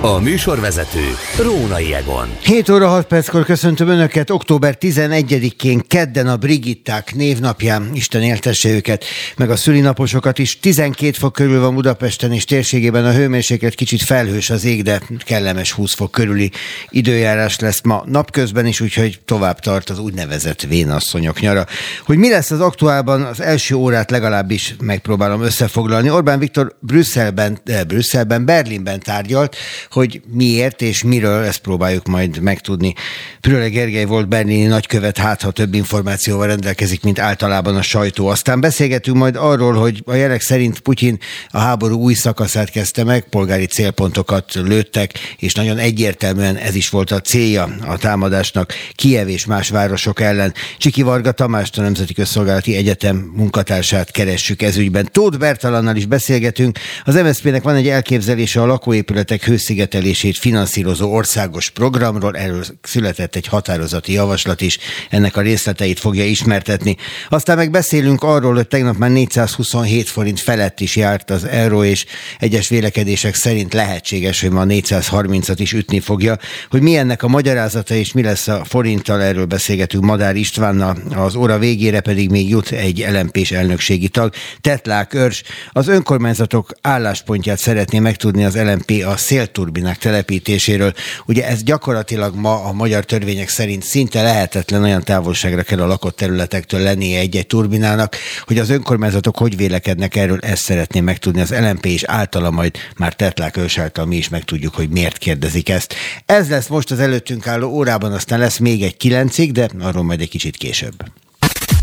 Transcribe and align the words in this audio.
A 0.00 0.18
műsorvezető 0.18 1.16
Rónai 1.38 1.94
Egon. 1.94 2.36
7 2.42 2.68
óra 2.68 2.88
6 2.88 3.06
perckor 3.06 3.44
köszöntöm 3.44 3.88
Önöket, 3.88 4.30
október 4.30 4.76
11-én 4.80 5.82
kedden 5.88 6.26
a 6.26 6.36
Brigitták 6.36 7.14
névnapján, 7.14 7.90
Isten 7.92 8.22
éltesse 8.22 8.68
őket, 8.68 9.04
meg 9.36 9.50
a 9.50 9.56
szülinaposokat 9.56 10.38
is. 10.38 10.58
12 10.58 11.12
fok 11.12 11.32
körül 11.32 11.60
van 11.60 11.74
Budapesten 11.74 12.32
és 12.32 12.44
térségében 12.44 13.04
a 13.04 13.12
hőmérséklet 13.12 13.74
kicsit 13.74 14.02
felhős 14.02 14.50
az 14.50 14.64
ég, 14.64 14.82
de 14.82 15.00
kellemes 15.24 15.72
20 15.72 15.94
fok 15.94 16.10
körüli 16.10 16.50
időjárás 16.88 17.58
lesz 17.58 17.80
ma 17.82 18.04
napközben 18.06 18.66
is, 18.66 18.80
úgyhogy 18.80 19.20
tovább 19.24 19.60
tart 19.60 19.90
az 19.90 19.98
úgynevezett 19.98 20.62
vénasszonyok 20.62 21.40
nyara. 21.40 21.66
Hogy 22.04 22.18
mi 22.18 22.30
lesz 22.30 22.50
az 22.50 22.60
aktuálban, 22.60 23.22
az 23.22 23.40
első 23.40 23.74
órát 23.74 24.10
legalábbis 24.10 24.74
megpróbálom 24.80 25.42
összefoglalni. 25.42 26.10
Orbán 26.10 26.38
Viktor 26.38 26.76
Brüsszelben, 26.80 27.58
eh, 27.64 27.84
Brüsszelben 27.84 28.44
Berlinben 28.44 29.00
tárgyalt, 29.00 29.56
hogy 29.90 30.20
miért 30.32 30.82
és 30.82 31.02
miről, 31.02 31.44
ezt 31.44 31.58
próbáljuk 31.58 32.06
majd 32.06 32.40
megtudni. 32.40 32.94
Prőle 33.40 33.68
Gergely 33.68 34.04
volt 34.04 34.28
berlini 34.28 34.66
nagykövet, 34.66 35.18
hát 35.18 35.42
ha 35.42 35.50
több 35.50 35.74
információval 35.74 36.46
rendelkezik, 36.46 37.02
mint 37.02 37.18
általában 37.18 37.76
a 37.76 37.82
sajtó. 37.82 38.26
Aztán 38.26 38.60
beszélgetünk 38.60 39.16
majd 39.16 39.36
arról, 39.36 39.74
hogy 39.74 40.02
a 40.06 40.14
jelek 40.14 40.40
szerint 40.40 40.80
Putyin 40.80 41.18
a 41.48 41.58
háború 41.58 41.98
új 41.98 42.14
szakaszát 42.14 42.70
kezdte 42.70 43.04
meg, 43.04 43.28
polgári 43.28 43.66
célpontokat 43.66 44.54
lőttek, 44.54 45.12
és 45.38 45.54
nagyon 45.54 45.78
egyértelműen 45.78 46.56
ez 46.56 46.74
is 46.74 46.88
volt 46.88 47.10
a 47.10 47.20
célja 47.20 47.68
a 47.86 47.96
támadásnak 47.96 48.72
Kiev 48.94 49.28
és 49.28 49.46
más 49.46 49.68
városok 49.68 50.20
ellen. 50.20 50.54
Csiki 50.78 51.02
Varga 51.02 51.32
Tamást, 51.32 51.78
a 51.78 51.82
Nemzeti 51.82 52.14
Közszolgálati 52.14 52.76
Egyetem 52.76 53.16
munkatársát 53.16 54.10
keressük 54.10 54.62
ezügyben. 54.62 55.08
Tóth 55.12 55.38
Bertalannal 55.38 55.96
is 55.96 56.06
beszélgetünk. 56.06 56.78
Az 57.04 57.14
MSZP-nek 57.14 57.62
van 57.62 57.74
egy 57.74 57.88
elképzelése 57.88 58.60
a 58.60 58.66
lakóépületek 58.66 59.44
hősziget 59.44 59.75
elszigetelését 59.76 60.38
finanszírozó 60.38 61.12
országos 61.12 61.70
programról, 61.70 62.36
erről 62.36 62.64
született 62.82 63.36
egy 63.36 63.46
határozati 63.46 64.12
javaslat 64.12 64.60
is, 64.60 64.78
ennek 65.10 65.36
a 65.36 65.40
részleteit 65.40 65.98
fogja 65.98 66.24
ismertetni. 66.24 66.96
Aztán 67.28 67.56
meg 67.56 67.70
beszélünk 67.70 68.22
arról, 68.22 68.54
hogy 68.54 68.68
tegnap 68.68 68.96
már 68.96 69.10
427 69.10 70.08
forint 70.08 70.40
felett 70.40 70.80
is 70.80 70.96
járt 70.96 71.30
az 71.30 71.44
euró, 71.44 71.84
és 71.84 72.04
egyes 72.38 72.68
vélekedések 72.68 73.34
szerint 73.34 73.72
lehetséges, 73.72 74.40
hogy 74.40 74.50
ma 74.50 74.64
430-at 74.66 75.56
is 75.56 75.72
ütni 75.72 76.00
fogja. 76.00 76.38
Hogy 76.70 76.82
mi 76.82 76.96
ennek 76.96 77.22
a 77.22 77.28
magyarázata 77.28 77.94
és 77.94 78.12
mi 78.12 78.22
lesz 78.22 78.48
a 78.48 78.64
forinttal, 78.64 79.22
erről 79.22 79.46
beszélgetünk 79.46 80.04
Madár 80.04 80.36
Istvánnal, 80.36 80.96
az 81.14 81.34
óra 81.34 81.58
végére 81.58 82.00
pedig 82.00 82.30
még 82.30 82.48
jut 82.48 82.70
egy 82.70 83.06
lmp 83.12 83.38
elnökségi 83.50 84.08
tag, 84.08 84.32
Tetlák 84.60 85.14
Örs. 85.14 85.42
Az 85.72 85.88
önkormányzatok 85.88 86.70
álláspontját 86.80 87.58
szeretné 87.58 87.98
megtudni 87.98 88.44
az 88.44 88.56
LMP 88.56 89.04
a 89.06 89.16
szélturbin 89.16 89.65
turbinák 89.66 89.98
telepítéséről. 89.98 90.92
Ugye 91.26 91.46
ez 91.46 91.62
gyakorlatilag 91.62 92.34
ma 92.34 92.64
a 92.64 92.72
magyar 92.72 93.04
törvények 93.04 93.48
szerint 93.48 93.82
szinte 93.82 94.22
lehetetlen 94.22 94.82
olyan 94.82 95.02
távolságra 95.02 95.62
kell 95.62 95.80
a 95.80 95.86
lakott 95.86 96.16
területektől 96.16 96.80
lennie 96.80 97.18
egy-egy 97.18 97.46
turbinának, 97.46 98.16
hogy 98.46 98.58
az 98.58 98.70
önkormányzatok 98.70 99.36
hogy 99.36 99.56
vélekednek 99.56 100.16
erről, 100.16 100.38
ezt 100.40 100.62
szeretném 100.62 101.04
megtudni 101.04 101.40
az 101.40 101.50
LMP 101.50 101.86
és 101.86 102.04
általa 102.04 102.50
majd 102.50 102.76
már 102.96 103.14
Tetlák 103.14 103.56
ős 103.56 103.78
által 103.78 104.06
mi 104.06 104.16
is 104.16 104.28
megtudjuk, 104.28 104.74
hogy 104.74 104.88
miért 104.88 105.18
kérdezik 105.18 105.68
ezt. 105.68 105.94
Ez 106.26 106.48
lesz 106.48 106.66
most 106.66 106.90
az 106.90 106.98
előttünk 106.98 107.46
álló 107.46 107.70
órában, 107.70 108.12
aztán 108.12 108.38
lesz 108.38 108.58
még 108.58 108.82
egy 108.82 108.96
kilencig, 108.96 109.52
de 109.52 109.68
arról 109.80 110.04
majd 110.04 110.20
egy 110.20 110.28
kicsit 110.28 110.56
később. 110.56 110.94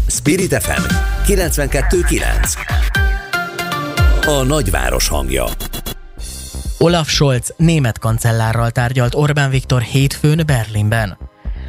Spirit 0.08 0.64
FM 0.64 0.82
92.9 1.28 2.58
A 4.26 4.44
nagyváros 4.44 5.08
hangja 5.08 5.46
Olaf 6.84 7.10
Scholz 7.10 7.54
német 7.58 8.00
kancellárral 8.00 8.72
tárgyalt 8.72 9.16
Orbán 9.16 9.50
Viktor 9.50 9.82
hétfőn 9.82 10.44
Berlinben. 10.46 11.18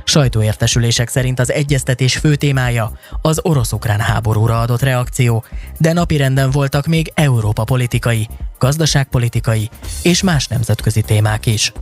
Sajtóértesülések 0.05 1.09
szerint 1.09 1.41
az 1.41 1.53
egyeztetés 1.53 2.17
fő 2.17 2.35
témája 2.35 2.93
az 3.23 3.41
orosz-ukrán 3.43 4.01
háborúra 4.01 4.61
adott 4.61 4.83
reakció, 4.83 5.45
de 5.79 5.93
napirenden 5.93 6.51
voltak 6.51 6.87
még 6.87 7.13
Európa 7.15 7.65
politikai, 7.65 8.29
gazdaságpolitikai 8.59 9.71
és 10.03 10.23
más 10.23 10.47
nemzetközi 10.47 11.03
témák 11.03 11.47
is. 11.47 11.73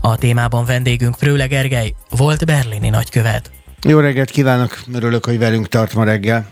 A 0.00 0.16
témában 0.16 0.64
vendégünk 0.64 1.14
Frőle 1.14 1.46
Gergely, 1.46 1.94
volt 2.10 2.44
berlini 2.44 2.88
nagykövet. 2.88 3.50
Jó 3.82 3.98
reggelt 3.98 4.30
kívánok, 4.30 4.78
örülök, 4.94 5.24
hogy 5.24 5.38
velünk 5.38 5.68
tart 5.68 5.94
ma 5.94 6.04
reggel. 6.04 6.50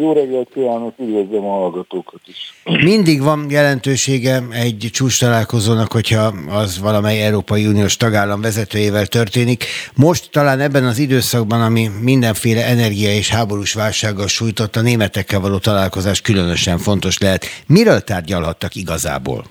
Jó 0.00 0.12
reggelt 0.12 0.48
kívánok, 0.54 0.94
üdvözlöm 0.98 1.44
a 1.44 1.50
hallgatókat 1.50 2.20
is. 2.26 2.54
Mindig 2.82 3.22
van 3.22 3.46
jelentősége 3.50 4.42
egy 4.50 4.88
csúcs 4.92 5.20
találkozónak, 5.20 5.92
hogyha 5.92 6.32
az 6.48 6.80
valamely 6.80 7.24
Európai 7.24 7.66
Uniós 7.66 7.96
tagállam 7.96 8.40
vezetőjével 8.40 9.06
történik. 9.06 9.64
Most 9.96 10.30
talán 10.30 10.60
ebben 10.60 10.84
az 10.84 10.98
időszakban, 10.98 11.62
ami 11.62 11.88
mindenféle 12.02 12.66
energia 12.66 13.10
és 13.10 13.30
háborús 13.30 13.74
válsággal 13.74 14.26
sújtott, 14.26 14.76
a 14.76 14.80
németekkel 14.80 15.40
való 15.40 15.58
találkozás 15.58 16.20
különösen 16.20 16.78
fontos 16.78 17.18
lehet. 17.18 17.44
Miről 17.66 18.00
tárgyalhattak 18.00 18.74
igazából? 18.74 19.44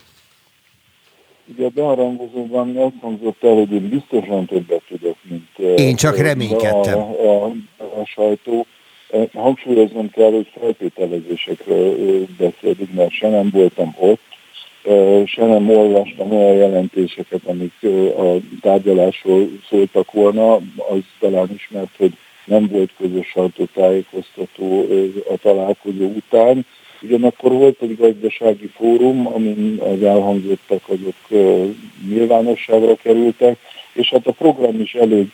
Ugye 1.56 1.66
a 1.66 1.69
beharangozóban 1.69 2.78
azt 2.78 2.96
hangzott 3.02 3.44
el, 3.44 3.53
hogy 3.53 3.72
én 3.72 3.90
biztosan 3.90 4.46
többet 4.46 4.84
tudok, 4.88 5.18
mint 5.29 5.79
én 5.79 5.96
csak 5.96 6.18
reménykedtem. 6.18 6.97
A, 6.97 7.46
a, 7.46 7.46
a 7.78 8.06
sajtó 8.06 8.66
Hangsúlyoznom 9.34 10.09
kell, 10.09 10.31
hogy 10.31 10.47
feltételezésekről 10.59 12.25
beszélünk, 12.38 12.94
mert 12.94 13.12
se 13.12 13.29
nem 13.29 13.50
voltam 13.53 13.95
ott, 14.00 14.22
se 15.25 15.45
nem 15.45 15.69
olvastam 15.69 16.31
olyan 16.31 16.56
jelentéseket, 16.56 17.41
amik 17.46 17.73
a 18.17 18.35
tárgyalásról 18.62 19.50
szóltak 19.69 20.12
volna, 20.12 20.56
az 20.78 21.01
talán 21.19 21.50
ismert, 21.56 21.96
hogy 21.97 22.13
nem 22.46 22.67
volt 22.67 22.91
közös 22.97 23.28
sajtótájékoztató 23.28 24.88
a 25.29 25.38
találkozó 25.41 26.06
után. 26.06 26.66
Ugyanakkor 27.01 27.51
volt 27.51 27.81
egy 27.81 27.97
gazdasági 27.97 28.67
fórum, 28.67 29.28
amin 29.28 29.79
az 29.79 30.03
elhangzottak 30.03 30.81
azok 30.88 31.44
nyilvánosságra 32.09 32.96
kerültek, 32.96 33.57
és 33.94 34.09
hát 34.09 34.28
a 34.28 34.31
program 34.31 34.79
is 34.81 34.94
elég 34.94 35.31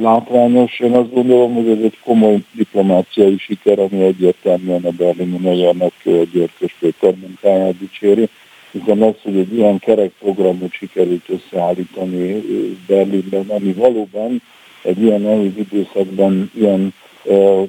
látványos. 0.00 0.80
Én 0.80 0.92
azt 0.92 1.12
gondolom, 1.12 1.54
hogy 1.54 1.68
ez 1.68 1.82
egy 1.82 1.98
komoly 2.04 2.38
diplomáciai 2.52 3.38
siker, 3.38 3.78
ami 3.78 4.02
egyértelműen 4.02 4.84
a 4.84 4.90
berlini 4.90 5.38
magyar 5.38 5.74
nagykövet 5.74 6.30
Györkös 6.30 6.76
Péter 6.80 7.14
munkáját 7.20 7.78
dicséri, 7.78 8.28
hiszen 8.70 9.02
az, 9.02 9.14
hogy 9.22 9.36
egy 9.36 9.54
ilyen 9.54 9.78
kerekprogramot 9.78 10.72
sikerült 10.72 11.28
összeállítani 11.28 12.42
Berlinben, 12.86 13.46
ami 13.48 13.72
valóban 13.72 14.42
egy 14.82 15.02
ilyen 15.02 15.20
nehéz 15.20 15.56
időszakban 15.56 16.50
ilyen 16.54 16.94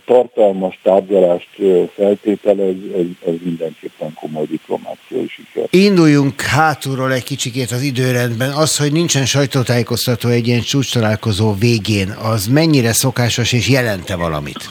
tartalmas 0.06 0.80
tárgyalást 0.84 1.50
feltételez, 1.96 2.76
ez, 2.96 3.06
ez 3.28 3.34
mindenképpen 3.44 4.14
komoly 4.14 4.46
diplomáciai 4.46 5.28
siker. 5.28 5.68
Induljunk 5.70 6.42
hátulról 6.42 7.14
egy 7.14 7.24
kicsikét 7.24 7.72
az 7.72 7.82
időrendben. 7.82 8.52
Az, 8.52 8.78
hogy 8.78 8.92
nincsen 8.92 9.26
sajtótájékoztató 9.26 10.30
egy 10.30 10.48
ilyen 10.48 10.62
csúcs 10.62 10.94
találkozó 10.94 11.54
végén, 11.54 12.10
az 12.10 12.48
mennyire 12.48 12.94
szokásos 12.94 13.54
és 13.54 13.70
jelente 13.70 14.16
valamit? 14.16 14.70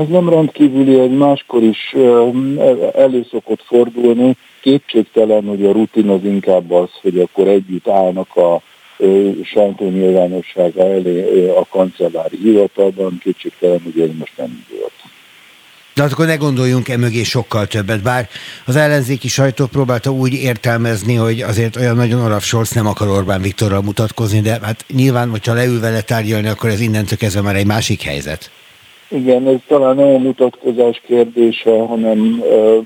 Ez 0.00 0.08
nem 0.08 0.28
rendkívüli, 0.28 1.00
egy 1.00 1.16
máskor 1.16 1.62
is 1.62 1.94
elő 2.94 3.26
szokott 3.30 3.62
fordulni. 3.66 4.36
Kétségtelen, 4.60 5.44
hogy 5.44 5.64
a 5.64 5.72
rutin 5.72 6.08
az 6.08 6.24
inkább 6.24 6.70
az, 6.70 6.88
hogy 7.02 7.18
akkor 7.18 7.48
együtt 7.48 7.88
állnak 7.88 8.36
a 8.36 8.62
sajtó 9.44 9.88
nyilvánossága 9.88 10.82
elé 10.82 11.48
a 11.48 11.66
kancellári 11.70 12.36
hivatalban, 12.36 13.20
kétségtelen, 13.22 13.80
hogy 13.82 14.00
ez 14.00 14.08
most 14.18 14.32
nem 14.36 14.64
volt. 14.70 14.92
De 15.94 16.02
akkor 16.02 16.26
ne 16.26 16.36
gondoljunk 16.36 16.88
e 16.88 16.96
mögé 16.96 17.22
sokkal 17.22 17.66
többet, 17.66 18.02
bár 18.02 18.28
az 18.66 18.76
ellenzéki 18.76 19.28
sajtó 19.28 19.66
próbálta 19.66 20.10
úgy 20.10 20.32
értelmezni, 20.32 21.14
hogy 21.14 21.40
azért 21.40 21.76
olyan 21.76 21.96
nagyon 21.96 22.24
Olaf 22.24 22.44
Scholz 22.44 22.70
nem 22.70 22.86
akar 22.86 23.08
Orbán 23.08 23.40
Viktorral 23.40 23.82
mutatkozni, 23.82 24.40
de 24.40 24.58
hát 24.62 24.84
nyilván, 24.94 25.30
hogyha 25.30 25.54
leül 25.54 25.80
vele 25.80 26.00
tárgyalni, 26.00 26.48
akkor 26.48 26.70
ez 26.70 26.80
innentől 26.80 27.18
kezdve 27.18 27.40
már 27.40 27.56
egy 27.56 27.66
másik 27.66 28.02
helyzet. 28.02 28.50
Igen, 29.08 29.48
ez 29.48 29.58
talán 29.66 29.96
nem 29.96 30.14
a 30.14 30.18
mutatkozás 30.18 31.02
kérdése, 31.06 31.70
hanem 31.70 32.18
uh, 32.40 32.84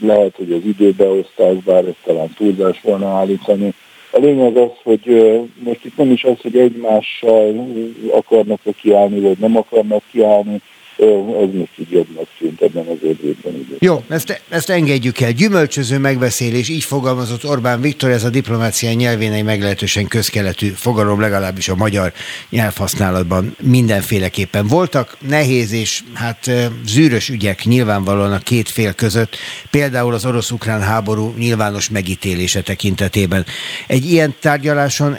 lehet, 0.00 0.34
hogy 0.36 0.52
az 0.52 0.64
időbeosztás, 0.64 1.56
bár 1.64 1.84
ezt 1.84 2.02
talán 2.04 2.34
túlzás 2.36 2.80
volna 2.82 3.08
állítani, 3.08 3.74
a 4.10 4.18
lényeg 4.18 4.56
az, 4.56 4.70
hogy 4.82 5.32
most 5.58 5.84
itt 5.84 5.96
nem 5.96 6.10
is 6.10 6.24
az, 6.24 6.40
hogy 6.42 6.56
egymással 6.56 7.68
akarnak-e 8.10 8.70
kiállni, 8.80 9.20
vagy 9.20 9.38
nem 9.38 9.56
akarnak 9.56 10.02
kiállni, 10.10 10.60
ez 10.96 11.48
most 11.52 11.70
így 11.78 11.90
jobbnak 11.90 12.26
szűnt 12.38 12.60
ebben 12.60 12.86
az 12.86 12.96
évben. 13.02 13.66
Jó, 13.78 14.04
ezt, 14.08 14.42
ezt 14.48 14.70
engedjük 14.70 15.20
el. 15.20 15.32
Gyümölcsöző 15.32 15.98
megbeszélés, 15.98 16.68
így 16.68 16.84
fogalmazott 16.84 17.44
Orbán 17.44 17.80
Viktor, 17.80 18.10
ez 18.10 18.24
a 18.24 18.30
diplomácia 18.30 18.92
nyelvén 18.92 19.32
egy 19.32 19.44
meglehetősen 19.44 20.06
közkeletű 20.06 20.68
fogalom, 20.68 21.20
legalábbis 21.20 21.68
a 21.68 21.74
magyar 21.74 22.12
nyelvhasználatban 22.50 23.56
mindenféleképpen 23.60 24.66
voltak. 24.66 25.16
Nehéz 25.28 25.72
és 25.72 26.02
hát 26.14 26.50
zűrös 26.86 27.28
ügyek 27.28 27.64
nyilvánvalóan 27.64 28.32
a 28.32 28.38
két 28.38 28.68
fél 28.68 28.92
között, 28.92 29.36
például 29.70 30.14
az 30.14 30.26
orosz-ukrán 30.26 30.80
háború 30.80 31.34
nyilvános 31.38 31.90
megítélése 31.90 32.60
tekintetében. 32.60 33.44
Egy 33.86 34.10
ilyen 34.10 34.34
tárgyaláson 34.40 35.18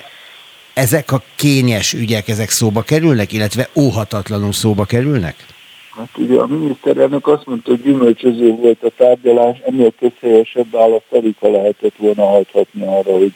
ezek 0.73 1.11
a 1.11 1.23
kényes 1.35 1.93
ügyek, 1.93 2.27
ezek 2.27 2.49
szóba 2.49 2.81
kerülnek, 2.81 3.33
illetve 3.33 3.69
óhatatlanul 3.75 4.53
szóba 4.53 4.85
kerülnek? 4.85 5.35
Hát 5.97 6.17
ugye 6.17 6.39
a 6.39 6.47
miniszterelnök 6.47 7.27
azt 7.27 7.45
mondta, 7.45 7.69
hogy 7.69 7.81
gyümölcsöző 7.81 8.51
volt 8.51 8.83
a 8.83 8.91
tárgyalás, 8.97 9.57
ennél 9.59 9.93
közhelyesebb 9.99 10.71
választ 10.71 11.11
alig 11.11 11.35
lehetett 11.39 11.95
volna 11.97 12.25
hajthatni 12.25 12.81
arra, 12.81 13.17
hogy, 13.17 13.33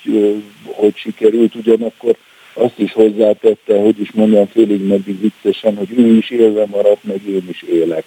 hogy 0.66 0.96
sikerült, 0.96 1.56
ugyanakkor 1.56 2.16
azt 2.54 2.80
is 2.80 2.94
hozzátette, 2.94 3.80
hogy 3.80 4.00
is 4.00 4.12
mondjam 4.12 4.46
félig 4.46 4.88
meddig 4.88 5.20
viccesen, 5.20 5.78
hogy 5.78 5.92
ő 5.98 6.16
is 6.16 6.30
élve 6.30 6.66
maradt, 6.66 7.04
meg 7.04 7.28
én 7.28 7.46
is 7.50 7.62
élek 7.62 8.06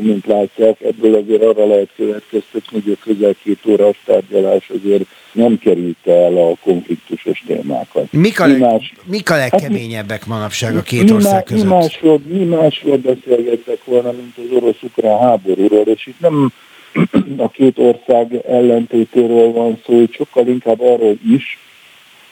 mint 0.00 0.26
látják. 0.26 0.80
Ebből 0.80 1.14
azért 1.14 1.42
arra 1.42 1.66
lehet 1.66 1.88
következtetni, 1.96 2.80
hogy 2.80 2.98
a 3.00 3.04
közel 3.04 3.34
két 3.42 3.58
órás 3.66 4.00
tárgyalás 4.04 4.70
azért 4.78 5.04
nem 5.32 5.58
került 5.58 6.06
el 6.06 6.36
a 6.36 6.56
konfliktusos 6.62 7.42
témákat. 7.46 8.12
Mik 8.12 8.40
a, 8.40 8.46
leg, 8.46 8.60
más, 8.60 8.92
mik 9.04 9.30
a 9.30 9.36
legkeményebbek 9.36 10.26
manapság 10.26 10.76
a 10.76 10.82
két 10.82 11.10
ország 11.10 11.42
között? 11.42 11.64
Mi 11.64 11.70
másról, 11.70 12.20
mi 12.26 12.44
másról 12.44 12.96
beszélgettek 12.96 13.84
volna, 13.84 14.12
mint 14.12 14.36
az 14.36 14.56
orosz-ukrán 14.56 15.18
háborúról, 15.18 15.86
és 15.86 16.06
itt 16.06 16.20
nem 16.20 16.52
a 17.36 17.48
két 17.48 17.78
ország 17.78 18.34
ellentétéről 18.48 19.52
van 19.52 19.80
szó, 19.86 19.96
hogy 19.96 20.12
sokkal 20.12 20.46
inkább 20.46 20.80
arról 20.80 21.18
is, 21.32 21.58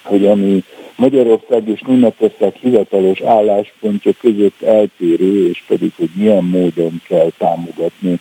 hogy 0.02 0.26
ami 0.26 0.64
Magyarország 0.99 1.69
és 1.69 1.81
Németország 1.87 2.55
hivatalos 2.55 3.21
álláspontja 3.21 4.12
között 4.21 4.62
eltérő, 4.62 5.49
és 5.49 5.62
pedig, 5.67 5.93
hogy 5.97 6.11
milyen 6.15 6.45
módon 6.45 7.03
kell 7.09 7.31
támogatni 7.39 8.21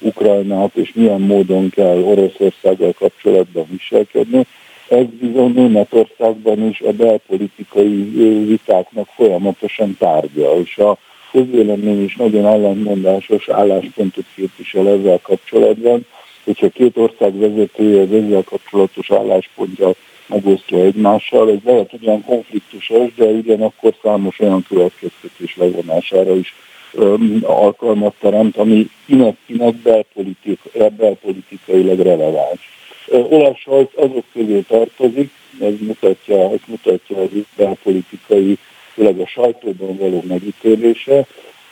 Ukrajnát, 0.00 0.76
és 0.76 0.92
milyen 0.94 1.20
módon 1.20 1.70
kell 1.70 2.02
Oroszországgal 2.02 2.92
kapcsolatban 2.92 3.66
viselkedni. 3.70 4.46
Ez 4.88 5.04
bizony 5.20 5.52
Németországban 5.52 6.68
is 6.68 6.80
a 6.80 6.92
belpolitikai 6.92 8.02
vitáknak 8.46 9.08
folyamatosan 9.14 9.96
tárgya, 9.98 10.58
és 10.60 10.78
a 10.78 10.98
közvélemény 11.32 12.04
is 12.04 12.16
nagyon 12.16 12.46
ellentmondásos 12.46 13.48
álláspontot 13.48 14.24
képvisel 14.34 14.88
ezzel 14.88 15.20
kapcsolatban, 15.22 16.06
hogyha 16.44 16.68
két 16.68 16.96
ország 16.96 17.38
vezetője 17.38 18.00
az 18.00 18.12
ezzel 18.12 18.42
kapcsolatos 18.42 19.10
álláspontja 19.10 19.92
megosztja 20.26 20.78
egymással. 20.78 21.50
Ez 21.50 21.58
lehet 21.64 21.92
ugyan 21.92 22.24
konfliktusos, 22.24 23.14
de 23.14 23.24
ugyanakkor 23.24 23.94
számos 24.02 24.40
olyan 24.40 24.64
következtetés 24.68 25.56
levonására 25.56 26.36
is 26.36 26.54
um, 26.94 27.40
alkalmat 27.42 28.14
teremt, 28.20 28.56
ami 28.56 28.90
kinek-kinek 29.06 29.74
belpolitik, 29.74 30.60
belpolitikailag 30.96 31.98
releváns. 31.98 32.74
Olaf 33.08 33.58
Scholz 33.58 33.88
azok 33.94 34.24
közé 34.32 34.60
tartozik, 34.60 35.30
ez 35.60 35.72
mutatja, 35.80 36.50
ez 36.50 36.60
mutatja 36.66 37.16
az 37.16 37.28
belpolitikai, 37.56 38.58
főleg 38.94 39.18
a 39.18 39.26
sajtóban 39.26 39.96
való 39.96 40.24
megítélése, 40.28 41.26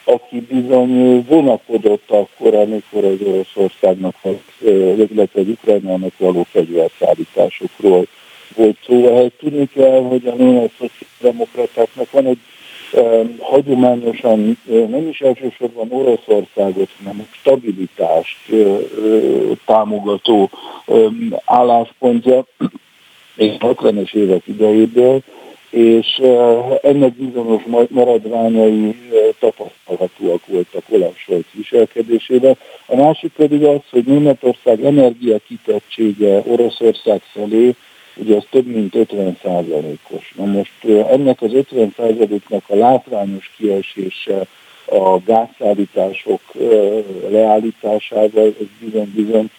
aki 0.04 0.40
bizony 0.40 1.24
vonakodott 1.28 2.10
akkor, 2.10 2.54
amikor 2.54 3.04
az 3.04 3.16
Oroszországnak, 3.26 4.14
illetve 5.10 5.40
az 5.40 5.48
Ukrajnának 5.48 6.12
való 6.18 6.46
fegyverszállításokról 6.50 8.06
volt 8.54 8.76
szó. 8.86 9.06
Ehhez 9.06 9.30
tudni 9.38 9.68
kell, 9.74 10.02
hogy 10.02 10.26
a 10.26 10.34
német 10.34 10.70
szociáldemokratáknak 10.78 12.10
van 12.10 12.26
egy 12.26 12.38
um, 12.92 13.36
hagyományosan 13.40 14.58
nem 14.66 15.08
is 15.08 15.20
elsősorban 15.20 15.92
Oroszországot, 15.92 16.88
hanem 17.04 17.26
stabilitást 17.30 18.38
uh, 18.48 18.80
támogató 19.66 20.50
um, 20.86 21.34
álláspontja, 21.44 22.44
még 23.36 23.56
60-es 23.60 24.14
évek 24.14 24.46
idejéből, 24.46 25.22
és 25.74 26.22
ennek 26.82 27.12
bizonyos 27.12 27.62
maradványai 27.88 28.96
tapasztalhatóak 29.38 30.46
voltak 30.46 30.82
Olaf 30.88 31.18
Scholz 31.18 31.44
viselkedésében. 31.52 32.56
A 32.86 32.96
másik 32.96 33.32
pedig 33.36 33.64
az, 33.64 33.80
hogy 33.90 34.04
Németország 34.04 34.84
energiakitettsége 34.84 36.42
Oroszország 36.46 37.20
felé 37.22 37.74
ugye 38.16 38.36
az 38.36 38.44
több 38.50 38.66
mint 38.66 38.94
50 38.94 39.38
százalékos. 39.42 40.32
Na 40.36 40.44
most 40.44 40.84
ennek 41.10 41.42
az 41.42 41.52
50 41.52 41.94
százaléknak 41.96 42.64
a 42.66 42.74
látványos 42.74 43.50
kiesése 43.56 44.46
a 44.86 45.18
gázszállítások 45.18 46.40
leállításával, 47.28 48.54
ez 48.60 48.66
bizony-bizony 48.80 49.50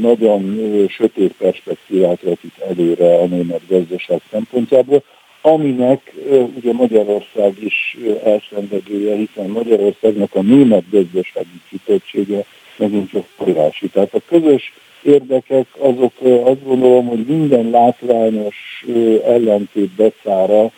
nagyon 0.00 0.58
sötét 0.88 1.32
perspektívát 1.38 2.20
vetít 2.20 2.58
előre 2.68 3.18
a 3.18 3.26
német 3.26 3.60
gazdaság 3.68 4.20
szempontjából, 4.30 5.02
aminek 5.40 6.14
ugye 6.56 6.72
Magyarország 6.72 7.62
is 7.62 7.96
elszenvedője, 8.24 9.16
hiszen 9.16 9.50
Magyarországnak 9.50 10.34
a 10.34 10.42
német 10.42 10.90
gazdasági 10.90 11.60
kitettsége 11.68 12.44
megint 12.76 13.10
csak 13.10 13.26
forrási. 13.36 13.88
Tehát 13.88 14.14
a 14.14 14.20
közös 14.28 14.72
érdekek, 15.08 15.66
azok 15.78 16.12
azt 16.44 16.64
gondolom, 16.64 17.06
hogy 17.06 17.24
minden 17.26 17.70
látványos 17.70 18.84
ellentét 19.26 19.90
becára 19.90 20.70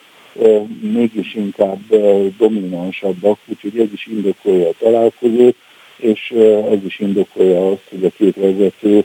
mégis 0.80 1.34
inkább 1.34 1.80
dominánsabbak, 2.38 3.38
úgyhogy 3.46 3.78
ez 3.78 3.92
is 3.92 4.06
indokolja 4.06 4.68
a 4.68 4.74
találkozót, 4.78 5.56
és 5.96 6.34
ez 6.70 6.84
is 6.84 6.98
indokolja 6.98 7.70
azt, 7.70 7.82
hogy 7.90 8.04
a 8.04 8.10
két 8.16 8.36
vezető 8.36 9.04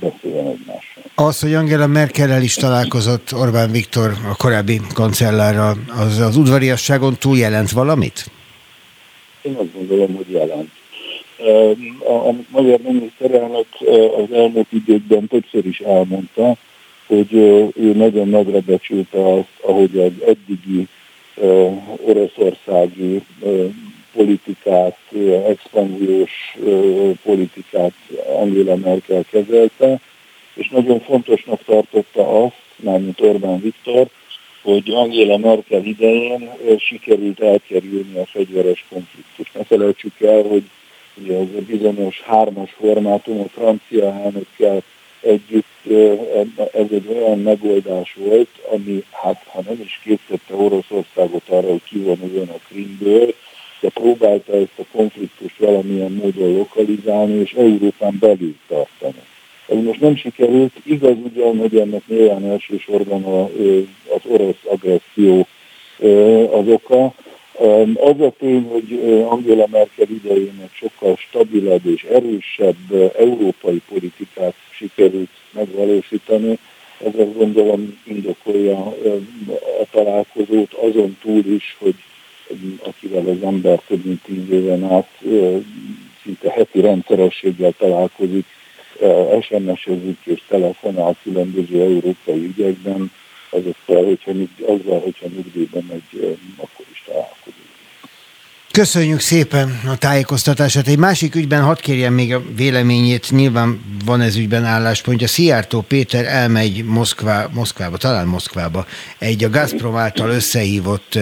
beszéljen 0.00 0.46
egymással. 0.46 1.02
Az, 1.14 1.40
hogy 1.40 1.54
Angela 1.54 1.86
Merkel 1.86 2.42
is 2.42 2.54
találkozott 2.54 3.32
Orbán 3.32 3.70
Viktor, 3.70 4.12
a 4.30 4.36
korábbi 4.36 4.80
kancellárral, 4.94 5.76
az 6.00 6.18
az 6.18 6.36
udvariasságon 6.36 7.16
túl 7.18 7.36
jelent 7.36 7.70
valamit? 7.70 8.30
Én 9.42 9.54
azt 9.54 9.74
gondolom, 9.74 10.14
hogy 10.14 10.30
jelent 10.30 10.70
amit 12.06 12.50
magyar 12.50 12.80
miniszterelnök 12.80 13.66
az 14.16 14.32
elmúlt 14.32 14.72
időkben 14.72 15.26
többször 15.26 15.66
is 15.66 15.80
elmondta, 15.80 16.56
hogy 17.06 17.32
ő 17.74 17.92
nagyon 17.94 18.28
nagyra 18.28 18.60
becsülte 18.60 19.32
azt, 19.32 19.58
ahogy 19.62 19.98
az 19.98 20.26
eddigi 20.26 20.86
oroszországi 22.04 23.22
politikát, 24.12 24.98
expanziós 25.46 26.56
politikát 27.22 27.92
Angela 28.40 28.76
Merkel 28.76 29.24
kezelte, 29.30 30.00
és 30.54 30.68
nagyon 30.68 31.00
fontosnak 31.00 31.64
tartotta 31.64 32.44
azt, 32.44 32.62
mármint 32.76 33.20
Orbán 33.20 33.60
Viktor, 33.60 34.08
hogy 34.62 34.90
Angela 34.90 35.36
Merkel 35.36 35.84
idején 35.84 36.50
sikerült 36.78 37.40
elkerülni 37.40 38.18
a 38.18 38.26
fegyveres 38.26 38.84
konfliktust. 38.90 39.54
Ne 39.54 39.64
felejtsük 39.64 40.20
el, 40.20 40.42
hogy 40.42 40.62
ugye 41.14 41.36
ez 41.36 41.48
a 41.56 41.60
bizonyos 41.66 42.20
hármas 42.20 42.70
formátum 42.70 43.40
a 43.40 43.48
francia 43.48 44.04
elnökkel 44.04 44.82
együtt 45.20 45.64
ez 46.72 46.86
egy 46.90 47.08
olyan 47.08 47.38
megoldás 47.38 48.16
volt, 48.18 48.48
ami 48.72 49.04
hát 49.10 49.42
ha 49.46 49.62
nem 49.66 49.80
is 49.84 50.00
készítette 50.02 50.54
Oroszországot 50.54 51.48
arra, 51.48 51.68
hogy 51.68 51.82
kivonuljon 51.82 52.48
a 52.48 52.58
Krimből, 52.68 53.34
de 53.80 53.88
próbálta 53.88 54.52
ezt 54.52 54.78
a 54.78 54.82
konfliktust 54.92 55.58
valamilyen 55.58 56.12
módon 56.12 56.56
lokalizálni 56.56 57.40
és 57.40 57.52
Európán 57.52 58.16
belül 58.20 58.54
tartani. 58.68 59.22
Ez 59.68 59.82
most 59.82 60.00
nem 60.00 60.16
sikerült, 60.16 60.72
igaz 60.82 61.16
ugyan, 61.24 61.58
hogy 61.58 61.76
ennek 61.76 62.02
nyilván 62.06 62.44
elsősorban 62.44 63.24
az 64.14 64.20
orosz 64.28 64.64
agresszió 64.64 65.46
az 66.50 66.68
oka, 66.68 67.14
az 67.94 68.20
a 68.20 68.32
tény, 68.38 68.62
hogy 68.62 69.00
Angela 69.28 69.66
Merkel 69.70 70.08
idejének 70.08 70.70
sokkal 70.72 71.16
stabilabb 71.16 71.86
és 71.86 72.02
erősebb 72.02 73.12
európai 73.18 73.82
politikát 73.88 74.54
sikerült 74.70 75.30
megvalósítani, 75.52 76.58
ez 77.04 77.12
azt 77.18 77.36
gondolom 77.36 77.98
indokolja 78.04 78.76
a 79.80 79.84
találkozót 79.90 80.72
azon 80.72 81.16
túl 81.22 81.44
is, 81.46 81.76
hogy 81.78 81.94
akivel 82.82 83.26
az 83.26 83.42
ember 83.42 83.80
több 83.86 84.04
mint 84.04 84.22
tíz 84.22 84.50
éven 84.50 84.84
át 84.84 85.18
szinte 86.22 86.50
heti 86.50 86.80
rendszerességgel 86.80 87.72
találkozik, 87.78 88.44
SMS-ezik 89.40 90.18
és 90.24 90.42
telefonál 90.48 91.16
különböző 91.22 91.80
európai 91.80 92.44
ügyekben, 92.44 93.12
azokkal, 93.50 94.04
hogyha, 94.04 94.32
azzal, 94.66 95.00
hogyha 95.00 95.26
nyugdíjban 95.26 95.84
megy, 95.88 96.38
akkor 96.56 96.86
is. 97.06 97.54
Köszönjük 98.72 99.20
szépen 99.20 99.80
a 99.86 99.96
tájékoztatását. 99.96 100.86
Egy 100.86 100.98
másik 100.98 101.34
ügyben 101.34 101.62
hadd 101.62 101.80
kérjem 101.80 102.14
még 102.14 102.34
a 102.34 102.42
véleményét, 102.56 103.30
nyilván 103.30 103.98
van 104.04 104.20
ez 104.20 104.36
ügyben 104.36 104.64
álláspontja. 104.64 105.26
Szijjártó 105.26 105.80
Péter 105.80 106.24
elmegy 106.24 106.84
Moszkvá, 106.84 107.48
Moszkvába, 107.52 107.96
talán 107.96 108.26
Moszkvába, 108.26 108.86
egy 109.18 109.44
a 109.44 109.50
Gazprom 109.50 109.96
által 109.96 110.30
összehívott 110.30 111.18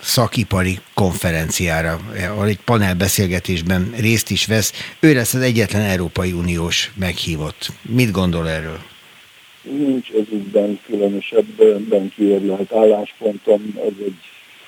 szakipari 0.00 0.78
konferenciára, 0.94 2.00
ahol 2.30 2.46
egy 2.46 2.60
panelbeszélgetésben 2.64 3.94
részt 3.96 4.30
is 4.30 4.46
vesz. 4.46 4.72
Ő 5.00 5.14
lesz 5.14 5.34
az 5.34 5.40
egyetlen 5.40 5.82
Európai 5.82 6.32
Uniós 6.32 6.90
meghívott. 6.94 7.72
Mit 7.82 8.10
gondol 8.10 8.48
erről? 8.48 8.78
Nincs 9.62 10.08
ez 10.10 10.26
ügyben 10.32 10.80
különösebben 10.86 12.12
kiérlelt 12.16 12.72
álláspontom, 12.72 13.74
ez 13.76 13.92
egy 14.06 14.18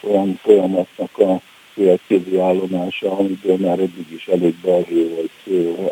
olyan 0.08 0.38
folyamatnak 0.42 1.18
a 1.18 1.40
következő 1.75 2.40
állomása, 2.40 3.18
amiből 3.18 3.56
már 3.56 3.78
eddig 3.78 4.12
is 4.12 4.26
elég 4.26 4.54
balhé 4.54 5.08
volt 5.14 5.30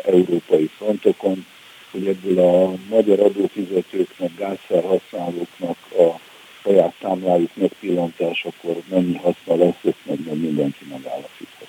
európai 0.05 0.69
frontokon, 0.77 1.45
hogy 1.91 2.07
ebből 2.07 2.39
a 2.39 2.73
magyar 2.89 3.19
adófizetőknek, 3.19 4.31
gázfelhasználóknak 4.37 5.77
a 5.97 6.19
saját 6.63 6.93
számlájuk 7.01 7.49
megpillantásakor 7.53 8.75
mennyi 8.89 9.15
haszna 9.15 9.55
lesz, 9.55 9.83
ezt 9.83 9.97
meg 10.05 10.19
nem 10.25 10.37
mindenki 10.37 10.85
megállapíthat. 10.89 11.67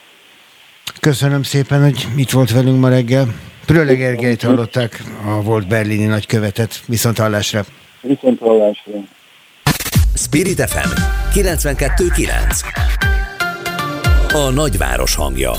Köszönöm 1.01 1.43
szépen, 1.43 1.83
hogy 1.83 2.07
itt 2.17 2.31
volt 2.31 2.51
velünk 2.51 2.81
ma 2.81 2.89
reggel. 2.89 3.27
Pröle 3.67 3.95
Gergelyt 3.95 4.43
hallották, 4.43 5.03
a 5.27 5.43
volt 5.43 5.69
berlini 5.69 6.05
nagykövetet. 6.05 6.81
Viszont 6.87 7.19
hallásra. 7.19 7.65
Viszont 8.01 8.39
hallásra. 8.39 8.93
Spirit 10.16 10.71
FM 10.71 10.88
92.9 11.33 12.61
A 14.33 14.50
nagyváros 14.50 15.14
hangja 15.14 15.52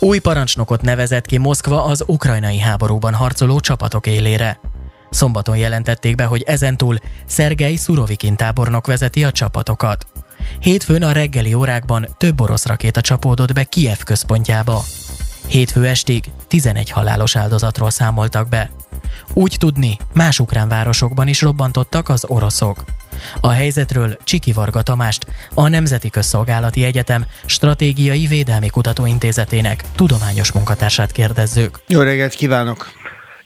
Új 0.00 0.18
parancsnokot 0.18 0.80
nevezett 0.80 1.26
ki 1.26 1.36
Moszkva 1.36 1.84
az 1.84 2.04
ukrajnai 2.06 2.58
háborúban 2.58 3.14
harcoló 3.14 3.60
csapatok 3.60 4.06
élére. 4.06 4.60
Szombaton 5.10 5.56
jelentették 5.56 6.14
be, 6.14 6.24
hogy 6.24 6.42
ezentúl 6.42 6.98
Szergei 7.26 7.76
Szurovikin 7.76 8.36
tábornok 8.36 8.86
vezeti 8.86 9.24
a 9.24 9.32
csapatokat. 9.32 10.06
Hétfőn 10.60 11.02
a 11.02 11.12
reggeli 11.12 11.54
órákban 11.54 12.08
több 12.16 12.40
orosz 12.40 12.66
rakéta 12.66 13.00
csapódott 13.00 13.52
be 13.52 13.64
Kiev 13.64 13.98
központjába. 14.04 14.82
Hétfő 15.46 15.86
estig 15.86 16.24
11 16.46 16.90
halálos 16.90 17.36
áldozatról 17.36 17.90
számoltak 17.90 18.48
be. 18.48 18.70
Úgy 19.32 19.56
tudni, 19.58 19.96
más 20.14 20.38
ukrán 20.38 20.68
városokban 20.68 21.28
is 21.28 21.40
robbantottak 21.40 22.08
az 22.08 22.24
oroszok. 22.28 22.84
A 23.40 23.48
helyzetről 23.48 24.16
Csiki 24.24 24.52
Varga 24.52 24.82
Tamást, 24.82 25.26
a 25.54 25.68
Nemzeti 25.68 26.10
Közszolgálati 26.10 26.84
Egyetem 26.84 27.24
Stratégiai 27.46 28.26
Védelmi 28.26 28.68
Kutatóintézetének 28.68 29.84
tudományos 29.94 30.52
munkatársát 30.52 31.12
kérdezzük. 31.12 31.80
Jó 31.88 32.00
reggelt 32.00 32.34
kívánok! 32.34 32.92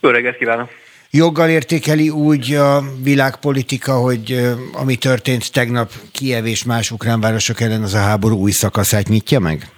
Jó 0.00 0.10
reggelt 0.10 0.36
kívánok! 0.36 0.68
Joggal 1.10 1.48
értékeli 1.48 2.08
úgy 2.08 2.54
a 2.54 2.84
világpolitika, 3.02 3.92
hogy 3.92 4.54
ami 4.72 4.96
történt 4.96 5.52
tegnap 5.52 5.92
Kiev 6.12 6.46
és 6.46 6.64
más 6.64 6.90
ukrán 6.90 7.20
városok 7.20 7.60
ellen, 7.60 7.82
az 7.82 7.94
a 7.94 7.98
háború 7.98 8.38
új 8.38 8.50
szakaszát 8.50 9.08
nyitja 9.08 9.40
meg? 9.40 9.70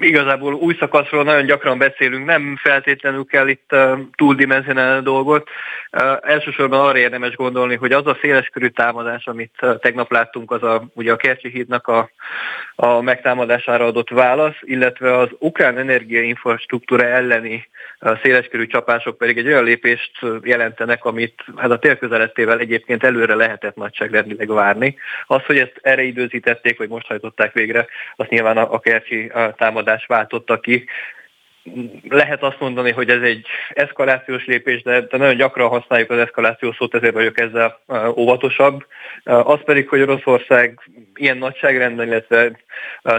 Igazából 0.00 0.54
új 0.54 0.76
szakaszról 0.78 1.24
nagyon 1.24 1.44
gyakran 1.44 1.78
beszélünk, 1.78 2.26
nem 2.26 2.58
feltétlenül 2.62 3.24
kell 3.24 3.48
itt 3.48 3.76
túldimenzionálni 4.16 4.98
a 4.98 5.02
dolgot. 5.02 5.48
Elsősorban 6.20 6.80
arra 6.80 6.98
érdemes 6.98 7.34
gondolni, 7.34 7.76
hogy 7.76 7.92
az 7.92 8.06
a 8.06 8.18
széleskörű 8.20 8.68
támadás, 8.68 9.26
amit 9.26 9.66
tegnap 9.80 10.10
láttunk, 10.10 10.50
az 10.50 10.62
a, 10.62 10.84
ugye 10.94 11.12
a 11.12 11.16
Kercsi 11.16 11.48
hídnak 11.48 11.86
a, 11.86 12.10
a 12.74 13.00
megtámadására 13.00 13.84
adott 13.84 14.10
válasz, 14.10 14.56
illetve 14.60 15.16
az 15.18 15.28
ukrán 15.38 15.78
energiainfrastruktúra 15.78 17.04
elleni 17.04 17.68
széleskörű 18.22 18.66
csapások 18.66 19.18
pedig 19.18 19.38
egy 19.38 19.46
olyan 19.46 19.64
lépést 19.64 20.18
jelentenek, 20.42 21.04
amit 21.04 21.44
hát 21.56 21.70
a 21.70 21.78
térközelettével 21.78 22.58
egyébként 22.58 23.04
előre 23.04 23.34
lehetett 23.34 23.76
nagyságrendileg 23.76 24.48
várni. 24.48 24.96
Az, 25.26 25.44
hogy 25.44 25.58
ezt 25.58 25.78
erre 25.82 26.02
időzítették, 26.02 26.78
vagy 26.78 26.88
most 26.88 27.06
hajtották 27.06 27.52
végre, 27.52 27.86
azt 28.16 28.30
nyilván 28.30 28.56
a, 28.56 28.72
a 28.72 28.78
Kercsi 28.78 29.32
támadás 29.56 30.06
váltotta 30.06 30.60
ki 30.60 30.84
lehet 32.08 32.42
azt 32.42 32.60
mondani, 32.60 32.90
hogy 32.90 33.10
ez 33.10 33.22
egy 33.22 33.46
eszkalációs 33.70 34.46
lépés, 34.46 34.82
de, 34.82 35.00
de 35.00 35.16
nagyon 35.16 35.36
gyakran 35.36 35.68
használjuk 35.68 36.10
az 36.10 36.18
eszkalációs 36.18 36.76
szót, 36.76 36.94
ezért 36.94 37.14
vagyok 37.14 37.40
ezzel 37.40 37.80
óvatosabb. 38.16 38.86
Az 39.24 39.58
pedig, 39.64 39.88
hogy 39.88 40.00
Oroszország 40.00 40.80
ilyen 41.14 41.36
nagyságrendben, 41.36 42.06
illetve 42.06 42.50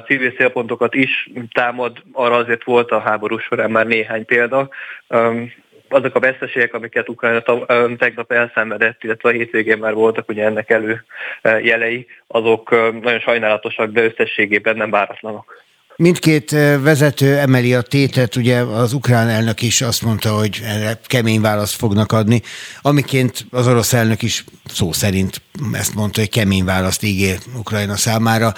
civil 0.06 0.32
célpontokat 0.32 0.96
is 0.96 1.29
támad, 1.53 1.98
arra 2.12 2.36
azért 2.36 2.63
volt 2.63 2.91
a 2.91 3.00
háború 3.00 3.38
során 3.38 3.72
már 3.72 3.88
néhány 3.88 4.25
példa 4.25 4.70
azok 5.89 6.15
a 6.15 6.20
veszteségek, 6.20 6.74
amiket 6.74 7.10
Ukrajna 7.10 7.41
tegnap 7.98 8.32
elszenvedett, 8.32 9.03
illetve 9.03 9.29
a 9.29 9.32
hétvégén 9.32 9.77
már 9.77 9.94
voltak 9.94 10.29
ugye 10.29 10.46
ennek 10.46 10.70
elő 10.70 11.03
jelei, 11.41 12.08
azok 12.27 12.70
nagyon 13.01 13.20
sajnálatosak, 13.20 13.91
de 13.91 14.03
összességében 14.03 14.75
nem 14.75 14.89
váratlanok. 14.89 15.68
Mindkét 16.01 16.51
vezető 16.82 17.38
emeli 17.38 17.74
a 17.74 17.82
tétet, 17.82 18.36
ugye 18.36 18.60
az 18.60 18.94
ukrán 18.94 19.29
elnök 19.29 19.62
is 19.62 19.82
azt 19.82 20.01
mondta, 20.01 20.38
hogy 20.38 20.62
erre 20.63 21.00
kemény 21.06 21.41
választ 21.41 21.75
fognak 21.75 22.12
adni, 22.12 22.41
amiként 22.82 23.46
az 23.51 23.68
orosz 23.68 23.94
elnök 23.94 24.22
is 24.22 24.44
szó 24.74 24.91
szerint 24.91 25.41
ezt 25.72 25.96
mondta, 25.96 26.20
hogy 26.20 26.29
kemény 26.29 26.63
választ 26.63 27.03
ígér 27.03 27.39
Ukrajna 27.58 27.96
számára. 27.96 28.53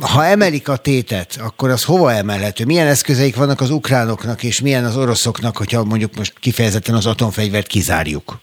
Ha 0.00 0.24
emelik 0.24 0.68
a 0.68 0.76
tétet, 0.76 1.38
akkor 1.40 1.70
az 1.70 1.84
hova 1.84 2.12
emelhető? 2.12 2.64
Milyen 2.64 2.86
eszközeik 2.86 3.36
vannak 3.36 3.60
az 3.60 3.70
ukránoknak, 3.70 4.42
és 4.42 4.60
milyen 4.60 4.84
az 4.84 4.96
oroszoknak, 4.96 5.56
hogyha 5.56 5.84
mondjuk 5.84 6.16
most 6.16 6.32
kifejezetten 6.40 6.94
az 6.94 7.06
atomfegyvert 7.06 7.66
kizárjuk? 7.66 8.40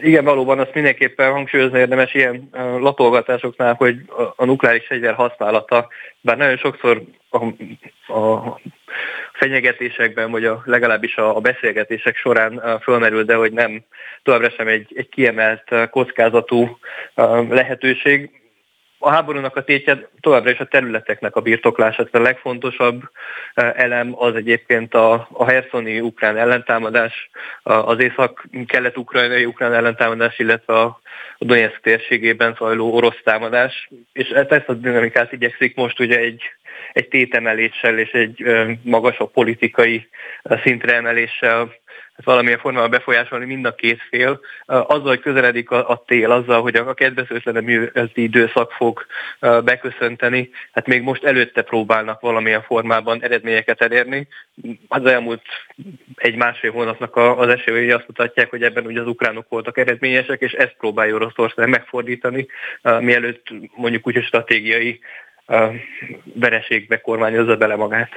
Igen, 0.00 0.24
valóban 0.24 0.58
azt 0.58 0.74
mindenképpen 0.74 1.32
hangsúlyozni 1.32 1.78
érdemes 1.78 2.14
ilyen 2.14 2.48
latolgatásoknál, 2.78 3.74
hogy 3.74 3.96
a 4.36 4.44
nukleáris 4.44 4.86
fegyver 4.86 5.14
használata, 5.14 5.88
bár 6.20 6.36
nagyon 6.36 6.56
sokszor 6.56 7.02
a, 7.30 7.44
a 8.12 8.60
fenyegetésekben, 9.32 10.30
vagy 10.30 10.44
a, 10.44 10.62
legalábbis 10.64 11.16
a, 11.16 11.36
a 11.36 11.40
beszélgetések 11.40 12.16
során 12.16 12.80
fölmerül, 12.82 13.24
de 13.24 13.34
hogy 13.34 13.52
nem 13.52 13.84
továbbra 14.22 14.50
sem 14.50 14.68
egy, 14.68 14.92
egy 14.94 15.08
kiemelt 15.08 15.90
kockázatú 15.90 16.78
lehetőség 17.48 18.30
a 18.98 19.10
háborúnak 19.10 19.56
a 19.56 19.64
tétje 19.64 20.08
továbbra 20.20 20.50
is 20.50 20.58
a 20.58 20.64
területeknek 20.64 21.36
a 21.36 21.40
birtoklása. 21.40 21.96
Tehát 21.96 22.14
a 22.14 22.30
legfontosabb 22.30 23.02
e, 23.54 23.72
elem 23.76 24.12
az 24.14 24.34
egyébként 24.34 24.94
a, 24.94 25.28
a 25.32 25.44
herszoni 25.44 26.00
ukrán 26.00 26.36
ellentámadás, 26.36 27.30
az 27.62 28.00
észak-kelet-ukrajnai 28.00 29.44
ukrán 29.44 29.74
ellentámadás, 29.74 30.38
illetve 30.38 30.74
a, 30.80 31.00
Donetsk 31.38 31.80
térségében 31.80 32.54
zajló 32.58 32.94
orosz 32.94 33.20
támadás. 33.24 33.88
És 34.12 34.28
e, 34.28 34.46
ezt 34.48 34.68
a 34.68 34.72
dinamikát 34.72 35.32
igyekszik 35.32 35.76
most 35.76 36.00
ugye 36.00 36.18
egy, 36.18 36.42
egy 36.92 37.08
tétemeléssel 37.08 37.98
és 37.98 38.10
egy 38.10 38.44
magasabb 38.82 39.30
politikai 39.30 40.08
szintre 40.62 40.94
emeléssel 40.94 41.74
valamilyen 42.24 42.58
formában 42.58 42.90
befolyásolni 42.90 43.44
mind 43.44 43.64
a 43.64 43.74
két 43.74 44.00
fél. 44.10 44.40
Azzal, 44.66 45.06
hogy 45.06 45.20
közeledik 45.20 45.70
a, 45.70 45.88
a 45.90 46.02
tél, 46.06 46.30
azzal, 46.30 46.62
hogy 46.62 46.76
a 46.76 46.94
kedvezőtlenebb 46.94 47.90
időszak 48.14 48.72
fog 48.72 49.06
beköszönteni, 49.40 50.50
hát 50.72 50.86
még 50.86 51.02
most 51.02 51.24
előtte 51.24 51.62
próbálnak 51.62 52.20
valamilyen 52.20 52.62
formában 52.62 53.22
eredményeket 53.22 53.80
elérni. 53.80 54.28
Az 54.88 55.04
elmúlt 55.04 55.42
egy-másfél 56.14 56.72
hónapnak 56.72 57.16
az 57.16 57.48
esélyei 57.48 57.90
azt 57.90 58.06
mutatják, 58.06 58.50
hogy 58.50 58.62
ebben 58.62 58.86
ugye 58.86 59.00
az 59.00 59.06
ukránok 59.06 59.48
voltak 59.48 59.78
eredményesek, 59.78 60.40
és 60.40 60.52
ezt 60.52 60.76
próbálja 60.78 61.14
Oroszország 61.14 61.68
megfordítani, 61.68 62.46
mielőtt 63.00 63.46
mondjuk 63.76 64.06
úgy 64.06 64.16
a 64.16 64.22
stratégiai 64.22 65.00
vereségbe 66.34 67.00
kormányozza 67.00 67.56
bele 67.56 67.76
magát. 67.76 68.10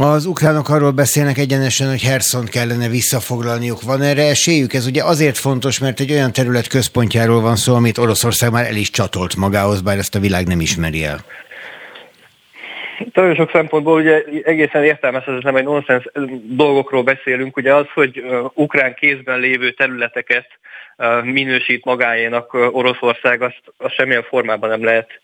Az 0.00 0.26
ukránok 0.26 0.68
arról 0.68 0.90
beszélnek 0.90 1.38
egyenesen, 1.38 1.88
hogy 1.88 2.02
Herson 2.02 2.44
kellene 2.44 2.88
visszafoglalniuk. 2.88 3.82
Van 3.82 4.02
erre 4.02 4.22
esélyük? 4.22 4.72
Ez 4.72 4.86
ugye 4.86 5.02
azért 5.02 5.38
fontos, 5.38 5.78
mert 5.78 6.00
egy 6.00 6.12
olyan 6.12 6.32
terület 6.32 6.66
központjáról 6.66 7.40
van 7.40 7.56
szó, 7.56 7.74
amit 7.74 7.98
Oroszország 7.98 8.50
már 8.52 8.66
el 8.66 8.76
is 8.76 8.90
csatolt 8.90 9.36
magához, 9.36 9.80
bár 9.82 9.98
ezt 9.98 10.14
a 10.14 10.20
világ 10.20 10.46
nem 10.46 10.60
ismeri 10.60 11.04
el. 11.04 11.18
Nagyon 13.12 13.34
sok 13.34 13.50
szempontból 13.50 14.00
ugye 14.00 14.22
egészen 14.44 14.84
értelmezhetetlen, 14.84 15.52
vagy 15.52 15.64
nonsens 15.64 16.08
dolgokról 16.44 17.02
beszélünk. 17.02 17.56
Ugye 17.56 17.74
az, 17.74 17.86
hogy 17.94 18.22
ukrán 18.54 18.94
kézben 18.94 19.38
lévő 19.38 19.70
területeket 19.70 20.46
minősít 21.22 21.84
magáénak 21.84 22.54
Oroszország, 22.54 23.42
azt, 23.42 23.60
azt 23.76 23.94
semmilyen 23.94 24.22
formában 24.22 24.68
nem 24.68 24.84
lehet 24.84 25.20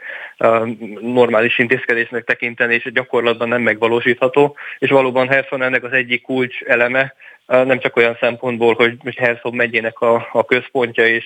normális 1.00 1.58
intézkedésnek 1.58 2.24
tekinteni, 2.24 2.74
és 2.74 2.92
gyakorlatban 2.92 3.48
nem 3.48 3.62
megvalósítható. 3.62 4.56
És 4.78 4.90
valóban 4.90 5.28
Herson 5.28 5.62
ennek 5.62 5.84
az 5.84 5.92
egyik 5.92 6.22
kulcs 6.22 6.62
eleme, 6.62 7.14
nem 7.46 7.78
csak 7.78 7.96
olyan 7.96 8.16
szempontból, 8.20 8.74
hogy 8.74 9.16
Herszog 9.16 9.54
megyének 9.54 10.00
a, 10.00 10.28
a 10.32 10.44
központja 10.44 11.06
és 11.06 11.24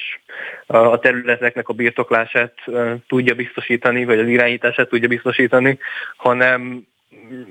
a 0.66 0.98
területeknek 0.98 1.68
a 1.68 1.72
birtoklását 1.72 2.54
tudja 3.08 3.34
biztosítani, 3.34 4.04
vagy 4.04 4.18
az 4.18 4.28
irányítását 4.28 4.88
tudja 4.88 5.08
biztosítani, 5.08 5.78
hanem 6.16 6.86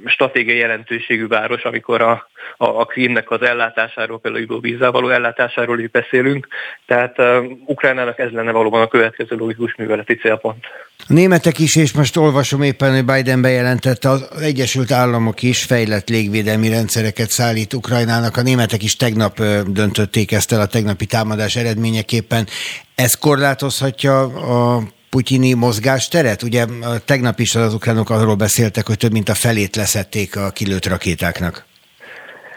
stratégiai 0.05 0.57
jelentőségű 0.57 1.27
város, 1.27 1.63
amikor 1.63 2.01
a, 2.01 2.29
a, 2.57 2.65
a 2.65 2.85
Krímnek 2.85 3.31
az 3.31 3.41
ellátásáról, 3.41 4.19
például 4.19 4.59
vízzel 4.59 4.91
való 4.91 5.09
ellátásáról 5.09 5.79
is 5.79 5.89
beszélünk. 5.89 6.47
Tehát 6.85 7.19
uh, 7.19 7.43
Ukrajnának 7.65 8.19
ez 8.19 8.31
lenne 8.31 8.51
valóban 8.51 8.81
a 8.81 8.87
következő 8.87 9.35
logikus 9.35 9.75
műveleti 9.75 10.15
célpont. 10.15 10.65
A 11.07 11.13
németek 11.13 11.59
is, 11.59 11.75
és 11.75 11.93
most 11.93 12.17
olvasom 12.17 12.61
éppen, 12.61 12.93
hogy 12.93 13.05
Biden 13.05 13.41
bejelentette, 13.41 14.09
az 14.09 14.41
Egyesült 14.41 14.91
Államok 14.91 15.41
is 15.41 15.63
fejlett 15.63 16.09
légvédelmi 16.09 16.69
rendszereket 16.69 17.29
szállít 17.29 17.73
Ukrajnának. 17.73 18.37
A 18.37 18.41
németek 18.41 18.83
is 18.83 18.95
tegnap 18.95 19.39
döntötték 19.67 20.31
ezt 20.31 20.51
el 20.51 20.61
a 20.61 20.65
tegnapi 20.67 21.05
támadás 21.05 21.55
eredményeképpen. 21.55 22.47
Ez 22.95 23.13
korlátozhatja 23.13 24.21
a 24.21 24.83
putyini 25.13 25.53
mozgásteret? 25.53 26.41
Ugye 26.43 26.63
tegnap 27.05 27.39
is 27.39 27.55
az 27.55 27.73
ukránok 27.73 28.09
arról 28.09 28.35
beszéltek, 28.35 28.87
hogy 28.87 28.97
több 28.97 29.11
mint 29.11 29.29
a 29.29 29.33
felét 29.33 29.75
leszették 29.75 30.35
a 30.35 30.49
kilőtt 30.49 30.87
rakétáknak. 30.87 31.65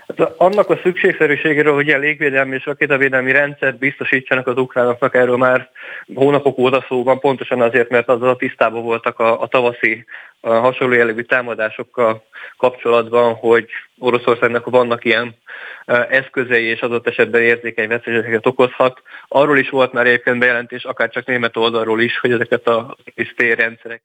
Hát 0.09 0.33
annak 0.37 0.71
a 0.71 0.79
szükségszerűségéről, 0.83 1.75
hogy 1.75 1.87
ilyen 1.87 2.01
légvédelmi 2.01 2.55
és 2.55 2.65
rakétavédelmi 2.65 3.33
rendszert 3.33 3.79
biztosítsanak 3.79 4.47
az 4.47 4.57
ukránoknak, 4.57 5.15
erről 5.15 5.37
már 5.37 5.71
hónapok 6.15 6.59
óta 6.59 6.85
szó 6.89 7.03
van, 7.03 7.21
pontosan 7.21 7.61
azért, 7.61 7.91
mert 7.91 8.09
azzal 8.09 8.29
a 8.29 8.37
tisztában 8.37 8.83
voltak 8.83 9.19
a, 9.19 9.43
a 9.43 9.47
tavaszi 9.47 10.05
a 10.41 10.51
hasonló 10.51 10.95
jellegű 10.95 11.23
támadásokkal 11.23 12.23
kapcsolatban, 12.57 13.35
hogy 13.35 13.67
Oroszországnak 13.99 14.71
vannak 14.71 15.05
ilyen 15.05 15.35
eszközei 15.87 16.65
és 16.65 16.81
adott 16.81 17.07
esetben 17.07 17.43
érzékeny 17.43 17.89
veszélyeket 17.89 18.47
okozhat. 18.47 19.03
Arról 19.29 19.59
is 19.59 19.71
volt 19.71 19.93
már 19.93 20.07
egyébként 20.07 20.39
bejelentés, 20.39 20.85
akár 20.85 21.11
csak 21.11 21.27
német 21.27 21.57
oldalról 21.57 22.01
is, 22.01 22.19
hogy 22.19 22.33
ezeket 22.33 22.67
a 22.67 22.97
rendszereket 23.39 24.03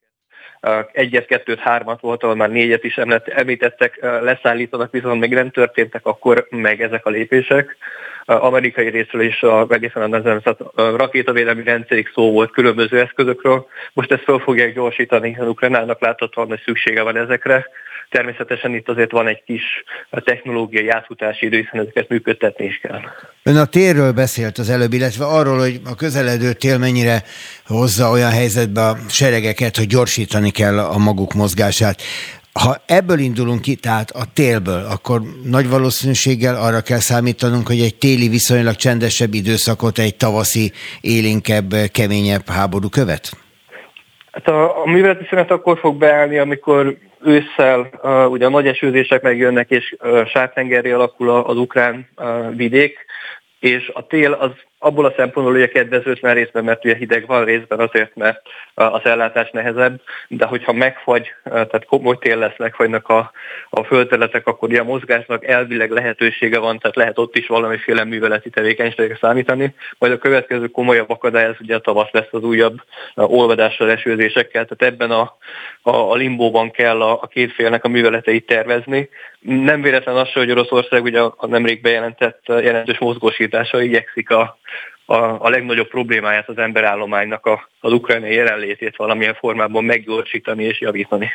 egyet, 0.91 1.25
kettőt, 1.25 1.59
hármat 1.59 2.01
volt, 2.01 2.23
ahol 2.23 2.35
már 2.35 2.49
négyet 2.49 2.83
is 2.83 2.97
említettek, 3.25 3.99
leszállítanak, 4.01 4.91
viszont 4.91 5.19
még 5.19 5.33
nem 5.33 5.49
történtek 5.49 6.05
akkor 6.05 6.47
meg 6.49 6.81
ezek 6.81 7.05
a 7.05 7.09
lépések. 7.09 7.77
Amerikai 8.25 8.89
részről 8.89 9.21
is 9.21 9.43
a, 9.43 9.65
egészen 9.69 10.13
a, 10.13 10.81
a 10.81 10.97
rakétavédelmi 10.97 11.63
rendszerig 11.63 12.11
szó 12.13 12.31
volt 12.31 12.51
különböző 12.51 12.99
eszközökről. 12.99 13.67
Most 13.93 14.11
ezt 14.11 14.23
fel 14.23 14.37
fogják 14.37 14.73
gyorsítani, 14.73 15.37
az 15.39 15.47
Ukránának 15.47 16.01
láthatóan, 16.01 16.47
hogy 16.47 16.61
szüksége 16.65 17.01
van 17.01 17.17
ezekre. 17.17 17.67
Természetesen 18.11 18.75
itt 18.75 18.89
azért 18.89 19.11
van 19.11 19.27
egy 19.27 19.43
kis 19.43 19.63
technológiai 20.09 20.89
átfutási 20.89 21.45
idő, 21.45 21.57
hiszen 21.57 21.79
ezeket 21.79 22.09
működtetni 22.09 22.65
is 22.65 22.77
kell. 22.77 22.99
Ön 23.43 23.57
a 23.57 23.65
térről 23.65 24.11
beszélt 24.11 24.57
az 24.57 24.69
előbb, 24.69 24.93
illetve 24.93 25.25
arról, 25.25 25.57
hogy 25.57 25.79
a 25.85 25.95
közeledő 25.95 26.53
tél 26.53 26.77
mennyire 26.77 27.23
hozza 27.65 28.09
olyan 28.09 28.31
helyzetbe 28.31 28.81
a 28.81 28.95
seregeket, 29.09 29.77
hogy 29.77 29.87
gyorsítani 29.87 30.49
kell 30.49 30.79
a 30.79 30.97
maguk 30.97 31.33
mozgását. 31.33 32.01
Ha 32.53 32.75
ebből 32.85 33.19
indulunk 33.19 33.61
ki, 33.61 33.75
tehát 33.75 34.09
a 34.09 34.23
télből, 34.33 34.85
akkor 34.85 35.21
nagy 35.43 35.69
valószínűséggel 35.69 36.55
arra 36.55 36.81
kell 36.81 36.99
számítanunk, 36.99 37.67
hogy 37.67 37.79
egy 37.79 37.95
téli 37.95 38.27
viszonylag 38.29 38.75
csendesebb 38.75 39.33
időszakot 39.33 39.97
egy 39.97 40.15
tavaszi, 40.15 40.71
élénkebb, 41.01 41.73
keményebb 41.91 42.49
háború 42.49 42.89
követ? 42.89 43.31
Hát 44.31 44.47
a, 44.47 44.83
a 44.83 44.85
műveleti 44.85 45.25
szünet 45.29 45.51
akkor 45.51 45.79
fog 45.79 45.97
beállni, 45.97 46.37
amikor 46.37 46.97
ősszel 47.23 47.89
ugye 48.29 48.45
a 48.45 48.49
nagy 48.49 48.67
esőzések 48.67 49.21
megjönnek, 49.21 49.69
és 49.69 49.95
sártengerré 50.27 50.91
alakul 50.91 51.29
az 51.29 51.57
ukrán 51.57 52.07
vidék, 52.55 53.05
és 53.59 53.91
a 53.93 54.07
tél 54.07 54.33
az 54.33 54.51
abból 54.83 55.05
a 55.05 55.13
szempontból 55.17 55.55
ugye 55.55 55.67
kedvezőt, 55.67 56.21
mert 56.21 56.35
részben, 56.35 56.63
mert 56.63 56.85
ugye 56.85 56.95
hideg 56.95 57.27
van, 57.27 57.45
részben 57.45 57.79
azért, 57.79 58.15
mert 58.15 58.41
az 58.73 59.01
ellátás 59.03 59.49
nehezebb, 59.51 60.01
de 60.27 60.45
hogyha 60.45 60.73
megfagy, 60.73 61.33
tehát 61.43 61.85
komoly 61.85 62.17
tél 62.17 62.37
lesz, 62.37 62.57
megfagynak 62.57 63.09
a, 63.09 63.31
a 63.69 63.83
földterületek, 63.83 64.47
akkor 64.47 64.69
ugye 64.69 64.79
a 64.79 64.83
mozgásnak 64.83 65.45
elvileg 65.45 65.91
lehetősége 65.91 66.59
van, 66.59 66.79
tehát 66.79 66.95
lehet 66.95 67.17
ott 67.17 67.35
is 67.35 67.47
valamiféle 67.47 68.03
műveleti 68.03 68.49
tevékenységre 68.49 69.17
számítani. 69.21 69.75
Majd 69.97 70.13
a 70.13 70.17
következő 70.17 70.67
komolyabb 70.67 71.09
akadály 71.09 71.43
ez 71.43 71.55
ugye 71.59 71.75
a 71.75 71.79
tavasz 71.79 72.11
lesz 72.11 72.31
az 72.31 72.43
újabb 72.43 72.81
olvadással, 73.15 73.91
esőzésekkel, 73.91 74.65
tehát 74.65 74.93
ebben 74.93 75.11
a, 75.11 75.37
a, 75.81 75.95
a 75.95 76.15
limbóban 76.15 76.71
kell 76.71 77.01
a, 77.01 77.11
a 77.21 77.27
két 77.27 77.51
félnek 77.51 77.83
a 77.83 77.87
műveleteit 77.87 78.45
tervezni. 78.45 79.09
Nem 79.39 79.81
véletlen 79.81 80.15
az, 80.15 80.31
hogy 80.31 80.51
Oroszország 80.51 81.03
ugye 81.03 81.19
a 81.21 81.47
nemrég 81.47 81.81
bejelentett 81.81 82.43
jelentős 82.45 82.97
mozgósítása 82.97 83.81
igyekszik 83.81 84.29
a 84.29 84.59
a, 85.11 85.37
a 85.39 85.49
legnagyobb 85.49 85.87
problémáját 85.87 86.49
az 86.49 86.57
emberállománynak 86.57 87.45
a, 87.45 87.69
az 87.79 87.93
ukrajnai 87.93 88.33
jelenlétét 88.33 88.95
valamilyen 88.95 89.33
formában 89.33 89.83
meggyorsítani 89.83 90.63
és 90.63 90.81
javítani. 90.81 91.29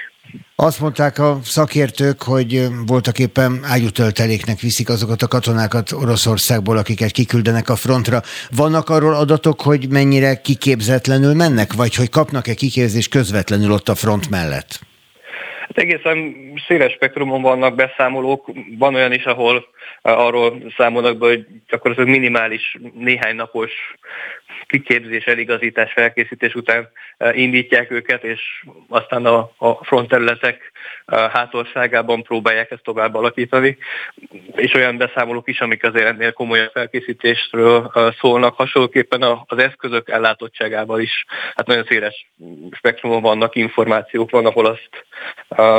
Azt 0.57 0.81
mondták 0.81 1.19
a 1.19 1.39
szakértők, 1.43 2.23
hogy 2.23 2.67
voltak 2.87 3.19
éppen 3.19 3.61
ágyútölteléknek 3.65 4.61
viszik 4.61 4.89
azokat 4.89 5.23
a 5.23 5.29
katonákat 5.29 5.93
Oroszországból, 5.93 6.77
akiket 6.77 7.11
kiküldenek 7.11 7.69
a 7.69 7.77
frontra. 7.77 8.21
Vannak 8.57 8.89
arról 8.89 9.15
adatok, 9.15 9.61
hogy 9.61 9.87
mennyire 9.91 10.41
kiképzetlenül 10.41 11.35
mennek, 11.35 11.73
vagy 11.73 11.95
hogy 11.95 12.11
kapnak-e 12.11 12.55
kiképzést 12.55 13.11
közvetlenül 13.11 13.73
ott 13.73 13.89
a 13.89 13.95
front 13.95 14.31
mellett? 14.31 14.79
Hát 15.61 15.79
egészen 15.79 16.35
széles 16.69 16.93
spektrumon 16.93 17.43
vannak 17.43 17.75
beszámolók, 17.75 18.51
van 18.79 18.95
olyan 18.95 19.12
is, 19.12 19.25
ahol 19.25 19.67
arról 20.12 20.73
számolnak 20.77 21.19
be, 21.19 21.27
hogy 21.27 21.47
gyakorlatilag 21.69 22.11
minimális 22.11 22.79
néhány 22.95 23.37
napos 23.37 23.73
kiképzés, 24.66 25.24
eligazítás, 25.24 25.92
felkészítés 25.92 26.55
után 26.55 26.88
eh, 27.16 27.38
indítják 27.38 27.90
őket, 27.90 28.24
és 28.24 28.40
aztán 28.88 29.26
a, 29.26 29.50
a 29.57 29.85
front 29.85 30.09
területek 30.09 30.72
eh, 31.07 31.31
hátországában 31.31 32.22
próbálják 32.22 32.70
ezt 32.70 32.83
tovább 32.83 33.14
alakítani. 33.14 33.79
És 34.55 34.74
olyan 34.74 34.96
beszámolók 34.96 35.48
is, 35.48 35.61
amik 35.61 35.85
azért 35.85 36.07
ennél 36.07 36.33
komolyabb 36.33 36.70
felkészítésről 36.72 37.90
eh, 37.94 38.12
szólnak, 38.20 38.57
hasonlóképpen 38.57 39.22
az 39.22 39.59
eszközök 39.59 40.09
ellátottságával 40.09 41.00
is. 41.00 41.24
Hát 41.55 41.66
nagyon 41.66 41.85
széles 41.88 42.26
spektrumon 42.70 43.22
vannak 43.22 43.57
információk, 43.57 44.31
van, 44.31 44.46
ahol 44.46 44.66
azt 44.66 45.07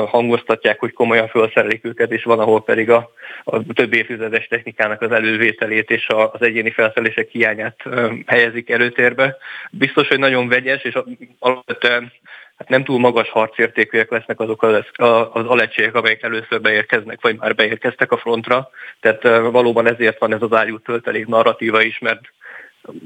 hangoztatják, 0.09 0.79
hogy 0.79 0.93
komolyan 0.93 1.27
felszerelik 1.27 1.85
őket, 1.85 2.11
és 2.11 2.23
van, 2.23 2.39
ahol 2.39 2.63
pedig 2.63 2.89
a, 2.89 3.09
a 3.43 3.73
több 3.73 3.93
évtizedes 3.93 4.47
technikának 4.47 5.01
az 5.01 5.11
elővételét 5.11 5.89
és 5.89 6.07
az 6.07 6.41
egyéni 6.41 6.71
felszerelések 6.71 7.29
hiányát 7.29 7.83
helyezik 8.25 8.69
előtérbe. 8.77 9.37
Biztos, 9.71 10.07
hogy 10.07 10.19
nagyon 10.19 10.47
vegyes, 10.47 10.83
és 10.83 10.97
alapvetően 11.39 12.11
hát 12.57 12.69
nem 12.69 12.83
túl 12.83 12.99
magas 12.99 13.29
harcértékűek 13.29 14.11
lesznek 14.11 14.39
azok 14.39 14.63
az, 14.63 14.83
az 15.31 15.45
alecségek, 15.45 15.95
amelyek 15.95 16.23
először 16.23 16.61
beérkeznek, 16.61 17.21
vagy 17.21 17.37
már 17.37 17.55
beérkeztek 17.55 18.11
a 18.11 18.17
frontra. 18.17 18.69
Tehát 18.99 19.23
valóban 19.51 19.87
ezért 19.87 20.19
van 20.19 20.33
ez 20.33 20.41
az 20.41 20.53
ágyú 20.53 20.79
töltelék 20.79 21.27
narratíva 21.27 21.81
is, 21.81 21.99
mert 21.99 22.21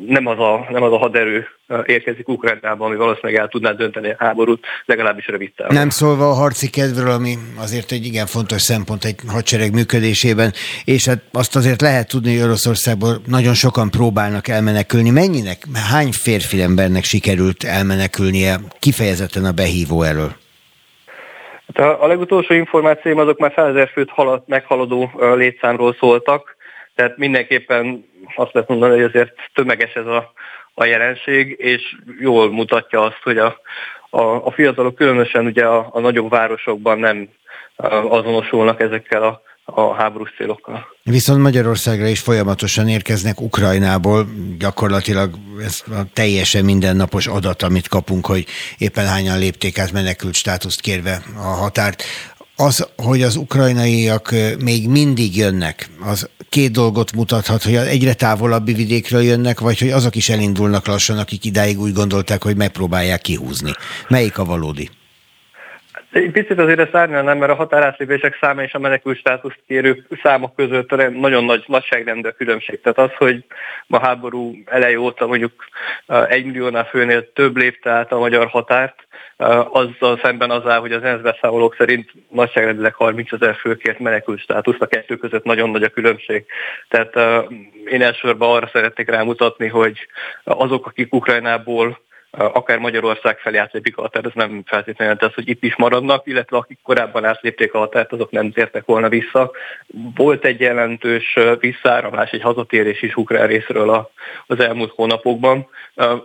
nem 0.08 0.26
az 0.26 0.40
a, 0.40 0.68
nem 0.70 0.84
az 0.84 0.92
a 0.92 0.98
haderő 0.98 1.48
érkezik 1.86 2.30
Ukrajnába, 2.30 2.86
ami 2.86 2.96
valószínűleg 2.96 3.42
el 3.42 3.48
tudná 3.48 3.72
dönteni 3.72 4.10
a 4.10 4.16
háborút, 4.18 4.66
legalábbis 4.86 5.28
rövid 5.28 5.52
távon. 5.56 5.76
Nem 5.76 5.90
szólva 5.90 6.30
a 6.30 6.34
harci 6.34 6.70
kedvről, 6.70 7.12
ami 7.12 7.34
azért 7.58 7.92
egy 7.92 8.06
igen 8.06 8.26
fontos 8.26 8.62
szempont 8.62 9.04
egy 9.04 9.20
hadsereg 9.28 9.74
működésében, 9.74 10.52
és 10.86 11.06
hát 11.06 11.22
azt 11.32 11.56
azért 11.56 11.82
lehet 11.82 12.08
tudni, 12.08 12.34
hogy 12.36 12.44
Oroszországból 12.44 13.22
nagyon 13.26 13.54
sokan 13.54 13.90
próbálnak 13.90 14.48
elmenekülni. 14.48 15.10
Mennyinek, 15.10 15.58
hány 15.92 16.12
férfi 16.12 16.62
embernek 16.62 17.04
sikerült 17.04 17.64
elmenekülnie 17.64 18.56
kifejezetten 18.80 19.46
a 19.46 19.52
behívó 19.52 20.04
elől? 20.04 20.32
Hát 21.74 21.86
a, 21.86 22.04
a 22.04 22.08
legutolsó 22.08 22.54
információim 22.54 23.18
azok 23.18 23.40
már 23.40 23.54
100 23.56 23.70
ezer 23.70 23.90
főt 23.94 24.10
halad, 24.10 24.44
meghaladó 24.46 25.12
létszámról 25.36 25.96
szóltak, 26.00 26.56
tehát 27.02 27.18
mindenképpen 27.18 28.06
azt 28.36 28.54
lehet 28.54 28.70
mondani, 28.70 28.94
hogy 28.94 29.04
azért 29.04 29.34
tömeges 29.54 29.94
ez 29.94 30.06
a, 30.06 30.34
a 30.74 30.86
jelenség, 30.86 31.56
és 31.60 31.82
jól 32.20 32.52
mutatja 32.52 33.02
azt, 33.02 33.20
hogy 33.24 33.38
a, 33.38 33.60
a, 34.10 34.22
a 34.22 34.52
fiatalok 34.52 34.96
különösen 34.96 35.46
ugye 35.46 35.66
a, 35.66 35.90
a 35.92 36.00
nagyobb 36.00 36.30
városokban 36.30 37.00
nem 37.00 37.30
azonosulnak 38.10 38.82
ezekkel 38.82 39.24
a, 39.24 39.42
a 39.66 39.94
háborús 39.94 40.34
célokkal. 40.38 40.88
Viszont 41.04 41.42
Magyarországra 41.42 42.08
is 42.08 42.20
folyamatosan 42.20 42.88
érkeznek 42.88 43.42
Ukrajnából, 43.42 44.26
gyakorlatilag 44.60 45.34
ez 45.64 45.84
a 45.88 46.02
teljesen 46.14 46.66
mindennapos 46.66 47.28
adat, 47.28 47.62
amit 47.62 47.88
kapunk, 47.88 48.26
hogy 48.26 48.46
éppen 48.78 49.08
hányan 49.08 49.40
lépték 49.40 49.80
át 49.80 49.92
menekült 49.92 50.34
státuszt 50.34 50.82
kérve 50.82 51.22
a 51.38 51.48
határt. 51.48 52.04
Az, 52.68 52.88
hogy 52.98 53.22
az 53.22 53.36
ukrajnaiak 53.36 54.30
még 54.64 54.90
mindig 54.90 55.38
jönnek, 55.38 55.86
az 56.12 56.30
két 56.50 56.72
dolgot 56.72 57.14
mutathat, 57.16 57.64
hogy 57.64 57.76
egyre 57.76 58.14
távolabbi 58.14 58.74
vidékről 58.74 59.22
jönnek, 59.22 59.60
vagy 59.60 59.80
hogy 59.80 59.90
azok 59.90 60.16
is 60.16 60.30
elindulnak 60.30 60.88
lassan, 60.88 61.18
akik 61.18 61.46
idáig 61.46 61.80
úgy 61.80 61.94
gondolták, 61.94 62.44
hogy 62.44 62.58
megpróbálják 62.58 63.22
kihúzni. 63.22 63.72
Melyik 64.08 64.38
a 64.38 64.44
valódi? 64.44 64.90
Egy 66.12 66.32
picit 66.32 66.60
azért 66.60 66.80
ezt 66.80 66.96
árnyalnám, 66.96 67.38
mert 67.38 67.52
a 67.52 67.56
határátlépések 67.56 68.38
száma 68.42 68.64
és 68.64 68.74
a 68.74 68.80
menekült 68.80 69.18
státuszt 69.18 69.60
kérő 69.68 70.08
számok 70.24 70.56
között 70.56 70.90
nagyon 71.20 71.44
nagy 71.44 71.64
nagyságrendű 71.68 72.28
a 72.28 72.32
különbség. 72.32 72.82
Tehát 72.82 72.98
az, 72.98 73.18
hogy 73.18 73.44
a 73.88 74.00
háború 74.00 74.56
elejé 74.66 74.96
óta 74.96 75.28
mondjuk 75.28 75.54
egy 76.28 76.46
milliónál 76.46 76.86
főnél 76.86 77.34
több 77.34 77.58
lépte 77.58 77.90
át 77.90 78.12
a 78.12 78.20
magyar 78.20 78.48
határt, 78.48 79.08
azzal 79.72 80.20
szemben 80.24 80.52
az 80.52 80.66
áll, 80.66 80.80
hogy 80.80 80.92
az 80.92 81.04
ENSZ 81.04 81.22
beszámolók 81.22 81.76
szerint 81.76 82.12
nagyságrendileg 82.30 82.94
30 82.94 83.32
ezer 83.32 83.56
főkért 83.56 84.00
menekült 84.00 84.40
státuszt, 84.40 84.82
a 84.82 84.88
kettő 84.88 85.16
között 85.16 85.44
nagyon 85.44 85.70
nagy 85.70 85.84
a 85.84 85.90
különbség. 85.90 86.46
Tehát 86.88 87.16
én 87.86 88.02
elsősorban 88.02 88.56
arra 88.56 88.70
szeretnék 88.74 89.10
rámutatni, 89.10 89.68
hogy 89.68 90.08
azok, 90.44 90.86
akik 90.86 91.14
Ukrajnából 91.14 92.00
akár 92.32 92.78
Magyarország 92.78 93.38
felé 93.38 93.58
átlépik 93.58 93.98
a 93.98 94.02
határt, 94.02 94.26
ez 94.26 94.32
nem 94.34 94.64
feltétlenül 94.66 95.16
azt, 95.20 95.34
hogy 95.34 95.50
itt 95.50 95.64
is 95.64 95.76
maradnak, 95.76 96.28
illetve 96.28 96.58
akik 96.58 96.80
korábban 96.84 97.26
átlépték 97.26 97.74
a 97.74 97.78
határt, 97.78 98.12
azok 98.12 98.32
nem 98.32 98.52
tértek 98.52 98.86
volna 98.86 99.10
vissza. 99.10 99.52
Volt 100.16 100.46
egy 100.46 100.60
jelentős 100.60 101.38
visszáramlás, 101.60 102.32
egy 102.32 102.42
hazatérés 102.42 103.02
is 103.02 103.16
ukrán 103.16 103.48
részről 103.48 104.10
az 104.48 104.60
elmúlt 104.60 104.92
hónapokban. 104.96 105.68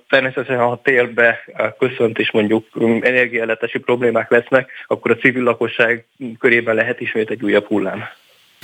Természetesen, 0.09 0.59
ha 0.59 0.81
térbe 0.83 1.45
köszönt 1.79 2.19
és 2.19 2.31
mondjuk 2.31 2.67
energiaellátási 3.01 3.79
problémák 3.79 4.31
lesznek, 4.31 4.71
akkor 4.87 5.11
a 5.11 5.17
civil 5.17 5.43
lakosság 5.43 6.07
körében 6.39 6.75
lehet 6.75 7.01
ismét 7.01 7.31
egy 7.31 7.43
újabb 7.43 7.67
hullám. 7.67 8.09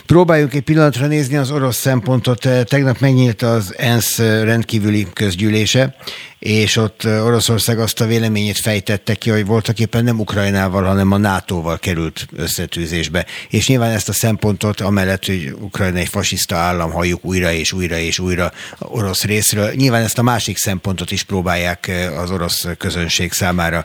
Próbáljunk 0.07 0.55
egy 0.55 0.63
pillanatra 0.63 1.07
nézni 1.07 1.37
az 1.37 1.51
orosz 1.51 1.77
szempontot. 1.77 2.49
Tegnap 2.65 2.99
megnyílt 2.99 3.43
az 3.43 3.75
ENSZ 3.79 4.19
rendkívüli 4.19 5.07
közgyűlése, 5.13 5.95
és 6.39 6.77
ott 6.77 7.05
Oroszország 7.05 7.79
azt 7.79 8.01
a 8.01 8.07
véleményét 8.07 8.59
fejtette 8.59 9.15
ki, 9.15 9.31
hogy 9.31 9.47
voltak 9.47 9.79
éppen 9.79 10.05
nem 10.05 10.21
Ukrajnával, 10.21 10.83
hanem 10.83 11.13
a 11.13 11.17
NATO-val 11.17 11.79
került 11.79 12.27
összetűzésbe. 12.37 13.27
És 13.49 13.69
nyilván 13.69 13.91
ezt 13.91 14.09
a 14.09 14.13
szempontot, 14.13 14.81
amellett, 14.81 15.27
hogy 15.27 15.55
Ukrajna 15.61 15.99
egy 15.99 16.09
fasiszta 16.09 16.57
állam, 16.57 16.91
halljuk 16.91 17.25
újra 17.25 17.53
és 17.53 17.73
újra 17.73 17.97
és 17.97 18.19
újra 18.19 18.53
orosz 18.79 19.25
részről, 19.25 19.73
nyilván 19.75 20.03
ezt 20.03 20.19
a 20.19 20.23
másik 20.23 20.57
szempontot 20.57 21.11
is 21.11 21.23
próbálják 21.23 21.91
az 22.17 22.31
orosz 22.31 22.67
közönség 22.79 23.33
számára 23.33 23.85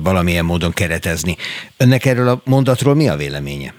valamilyen 0.00 0.44
módon 0.44 0.72
keretezni. 0.72 1.36
Önnek 1.76 2.04
erről 2.04 2.28
a 2.28 2.40
mondatról 2.44 2.94
mi 2.94 3.08
a 3.08 3.16
véleménye? 3.16 3.74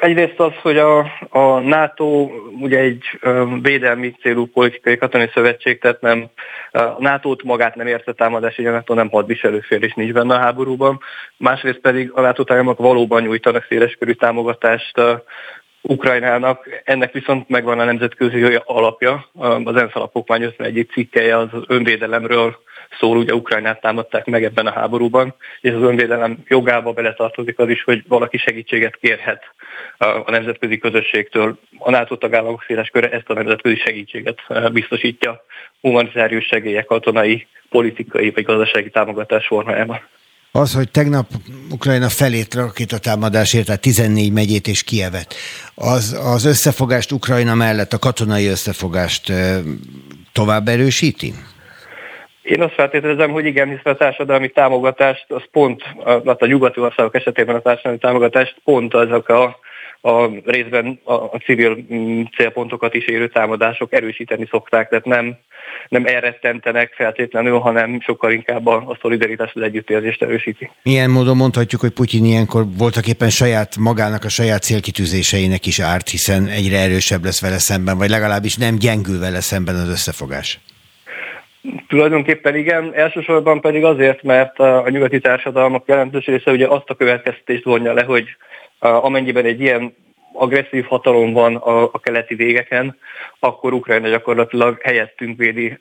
Egyrészt 0.00 0.40
az, 0.40 0.52
hogy 0.62 0.76
a, 0.76 0.98
a 1.28 1.58
NATO 1.60 2.30
ugye 2.60 2.78
egy 2.78 3.04
védelmi 3.62 4.14
célú 4.20 4.46
politikai 4.46 4.96
katonai 4.96 5.30
szövetség, 5.34 5.78
tehát 5.78 6.00
nem, 6.00 6.26
a 6.72 6.80
NATO-t 6.98 7.42
magát 7.42 7.74
nem 7.74 7.86
érte 7.86 8.12
támadás, 8.12 8.58
így 8.58 8.66
a 8.66 8.70
NATO 8.70 8.94
nem 8.94 9.08
hadviselőfél 9.08 9.82
és 9.82 9.94
nincs 9.94 10.12
benne 10.12 10.34
a 10.34 10.38
háborúban. 10.38 11.00
Másrészt 11.36 11.78
pedig 11.78 12.10
a 12.14 12.20
NATO 12.20 12.44
tagállamok 12.44 12.78
valóban 12.78 13.22
nyújtanak 13.22 13.66
széleskörű 13.68 14.12
támogatást 14.12 15.00
Ukrajnának, 15.82 16.82
ennek 16.84 17.12
viszont 17.12 17.48
megvan 17.48 17.78
a 17.78 17.84
nemzetközi 17.84 18.60
alapja, 18.64 19.28
az 19.64 19.76
ENSZ 19.76 19.94
alapokmány 19.94 20.42
51. 20.42 20.88
cikkeje 20.92 21.36
az 21.36 21.48
önvédelemről 21.66 22.56
szól, 22.98 23.16
ugye 23.16 23.34
Ukrajnát 23.34 23.80
támadták 23.80 24.26
meg 24.26 24.44
ebben 24.44 24.66
a 24.66 24.72
háborúban, 24.72 25.34
és 25.60 25.72
az 25.72 25.82
önvédelem 25.82 26.38
jogába 26.48 26.92
beletartozik 26.92 27.58
az 27.58 27.68
is, 27.68 27.82
hogy 27.82 28.04
valaki 28.08 28.36
segítséget 28.36 28.96
kérhet 28.96 29.42
a 29.98 30.30
nemzetközi 30.30 30.78
közösségtől. 30.78 31.58
A 31.78 31.90
NATO 31.90 32.16
tagállamok 32.16 32.64
széles 32.66 32.88
köre 32.88 33.10
ezt 33.10 33.28
a 33.28 33.34
nemzetközi 33.34 33.76
segítséget 33.76 34.38
biztosítja 34.72 35.44
humanitárius 35.80 36.44
segélyek, 36.44 36.86
katonai, 36.86 37.46
politikai 37.68 38.30
vagy 38.30 38.44
gazdasági 38.44 38.90
támogatás 38.90 39.46
formájában. 39.46 40.00
Az, 40.52 40.74
hogy 40.74 40.90
tegnap 40.90 41.26
Ukrajna 41.70 42.08
felét 42.08 42.58
támadásért, 43.00 43.64
tehát 43.64 43.80
14 43.80 44.32
megyét 44.32 44.68
és 44.68 44.82
Kievet, 44.82 45.34
az, 45.74 46.18
az 46.24 46.44
összefogást 46.44 47.12
Ukrajna 47.12 47.54
mellett, 47.54 47.92
a 47.92 47.98
katonai 47.98 48.46
összefogást 48.46 49.32
tovább 50.32 50.68
erősíti? 50.68 51.34
Én 52.48 52.62
azt 52.62 52.74
feltételezem, 52.74 53.30
hogy 53.30 53.44
igen, 53.44 53.68
hiszen 53.68 53.92
a 53.92 53.96
társadalmi 53.96 54.48
támogatást, 54.48 55.24
az 55.28 55.42
pont, 55.50 55.82
a, 56.04 56.10
a 56.38 56.46
nyugati 56.46 56.80
országok 56.80 57.14
esetében 57.14 57.54
a 57.54 57.60
társadalmi 57.60 57.98
támogatást 57.98 58.56
pont 58.64 58.94
azok 58.94 59.28
a, 59.28 59.58
a 60.00 60.30
részben 60.44 61.00
a 61.04 61.36
civil 61.36 61.86
mm, 61.92 62.22
célpontokat 62.36 62.94
is 62.94 63.06
érő 63.06 63.28
támadások 63.28 63.92
erősíteni 63.92 64.46
szokták, 64.50 64.88
tehát 64.88 65.04
nem, 65.04 65.36
nem 65.88 66.06
elrettentenek 66.06 66.92
feltétlenül, 66.92 67.58
hanem 67.58 68.00
sokkal 68.00 68.32
inkább 68.32 68.66
a, 68.66 68.76
a 68.76 68.98
szolidaritást, 69.00 69.56
az 69.56 69.62
együttérzést 69.62 70.22
erősíti. 70.22 70.70
Milyen 70.82 71.10
módon 71.10 71.36
mondhatjuk, 71.36 71.80
hogy 71.80 71.90
Putyin 71.90 72.24
ilyenkor 72.24 72.64
voltak 72.78 73.06
éppen 73.06 73.30
saját 73.30 73.76
magának 73.76 74.24
a 74.24 74.28
saját 74.28 74.62
célkitűzéseinek 74.62 75.66
is 75.66 75.80
árt, 75.80 76.08
hiszen 76.08 76.46
egyre 76.46 76.78
erősebb 76.78 77.24
lesz 77.24 77.40
vele 77.40 77.58
szemben, 77.58 77.98
vagy 77.98 78.10
legalábbis 78.10 78.56
nem 78.56 78.76
gyengül 78.78 79.18
vele 79.18 79.40
szemben 79.40 79.74
az 79.74 79.88
összefogás? 79.88 80.58
Tulajdonképpen 81.88 82.54
igen, 82.54 82.94
elsősorban 82.94 83.60
pedig 83.60 83.84
azért, 83.84 84.22
mert 84.22 84.58
a 84.58 84.88
nyugati 84.88 85.20
társadalmak 85.20 85.88
jelentős 85.88 86.24
része 86.24 86.50
ugye 86.50 86.66
azt 86.66 86.90
a 86.90 86.94
következtetést 86.94 87.64
vonja 87.64 87.92
le, 87.92 88.02
hogy 88.02 88.26
amennyiben 88.78 89.44
egy 89.44 89.60
ilyen 89.60 89.94
agresszív 90.32 90.84
hatalom 90.84 91.32
van 91.32 91.56
a, 91.56 91.98
keleti 91.98 92.34
végeken, 92.34 92.96
akkor 93.38 93.72
Ukrajna 93.72 94.08
gyakorlatilag 94.08 94.80
helyettünk 94.82 95.38
védi 95.38 95.78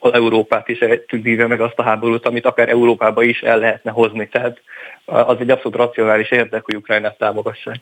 az 0.00 0.12
Európát 0.12 0.68
is, 0.68 0.78
helyettünk 0.78 1.24
víve 1.24 1.46
meg 1.46 1.60
azt 1.60 1.78
a 1.78 1.82
háborút, 1.82 2.26
amit 2.26 2.46
akár 2.46 2.68
Európába 2.68 3.22
is 3.22 3.40
el 3.40 3.58
lehetne 3.58 3.90
hozni. 3.90 4.28
Tehát 4.28 4.60
az 5.04 5.36
egy 5.40 5.50
abszolút 5.50 5.76
racionális 5.76 6.30
érdek, 6.30 6.64
hogy 6.64 6.76
Ukrajnát 6.76 7.18
támogassák. 7.18 7.76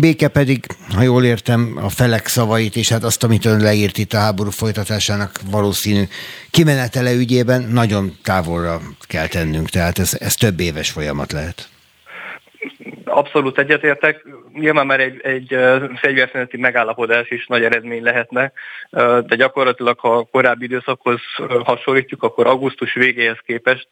Béke 0.00 0.28
pedig, 0.28 0.66
ha 0.94 1.02
jól 1.02 1.24
értem, 1.24 1.78
a 1.82 1.88
felek 1.88 2.26
szavait, 2.26 2.76
és 2.76 2.88
hát 2.88 3.02
azt, 3.02 3.24
amit 3.24 3.44
ön 3.44 3.60
leírt 3.60 3.98
itt 3.98 4.12
a 4.12 4.18
háború 4.18 4.50
folytatásának 4.50 5.30
valószínű 5.50 6.02
kimenetele 6.50 7.12
ügyében, 7.12 7.62
nagyon 7.62 8.12
távolra 8.22 8.80
kell 9.08 9.26
tennünk, 9.26 9.68
tehát 9.68 9.98
ez, 9.98 10.16
ez 10.20 10.34
több 10.34 10.60
éves 10.60 10.90
folyamat 10.90 11.32
lehet. 11.32 11.68
Abszolút 13.04 13.58
egyetértek. 13.58 14.24
Nyilván 14.52 14.86
már 14.86 15.00
egy, 15.00 15.20
egy 15.20 15.56
fegyverszüneti 15.96 16.56
megállapodás 16.56 17.30
is 17.30 17.46
nagy 17.46 17.64
eredmény 17.64 18.02
lehetne, 18.02 18.52
de 19.26 19.36
gyakorlatilag, 19.36 19.98
ha 19.98 20.16
a 20.16 20.28
korábbi 20.30 20.64
időszakhoz 20.64 21.20
hasonlítjuk, 21.64 22.22
akkor 22.22 22.46
augusztus 22.46 22.94
végéhez 22.94 23.38
képest 23.46 23.88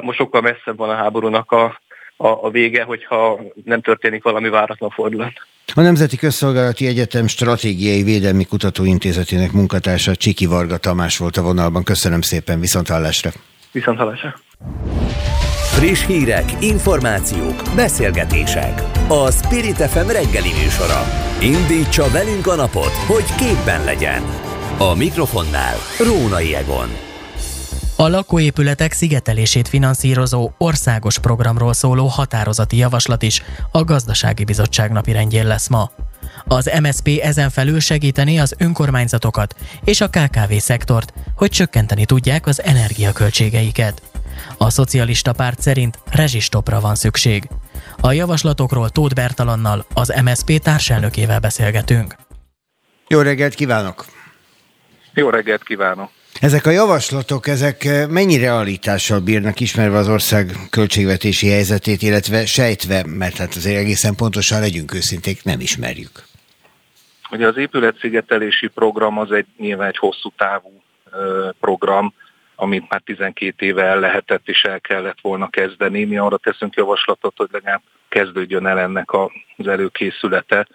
most 0.00 0.18
sokkal 0.18 0.40
messzebb 0.40 0.76
van 0.76 0.90
a 0.90 0.96
háborúnak 0.96 1.52
a, 1.52 1.80
a, 2.16 2.26
a 2.26 2.50
vége, 2.50 2.82
hogyha 2.82 3.40
nem 3.64 3.80
történik 3.80 4.22
valami 4.22 4.48
váratlan 4.48 4.90
fordulat. 4.90 5.32
A 5.74 5.80
Nemzeti 5.80 6.16
Közszolgálati 6.16 6.86
Egyetem 6.86 7.26
Stratégiai 7.26 8.02
Védelmi 8.02 8.44
Kutatóintézetének 8.44 9.52
munkatársa 9.52 10.16
Csiki 10.16 10.46
Varga 10.46 10.76
Tamás 10.76 11.18
volt 11.18 11.36
a 11.36 11.42
vonalban. 11.42 11.82
Köszönöm 11.82 12.20
szépen, 12.20 12.60
viszont 12.60 12.88
hallásra. 12.88 13.30
Viszont 13.72 13.98
hallásra. 13.98 14.34
Friss 15.76 16.06
hírek, 16.06 16.44
információk, 16.60 17.62
beszélgetések. 17.74 18.82
A 19.08 19.30
Spirit 19.30 19.76
FM 19.76 20.08
reggeli 20.08 20.52
műsora. 20.62 21.02
Indítsa 21.40 22.10
velünk 22.12 22.46
a 22.46 22.54
napot, 22.54 22.92
hogy 23.06 23.34
képben 23.34 23.84
legyen. 23.84 24.22
A 24.78 24.94
mikrofonnál 24.94 25.76
Rónai 25.98 26.54
Egon. 26.54 27.05
A 27.98 28.08
lakóépületek 28.08 28.92
szigetelését 28.92 29.68
finanszírozó 29.68 30.50
országos 30.58 31.18
programról 31.18 31.72
szóló 31.72 32.06
határozati 32.06 32.76
javaslat 32.76 33.22
is 33.22 33.42
a 33.72 33.84
Gazdasági 33.84 34.44
Bizottság 34.44 34.92
napi 34.92 35.12
rendjén 35.12 35.46
lesz 35.46 35.68
ma. 35.68 35.90
Az 36.44 36.70
MSP 36.82 37.08
ezen 37.22 37.50
felül 37.50 37.80
segíteni 37.80 38.38
az 38.38 38.54
önkormányzatokat 38.58 39.54
és 39.84 40.00
a 40.00 40.08
KKV 40.08 40.52
szektort, 40.56 41.12
hogy 41.36 41.50
csökkenteni 41.50 42.04
tudják 42.04 42.46
az 42.46 42.62
energiaköltségeiket. 42.62 44.02
A 44.56 44.70
szocialista 44.70 45.32
párt 45.32 45.60
szerint 45.60 45.98
rezsistopra 46.10 46.80
van 46.80 46.94
szükség. 46.94 47.48
A 48.00 48.12
javaslatokról 48.12 48.88
Tóth 48.88 49.14
Bertalannal, 49.14 49.86
az 49.94 50.20
MSP 50.24 50.58
társelnökével 50.58 51.40
beszélgetünk. 51.40 52.16
Jó 53.08 53.20
reggelt 53.20 53.54
kívánok! 53.54 54.04
Jó 55.14 55.30
reggelt 55.30 55.62
kívánok! 55.62 56.15
Ezek 56.40 56.66
a 56.66 56.70
javaslatok, 56.70 57.46
ezek 57.46 57.84
eh, 57.84 58.08
mennyi 58.08 58.38
realitással 58.38 59.20
bírnak, 59.20 59.60
ismerve 59.60 59.96
az 59.96 60.08
ország 60.08 60.52
költségvetési 60.70 61.48
helyzetét, 61.48 62.02
illetve 62.02 62.46
sejtve, 62.46 63.04
mert 63.06 63.36
hát 63.36 63.54
azért 63.54 63.78
egészen 63.78 64.14
pontosan 64.14 64.60
legyünk 64.60 64.94
őszinték, 64.94 65.44
nem 65.44 65.60
ismerjük. 65.60 66.24
Ugye 67.30 67.46
az 67.46 67.56
épületszigetelési 67.56 68.66
program 68.66 69.18
az 69.18 69.32
egy 69.32 69.46
nyilván 69.58 69.88
egy 69.88 69.96
hosszú 69.96 70.32
távú 70.36 70.82
program, 71.60 72.14
amit 72.54 72.88
már 72.88 73.00
12 73.04 73.66
éve 73.66 73.82
el 73.82 74.00
lehetett 74.00 74.48
és 74.48 74.62
el 74.62 74.80
kellett 74.80 75.20
volna 75.20 75.48
kezdeni. 75.48 76.04
Mi 76.04 76.18
arra 76.18 76.36
teszünk 76.36 76.74
javaslatot, 76.74 77.36
hogy 77.36 77.48
legalább 77.52 77.82
kezdődjön 78.08 78.66
el 78.66 78.78
ennek 78.78 79.12
az 79.12 79.66
előkészülete, 79.66 80.66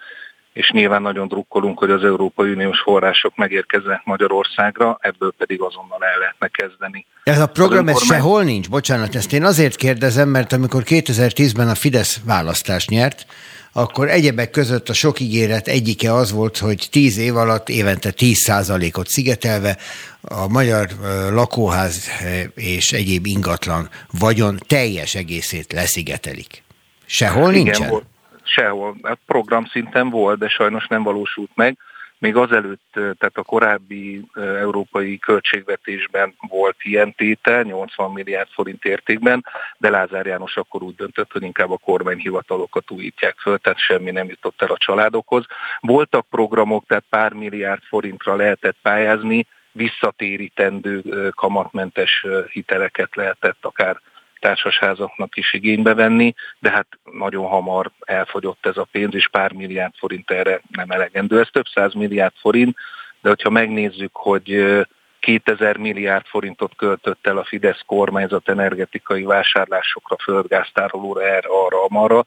és 0.54 0.72
nyilván 0.72 1.02
nagyon 1.02 1.28
drukkolunk, 1.28 1.80
hogy 1.80 1.92
az 1.92 2.04
Európai 2.04 2.52
Uniós 2.52 2.80
források 2.80 3.36
megérkeznek 3.36 4.02
Magyarországra, 4.04 4.98
ebből 5.02 5.34
pedig 5.38 5.62
azonnal 5.62 6.04
el 6.14 6.20
lehetne 6.20 6.48
kezdeni. 6.48 7.06
Ez 7.24 7.40
a 7.40 7.48
program 7.48 7.88
ez 7.88 8.04
sehol 8.04 8.44
nincs? 8.44 8.70
Bocsánat, 8.70 9.16
ezt 9.16 9.34
én 9.34 9.44
azért 9.44 9.76
kérdezem, 9.76 10.30
mert 10.30 10.54
amikor 10.54 10.84
2010-ben 10.86 11.68
a 11.68 11.76
Fidesz 11.76 12.20
választást 12.26 12.90
nyert, 12.90 13.26
akkor 13.74 14.10
egyebek 14.10 14.50
között 14.50 14.90
a 14.90 14.94
sok 14.94 15.20
ígéret 15.20 15.68
egyike 15.68 16.14
az 16.14 16.32
volt, 16.32 16.58
hogy 16.58 16.88
10 16.92 17.18
év 17.18 17.36
alatt 17.36 17.70
évente 17.70 18.14
10%-ot 18.18 19.08
szigetelve 19.08 19.78
a 20.22 20.48
magyar 20.48 20.88
lakóház 21.30 22.10
és 22.56 22.92
egyéb 22.92 23.26
ingatlan 23.26 23.90
vagyon 24.20 24.60
teljes 24.68 25.16
egészét 25.16 25.72
leszigetelik. 25.72 26.64
Sehol 27.06 27.52
Igen, 27.52 27.64
nincsen? 27.64 27.90
Volt. 27.90 28.06
Sehol. 28.54 28.96
Hát 29.04 29.20
program 29.26 29.66
szinten 29.66 30.10
volt, 30.10 30.40
de 30.40 30.48
sajnos 30.48 30.88
nem 30.88 31.04
valósult 31.04 31.52
meg. 31.54 31.78
Még 32.18 32.36
azelőtt, 32.36 32.90
tehát 32.92 33.38
a 33.38 33.44
korábbi 33.44 34.26
európai 34.36 35.18
költségvetésben 35.18 36.36
volt 36.50 36.76
ilyen 36.82 37.16
tétel, 37.16 37.64
80 37.64 38.12
milliárd 38.12 38.50
forint 38.50 38.86
értékben, 38.86 39.46
de 39.78 39.90
Lázár 39.90 40.26
János 40.26 40.58
akkor 40.58 40.84
úgy 40.84 40.96
döntött, 40.96 41.32
hogy 41.32 41.44
inkább 41.44 41.72
a 41.72 41.78
kormányhivatalokat 41.78 42.92
újítják 42.92 43.36
föl, 43.38 43.58
tehát 43.58 43.80
semmi 43.80 44.12
nem 44.12 44.28
jutott 44.28 44.62
el 44.62 44.68
a 44.68 44.78
családokhoz. 44.78 45.46
Voltak 45.80 46.26
programok, 46.30 46.86
tehát 46.88 47.04
pár 47.10 47.34
milliárd 47.34 47.82
forintra 47.84 48.36
lehetett 48.36 48.78
pályázni, 48.82 49.48
visszatérítendő 49.72 51.02
kamatmentes 51.36 52.26
hiteleket 52.52 53.16
lehetett 53.16 53.58
akár 53.62 54.02
társasházaknak 54.42 55.38
is 55.38 55.54
igénybe 55.54 55.94
venni, 55.94 56.34
de 56.60 56.70
hát 56.70 56.88
nagyon 57.12 57.48
hamar 57.48 57.92
elfogyott 58.00 58.66
ez 58.66 58.78
a 58.78 58.88
pénz, 58.92 59.16
és 59.16 59.28
pár 59.28 59.52
milliárd 59.52 59.94
forint 59.98 60.32
erre 60.32 60.62
nem 60.72 60.90
elegendő. 60.90 61.40
Ez 61.40 61.48
több 61.52 61.68
száz 61.74 61.94
milliárd 61.94 62.34
forint, 62.40 62.76
de 63.22 63.30
hogyha 63.30 63.50
megnézzük, 63.50 64.16
hogy 64.16 64.78
2000 65.20 65.78
milliárd 65.78 66.26
forintot 66.26 66.76
költött 66.76 67.28
el 67.28 67.38
a 67.38 67.44
Fidesz 67.44 67.82
kormányzat 67.86 68.50
energetikai 68.50 69.24
vásárlásokra, 69.24 70.16
földgáztárolóra, 70.24 71.22
erre, 71.22 71.48
arra, 71.48 71.84
amarra, 71.84 72.26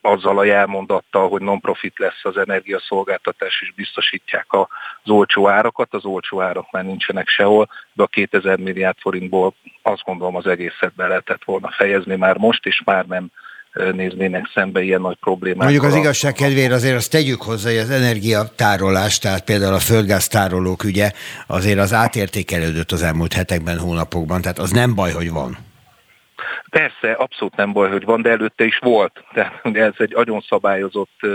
azzal 0.00 0.38
a 0.38 0.44
jelmondattal, 0.44 1.28
hogy 1.28 1.42
non-profit 1.42 1.98
lesz 1.98 2.20
az 2.22 2.36
energiaszolgáltatás, 2.36 3.60
és 3.62 3.72
biztosítják 3.76 4.46
az 4.48 5.10
olcsó 5.10 5.48
árakat. 5.48 5.94
Az 5.94 6.04
olcsó 6.04 6.40
árak 6.40 6.70
már 6.70 6.84
nincsenek 6.84 7.28
sehol, 7.28 7.68
de 7.92 8.02
a 8.02 8.06
2000 8.06 8.58
milliárd 8.58 8.96
forintból 9.00 9.54
azt 9.82 10.02
gondolom 10.04 10.36
az 10.36 10.46
egészet 10.46 10.94
be 10.94 11.06
lehetett 11.06 11.44
volna 11.44 11.70
fejezni 11.76 12.16
már 12.16 12.36
most, 12.36 12.66
és 12.66 12.82
már 12.84 13.06
nem 13.06 13.30
néznének 13.92 14.50
szembe 14.54 14.82
ilyen 14.82 15.00
nagy 15.00 15.16
problémák. 15.20 15.62
Mondjuk 15.62 15.84
az 15.84 15.94
igazság 15.94 16.32
kedvére 16.32 16.74
azért 16.74 16.96
azt 16.96 17.10
tegyük 17.10 17.42
hozzá, 17.42 17.70
hogy 17.70 17.78
az 17.78 17.90
energiatárolás, 17.90 19.18
tehát 19.18 19.44
például 19.44 19.74
a 19.74 19.78
földgáztárolók 19.78 20.84
ügye 20.84 21.12
azért 21.46 21.78
az 21.78 21.92
átértékelődött 21.92 22.92
az 22.92 23.02
elmúlt 23.02 23.32
hetekben, 23.32 23.78
hónapokban, 23.78 24.40
tehát 24.40 24.58
az 24.58 24.70
nem 24.70 24.94
baj, 24.94 25.12
hogy 25.12 25.30
van. 25.30 25.58
Persze, 26.70 27.12
abszolút 27.12 27.56
nem 27.56 27.72
baj, 27.72 27.90
hogy 27.90 28.04
van, 28.04 28.22
de 28.22 28.30
előtte 28.30 28.64
is 28.64 28.78
volt. 28.78 29.24
Tehát 29.34 29.60
ez 29.72 29.94
egy 29.96 30.12
nagyon 30.14 30.40
szabályozott 30.40 31.26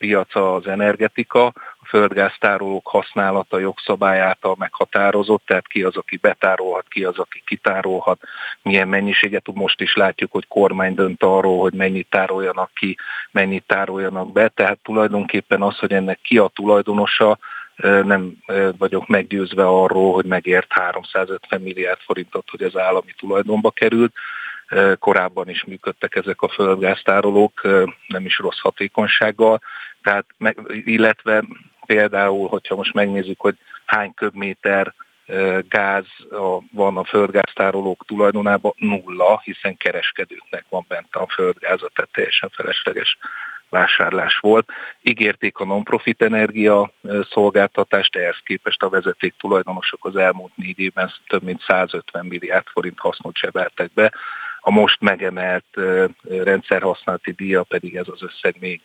piaca 0.00 0.54
az 0.54 0.66
energetika, 0.66 1.46
a 1.46 1.86
földgáztárolók 1.86 2.86
használata 2.86 3.58
jogszabály 3.58 4.20
által 4.20 4.54
meghatározott, 4.58 5.42
tehát 5.46 5.68
ki 5.68 5.82
az, 5.82 5.96
aki 5.96 6.16
betárolhat, 6.16 6.88
ki 6.88 7.04
az, 7.04 7.18
aki 7.18 7.42
kitárolhat, 7.46 8.20
milyen 8.62 8.88
mennyiséget. 8.88 9.46
Most 9.54 9.80
is 9.80 9.94
látjuk, 9.94 10.32
hogy 10.32 10.46
kormány 10.48 10.94
dönt 10.94 11.22
arról, 11.22 11.60
hogy 11.60 11.72
mennyit 11.72 12.06
tároljanak 12.10 12.70
ki, 12.74 12.96
mennyit 13.30 13.64
tároljanak 13.66 14.32
be, 14.32 14.48
tehát 14.48 14.78
tulajdonképpen 14.82 15.62
az, 15.62 15.78
hogy 15.78 15.92
ennek 15.92 16.18
ki 16.22 16.38
a 16.38 16.50
tulajdonosa, 16.54 17.38
nem 17.82 18.32
vagyok 18.78 19.06
meggyőzve 19.06 19.66
arról, 19.66 20.12
hogy 20.12 20.24
megért 20.24 20.72
350 20.72 21.60
milliárd 21.60 22.00
forintot, 22.00 22.50
hogy 22.50 22.62
az 22.62 22.76
állami 22.76 23.14
tulajdonba 23.18 23.70
került. 23.70 24.12
Korábban 24.98 25.48
is 25.48 25.64
működtek 25.64 26.16
ezek 26.16 26.42
a 26.42 26.48
földgáztárolók, 26.48 27.60
nem 28.06 28.24
is 28.24 28.38
rossz 28.38 28.58
hatékonysággal, 28.58 29.60
tehát, 30.02 30.26
illetve 30.68 31.44
például, 31.86 32.48
hogyha 32.48 32.76
most 32.76 32.94
megnézzük, 32.94 33.40
hogy 33.40 33.56
hány 33.84 34.14
köbméter 34.14 34.94
gáz 35.68 36.06
van 36.72 36.96
a 36.96 37.04
földgáztárolók 37.04 38.04
tulajdonában, 38.06 38.72
nulla, 38.76 39.40
hiszen 39.44 39.76
kereskedőknek 39.76 40.64
van 40.68 40.84
bent 40.88 41.14
a 41.14 41.26
földgáza, 41.28 41.90
tehát 41.94 42.10
teljesen 42.12 42.50
felesleges 42.52 43.18
vásárlás 43.70 44.38
volt. 44.38 44.68
Ígérték 45.02 45.58
a 45.58 45.64
non-profit 45.64 46.22
energia 46.22 46.92
szolgáltatást, 47.30 48.16
ehhez 48.16 48.38
képest 48.44 48.82
a 48.82 48.88
vezeték 48.88 49.34
tulajdonosok 49.38 50.04
az 50.04 50.16
elmúlt 50.16 50.56
négy 50.56 50.78
évben 50.78 51.12
több 51.26 51.42
mint 51.42 51.62
150 51.62 52.26
milliárd 52.26 52.66
forint 52.66 52.98
hasznot 52.98 53.36
zsebeltek 53.36 53.92
be, 53.92 54.12
a 54.60 54.70
most 54.70 55.00
megemelt 55.00 55.64
rendszerhasználati 56.28 57.30
díja 57.30 57.62
pedig 57.62 57.96
ez 57.96 58.08
az 58.08 58.22
összeg 58.22 58.56
még 58.60 58.80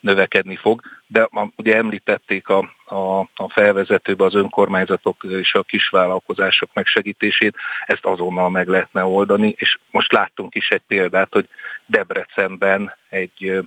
növekedni 0.00 0.56
fog. 0.56 0.80
De 1.06 1.28
ugye 1.56 1.76
említették 1.76 2.48
a, 2.48 2.58
a, 2.84 3.18
a 3.18 3.48
felvezetőbe 3.48 4.24
az 4.24 4.34
önkormányzatok 4.34 5.24
és 5.28 5.54
a 5.54 5.62
kisvállalkozások 5.62 6.70
megsegítését, 6.72 7.56
ezt 7.86 8.04
azonnal 8.04 8.50
meg 8.50 8.68
lehetne 8.68 9.04
oldani, 9.04 9.54
és 9.56 9.78
most 9.90 10.12
láttunk 10.12 10.54
is 10.54 10.68
egy 10.68 10.82
példát, 10.86 11.32
hogy 11.32 11.48
Debrecenben 11.86 12.94
egy 13.08 13.62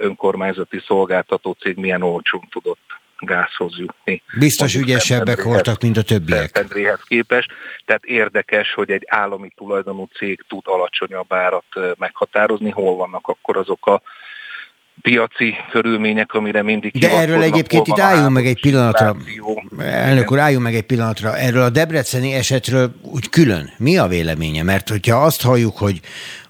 önkormányzati 0.00 0.82
szolgáltató 0.86 1.56
cég 1.60 1.76
milyen 1.76 2.02
olcsón 2.02 2.48
tudott 2.50 2.78
gázhoz 3.18 3.78
jutni. 3.78 4.22
Biztos 4.38 4.74
ügyesebbek 4.74 5.42
voltak, 5.42 5.82
mint 5.82 5.96
a 5.96 6.02
többiek. 6.02 6.38
Szentendréhez 6.38 7.00
képest. 7.02 7.50
Tehát 7.84 8.04
érdekes, 8.04 8.72
hogy 8.74 8.90
egy 8.90 9.04
állami 9.06 9.52
tulajdonú 9.56 10.08
cég 10.18 10.44
tud 10.48 10.62
alacsonyabb 10.64 11.32
árat 11.32 11.96
meghatározni. 11.98 12.70
Hol 12.70 12.96
vannak 12.96 13.28
akkor 13.28 13.56
azok 13.56 13.86
a 13.86 14.02
piaci 15.02 15.54
körülmények, 15.70 16.34
amire 16.34 16.62
mindig 16.62 16.92
De 16.92 17.10
erről 17.10 17.42
egyébként 17.42 17.86
itt 17.86 17.98
álljunk 17.98 18.30
meg 18.30 18.46
egy 18.46 18.60
pillanatra. 18.60 19.16
Elnök 19.78 20.32
úr, 20.32 20.38
álljunk 20.38 20.64
meg 20.64 20.74
egy 20.74 20.86
pillanatra. 20.86 21.36
Erről 21.36 21.62
a 21.62 21.70
debreceni 21.70 22.34
esetről 22.34 22.94
úgy 23.02 23.28
külön. 23.28 23.70
Mi 23.78 23.98
a 23.98 24.06
véleménye? 24.06 24.62
Mert 24.62 24.88
hogyha 24.88 25.16
azt 25.16 25.42
halljuk, 25.42 25.78
hogy 25.78 26.00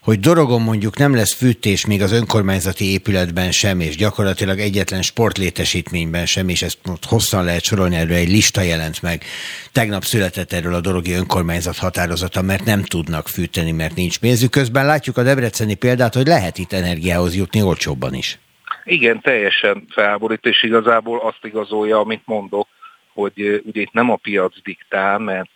hogy 0.03 0.21
Dorogon 0.21 0.63
mondjuk 0.63 0.99
nem 0.99 1.15
lesz 1.15 1.35
fűtés 1.35 1.87
még 1.87 2.03
az 2.03 2.13
önkormányzati 2.13 2.93
épületben 2.93 3.51
sem, 3.51 3.81
és 3.81 3.97
gyakorlatilag 3.97 4.59
egyetlen 4.59 5.03
sportlétesítményben 5.03 6.27
sem, 6.27 6.49
és 6.49 6.63
ezt 6.63 6.79
hosszan 7.09 7.45
lehet 7.45 7.63
sorolni, 7.63 7.97
erről 7.97 8.17
egy 8.17 8.29
lista 8.29 8.61
jelent 8.61 9.03
meg. 9.03 9.25
Tegnap 9.73 10.03
született 10.03 10.53
erről 10.53 10.75
a 10.75 10.81
Dorogi 10.81 11.13
önkormányzat 11.13 11.77
határozata, 11.77 12.43
mert 12.43 12.65
nem 12.65 12.83
tudnak 12.83 13.29
fűteni, 13.29 13.73
mert 13.73 13.95
nincs 13.95 14.19
pénzük. 14.19 14.51
Közben 14.51 14.87
látjuk 14.87 15.17
a 15.17 15.23
debreceni 15.23 15.75
példát, 15.75 16.15
hogy 16.15 16.27
lehet 16.27 16.59
itt 16.59 16.73
energiához 16.73 17.37
jutni 17.37 17.63
olcsóbban 17.63 18.15
is. 18.15 18.39
Igen, 18.85 19.21
teljesen 19.21 19.85
felborít, 19.89 20.45
és 20.45 20.63
igazából 20.63 21.19
azt 21.19 21.41
igazolja, 21.43 21.99
amit 21.99 22.23
mondok, 22.25 22.69
hogy 23.13 23.63
ugye 23.65 23.81
itt 23.81 23.93
nem 23.93 24.11
a 24.11 24.17
piac 24.17 24.63
diktál, 24.63 25.19
mert 25.19 25.51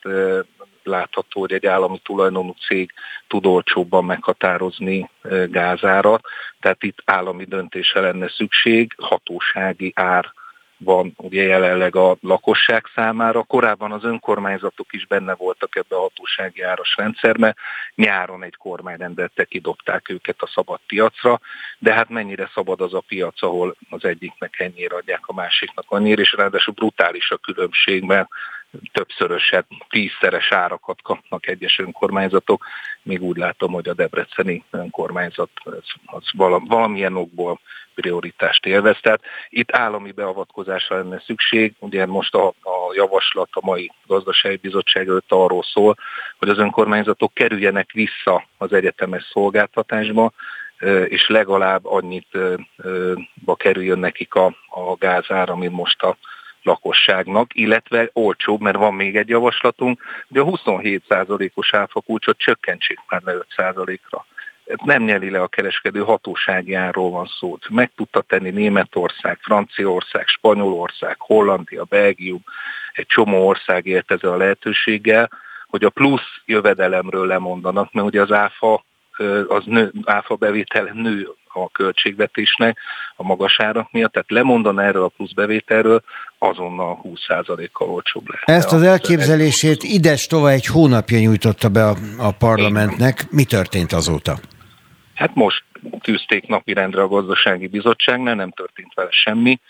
látható, 0.86 1.40
hogy 1.40 1.52
egy 1.52 1.66
állami 1.66 2.00
tulajdonú 2.04 2.54
cég 2.66 2.92
tud 3.28 3.46
olcsóbban 3.46 4.04
meghatározni 4.04 5.10
gázárat, 5.46 6.24
tehát 6.60 6.82
itt 6.82 6.98
állami 7.04 7.44
döntése 7.44 8.00
lenne 8.00 8.28
szükség, 8.28 8.94
hatósági 8.96 9.92
ár 9.94 10.32
van 10.84 11.12
ugye 11.16 11.42
jelenleg 11.42 11.96
a 11.96 12.16
lakosság 12.20 12.84
számára. 12.94 13.42
Korábban 13.42 13.92
az 13.92 14.04
önkormányzatok 14.04 14.92
is 14.92 15.06
benne 15.06 15.34
voltak 15.34 15.76
ebbe 15.76 15.96
a 15.96 16.00
hatósági 16.00 16.62
áras 16.62 16.94
rendszerbe. 16.96 17.54
Nyáron 17.94 18.42
egy 18.42 18.56
kormány 18.56 18.96
rendelte, 18.96 19.44
kidobták 19.44 20.08
őket 20.08 20.36
a 20.38 20.50
szabad 20.54 20.80
piacra, 20.86 21.40
de 21.78 21.92
hát 21.92 22.08
mennyire 22.08 22.50
szabad 22.54 22.80
az 22.80 22.94
a 22.94 23.02
piac, 23.08 23.42
ahol 23.42 23.76
az 23.90 24.04
egyiknek 24.04 24.60
ennyire 24.60 24.96
adják, 24.96 25.20
a 25.26 25.32
másiknak 25.32 25.84
annyira, 25.88 26.20
és 26.20 26.32
ráadásul 26.32 26.74
brutális 26.74 27.30
a 27.30 27.36
különbség, 27.36 28.02
mert 28.02 28.28
többszöröset, 28.92 29.66
tízszeres 29.88 30.52
árakat 30.52 31.02
kapnak 31.02 31.46
egyes 31.46 31.78
önkormányzatok. 31.78 32.64
Még 33.02 33.22
úgy 33.22 33.36
látom, 33.36 33.72
hogy 33.72 33.88
a 33.88 33.94
debreceni 33.94 34.64
önkormányzat 34.70 35.50
az 36.06 36.24
valamilyen 36.68 37.16
okból 37.16 37.60
prioritást 37.94 38.66
élvez. 38.66 38.96
Tehát 39.00 39.20
itt 39.48 39.72
állami 39.72 40.12
beavatkozásra 40.12 40.96
lenne 40.96 41.22
szükség. 41.26 41.74
Ugye 41.78 42.06
most 42.06 42.34
a, 42.34 42.46
a 42.46 42.94
javaslat 42.94 43.48
a 43.52 43.66
mai 43.66 43.90
gazdasági 44.06 44.56
bizottság 44.56 45.08
előtt 45.08 45.32
arról 45.32 45.62
szól, 45.62 45.96
hogy 46.38 46.48
az 46.48 46.58
önkormányzatok 46.58 47.34
kerüljenek 47.34 47.92
vissza 47.92 48.46
az 48.58 48.72
egyetemes 48.72 49.28
szolgáltatásba, 49.32 50.32
és 51.08 51.28
legalább 51.28 51.86
annyit 51.86 52.38
ba 53.44 53.54
kerüljön 53.54 53.98
nekik 53.98 54.34
a, 54.34 54.46
a 54.68 54.94
gázára, 54.98 55.56
mint 55.56 55.72
most 55.72 56.02
a 56.02 56.16
lakosságnak, 56.64 57.50
illetve 57.54 58.10
olcsóbb, 58.12 58.60
mert 58.60 58.76
van 58.76 58.94
még 58.94 59.16
egy 59.16 59.28
javaslatunk, 59.28 60.02
hogy 60.28 60.38
a 60.38 60.44
27%-os 60.44 61.74
áfakulcsot 61.74 62.38
csökkentsék 62.38 62.98
már 63.08 63.22
le 63.22 63.34
5%-ra. 63.56 64.26
nem 64.84 65.02
nyeli 65.02 65.30
le 65.30 65.40
a 65.42 65.48
kereskedő 65.48 66.00
hatóságjáról 66.00 67.10
van 67.10 67.26
szó. 67.38 67.58
Meg 67.68 67.90
tudta 67.96 68.20
tenni 68.20 68.50
Németország, 68.50 69.38
Franciaország, 69.40 70.26
Spanyolország, 70.26 71.16
Hollandia, 71.18 71.84
Belgium, 71.84 72.44
egy 72.92 73.06
csomó 73.06 73.46
ország 73.46 73.86
élt 73.86 74.10
a 74.10 74.36
lehetőséggel, 74.36 75.30
hogy 75.66 75.84
a 75.84 75.90
plusz 75.90 76.40
jövedelemről 76.44 77.26
lemondanak, 77.26 77.92
mert 77.92 78.06
ugye 78.06 78.20
az 78.20 78.32
áfa, 78.32 78.84
az 79.48 79.62
nő, 79.64 79.92
áfa 80.04 80.34
bevétel 80.34 80.90
nő 80.94 81.28
a 81.54 81.70
költségvetésnek 81.70 82.78
a 83.16 83.22
magas 83.22 83.60
árak 83.60 83.92
miatt, 83.92 84.12
tehát 84.12 84.30
lemondan 84.30 84.80
erről 84.80 85.02
a 85.02 85.08
plusz 85.08 85.32
bevételről, 85.32 86.02
azonnal 86.38 87.00
20%-kal 87.04 87.88
olcsóbb 87.88 88.28
lesz. 88.28 88.42
Ezt 88.44 88.72
az 88.72 88.82
elképzelését 88.82 89.82
Ides 89.82 90.26
Tova 90.26 90.50
egy 90.50 90.66
hónapja 90.66 91.18
nyújtotta 91.18 91.68
be 91.68 91.84
a, 91.86 91.94
a 92.18 92.30
parlamentnek. 92.30 93.30
Mi 93.30 93.44
történt 93.44 93.92
azóta? 93.92 94.38
Hát 95.14 95.34
most 95.34 95.64
tűzték 96.00 96.46
napirendre 96.46 97.02
a 97.02 97.08
gazdasági 97.08 97.66
bizottságnál, 97.66 98.34
nem 98.34 98.50
történt 98.50 98.94
vele 98.94 99.10
semmi. 99.10 99.60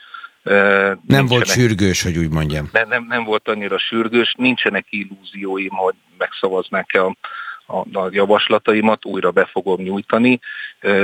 Nem 0.43 0.99
nincsenek, 1.07 1.29
volt 1.29 1.47
sürgős, 1.47 2.03
hogy 2.03 2.17
úgy 2.19 2.31
mondjam. 2.31 2.69
Nem, 2.73 2.89
nem, 2.89 3.07
nem 3.09 3.25
volt 3.25 3.49
annyira 3.49 3.79
sürgős, 3.79 4.35
nincsenek 4.39 4.87
illúzióim, 4.91 5.71
hogy 5.71 5.95
megszavaznák-e 6.19 7.05
a 7.05 7.17
a, 7.67 8.09
javaslataimat, 8.11 9.05
újra 9.05 9.31
be 9.31 9.45
fogom 9.45 9.81
nyújtani, 9.81 10.41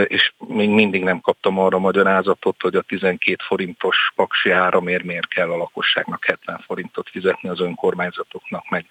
és 0.05 0.33
még 0.39 0.69
mindig 0.69 1.03
nem 1.03 1.21
kaptam 1.21 1.59
arra 1.59 1.79
magyarázatot, 1.79 2.63
hogy 2.63 2.75
a 2.75 2.83
12 2.83 3.37
forintos 3.47 4.13
paksi 4.15 4.51
áramért 4.51 5.05
miért 5.05 5.29
kell 5.29 5.51
a 5.51 5.57
lakosságnak 5.57 6.25
70 6.25 6.63
forintot 6.67 7.09
fizetni 7.09 7.49
az 7.49 7.61
önkormányzatoknak, 7.61 8.69
meg, 8.69 8.87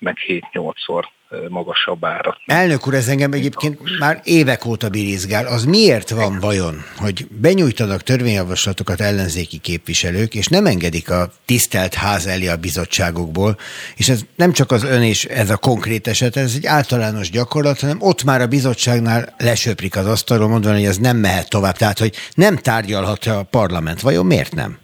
meg 0.00 0.16
7-8-szor 0.26 1.04
magasabb 1.48 2.04
ára. 2.04 2.36
Elnök 2.46 2.86
úr, 2.86 2.94
ez 2.94 3.08
engem 3.08 3.32
egyébként 3.32 3.98
már 3.98 4.20
évek 4.24 4.64
óta 4.64 4.88
birizgál. 4.88 5.46
Az 5.46 5.64
miért 5.64 6.10
van 6.10 6.38
vajon, 6.40 6.84
hogy 6.96 7.26
benyújtanak 7.30 8.02
törvényjavaslatokat 8.02 9.00
ellenzéki 9.00 9.58
képviselők, 9.58 10.34
és 10.34 10.46
nem 10.46 10.66
engedik 10.66 11.10
a 11.10 11.32
tisztelt 11.44 11.94
ház 11.94 12.26
elé 12.26 12.46
a 12.46 12.56
bizottságokból, 12.56 13.58
és 13.96 14.08
ez 14.08 14.20
nem 14.36 14.52
csak 14.52 14.70
az 14.70 14.84
ön 14.84 15.02
és 15.02 15.24
ez 15.24 15.50
a 15.50 15.56
konkrét 15.56 16.06
eset, 16.06 16.36
ez 16.36 16.52
egy 16.54 16.66
általános 16.66 17.30
gyakorlat, 17.30 17.80
hanem 17.80 17.96
ott 18.00 18.24
már 18.24 18.40
a 18.40 18.46
bizottságnál 18.46 19.34
lesöprik 19.38 19.96
az 19.96 20.06
asztalról, 20.06 20.48
mondva, 20.48 20.72
hogy 20.72 20.84
ez 20.84 20.96
nem 20.96 21.16
mehet 21.16 21.48
tovább. 21.50 21.76
Tehát, 21.76 21.98
hogy 21.98 22.14
nem 22.34 22.56
tárgyalhat 22.56 23.24
a 23.24 23.42
parlament. 23.42 24.00
Vajon 24.00 24.26
miért 24.26 24.54
nem? 24.54 24.78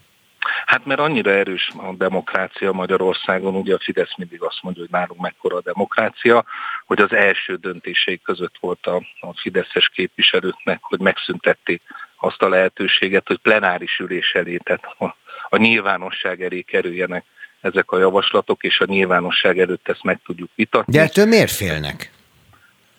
Hát 0.66 0.84
mert 0.84 1.00
annyira 1.00 1.30
erős 1.30 1.72
a 1.76 1.92
demokrácia 1.92 2.72
Magyarországon, 2.72 3.54
ugye 3.54 3.74
a 3.74 3.78
Fidesz 3.78 4.16
mindig 4.16 4.42
azt 4.42 4.58
mondja, 4.62 4.82
hogy 4.82 4.90
nálunk 4.90 5.20
mekkora 5.20 5.56
a 5.56 5.62
demokrácia, 5.62 6.44
hogy 6.86 7.00
az 7.00 7.12
első 7.12 7.54
döntései 7.54 8.20
között 8.24 8.54
volt 8.60 8.86
a, 8.86 8.96
a 9.20 9.32
Fideszes 9.36 9.90
képviselőknek, 9.94 10.78
hogy 10.82 11.00
megszüntették 11.00 11.82
azt 12.16 12.42
a 12.42 12.48
lehetőséget, 12.48 13.26
hogy 13.26 13.38
plenáris 13.38 13.98
ülés 13.98 14.32
elé, 14.32 14.56
tehát 14.56 14.84
a, 14.98 15.16
a 15.48 15.56
nyilvánosság 15.56 16.42
elé 16.42 16.60
kerüljenek 16.60 17.24
ezek 17.60 17.90
a 17.90 17.98
javaslatok, 17.98 18.62
és 18.62 18.80
a 18.80 18.84
nyilvánosság 18.84 19.58
előtt 19.58 19.88
ezt 19.88 20.02
meg 20.02 20.20
tudjuk 20.24 20.50
vitatni. 20.54 20.92
De 20.92 21.02
ettől 21.02 21.26
miért 21.26 21.50
félnek? 21.50 22.14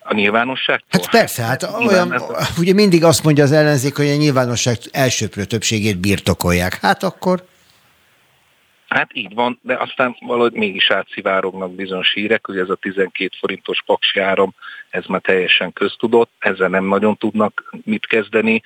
A 0.09 0.13
nyilvánosság? 0.13 0.83
Hát 0.89 1.09
persze, 1.09 1.43
hát 1.43 1.63
olyan, 1.63 2.21
ugye 2.59 2.73
mindig 2.73 3.03
azt 3.03 3.23
mondja 3.23 3.43
az 3.43 3.51
ellenzék, 3.51 3.95
hogy 3.95 4.07
a 4.07 4.15
nyilvánosság 4.15 4.77
elsőprő 4.91 5.43
többségét 5.43 5.97
birtokolják. 5.97 6.77
Hát 6.81 7.03
akkor... 7.03 7.45
Hát 8.87 9.09
így 9.13 9.33
van, 9.33 9.59
de 9.61 9.75
aztán 9.75 10.17
valahogy 10.19 10.51
mégis 10.53 10.91
átszivárognak 10.91 11.75
bizonyos 11.75 12.13
hírek, 12.13 12.45
hogy 12.45 12.57
ez 12.57 12.69
a 12.69 12.75
12 12.75 13.29
forintos 13.39 13.83
paksi 13.85 14.19
áram, 14.19 14.53
ez 14.89 15.05
már 15.05 15.21
teljesen 15.21 15.73
köztudott, 15.73 16.31
ezzel 16.39 16.69
nem 16.69 16.85
nagyon 16.85 17.17
tudnak 17.17 17.73
mit 17.83 18.05
kezdeni, 18.05 18.61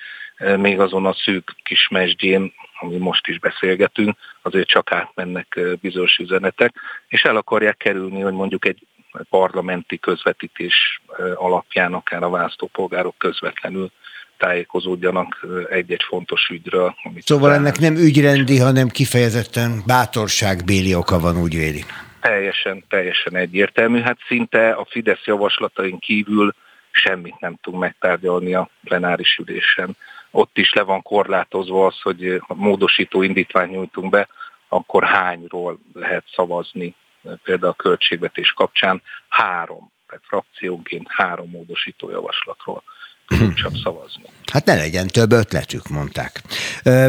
még 0.56 0.80
azon 0.80 1.06
a 1.06 1.14
szűk 1.14 1.54
kis 1.62 1.88
mesdjén, 1.88 2.52
ami 2.80 2.96
most 2.96 3.26
is 3.26 3.38
beszélgetünk, 3.38 4.16
azért 4.42 4.68
csak 4.68 4.92
átmennek 4.92 5.60
bizonyos 5.80 6.16
üzenetek, 6.16 6.74
és 7.08 7.22
el 7.22 7.36
akarják 7.36 7.76
kerülni, 7.76 8.20
hogy 8.20 8.32
mondjuk 8.32 8.66
egy 8.66 8.86
parlamenti 9.30 9.98
közvetítés 9.98 11.02
alapján 11.34 11.94
akár 11.94 12.22
a 12.22 12.30
választópolgárok 12.30 13.14
közvetlenül 13.18 13.90
tájékozódjanak 14.36 15.46
egy-egy 15.70 16.02
fontos 16.08 16.48
ügyről. 16.48 16.94
Amit 17.02 17.22
szóval 17.22 17.52
ennek 17.52 17.78
nem 17.78 17.96
ügyrendi, 17.96 18.58
hanem 18.58 18.88
kifejezetten 18.88 19.82
bátorságbéli 19.86 20.94
oka 20.94 21.18
van, 21.18 21.40
úgy 21.40 21.56
véli. 21.56 21.84
Teljesen, 22.20 22.84
teljesen 22.88 23.36
egyértelmű. 23.36 24.00
Hát 24.00 24.18
szinte 24.26 24.70
a 24.70 24.86
Fidesz 24.90 25.24
javaslatain 25.24 25.98
kívül 25.98 26.54
semmit 26.90 27.40
nem 27.40 27.56
tudunk 27.62 27.82
megtárgyalni 27.82 28.54
a 28.54 28.68
plenáris 28.84 29.36
ülésen. 29.36 29.96
Ott 30.30 30.58
is 30.58 30.72
le 30.72 30.82
van 30.82 31.02
korlátozva 31.02 31.86
az, 31.86 32.00
hogy 32.00 32.40
a 32.46 32.54
módosító 32.54 33.22
indítvány 33.22 33.68
nyújtunk 33.68 34.10
be, 34.10 34.28
akkor 34.68 35.04
hányról 35.04 35.78
lehet 35.92 36.24
szavazni, 36.34 36.94
például 37.42 37.72
a 37.72 37.82
költségvetés 37.82 38.52
kapcsán 38.52 39.02
három, 39.28 39.92
tehát 40.06 40.24
frakciónként 40.26 41.06
három 41.10 41.50
módosító 41.50 42.10
javaslatról 42.10 42.82
tudunk 43.26 43.54
csak 43.54 43.72
szavazni. 43.82 44.22
Hát 44.52 44.64
ne 44.64 44.74
legyen 44.74 45.06
több 45.06 45.32
ötletük, 45.32 45.88
mondták. 45.88 46.42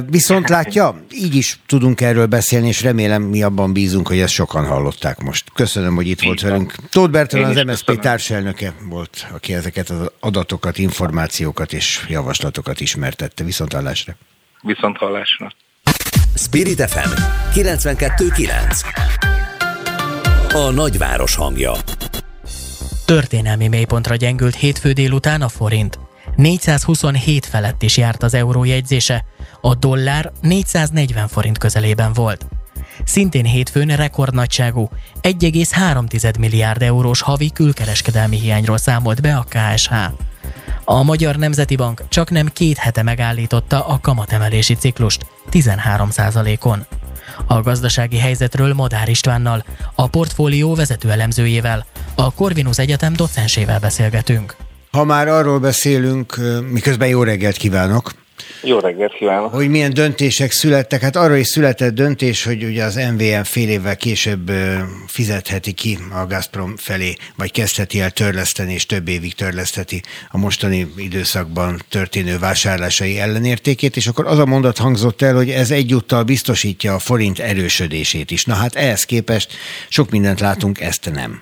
Viszont 0.06 0.50
látja, 0.50 1.06
így 1.12 1.36
is 1.36 1.60
tudunk 1.66 2.02
erről 2.02 2.26
beszélni, 2.26 2.68
és 2.68 2.82
remélem 2.82 3.22
mi 3.22 3.44
abban 3.44 3.74
bízunk, 3.74 4.08
hogy 4.08 4.20
ezt 4.20 4.34
sokan 4.34 4.66
hallották 4.66 5.20
most. 5.20 5.52
Köszönöm, 5.54 5.96
hogy 5.96 6.08
itt 6.08 6.22
így 6.22 6.26
volt 6.26 6.42
van. 6.42 6.52
velünk. 6.52 6.74
Tóth 6.90 7.12
Bertalan 7.12 7.50
az 7.50 7.56
MSZP 7.56 7.86
köszönöm. 7.86 8.02
társelnöke 8.02 8.74
volt, 8.90 9.28
aki 9.32 9.54
ezeket 9.54 9.90
az 9.90 10.12
adatokat, 10.20 10.78
információkat 10.78 11.74
és 11.74 12.06
javaslatokat 12.10 12.80
ismertette. 12.80 13.44
Viszont 13.44 13.74
hallásra. 13.74 14.16
Viszont 14.62 14.98
hallásra. 14.98 15.52
Spirit 16.36 16.90
FM 16.90 17.10
92.9 17.54 19.33
A 20.54 20.70
nagyváros 20.70 21.36
hangja 21.36 21.74
Történelmi 23.06 23.68
mélypontra 23.68 24.16
gyengült 24.16 24.56
hétfő 24.56 24.92
délután 24.92 25.42
a 25.42 25.48
forint. 25.50 26.00
427 26.36 27.46
felett 27.46 27.82
is 27.82 27.98
járt 27.98 28.24
az 28.24 28.34
euró 28.34 28.64
jegyzése, 28.64 29.26
a 29.62 29.76
dollár 29.76 30.32
440 30.42 31.28
forint 31.28 31.58
közelében 31.58 32.14
volt. 32.14 32.46
Szintén 33.04 33.46
hétfőn 33.46 33.88
rekordnagyságú 33.88 34.90
1,3 35.22 36.40
milliárd 36.40 36.82
eurós 36.82 37.22
havi 37.22 37.52
külkereskedelmi 37.52 38.40
hiányról 38.40 38.78
számolt 38.78 39.22
be 39.22 39.36
a 39.36 39.46
KSH. 39.50 39.94
A 40.86 41.04
Magyar 41.04 41.36
Nemzeti 41.36 41.76
Bank 41.76 42.04
csak 42.10 42.30
nem 42.30 42.48
két 42.54 42.78
hete 42.78 43.04
megállította 43.04 43.86
a 43.86 44.00
kamatemelési 44.00 44.74
ciklust 44.74 45.26
13% 45.52 46.64
on 46.64 46.86
A 47.48 47.62
gazdasági 47.62 48.18
helyzetről 48.18 48.74
Modár 48.74 49.10
Istvánnal, 49.10 49.66
a 49.96 50.08
portfólió 50.08 50.76
vezető 50.76 51.12
elemzőjével, 51.12 51.86
a 52.16 52.34
Corvinus 52.34 52.78
Egyetem 52.78 53.14
docensével 53.14 53.80
beszélgetünk. 53.80 54.56
Ha 54.92 55.04
már 55.04 55.28
arról 55.28 55.60
beszélünk, 55.60 56.40
miközben 56.70 57.08
jó 57.08 57.24
reggelt 57.24 57.58
kívánok! 57.58 58.23
Jó 58.64 58.80
reggelt 58.80 59.14
kívánok! 59.14 59.54
Hogy 59.54 59.70
milyen 59.70 59.94
döntések 59.94 60.52
születtek. 60.52 61.02
Hát 61.02 61.16
arról 61.16 61.38
is 61.38 61.48
született 61.48 61.94
döntés, 61.94 62.44
hogy 62.44 62.64
ugye 62.64 62.84
az 62.84 62.96
MVM 62.96 63.42
fél 63.44 63.70
évvel 63.70 63.96
később 63.98 64.52
fizetheti 65.08 65.72
ki 65.72 65.98
a 66.12 66.26
Gazprom 66.26 66.78
felé, 66.78 67.16
vagy 67.38 67.52
kezdheti 67.52 68.00
el 68.00 68.12
törleszteni, 68.12 68.74
és 68.74 68.86
több 68.86 69.08
évig 69.08 69.34
törlesztheti 69.34 70.02
a 70.32 70.38
mostani 70.38 70.88
időszakban 70.98 71.82
történő 71.90 72.38
vásárlásai 72.40 73.20
ellenértékét, 73.20 73.96
és 73.96 74.08
akkor 74.08 74.28
az 74.28 74.40
a 74.40 74.46
mondat 74.46 74.78
hangzott 74.78 75.22
el, 75.22 75.36
hogy 75.36 75.50
ez 75.50 75.72
egyúttal 75.72 76.24
biztosítja 76.24 76.94
a 76.94 77.00
forint 77.00 77.40
erősödését 77.40 78.32
is. 78.32 78.46
Na 78.46 78.54
hát 78.54 78.76
ehhez 78.76 79.04
képest 79.04 79.54
sok 79.90 80.10
mindent 80.10 80.40
látunk, 80.40 80.80
ezt 80.80 81.12
nem. 81.14 81.42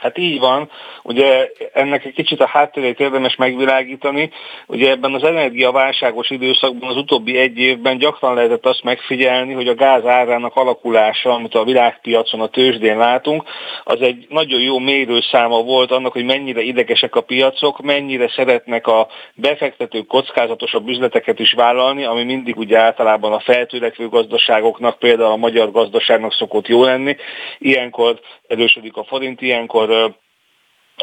Hát 0.00 0.18
így 0.18 0.38
van, 0.38 0.70
ugye 1.02 1.48
ennek 1.72 2.04
egy 2.04 2.14
kicsit 2.14 2.40
a 2.40 2.46
háttérét 2.46 3.00
érdemes 3.00 3.36
megvilágítani. 3.36 4.30
Ugye 4.66 4.90
ebben 4.90 5.14
az 5.14 5.24
energiaválságos 5.24 6.30
időszakban 6.30 6.90
az 6.90 6.96
utóbbi 6.96 7.38
egy 7.38 7.58
évben 7.58 7.98
gyakran 7.98 8.34
lehetett 8.34 8.66
azt 8.66 8.82
megfigyelni, 8.82 9.52
hogy 9.52 9.68
a 9.68 9.74
gáz 9.74 10.06
árának 10.06 10.56
alakulása, 10.56 11.32
amit 11.32 11.54
a 11.54 11.64
világpiacon, 11.64 12.40
a 12.40 12.46
tőzsdén 12.46 12.96
látunk, 12.96 13.42
az 13.84 14.00
egy 14.00 14.26
nagyon 14.28 14.60
jó 14.60 14.78
mérőszáma 14.78 15.62
volt 15.62 15.90
annak, 15.90 16.12
hogy 16.12 16.24
mennyire 16.24 16.60
idegesek 16.60 17.14
a 17.14 17.20
piacok, 17.20 17.82
mennyire 17.82 18.28
szeretnek 18.28 18.86
a 18.86 19.08
befektetők 19.34 20.06
kockázatosabb 20.06 20.88
üzleteket 20.88 21.38
is 21.38 21.52
vállalni, 21.52 22.04
ami 22.04 22.24
mindig 22.24 22.56
ugye 22.56 22.78
általában 22.78 23.32
a 23.32 23.40
feltörekvő 23.40 24.08
gazdaságoknak, 24.08 24.98
például 24.98 25.30
a 25.32 25.36
magyar 25.36 25.70
gazdaságnak 25.70 26.32
szokott 26.32 26.68
jó 26.68 26.84
lenni. 26.84 27.16
Ilyenkor 27.58 28.20
erősödik 28.48 28.96
a 28.96 29.04
forint, 29.04 29.40
ilyenkor 29.40 30.14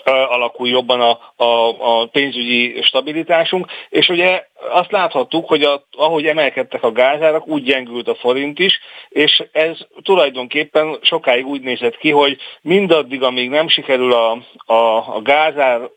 alakul 0.03 0.67
jobban 0.67 1.01
a, 1.01 1.43
a, 1.43 1.75
a 1.79 2.05
pénzügyi 2.05 2.81
stabilitásunk, 2.81 3.67
és 3.89 4.09
ugye 4.09 4.45
azt 4.71 4.91
láthattuk, 4.91 5.47
hogy 5.47 5.63
a, 5.63 5.83
ahogy 5.91 6.25
emelkedtek 6.25 6.83
a 6.83 6.91
gázárak, 6.91 7.47
úgy 7.47 7.63
gyengült 7.63 8.07
a 8.07 8.15
forint 8.15 8.59
is, 8.59 8.79
és 9.09 9.43
ez 9.51 9.77
tulajdonképpen 10.03 10.97
sokáig 11.01 11.45
úgy 11.45 11.61
nézett 11.61 11.97
ki, 11.97 12.11
hogy 12.11 12.37
mindaddig, 12.61 13.23
amíg 13.23 13.49
nem 13.49 13.67
sikerül 13.67 14.13
a, 14.13 14.31
a, 14.65 15.15
a 15.15 15.21
gázár 15.21 15.89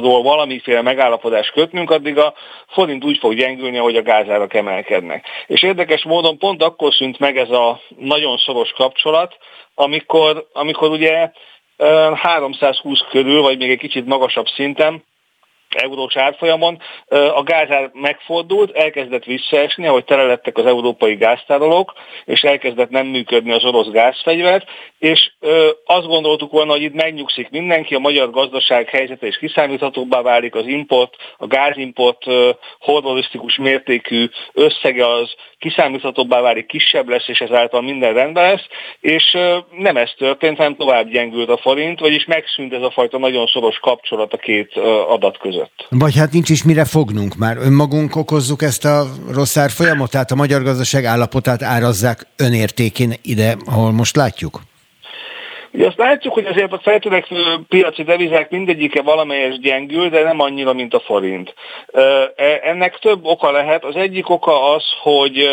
valamiféle 0.00 0.82
megállapodást 0.82 1.52
kötnünk, 1.52 1.90
addig 1.90 2.18
a 2.18 2.34
forint 2.66 3.04
úgy 3.04 3.18
fog 3.18 3.34
gyengülni, 3.34 3.76
hogy 3.76 3.96
a 3.96 4.02
gázárak 4.02 4.54
emelkednek. 4.54 5.26
És 5.46 5.62
érdekes 5.62 6.04
módon 6.04 6.38
pont 6.38 6.62
akkor 6.62 6.94
szűnt 6.94 7.18
meg 7.18 7.36
ez 7.36 7.50
a 7.50 7.80
nagyon 7.98 8.36
szoros 8.36 8.72
kapcsolat, 8.72 9.36
amikor, 9.82 10.46
amikor 10.52 10.90
ugye 10.90 11.30
320 12.14 12.98
körül, 13.10 13.42
vagy 13.42 13.58
még 13.58 13.70
egy 13.70 13.78
kicsit 13.78 14.06
magasabb 14.06 14.46
szinten 14.46 15.02
eurós 15.68 16.16
árfolyamon. 16.16 16.78
A 17.34 17.42
gázár 17.42 17.90
megfordult, 17.92 18.76
elkezdett 18.76 19.24
visszaesni, 19.24 19.86
ahogy 19.86 20.04
tele 20.04 20.22
lettek 20.22 20.58
az 20.58 20.66
európai 20.66 21.14
gáztárolók, 21.14 21.92
és 22.24 22.42
elkezdett 22.42 22.90
nem 22.90 23.06
működni 23.06 23.52
az 23.52 23.64
orosz 23.64 23.90
gázfegyver, 23.90 24.64
és 25.02 25.32
azt 25.84 26.06
gondoltuk 26.06 26.50
volna, 26.50 26.72
hogy 26.72 26.82
itt 26.82 26.94
megnyugszik 26.94 27.50
mindenki, 27.50 27.94
a 27.94 27.98
magyar 27.98 28.30
gazdaság 28.30 28.88
helyzete 28.88 29.26
is 29.26 29.36
kiszámíthatóbbá 29.36 30.22
válik, 30.22 30.54
az 30.54 30.66
import, 30.66 31.14
a 31.36 31.46
gázimport 31.46 32.24
horrorisztikus 32.78 33.56
mértékű 33.56 34.28
összege 34.52 35.06
az 35.06 35.30
kiszámíthatóbbá 35.58 36.40
válik, 36.40 36.66
kisebb 36.66 37.08
lesz, 37.08 37.28
és 37.28 37.38
ezáltal 37.38 37.82
minden 37.82 38.12
rendben 38.12 38.50
lesz, 38.50 38.66
és 39.00 39.36
nem 39.78 39.96
ez 39.96 40.10
történt, 40.18 40.56
hanem 40.56 40.76
tovább 40.76 41.08
gyengült 41.08 41.48
a 41.48 41.56
forint, 41.56 42.00
vagyis 42.00 42.24
megszűnt 42.24 42.72
ez 42.72 42.82
a 42.82 42.90
fajta 42.90 43.18
nagyon 43.18 43.46
szoros 43.46 43.78
kapcsolat 43.78 44.32
a 44.32 44.36
két 44.36 44.76
adat 45.08 45.38
között. 45.38 45.86
Vagy 45.90 46.16
hát 46.16 46.32
nincs 46.32 46.50
is 46.50 46.64
mire 46.64 46.84
fognunk 46.84 47.34
már. 47.34 47.56
Önmagunk 47.56 48.16
okozzuk 48.16 48.62
ezt 48.62 48.84
a 48.84 49.04
rossz 49.32 49.56
árfolyamot, 49.56 50.10
tehát 50.10 50.30
a 50.30 50.34
magyar 50.34 50.62
gazdaság 50.62 51.04
állapotát 51.04 51.62
árazzák 51.62 52.26
önértékén 52.36 53.12
ide, 53.22 53.56
ahol 53.66 53.92
most 53.92 54.16
látjuk? 54.16 54.60
Ugye 55.74 55.86
azt 55.86 55.96
látjuk, 55.98 56.34
hogy 56.34 56.46
azért 56.46 56.72
a 56.72 56.80
feltörekvő 56.82 57.58
piaci 57.68 58.02
devizák 58.02 58.50
mindegyike 58.50 59.02
valamelyes 59.02 59.58
gyengül, 59.58 60.08
de 60.08 60.22
nem 60.22 60.40
annyira, 60.40 60.72
mint 60.72 60.94
a 60.94 61.00
forint. 61.00 61.54
E, 61.92 62.60
ennek 62.62 62.98
több 62.98 63.24
oka 63.24 63.50
lehet. 63.50 63.84
Az 63.84 63.96
egyik 63.96 64.30
oka 64.30 64.72
az, 64.74 64.84
hogy 65.02 65.48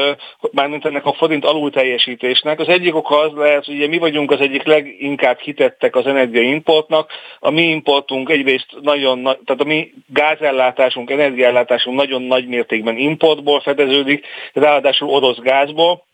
mármint 0.51 0.85
ennek 0.85 1.05
a 1.05 1.13
forint 1.13 1.45
alulteljesítésnek, 1.45 2.59
az 2.59 2.67
egyik 2.67 2.95
oka 2.95 3.19
az 3.19 3.31
lehet, 3.33 3.65
hogy 3.65 3.75
ugye 3.75 3.87
mi 3.87 3.97
vagyunk 3.97 4.31
az 4.31 4.39
egyik 4.39 4.63
leginkább 4.63 5.39
hitettek 5.39 5.95
az 5.95 6.05
energiaimportnak. 6.07 7.11
A 7.39 7.49
mi 7.49 7.61
importunk 7.61 8.29
egyrészt 8.29 8.75
nagyon, 8.81 9.23
tehát 9.23 9.61
a 9.61 9.63
mi 9.63 9.93
gázellátásunk, 10.07 11.11
energiaellátásunk 11.11 11.97
nagyon 11.97 12.21
nagy 12.21 12.47
mértékben 12.47 12.97
importból 12.97 13.59
fedeződik, 13.59 14.25
ráadásul 14.53 15.09
orosz 15.09 15.37
gázból 15.37 16.07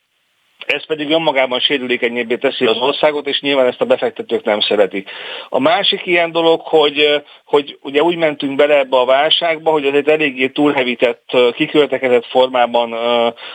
ez 0.65 0.85
pedig 0.85 1.09
önmagában 1.09 1.59
sérülékenyebbé 1.59 2.35
teszi 2.35 2.65
az 2.65 2.77
országot, 2.77 3.27
és 3.27 3.41
nyilván 3.41 3.67
ezt 3.67 3.81
a 3.81 3.85
befektetők 3.85 4.43
nem 4.43 4.59
szeretik. 4.59 5.09
A 5.49 5.59
másik 5.59 6.05
ilyen 6.05 6.31
dolog, 6.31 6.61
hogy, 6.61 7.23
hogy 7.45 7.77
ugye 7.81 8.01
úgy 8.01 8.15
mentünk 8.15 8.55
bele 8.55 8.77
ebbe 8.77 8.97
a 8.97 9.05
válságba, 9.05 9.71
hogy 9.71 9.85
az 9.85 9.93
egy 9.93 10.07
eléggé 10.07 10.47
túlhevített, 10.47 11.37
kiköltekezett 11.55 12.25
formában 12.25 12.95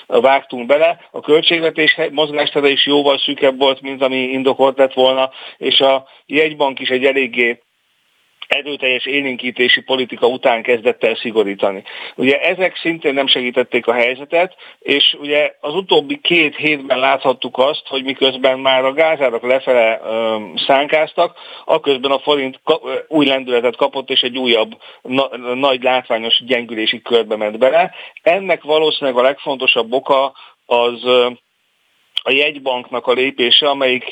vágtunk 0.07 0.67
bele. 0.67 1.09
A 1.11 1.21
költségvetés 1.21 1.97
mozgástere 2.11 2.69
is 2.69 2.87
jóval 2.87 3.19
szűkebb 3.19 3.59
volt, 3.59 3.81
mint 3.81 4.03
ami 4.03 4.17
indokolt 4.17 4.79
lett 4.79 4.95
volna, 4.95 5.31
és 5.57 5.81
a 5.81 6.09
jegybank 6.27 6.81
is 6.81 6.89
egy 6.89 7.05
eléggé 7.05 7.61
erőteljes 8.51 9.07
élénkítési 9.07 9.81
politika 9.81 10.27
után 10.27 10.63
kezdett 10.63 11.05
el 11.05 11.15
szigorítani. 11.15 11.83
Ugye 12.17 12.41
ezek 12.41 12.77
szintén 12.77 13.15
nem 13.15 13.27
segítették 13.27 13.87
a 13.87 13.93
helyzetet, 13.93 14.55
és 14.79 15.17
ugye 15.21 15.55
az 15.61 15.75
utóbbi 15.75 16.21
két 16.21 16.57
hétben 16.57 16.99
láthattuk 16.99 17.59
azt, 17.59 17.83
hogy 17.87 18.05
miközben 18.05 18.59
már 18.59 18.85
a 18.85 18.93
gázárak 18.93 19.43
lefele 19.43 20.01
ö, 20.05 20.37
szánkáztak, 20.67 21.37
akközben 21.65 22.11
a 22.11 22.19
forint 22.19 22.61
ka, 22.65 22.81
új 23.09 23.27
lendületet 23.27 23.77
kapott, 23.77 24.11
és 24.11 24.21
egy 24.21 24.39
újabb 24.39 24.71
na, 25.03 25.37
nagy 25.55 25.83
látványos 25.83 26.43
gyengülési 26.47 27.03
körbe 27.03 27.37
ment 27.37 27.59
bele. 27.59 27.95
Ennek 28.23 28.63
valószínűleg 28.63 29.19
a 29.19 29.23
legfontosabb 29.23 29.93
oka 29.93 30.33
az 30.67 31.03
a 32.23 32.31
jegybanknak 32.31 33.07
a 33.07 33.13
lépése, 33.13 33.69
amelyik 33.69 34.05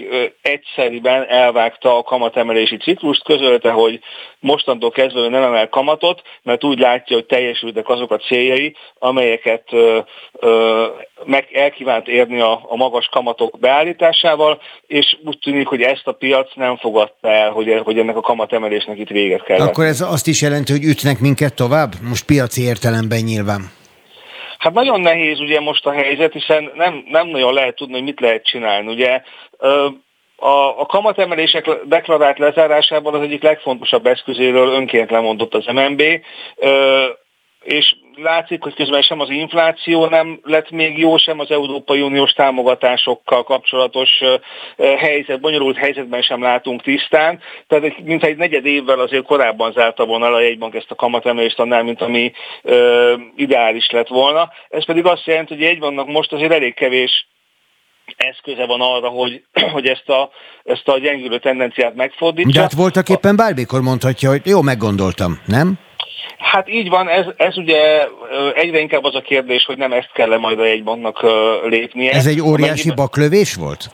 egyszeriben 0.42 1.26
elvágta 1.28 1.96
a 1.96 2.02
kamatemelési 2.02 2.76
ciklust, 2.76 3.24
közölte, 3.24 3.70
hogy 3.70 4.00
mostantól 4.40 4.90
kezdve 4.90 5.28
nem 5.28 5.42
emel 5.42 5.68
kamatot, 5.68 6.22
mert 6.42 6.64
úgy 6.64 6.78
látja, 6.78 7.16
hogy 7.16 7.26
teljesültek 7.26 7.88
azok 7.88 8.10
a 8.10 8.16
céljai, 8.16 8.76
amelyeket 8.98 9.64
meg 11.24 11.48
elkívánt 11.52 12.08
érni 12.08 12.40
a, 12.40 12.60
a 12.68 12.76
magas 12.76 13.08
kamatok 13.12 13.58
beállításával, 13.58 14.60
és 14.86 15.16
úgy 15.24 15.38
tűnik, 15.38 15.66
hogy 15.66 15.82
ezt 15.82 16.06
a 16.06 16.12
piac 16.12 16.54
nem 16.54 16.76
fogadta 16.76 17.28
el, 17.28 17.50
hogy, 17.50 17.80
hogy 17.84 17.98
ennek 17.98 18.16
a 18.16 18.20
kamatemelésnek 18.20 18.98
itt 18.98 19.08
véget 19.08 19.42
kell. 19.42 19.60
Akkor 19.60 19.84
ez 19.84 20.00
azt 20.00 20.26
is 20.26 20.42
jelenti, 20.42 20.72
hogy 20.72 20.84
ütnek 20.84 21.20
minket 21.20 21.54
tovább? 21.54 21.92
Most 22.08 22.24
piaci 22.24 22.62
értelemben 22.62 23.20
nyilván. 23.20 23.77
Hát 24.58 24.72
nagyon 24.72 25.00
nehéz 25.00 25.40
ugye 25.40 25.60
most 25.60 25.86
a 25.86 25.92
helyzet, 25.92 26.32
hiszen 26.32 26.70
nem, 26.74 27.04
nem 27.08 27.26
nagyon 27.26 27.52
lehet 27.52 27.76
tudni, 27.76 27.94
hogy 27.94 28.02
mit 28.02 28.20
lehet 28.20 28.44
csinálni. 28.44 28.92
Ugye 28.92 29.22
a, 30.36 30.80
a 30.80 30.86
kamatemelések 30.86 31.70
deklarált 31.84 32.38
lezárásában 32.38 33.14
az 33.14 33.20
egyik 33.20 33.42
legfontosabb 33.42 34.06
eszközéről 34.06 34.68
önként 34.68 35.10
lemondott 35.10 35.54
az 35.54 35.66
MNB, 35.66 36.02
és 37.62 37.96
látszik, 38.14 38.62
hogy 38.62 38.74
közben 38.74 39.02
sem 39.02 39.20
az 39.20 39.30
infláció 39.30 40.06
nem 40.06 40.40
lett 40.42 40.70
még 40.70 40.98
jó, 40.98 41.16
sem 41.16 41.38
az 41.38 41.50
Európai 41.50 42.00
Uniós 42.00 42.32
támogatásokkal 42.32 43.42
kapcsolatos 43.42 44.10
helyzet, 44.76 45.40
bonyolult 45.40 45.76
helyzetben 45.76 46.22
sem 46.22 46.42
látunk 46.42 46.82
tisztán. 46.82 47.40
Tehát 47.66 47.98
mint 48.04 48.24
egy 48.24 48.36
negyed 48.36 48.66
évvel 48.66 49.00
azért 49.00 49.24
korábban 49.24 49.72
zárta 49.72 50.04
volna 50.04 50.26
el 50.26 50.34
a 50.34 50.40
jegybank 50.40 50.74
ezt 50.74 50.90
a 50.90 50.94
kamatemelést 50.94 51.58
annál, 51.58 51.82
mint 51.82 52.00
ami 52.00 52.32
ö, 52.62 53.14
ideális 53.36 53.90
lett 53.90 54.08
volna. 54.08 54.50
Ez 54.68 54.84
pedig 54.84 55.04
azt 55.04 55.24
jelenti, 55.24 55.54
hogy 55.54 55.62
jegybanknak 55.62 56.06
most 56.06 56.32
azért 56.32 56.52
elég 56.52 56.74
kevés 56.74 57.26
eszköze 58.16 58.66
van 58.66 58.80
arra, 58.80 59.08
hogy, 59.08 59.44
hogy 59.74 59.86
ezt, 59.86 60.08
a, 60.08 60.30
ezt 60.64 60.88
a 60.88 60.98
gyengülő 60.98 61.38
tendenciát 61.38 61.94
megfordítsa. 61.94 62.50
De 62.50 62.60
hát 62.60 62.72
voltak 62.72 63.08
éppen 63.08 63.36
bármikor 63.36 63.80
mondhatja, 63.80 64.30
hogy 64.30 64.40
jó, 64.44 64.62
meggondoltam, 64.62 65.38
nem? 65.46 65.78
Hát 66.38 66.68
így 66.68 66.88
van, 66.88 67.08
ez, 67.08 67.24
ez 67.36 67.56
ugye 67.56 68.06
egyre 68.54 68.78
inkább 68.78 69.04
az 69.04 69.14
a 69.14 69.20
kérdés, 69.20 69.64
hogy 69.64 69.76
nem 69.76 69.92
ezt 69.92 70.12
kell 70.12 70.32
-e 70.32 70.36
majd 70.36 70.60
a 70.60 70.64
jegybanknak 70.64 71.26
lépnie. 71.64 72.12
Ez 72.12 72.26
egy 72.26 72.40
óriási 72.40 72.70
Amennyiben... 72.70 72.96
baklövés 72.96 73.54
volt? 73.54 73.90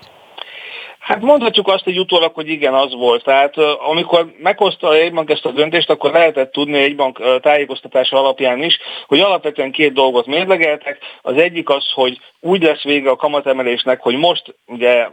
Hát 0.99 1.20
mondhatjuk 1.20 1.68
azt 1.68 1.86
egy 1.86 1.99
utólag, 1.99 2.34
hogy 2.34 2.49
igen, 2.49 2.74
az 2.74 2.95
volt. 2.95 3.24
Tehát 3.24 3.57
amikor 3.90 4.34
meghozta 4.38 4.88
a 4.88 4.95
jegybank 4.95 5.30
ezt 5.30 5.45
a 5.45 5.51
döntést, 5.51 5.90
akkor 5.90 6.12
lehetett 6.12 6.53
tudni 6.53 6.74
a 6.74 6.80
jegybank 6.80 7.40
tájékoztatása 7.40 8.18
alapján 8.18 8.62
is, 8.62 8.78
hogy 9.07 9.20
alapvetően 9.20 9.72
két 9.72 9.92
dolgot 9.92 10.26
mérlegeltek. 10.26 10.99
Az 11.22 11.36
egyik 11.36 11.68
az, 11.68 11.90
hogy 11.95 12.20
úgy 12.40 12.62
lesz 12.62 12.82
vége 12.82 13.11
a 13.11 13.16
kamatemelésnek, 13.16 14.01
hogy 14.01 14.16
most 14.16 14.55
ugye 14.66 15.07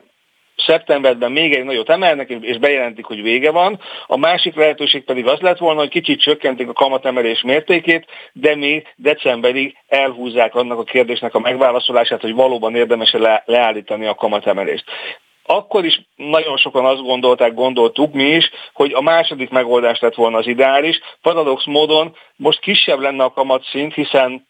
szeptemberben 0.65 1.31
még 1.31 1.53
egy 1.53 1.63
nagyot 1.63 1.89
emelnek, 1.89 2.29
és 2.29 2.57
bejelentik, 2.57 3.05
hogy 3.05 3.21
vége 3.21 3.51
van. 3.51 3.79
A 4.07 4.17
másik 4.17 4.55
lehetőség 4.55 5.03
pedig 5.03 5.27
az 5.27 5.39
lett 5.39 5.57
volna, 5.57 5.79
hogy 5.79 5.89
kicsit 5.89 6.21
csökkentik 6.21 6.69
a 6.69 6.73
kamatemelés 6.73 7.41
mértékét, 7.41 8.05
de 8.33 8.55
még 8.55 8.87
decemberig 8.95 9.75
elhúzzák 9.87 10.55
annak 10.55 10.79
a 10.79 10.83
kérdésnek 10.83 11.35
a 11.35 11.39
megválaszolását, 11.39 12.21
hogy 12.21 12.33
valóban 12.33 12.75
érdemes 12.75 13.11
le- 13.11 13.43
leállítani 13.45 14.05
a 14.05 14.15
kamatemelést 14.15 14.83
akkor 15.45 15.85
is 15.85 16.01
nagyon 16.15 16.57
sokan 16.57 16.85
azt 16.85 17.01
gondolták, 17.01 17.53
gondoltuk 17.53 18.13
mi 18.13 18.23
is, 18.23 18.51
hogy 18.73 18.93
a 18.93 19.01
második 19.01 19.49
megoldás 19.49 19.99
lett 19.99 20.15
volna 20.15 20.37
az 20.37 20.47
ideális. 20.47 20.99
Paradox 21.21 21.65
módon 21.65 22.15
most 22.35 22.59
kisebb 22.59 22.99
lenne 22.99 23.23
a 23.23 23.31
kamatszint, 23.31 23.93
hiszen 23.93 24.47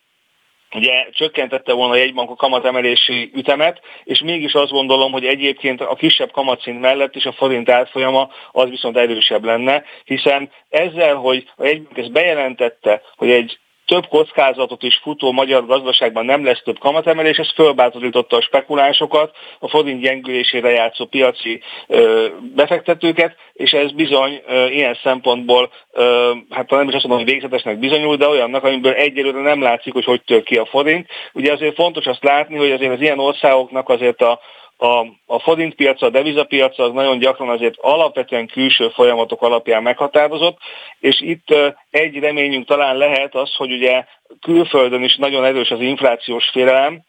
ugye 0.76 1.09
csökkentette 1.11 1.74
volna 1.74 1.93
a 1.93 1.97
jegybank 1.97 2.30
a 2.30 2.36
kamatemelési 2.36 3.32
ütemet, 3.34 3.82
és 4.03 4.19
mégis 4.19 4.53
azt 4.53 4.72
gondolom, 4.72 5.11
hogy 5.11 5.26
egyébként 5.26 5.82
a 5.82 5.95
kisebb 5.95 6.32
kamatszint 6.32 6.80
mellett 6.80 7.15
is 7.15 7.26
a 7.26 7.32
forint 7.32 7.69
átfolyama 7.69 8.30
az 8.51 8.69
viszont 8.69 8.97
erősebb 8.97 9.43
lenne, 9.43 9.84
hiszen 10.03 10.51
ezzel, 10.69 11.15
hogy 11.15 11.51
a 11.55 11.65
jegybank 11.65 11.97
ezt 11.97 12.11
bejelentette, 12.11 13.01
hogy 13.15 13.30
egy 13.30 13.59
több 13.91 14.07
kockázatot 14.07 14.83
is 14.83 14.99
futó 15.03 15.31
magyar 15.31 15.65
gazdaságban 15.65 16.25
nem 16.25 16.45
lesz 16.45 16.61
több 16.63 16.79
kamatemelés, 16.79 17.37
ez 17.37 17.53
fölbátorította 17.55 18.37
a 18.37 18.41
spekulásokat, 18.41 19.35
a 19.59 19.67
forint 19.67 20.01
gyengülésére 20.01 20.69
játszó 20.69 21.05
piaci 21.05 21.61
ö, 21.87 22.27
befektetőket, 22.55 23.35
és 23.53 23.71
ez 23.71 23.91
bizony 23.91 24.41
ö, 24.47 24.65
ilyen 24.65 24.97
szempontból, 25.03 25.71
ö, 25.91 26.31
hát 26.49 26.69
nem 26.69 26.87
is 26.87 26.93
azt 26.93 27.07
mondom, 27.07 27.25
hogy 27.25 27.33
végzetesnek 27.33 27.79
bizonyul, 27.79 28.15
de 28.15 28.27
olyannak, 28.27 28.63
amiből 28.63 28.93
egyelőre 28.93 29.41
nem 29.41 29.61
látszik, 29.61 29.93
hogy 29.93 30.05
hogy 30.05 30.21
tör 30.21 30.43
ki 30.43 30.57
a 30.57 30.65
forint. 30.65 31.07
Ugye 31.33 31.51
azért 31.51 31.75
fontos 31.75 32.05
azt 32.05 32.23
látni, 32.23 32.57
hogy 32.57 32.71
azért 32.71 32.93
az 32.93 33.01
ilyen 33.01 33.19
országoknak 33.19 33.89
azért 33.89 34.21
a 34.21 34.39
a, 34.82 35.05
a 35.25 35.39
forintpiaca, 35.39 36.05
a 36.05 36.09
devizapiaca 36.09 36.84
az 36.84 36.91
nagyon 36.93 37.19
gyakran 37.19 37.49
azért 37.49 37.75
alapvetően 37.77 38.47
külső 38.47 38.89
folyamatok 38.89 39.41
alapján 39.41 39.84
meghatározott, 39.84 40.57
és 40.99 41.21
itt 41.21 41.55
egy 41.89 42.19
reményünk 42.19 42.65
talán 42.65 42.97
lehet 42.97 43.36
az, 43.36 43.55
hogy 43.55 43.71
ugye 43.71 44.05
külföldön 44.41 45.03
is 45.03 45.15
nagyon 45.15 45.45
erős 45.45 45.69
az 45.71 45.79
inflációs 45.79 46.49
félelem, 46.49 47.01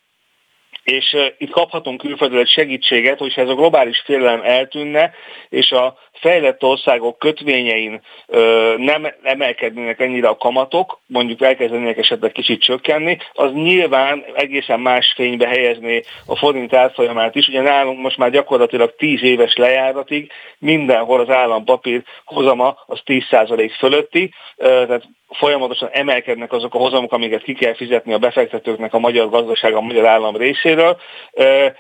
és 0.85 1.17
itt 1.39 1.51
kaphatunk 1.51 2.01
külföldről 2.01 2.45
segítséget, 2.45 3.19
hogyha 3.19 3.41
ez 3.41 3.49
a 3.49 3.55
globális 3.55 4.03
félelem 4.05 4.41
eltűnne, 4.45 5.13
és 5.49 5.71
a 5.71 5.99
fejlett 6.13 6.63
országok 6.63 7.19
kötvényein 7.19 8.01
ö, 8.27 8.75
nem 8.79 9.07
emelkednének 9.23 10.01
ennyire 10.01 10.29
a 10.29 10.37
kamatok, 10.37 11.01
mondjuk 11.07 11.43
elkezdenének 11.43 11.99
esetleg 11.99 12.33
kicsit 12.33 12.63
csökkenni, 12.63 13.19
az 13.33 13.53
nyilván 13.53 14.25
egészen 14.35 14.81
más 14.81 15.13
fénybe 15.17 15.49
helyezné 15.49 16.03
a 16.27 16.37
forint 16.37 16.75
árfolyamát 16.75 17.35
is. 17.35 17.49
Ugye 17.49 17.61
nálunk 17.61 18.01
most 18.01 18.17
már 18.17 18.31
gyakorlatilag 18.31 18.95
10 18.97 19.23
éves 19.23 19.57
lejáratig 19.57 20.31
mindenhol 20.59 21.21
az 21.21 21.31
állampapír 21.31 22.03
hozama 22.25 22.77
az 22.87 23.01
10% 23.05 23.73
fölötti, 23.79 24.33
ö, 24.57 24.67
tehát 24.87 25.09
folyamatosan 25.33 25.89
emelkednek 25.93 26.53
azok 26.53 26.75
a 26.75 26.79
hozamok, 26.79 27.13
amiket 27.13 27.43
ki 27.43 27.53
kell 27.55 27.75
fizetni 27.75 28.13
a 28.13 28.19
befektetőknek 28.19 28.95
a 28.95 28.99
magyar 28.99 29.29
gazdaság, 29.29 29.75
a 29.75 29.81
magyar 29.81 30.07
állam 30.07 30.37
részéről. 30.37 30.97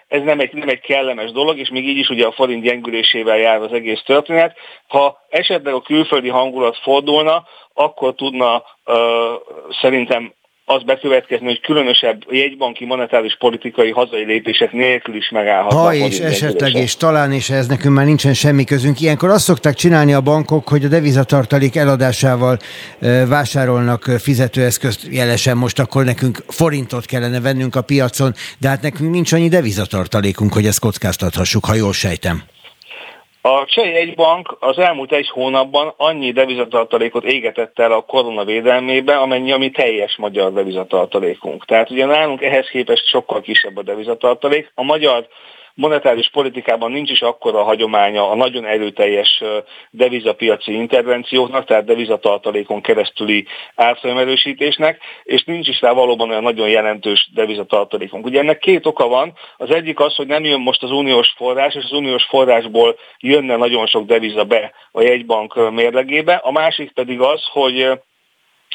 Ez 0.09 0.23
nem 0.23 0.41
egy, 0.41 0.55
nem 0.55 0.69
egy 0.69 0.81
kellemes 0.81 1.31
dolog, 1.31 1.59
és 1.59 1.69
még 1.69 1.89
így 1.89 1.99
is 1.99 2.09
ugye 2.09 2.27
a 2.27 2.33
forint 2.33 2.63
gyengülésével 2.63 3.39
jár 3.39 3.61
az 3.61 3.73
egész 3.73 4.03
történet. 4.03 4.57
Ha 4.89 5.19
esetleg 5.29 5.75
a 5.75 5.81
külföldi 5.81 6.29
hangulat 6.29 6.77
fordulna, 6.77 7.45
akkor 7.75 8.15
tudna 8.15 8.63
szerintem 9.81 10.33
az 10.65 10.83
bekövetkezni, 10.83 11.47
hogy 11.47 11.61
különösebb 11.61 12.23
jegybanki 12.31 12.85
monetáris 12.85 13.37
politikai 13.39 13.91
hazai 13.91 14.25
lépések 14.25 14.73
nélkül 14.73 15.15
is 15.15 15.31
megállhat. 15.31 15.73
Ha 15.73 15.95
és 15.95 16.19
esetleg, 16.19 16.75
és 16.75 16.97
talán, 16.97 17.33
és 17.33 17.51
ez 17.51 17.67
nekünk 17.67 17.95
már 17.95 18.05
nincsen 18.05 18.35
semmi 18.35 18.65
közünk. 18.65 19.01
Ilyenkor 19.01 19.31
azt 19.31 19.45
szokták 19.45 19.75
csinálni 19.75 20.13
a 20.13 20.21
bankok, 20.21 20.69
hogy 20.69 20.85
a 20.85 20.89
devizatartalék 20.89 21.77
eladásával 21.77 22.59
vásárolnak 23.29 24.03
fizetőeszközt, 24.03 25.07
jelesen 25.11 25.57
most 25.57 25.79
akkor 25.79 26.05
nekünk 26.05 26.45
forintot 26.49 27.07
kellene 27.07 27.41
vennünk 27.41 27.75
a 27.75 27.83
piacon, 27.83 28.35
de 28.59 28.69
hát 28.69 28.83
nekünk 28.83 29.11
nincs 29.11 29.33
annyi 29.33 29.49
devizatartalékunk, 29.49 30.53
hogy 30.53 30.67
ezt 30.67 30.81
kockáztathassuk, 30.81 31.65
ha 31.65 31.75
jól 31.75 31.93
sejtem. 31.93 32.43
A 33.45 33.65
Cseh 33.65 33.95
Egybank 33.95 34.57
az 34.61 34.79
elmúlt 34.79 35.13
egy 35.13 35.29
hónapban 35.29 35.95
annyi 35.97 36.33
devizatartalékot 36.33 37.25
égetett 37.25 37.79
el 37.79 37.93
a 37.93 38.01
korona 38.01 38.45
védelmébe, 38.45 39.17
amennyi 39.17 39.53
ami 39.53 39.71
teljes 39.71 40.17
magyar 40.17 40.53
devizatartalékunk. 40.53 41.65
Tehát 41.65 41.91
ugye 41.91 42.07
nálunk 42.07 42.43
ehhez 42.43 42.69
képest 42.69 43.07
sokkal 43.07 43.41
kisebb 43.41 43.77
a 43.77 43.83
devizatartalék. 43.83 44.73
A 44.75 44.83
magyar 44.83 45.27
monetáris 45.75 46.31
politikában 46.31 46.91
nincs 46.91 47.11
is 47.11 47.23
akkora 47.23 47.63
hagyománya 47.63 48.31
a 48.31 48.35
nagyon 48.35 48.65
erőteljes 48.67 49.43
devizapiaci 49.91 50.73
intervencióknak, 50.73 51.65
tehát 51.65 51.85
devizatartalékon 51.85 52.81
keresztüli 52.81 53.47
árfolyamerősítésnek, 53.75 55.01
és 55.23 55.45
nincs 55.45 55.69
is 55.69 55.81
rá 55.81 55.93
valóban 55.93 56.31
olyan 56.31 56.43
nagyon 56.43 56.69
jelentős 56.69 57.31
devizatartalékunk. 57.35 58.25
Ugye 58.25 58.39
ennek 58.39 58.59
két 58.59 58.87
oka 58.87 59.09
van. 59.09 59.33
Az 59.57 59.71
egyik 59.71 60.01
az, 60.01 60.15
hogy 60.15 60.27
nem 60.27 60.45
jön 60.45 60.61
most 60.61 60.83
az 60.83 60.91
uniós 60.91 61.35
forrás, 61.37 61.75
és 61.75 61.85
az 61.85 61.93
uniós 61.93 62.25
forrásból 62.25 62.97
jönne 63.19 63.57
nagyon 63.57 63.87
sok 63.87 64.07
deviza 64.07 64.45
be 64.45 64.73
a 64.93 65.03
jegybank 65.03 65.71
mérlegébe. 65.71 66.35
A 66.35 66.51
másik 66.51 66.93
pedig 66.93 67.21
az, 67.21 67.43
hogy 67.53 67.91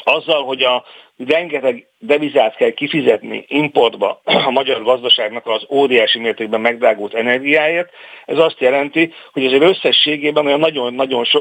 azzal, 0.03 0.43
hogy 0.43 0.63
a 0.63 0.83
rengeteg 1.25 1.87
devizát 1.99 2.55
kell 2.55 2.69
kifizetni 2.69 3.45
importba 3.47 4.21
a 4.47 4.51
magyar 4.51 4.83
gazdaságnak 4.83 5.47
az 5.47 5.65
óriási 5.69 6.19
mértékben 6.19 6.61
megdrágult 6.61 7.13
energiáért, 7.13 7.89
ez 8.25 8.37
azt 8.37 8.59
jelenti, 8.59 9.13
hogy 9.33 9.45
azért 9.45 9.63
összességében 9.63 10.45
olyan 10.45 10.59
nagyon-nagyon 10.59 11.23
so, 11.25 11.39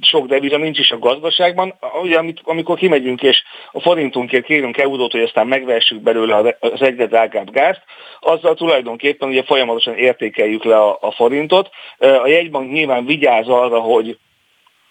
sok 0.00 0.26
deviza 0.26 0.56
nincs 0.56 0.78
is 0.78 0.90
a 0.90 0.98
gazdaságban, 0.98 1.74
ugye 2.02 2.18
amit, 2.18 2.40
amikor 2.44 2.76
kimegyünk 2.78 3.22
és 3.22 3.42
a 3.72 3.80
forintunkért 3.80 4.44
kérünk 4.44 4.78
eurót, 4.78 5.12
hogy 5.12 5.22
aztán 5.22 5.46
megvessük 5.46 6.00
belőle 6.00 6.56
az 6.60 6.82
egyre 6.82 7.06
drágább 7.06 7.50
gázt, 7.50 7.82
azzal 8.20 8.54
tulajdonképpen 8.54 9.28
ugye 9.28 9.42
folyamatosan 9.42 9.94
értékeljük 9.94 10.64
le 10.64 10.76
a, 10.76 10.98
a 11.00 11.10
forintot. 11.10 11.70
A 11.98 12.26
jegybank 12.26 12.72
nyilván 12.72 13.06
vigyáz 13.06 13.48
arra, 13.48 13.80
hogy 13.80 14.18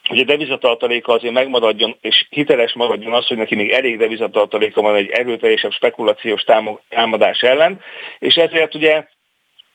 hogy 0.10 0.20
a 0.20 0.24
devizatartaléka 0.24 1.14
azért 1.14 1.34
megmaradjon, 1.34 1.98
és 2.02 2.28
hiteles 2.30 2.74
maradjon 2.74 3.14
az, 3.14 3.28
hogy 3.28 3.38
neki 3.38 3.56
még 3.56 3.72
elég 3.72 3.98
devizatartaléka 3.98 4.82
van 4.82 4.96
egy 4.96 5.10
erőteljesebb 5.10 5.72
spekulációs 5.72 6.44
támadás 6.90 7.42
ellen, 7.42 7.80
és 8.20 8.36
ezért 8.36 8.76
ugye 8.76 9.06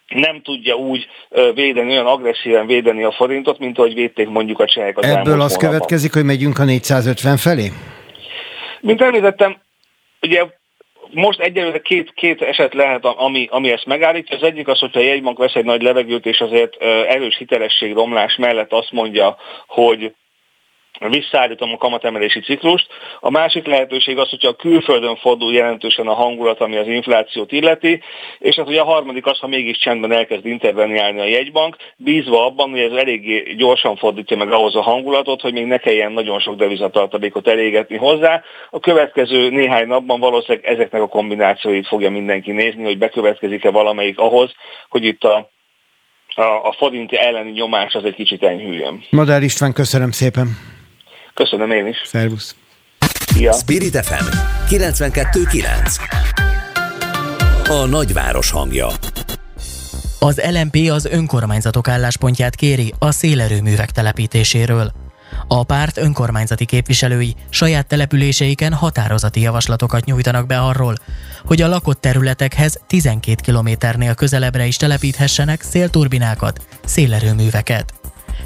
nem 0.09 0.43
tudja 0.43 0.75
úgy 0.75 1.07
védeni, 1.55 1.91
olyan 1.91 2.07
agresszíven 2.07 2.67
védeni 2.67 3.05
a 3.05 3.13
forintot, 3.13 3.59
mint 3.59 3.79
ahogy 3.79 3.95
védték 3.95 4.29
mondjuk 4.29 4.61
a 4.61 4.67
csehek 4.67 4.99
az 4.99 5.07
Ebből 5.07 5.41
az 5.41 5.57
következik, 5.57 6.13
hogy 6.13 6.25
megyünk 6.25 6.59
a 6.59 6.65
450 6.65 7.37
felé? 7.37 7.73
Mint 8.81 9.03
említettem, 9.03 9.57
ugye 10.23 10.45
most 11.13 11.41
egyelőre 11.41 11.81
két, 11.81 12.13
két 12.15 12.43
eset 12.43 12.75
lehet, 12.75 13.05
ami, 13.05 13.49
ami 13.51 13.71
ezt 13.71 13.87
megállítja. 13.87 14.37
Az 14.37 14.43
egyik 14.43 14.69
az, 14.69 14.79
hogyha 14.79 15.01
a 15.01 15.03
jegybank 15.03 15.39
vesz 15.39 15.55
egy 15.55 15.65
nagy 15.65 15.83
levegőt, 15.83 16.27
és 16.27 16.41
azért 16.41 16.77
erős 17.09 17.37
hitelesség 17.37 17.95
romlás 17.95 18.37
mellett 18.37 18.73
azt 18.73 18.93
mondja, 18.93 19.37
hogy 19.67 20.15
visszaállítom 21.09 21.73
a 21.73 21.77
kamatemelési 21.77 22.41
ciklust. 22.41 22.87
A 23.21 23.31
másik 23.31 23.67
lehetőség 23.67 24.19
az, 24.19 24.29
hogyha 24.29 24.49
a 24.49 24.55
külföldön 24.55 25.17
fordul 25.17 25.53
jelentősen 25.53 26.07
a 26.07 26.15
hangulat, 26.15 26.61
ami 26.61 26.77
az 26.77 26.87
inflációt 26.87 27.53
illeti, 27.53 28.03
és 28.39 28.57
hát 28.57 28.69
ugye 28.69 28.81
a 28.81 28.85
harmadik 28.85 29.27
az, 29.27 29.39
ha 29.39 29.47
mégis 29.47 29.79
csendben 29.79 30.13
elkezd 30.13 30.47
interveniálni 30.47 31.21
a 31.21 31.25
jegybank, 31.25 31.77
bízva 31.97 32.47
abban, 32.47 32.71
hogy 32.71 32.81
ez 32.81 32.93
eléggé 32.93 33.55
gyorsan 33.57 33.97
fordítja 33.97 34.37
meg 34.37 34.53
ahhoz 34.53 34.77
a 34.77 34.83
hangulatot, 34.83 35.41
hogy 35.41 35.53
még 35.53 35.67
ne 35.67 35.79
kelljen 35.79 36.13
nagyon 36.13 36.41
sok 36.41 36.57
devizatartalékot 36.57 37.49
elégetni 37.49 37.97
hozzá. 37.97 38.43
A 38.71 38.81
következő 38.81 39.51
néhány 39.51 39.87
napban 39.87 40.21
valószínűleg 40.21 40.67
ezeknek 40.67 41.03
a 41.03 41.09
kombinációit 41.09 41.87
fogja 41.87 42.11
mindenki 42.11 42.53
nézni, 42.53 42.85
hogy 42.85 42.99
bekövetkezik-e 42.99 43.71
valamelyik 43.71 44.19
ahhoz, 44.19 44.53
hogy 44.89 45.05
itt 45.05 45.25
a 45.25 45.51
a, 46.35 46.43
a 46.43 46.75
forint 46.79 47.13
elleni 47.13 47.51
nyomás 47.51 47.95
az 47.95 48.05
egy 48.05 48.15
kicsit 48.15 48.43
enyhüljön. 48.43 49.05
Madár 49.11 49.43
István, 49.43 49.73
köszönöm 49.73 50.11
szépen. 50.11 50.70
Köszönöm 51.41 51.71
én 51.71 51.87
is. 51.87 51.97
Szervusz. 52.05 52.55
Ja. 53.39 53.53
Spirit 53.53 54.05
FM 54.05 54.25
92.9 54.69 55.97
A 57.69 57.87
nagyváros 57.87 58.51
hangja 58.51 58.87
az 60.19 60.41
LMP 60.51 60.91
az 60.91 61.05
önkormányzatok 61.05 61.89
álláspontját 61.89 62.55
kéri 62.55 62.95
a 62.99 63.11
szélerőművek 63.11 63.91
telepítéséről. 63.91 64.93
A 65.49 65.65
párt 65.65 65.97
önkormányzati 65.97 66.65
képviselői 66.65 67.35
saját 67.51 67.87
településeiken 67.87 68.73
határozati 68.73 69.41
javaslatokat 69.41 70.05
nyújtanak 70.05 70.47
be 70.47 70.59
arról, 70.59 70.95
hogy 71.45 71.63
a 71.63 71.69
lakott 71.69 72.01
területekhez 72.01 72.81
12 72.87 73.37
kilométernél 73.43 74.15
közelebbre 74.15 74.67
is 74.67 74.77
telepíthessenek 74.77 75.63
szélturbinákat, 75.63 76.67
szélerőműveket. 76.85 77.95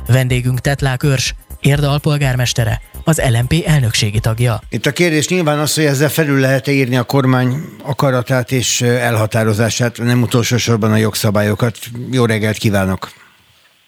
Vendégünk 0.06 0.60
Tetlák 0.60 1.02
Őrs, 1.02 1.34
Érda 1.64 1.90
alpolgármestere, 1.90 2.80
az 3.04 3.22
LMP 3.30 3.62
elnökségi 3.66 4.20
tagja. 4.20 4.60
Itt 4.68 4.86
a 4.86 4.92
kérdés 4.92 5.28
nyilván 5.28 5.58
az, 5.58 5.74
hogy 5.74 5.84
ezzel 5.84 6.08
felül 6.08 6.40
lehet 6.40 6.68
írni 6.68 6.96
a 6.96 7.02
kormány 7.02 7.54
akaratát 7.82 8.52
és 8.52 8.80
elhatározását, 8.80 9.98
nem 9.98 10.22
utolsó 10.22 10.56
sorban 10.56 10.92
a 10.92 10.96
jogszabályokat. 10.96 11.78
Jó 12.10 12.24
reggelt 12.24 12.56
kívánok! 12.56 13.10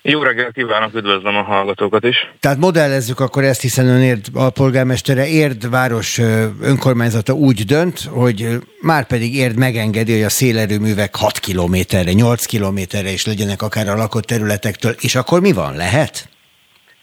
Jó 0.02 0.22
reggelt 0.22 0.52
kívánok, 0.52 0.94
üdvözlöm 0.94 1.36
a 1.36 1.42
hallgatókat 1.42 2.04
is. 2.04 2.16
Tehát 2.40 2.58
modellezzük 2.58 3.20
akkor 3.20 3.44
ezt, 3.44 3.60
hiszen 3.60 3.86
ön 3.86 4.02
Érd 4.02 4.26
alpolgármestere, 4.32 5.28
Érd 5.28 5.70
város 5.70 6.18
önkormányzata 6.60 7.32
úgy 7.32 7.64
dönt, 7.64 8.00
hogy 8.10 8.48
már 8.80 9.06
pedig 9.06 9.34
Érd 9.34 9.56
megengedi, 9.56 10.12
hogy 10.12 10.22
a 10.22 10.28
szélerőművek 10.28 11.16
6 11.16 11.38
kilométerre, 11.38 12.12
8 12.12 12.44
kilométerre 12.44 13.10
is 13.10 13.26
legyenek 13.26 13.62
akár 13.62 13.88
a 13.88 13.96
lakott 13.96 14.24
területektől, 14.24 14.94
és 15.00 15.14
akkor 15.14 15.40
mi 15.40 15.52
van? 15.52 15.76
Lehet? 15.76 16.28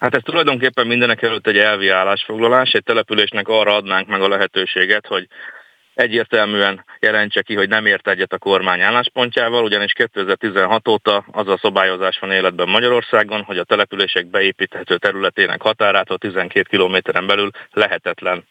Hát 0.03 0.15
ez 0.15 0.21
tulajdonképpen 0.23 0.87
mindenek 0.87 1.21
előtt 1.21 1.47
egy 1.47 1.57
elvi 1.57 1.89
állásfoglalás, 1.89 2.71
egy 2.71 2.83
településnek 2.83 3.47
arra 3.47 3.75
adnánk 3.75 4.07
meg 4.07 4.21
a 4.21 4.27
lehetőséget, 4.27 5.07
hogy 5.07 5.27
egyértelműen 5.93 6.85
jelentse 6.99 7.41
ki, 7.41 7.55
hogy 7.55 7.69
nem 7.69 7.85
ért 7.85 8.07
egyet 8.07 8.33
a 8.33 8.37
kormány 8.37 8.81
álláspontjával, 8.81 9.63
ugyanis 9.63 9.93
2016 9.93 10.87
óta 10.87 11.25
az 11.31 11.47
a 11.47 11.57
szabályozás 11.57 12.19
van 12.19 12.31
életben 12.31 12.69
Magyarországon, 12.69 13.41
hogy 13.41 13.57
a 13.57 13.63
települések 13.63 14.25
beépíthető 14.25 14.97
területének 14.97 15.61
határától 15.61 16.17
12 16.17 16.67
kilométeren 16.69 17.27
belül 17.27 17.49
lehetetlen 17.71 18.43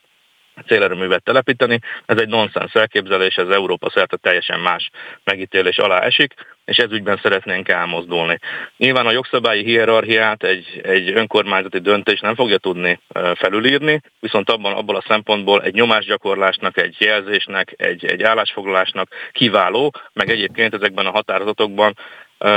szélerőművet 0.69 1.23
telepíteni. 1.23 1.79
Ez 2.07 2.19
egy 2.19 2.29
nonsens 2.29 2.75
elképzelés, 2.75 3.35
ez 3.35 3.49
Európa 3.49 3.91
szerte 3.91 4.17
teljesen 4.17 4.61
más 4.61 4.91
megítélés 5.25 5.79
alá 5.79 6.01
esik, 6.01 6.35
és 6.73 6.79
ez 6.79 6.93
ügyben 6.93 7.21
szeretnénk 7.23 7.69
elmozdulni. 7.69 8.39
Nyilván 8.77 9.07
a 9.07 9.13
jogszabályi 9.13 9.65
hierarchiát 9.65 10.43
egy, 10.43 10.81
egy 10.83 11.11
önkormányzati 11.11 11.79
döntés 11.79 12.21
nem 12.21 12.35
fogja 12.35 12.59
tudni 12.59 13.01
felülírni, 13.35 14.01
viszont 14.21 14.51
abban, 14.51 14.73
abból 14.73 14.97
a 14.97 15.05
szempontból 15.09 15.63
egy 15.63 15.75
nyomásgyakorlásnak, 15.75 16.77
egy 16.79 16.97
jelzésnek, 16.99 17.75
egy, 17.77 18.05
egy 18.05 18.23
állásfoglalásnak 18.23 19.09
kiváló, 19.33 19.93
meg 20.13 20.31
egyébként 20.31 20.75
ezekben 20.75 21.07
a 21.07 21.11
határozatokban 21.11 21.95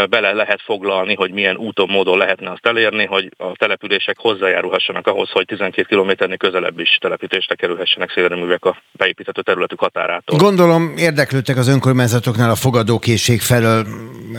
bele 0.09 0.33
lehet 0.33 0.61
foglalni, 0.61 1.15
hogy 1.15 1.31
milyen 1.31 1.57
úton, 1.57 1.89
módon 1.89 2.17
lehetne 2.17 2.51
azt 2.51 2.65
elérni, 2.65 3.05
hogy 3.05 3.29
a 3.37 3.51
települések 3.55 4.17
hozzájárulhassanak 4.17 5.07
ahhoz, 5.07 5.29
hogy 5.29 5.45
12 5.45 5.87
kilométernél 5.87 6.37
közelebb 6.37 6.79
is 6.79 6.97
telepítésre 7.01 7.55
kerülhessenek 7.55 8.11
szélerőművek 8.11 8.65
a 8.65 8.77
beépített 8.91 9.35
területük 9.35 9.79
határától. 9.79 10.37
Gondolom 10.37 10.93
érdeklődtek 10.97 11.57
az 11.57 11.67
önkormányzatoknál 11.67 12.49
a 12.49 12.55
fogadókészség 12.55 13.41
felől. 13.41 13.85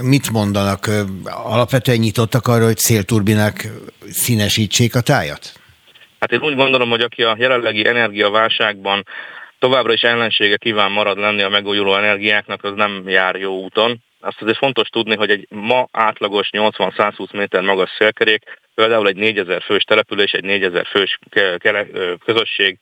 Mit 0.03 0.31
mondanak? 0.31 0.91
Alapvetően 1.45 1.99
nyitottak 1.99 2.47
arra, 2.47 2.65
hogy 2.65 2.79
szélturbinák 2.79 3.69
színesítsék 4.11 4.95
a 4.95 5.01
tájat? 5.01 5.53
Hát 6.21 6.33
én 6.33 6.41
úgy 6.41 6.57
gondolom, 6.57 6.89
hogy 6.89 7.01
aki 7.01 7.23
a 7.23 7.37
jelenlegi 7.39 7.87
energiaválságban 7.87 9.05
továbbra 9.59 9.93
is 9.93 10.03
ellensége 10.03 10.57
kíván 10.57 10.91
marad 10.91 11.19
lenni 11.19 11.43
a 11.43 11.49
megújuló 11.49 11.97
energiáknak, 11.97 12.65
az 12.65 12.73
nem 12.77 13.03
jár 13.07 13.37
jó 13.37 13.63
úton. 13.63 14.05
Azt 14.27 14.43
azért 14.43 14.57
fontos 14.57 14.89
tudni, 14.89 15.17
hogy 15.17 15.31
egy 15.31 15.47
ma 15.51 15.89
átlagos 15.91 16.49
80-120 16.53 17.33
méter 17.33 17.63
magas 17.63 17.91
szélkerék, 17.99 18.43
például 18.75 19.09
egy 19.09 19.17
4000 19.17 19.63
fős 19.63 19.85
település, 19.85 20.33
egy 20.33 20.45
4000 20.45 20.87
fős 20.87 21.19
közösség 22.25 22.79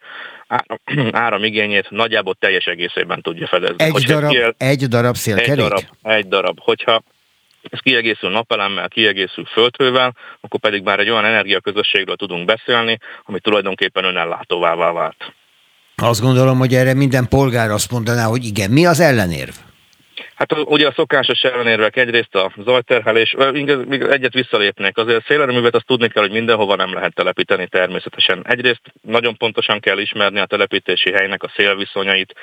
áramigényét 1.11 1.90
nagyjából 1.90 2.34
teljes 2.34 2.64
egészében 2.64 3.22
tudja 3.22 3.47
fedezni. 3.47 3.84
Egy 3.84 4.05
darab, 4.05 4.30
kiel... 4.30 4.55
egy 4.59 4.86
darab 4.86 5.14
szélkerék? 5.14 5.51
Egy 5.51 5.57
darab, 5.57 5.84
egy 6.03 6.28
darab. 6.28 6.59
Hogyha 6.61 7.03
ez 7.70 7.78
kiegészül 7.78 8.30
napelemmel, 8.30 8.88
kiegészül 8.88 9.45
földhővel, 9.45 10.16
akkor 10.40 10.61
pedig 10.61 10.82
már 10.82 10.99
egy 10.99 11.11
olyan 11.11 11.24
energiaközösségről 11.24 12.16
tudunk 12.16 12.45
beszélni, 12.45 12.99
ami 13.24 13.40
tulajdonképpen 13.40 14.05
önellátóvá 14.05 14.74
vált. 14.74 15.34
Azt 15.97 16.20
gondolom, 16.20 16.59
hogy 16.59 16.74
erre 16.74 16.95
minden 16.95 17.28
polgár 17.28 17.70
azt 17.70 17.90
mondaná, 17.90 18.24
hogy 18.24 18.45
igen. 18.45 18.70
Mi 18.70 18.86
az 18.86 19.01
ellenérv? 19.01 19.55
Hát 20.35 20.53
ugye 20.53 20.87
a 20.87 20.93
szokásos 20.93 21.43
ellenérvek 21.43 21.97
egyrészt 21.97 22.35
a 22.35 22.53
zajterhelés, 22.64 23.32
egyet 24.11 24.32
visszalépnék, 24.32 24.97
azért 24.97 25.26
szélerőművet 25.26 25.74
azt 25.74 25.87
tudni 25.87 26.09
kell, 26.09 26.22
hogy 26.22 26.32
mindenhova 26.32 26.76
nem 26.76 26.93
lehet 26.93 27.14
telepíteni 27.14 27.66
természetesen. 27.66 28.47
Egyrészt 28.47 28.82
nagyon 29.03 29.37
pontosan 29.37 29.80
kell 29.80 29.99
ismerni 29.99 30.39
a 30.39 30.47
telepítési 30.47 31.12
helynek 31.12 31.43
a 31.43 31.53
szélviszonyait, 31.57 32.35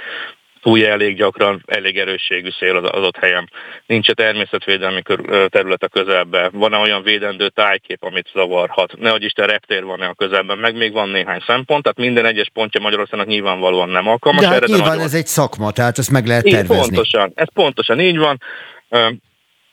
fújja 0.62 0.88
elég 0.88 1.16
gyakran, 1.16 1.64
elég 1.66 1.97
erősségű 1.97 2.49
szél 2.59 2.76
az 2.76 2.84
adott 2.84 3.18
helyen. 3.18 3.49
Nincs 3.86 4.09
a 4.09 4.14
természetvédelmi 4.14 5.01
terület 5.47 5.84
a 5.84 5.88
közelben. 5.88 6.51
Van-e 6.53 6.78
olyan 6.78 7.03
védendő 7.03 7.49
tájkép, 7.49 8.03
amit 8.03 8.30
zavarhat? 8.34 8.97
Nehogy 8.99 9.24
Isten 9.24 9.47
reptér 9.47 9.84
van-e 9.84 10.05
a 10.05 10.14
közelben, 10.14 10.57
meg 10.57 10.76
még 10.76 10.91
van 10.91 11.09
néhány 11.09 11.43
szempont, 11.47 11.84
tehát 11.84 11.97
minden 11.97 12.26
egyes 12.26 12.49
pontja 12.53 12.82
Magyarországnak 12.82 13.28
nyilvánvalóan 13.28 13.89
nem 13.89 14.07
alkalmas. 14.07 14.41
De 14.41 14.47
hát 14.47 14.66
nyilván 14.66 14.88
nagyon... 14.88 15.03
ez 15.03 15.14
egy 15.14 15.28
szakma, 15.28 15.72
tehát 15.72 15.97
ezt 15.97 16.12
meg 16.12 16.26
lehet 16.26 16.43
tervezni. 16.43 16.76
Így, 16.76 16.82
pontosan, 16.82 17.32
ez 17.36 17.53
pontosan 17.53 17.99
így 17.99 18.18
van. 18.18 18.39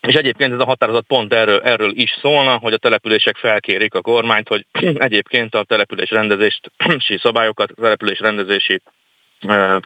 És 0.01 0.14
egyébként 0.14 0.53
ez 0.53 0.59
a 0.59 0.64
határozat 0.64 1.05
pont 1.07 1.32
erről, 1.32 1.61
erről 1.61 1.93
is 1.95 2.18
szólna, 2.20 2.57
hogy 2.57 2.72
a 2.72 2.76
települések 2.76 3.36
felkérik 3.36 3.95
a 3.95 4.01
kormányt, 4.01 4.49
hogy 4.49 4.66
egyébként 5.09 5.55
a 5.55 5.64
település 5.64 6.11
rendezési 6.11 7.18
szabályokat, 7.22 7.70
a 7.70 7.82
település 7.82 8.18
rendezési 8.18 8.80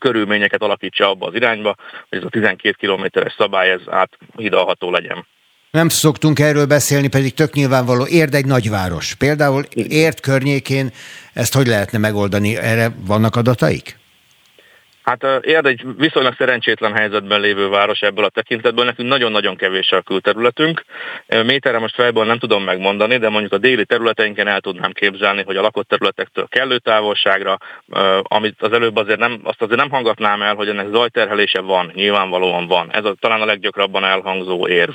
körülményeket 0.00 0.62
alakítsa 0.62 1.10
abba 1.10 1.26
az 1.26 1.34
irányba, 1.34 1.74
hogy 2.08 2.18
ez 2.18 2.24
a 2.24 2.28
12 2.28 2.76
kilométeres 2.78 3.34
szabály 3.38 3.70
ez 3.70 3.80
áthidalható 3.86 4.90
legyen. 4.90 5.26
Nem 5.70 5.88
szoktunk 5.88 6.38
erről 6.38 6.66
beszélni, 6.66 7.08
pedig 7.08 7.34
tök 7.34 7.52
nyilvánvaló, 7.52 8.06
érd 8.06 8.34
egy 8.34 8.46
nagyváros. 8.46 9.14
Például 9.14 9.64
ért 9.74 10.20
környékén 10.20 10.90
ezt 11.32 11.54
hogy 11.54 11.66
lehetne 11.66 11.98
megoldani? 11.98 12.56
Erre 12.56 12.92
vannak 13.06 13.36
adataik? 13.36 14.00
Hát 15.02 15.26
Érd 15.40 15.66
egy 15.66 15.84
viszonylag 15.96 16.34
szerencsétlen 16.38 16.94
helyzetben 16.94 17.40
lévő 17.40 17.68
város 17.68 18.00
ebből 18.00 18.24
a 18.24 18.28
tekintetből. 18.28 18.84
Nekünk 18.84 19.08
nagyon-nagyon 19.08 19.56
kevés 19.56 19.90
a 19.92 20.00
külterületünk. 20.02 20.84
Méterre 21.26 21.78
most 21.78 21.94
fejből 21.94 22.24
nem 22.24 22.38
tudom 22.38 22.64
megmondani, 22.64 23.16
de 23.16 23.28
mondjuk 23.28 23.52
a 23.52 23.58
déli 23.58 23.84
területeinken 23.84 24.48
el 24.48 24.60
tudnám 24.60 24.92
képzelni, 24.92 25.42
hogy 25.42 25.56
a 25.56 25.60
lakott 25.60 25.88
területektől 25.88 26.46
kellő 26.48 26.78
távolságra, 26.78 27.58
amit 28.22 28.62
az 28.62 28.72
előbb 28.72 28.96
azért 28.96 29.18
nem, 29.18 29.40
azt 29.44 29.62
azért 29.62 29.80
nem 29.80 29.90
hangatnám 29.90 30.42
el, 30.42 30.54
hogy 30.54 30.68
ennek 30.68 30.88
zajterhelése 30.92 31.60
van, 31.60 31.90
nyilvánvalóan 31.94 32.66
van. 32.66 32.92
Ez 32.92 33.04
a, 33.04 33.14
talán 33.20 33.40
a 33.40 33.44
leggyakrabban 33.44 34.04
elhangzó 34.04 34.68
érv 34.68 34.92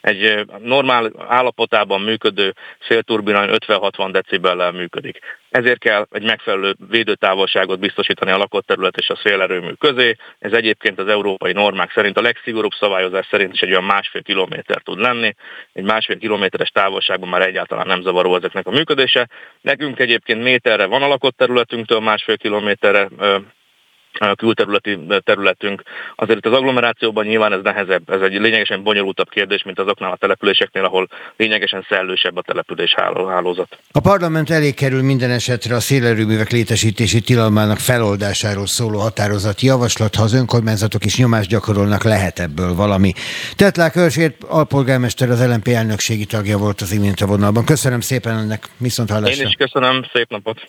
egy 0.00 0.44
normál 0.58 1.12
állapotában 1.28 2.00
működő 2.00 2.54
szélturbina 2.88 3.46
50-60 3.46 4.08
decibellel 4.12 4.72
működik. 4.72 5.18
Ezért 5.50 5.78
kell 5.78 6.06
egy 6.10 6.24
megfelelő 6.24 6.74
védőtávolságot 6.88 7.78
biztosítani 7.78 8.30
a 8.30 8.36
lakott 8.36 8.66
terület 8.66 8.96
és 8.96 9.08
a 9.08 9.20
szélerőmű 9.22 9.72
közé. 9.72 10.16
Ez 10.38 10.52
egyébként 10.52 10.98
az 10.98 11.08
európai 11.08 11.52
normák 11.52 11.92
szerint 11.92 12.18
a 12.18 12.22
legszigorúbb 12.22 12.72
szabályozás 12.78 13.26
szerint 13.30 13.52
is 13.52 13.60
egy 13.60 13.70
olyan 13.70 13.84
másfél 13.84 14.22
kilométer 14.22 14.82
tud 14.82 14.98
lenni. 14.98 15.34
Egy 15.72 15.84
másfél 15.84 16.18
kilométeres 16.18 16.68
távolságban 16.68 17.28
már 17.28 17.42
egyáltalán 17.42 17.86
nem 17.86 18.02
zavaró 18.02 18.36
ezeknek 18.36 18.66
a 18.66 18.70
működése. 18.70 19.28
Nekünk 19.60 19.98
egyébként 19.98 20.42
méterre 20.42 20.86
van 20.86 21.02
a 21.02 21.08
lakott 21.08 21.36
területünktől, 21.36 22.00
másfél 22.00 22.36
kilométerre 22.36 23.08
külterületi 24.36 24.98
területünk. 25.24 25.82
Azért 26.14 26.46
az 26.46 26.52
agglomerációban 26.52 27.24
nyilván 27.24 27.52
ez 27.52 27.62
nehezebb, 27.62 28.10
ez 28.10 28.20
egy 28.20 28.32
lényegesen 28.32 28.82
bonyolultabb 28.82 29.28
kérdés, 29.28 29.62
mint 29.62 29.78
azoknál 29.78 30.10
a 30.10 30.16
településeknél, 30.16 30.84
ahol 30.84 31.08
lényegesen 31.36 31.86
szellősebb 31.88 32.36
a 32.36 32.42
település 32.42 32.94
hálózat. 32.94 33.78
A 33.92 34.00
parlament 34.00 34.50
elé 34.50 34.70
kerül 34.72 35.02
minden 35.02 35.30
esetre 35.30 35.74
a 35.74 35.80
szélerőművek 35.80 36.50
létesítési 36.50 37.20
tilalmának 37.20 37.78
feloldásáról 37.78 38.66
szóló 38.66 38.98
határozati 38.98 39.66
javaslat, 39.66 40.14
ha 40.14 40.22
az 40.22 40.34
önkormányzatok 40.34 41.04
is 41.04 41.16
nyomást 41.16 41.48
gyakorolnak, 41.48 42.02
lehet 42.04 42.38
ebből 42.38 42.74
valami. 42.74 43.12
Tetlák 43.56 43.96
Őrsért 43.96 44.44
alpolgármester 44.44 45.30
az 45.30 45.46
LNP 45.46 45.68
elnökségi 45.68 46.24
tagja 46.24 46.58
volt 46.58 46.80
az 46.80 46.92
imént 46.92 47.20
a 47.20 47.26
vonalban. 47.26 47.64
Köszönöm 47.64 48.00
szépen 48.00 48.38
ennek, 48.38 48.68
viszont 48.76 49.10
hallásra. 49.10 49.42
Én 49.42 49.48
is 49.48 49.54
köszönöm, 49.54 50.04
szép 50.12 50.30
napot! 50.30 50.68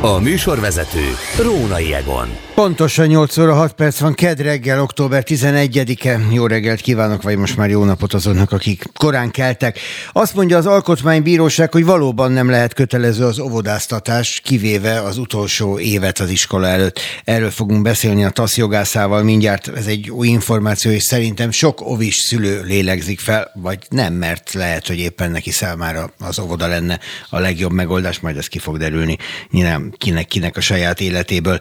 A 0.00 0.18
műsorvezető 0.18 1.04
Rónai 1.42 1.94
Egon. 1.94 2.28
Pontosan 2.54 3.06
8 3.06 3.36
óra 3.38 3.54
6 3.54 3.72
perc 3.72 3.98
van, 3.98 4.14
ked 4.14 4.40
reggel, 4.40 4.80
október 4.80 5.22
11-e. 5.26 6.20
Jó 6.32 6.46
reggelt 6.46 6.80
kívánok, 6.80 7.22
vagy 7.22 7.36
most 7.36 7.56
már 7.56 7.70
jó 7.70 7.84
napot 7.84 8.14
azoknak, 8.14 8.52
akik 8.52 8.84
korán 8.98 9.30
keltek. 9.30 9.78
Azt 10.12 10.34
mondja 10.34 10.56
az 10.56 10.66
Alkotmánybíróság, 10.66 11.72
hogy 11.72 11.84
valóban 11.84 12.32
nem 12.32 12.50
lehet 12.50 12.74
kötelező 12.74 13.24
az 13.24 13.38
óvodáztatás, 13.38 14.40
kivéve 14.44 15.00
az 15.00 15.18
utolsó 15.18 15.78
évet 15.78 16.18
az 16.18 16.30
iskola 16.30 16.66
előtt. 16.66 17.00
Erről 17.24 17.50
fogunk 17.50 17.82
beszélni 17.82 18.24
a 18.24 18.30
TASZ 18.30 18.56
jogászával 18.56 19.22
mindjárt. 19.22 19.68
Ez 19.68 19.86
egy 19.86 20.10
új 20.10 20.28
információ, 20.28 20.90
és 20.90 21.02
szerintem 21.02 21.50
sok 21.50 21.80
ovis 21.80 22.16
szülő 22.16 22.62
lélegzik 22.62 23.20
fel, 23.20 23.50
vagy 23.54 23.78
nem, 23.88 24.12
mert 24.12 24.52
lehet, 24.52 24.86
hogy 24.86 24.98
éppen 24.98 25.30
neki 25.30 25.50
számára 25.50 26.10
az 26.18 26.38
óvoda 26.38 26.66
lenne 26.66 26.98
a 27.30 27.38
legjobb 27.38 27.72
megoldás, 27.72 28.20
majd 28.20 28.36
ez 28.36 28.46
ki 28.46 28.58
fog 28.58 28.78
derülni. 28.78 29.16
Nyilván 29.50 29.85
kinek-kinek 29.98 30.56
a 30.56 30.60
saját 30.60 31.00
életéből. 31.00 31.58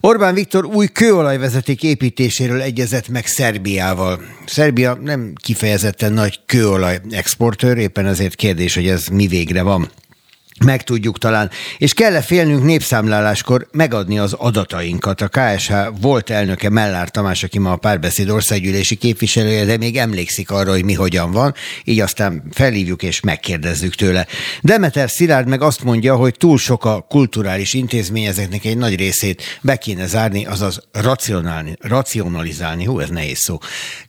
Orbán 0.00 0.34
Viktor 0.34 0.64
új 0.64 0.86
kőolajvezeték 0.86 1.82
építéséről 1.82 2.60
egyezett 2.60 3.08
meg 3.08 3.26
Szerbiával. 3.26 4.20
Szerbia 4.46 4.98
nem 5.02 5.32
kifejezetten 5.42 6.12
nagy 6.12 6.40
kőolaj 6.46 7.00
exportőr, 7.10 7.78
éppen 7.78 8.06
ezért 8.06 8.34
kérdés, 8.34 8.74
hogy 8.74 8.88
ez 8.88 9.06
mi 9.06 9.26
végre 9.26 9.62
van 9.62 9.90
megtudjuk 10.64 11.18
talán. 11.18 11.50
És 11.78 11.94
kell-e 11.94 12.20
félnünk 12.20 12.64
népszámláláskor 12.64 13.66
megadni 13.72 14.18
az 14.18 14.32
adatainkat? 14.32 15.20
A 15.20 15.28
KSH 15.28 15.72
volt 16.00 16.30
elnöke 16.30 16.70
Mellár 16.70 17.10
Tamás, 17.10 17.42
aki 17.42 17.58
ma 17.58 17.72
a 17.72 17.76
párbeszéd 17.76 18.28
országgyűlési 18.28 18.94
képviselője, 18.94 19.64
de 19.64 19.76
még 19.76 19.96
emlékszik 19.96 20.50
arra, 20.50 20.70
hogy 20.70 20.84
mi 20.84 20.94
hogyan 20.94 21.30
van, 21.30 21.54
így 21.84 22.00
aztán 22.00 22.42
felhívjuk 22.52 23.02
és 23.02 23.20
megkérdezzük 23.20 23.94
tőle. 23.94 24.26
Demeter 24.60 25.10
Szilárd 25.10 25.48
meg 25.48 25.62
azt 25.62 25.84
mondja, 25.84 26.16
hogy 26.16 26.34
túl 26.36 26.58
sok 26.58 26.84
a 26.84 27.00
kulturális 27.00 27.74
intézmény, 27.74 28.24
ezeknek 28.24 28.64
egy 28.64 28.76
nagy 28.76 28.96
részét 28.96 29.42
be 29.60 29.76
kéne 29.76 30.06
zárni, 30.06 30.46
azaz 30.46 30.82
racionálni, 30.92 31.76
racionalizálni, 31.80 32.84
hú, 32.84 33.00
ez 33.00 33.08
nehéz 33.08 33.38
szó, 33.38 33.58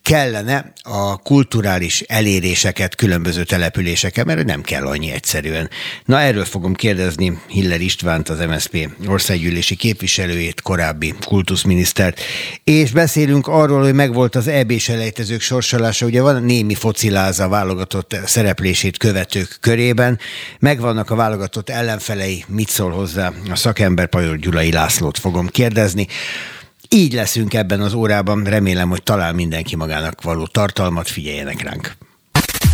kellene 0.01 0.73
a 0.81 1.17
kulturális 1.17 2.01
eléréseket 2.01 2.95
különböző 2.95 3.43
településeken, 3.43 4.25
mert 4.25 4.45
nem 4.45 4.61
kell 4.61 4.85
annyi 4.85 5.11
egyszerűen. 5.11 5.69
Na 6.05 6.19
erről 6.19 6.36
fogom 6.45 6.73
kérdezni 6.73 7.39
Hiller 7.47 7.81
Istvánt, 7.81 8.29
az 8.29 8.39
MSZP 8.39 8.89
országgyűlési 9.07 9.75
képviselőjét, 9.75 10.61
korábbi 10.61 11.13
kultuszminisztert, 11.25 12.21
és 12.63 12.91
beszélünk 12.91 13.47
arról, 13.47 13.81
hogy 13.81 13.93
megvolt 13.93 14.35
az 14.35 14.47
EB 14.47 14.77
selejtezők 14.77 15.41
sorsolása, 15.41 16.05
ugye 16.05 16.21
van 16.21 16.43
némi 16.43 16.75
fociláza 16.75 17.47
válogatott 17.47 18.15
szereplését 18.25 18.97
követők 18.97 19.57
körében, 19.61 20.19
megvannak 20.59 21.09
a 21.09 21.15
válogatott 21.15 21.69
ellenfelei, 21.69 22.45
mit 22.47 22.69
szól 22.69 22.91
hozzá 22.91 23.31
a 23.49 23.55
szakember? 23.55 24.07
Pajor 24.07 24.37
Gyulai 24.37 24.71
Lászlót 24.71 25.17
fogom 25.17 25.47
kérdezni. 25.47 26.07
Így 26.89 27.13
leszünk 27.13 27.53
ebben 27.53 27.81
az 27.81 27.93
órában, 27.93 28.43
remélem, 28.43 28.89
hogy 28.89 29.03
talál 29.03 29.33
mindenki 29.33 29.75
magának 29.75 30.21
való 30.21 30.45
tartalmat, 30.45 31.07
figyeljenek 31.07 31.61
ránk. 31.61 31.95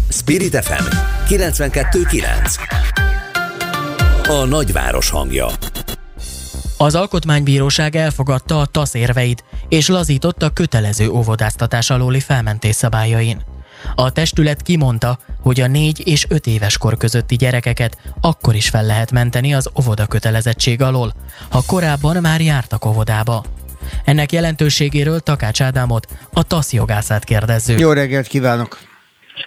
Spirit 0.09 0.65
FM 0.65 0.83
92.9 1.27 3.12
a 4.27 4.45
nagyváros 4.45 5.09
hangja. 5.09 5.47
Az 6.77 6.95
Alkotmánybíróság 6.95 7.95
elfogadta 7.95 8.59
a 8.59 8.65
TASZ 8.65 8.93
érveit, 8.93 9.43
és 9.69 9.87
lazította 9.87 10.49
kötelező 10.49 11.09
óvodáztatás 11.09 11.89
alóli 11.89 12.19
felmentés 12.19 12.75
szabályain. 12.75 13.41
A 13.95 14.11
testület 14.11 14.61
kimondta, 14.61 15.19
hogy 15.41 15.61
a 15.61 15.67
négy 15.67 16.07
és 16.07 16.25
öt 16.29 16.47
éves 16.47 16.77
kor 16.77 16.97
közötti 16.97 17.35
gyerekeket 17.35 17.97
akkor 18.21 18.55
is 18.55 18.69
fel 18.69 18.85
lehet 18.85 19.11
menteni 19.11 19.53
az 19.53 19.69
óvoda 19.79 20.05
kötelezettség 20.05 20.81
alól, 20.81 21.13
ha 21.49 21.63
korábban 21.67 22.17
már 22.21 22.41
jártak 22.41 22.85
óvodába. 22.85 23.43
Ennek 24.05 24.31
jelentőségéről 24.31 25.19
Takács 25.19 25.61
Ádámot, 25.61 26.07
a 26.33 26.43
TASZ 26.43 26.73
jogászát 26.73 27.23
kérdezzük. 27.23 27.79
Jó 27.79 27.91
reggelt 27.91 28.27
kívánok! 28.27 28.92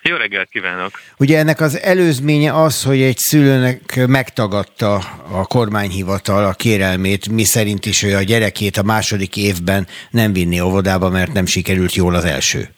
Jó 0.02 0.16
reggelt 0.16 0.48
kívánok! 0.48 1.00
Ugye 1.18 1.38
ennek 1.38 1.60
az 1.60 1.80
előzménye 1.80 2.62
az, 2.62 2.82
hogy 2.82 3.00
egy 3.00 3.18
szülőnek 3.18 4.06
megtagadta 4.06 4.94
a 5.30 5.46
kormányhivatal 5.46 6.44
a 6.44 6.52
kérelmét, 6.52 7.28
mi 7.28 7.44
szerint 7.44 7.86
is 7.86 8.02
ő 8.02 8.16
a 8.16 8.22
gyerekét 8.22 8.76
a 8.76 8.82
második 8.82 9.36
évben 9.36 9.86
nem 10.10 10.32
vinni 10.32 10.60
óvodába, 10.60 11.10
mert 11.10 11.32
nem 11.32 11.46
sikerült 11.46 11.94
jól 11.94 12.14
az 12.14 12.24
első. 12.24 12.75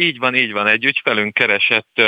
Így 0.00 0.18
van, 0.18 0.34
így 0.34 0.52
van. 0.52 0.66
Egy 0.66 0.84
ügyfelünk 0.84 1.34
keresett 1.34 2.02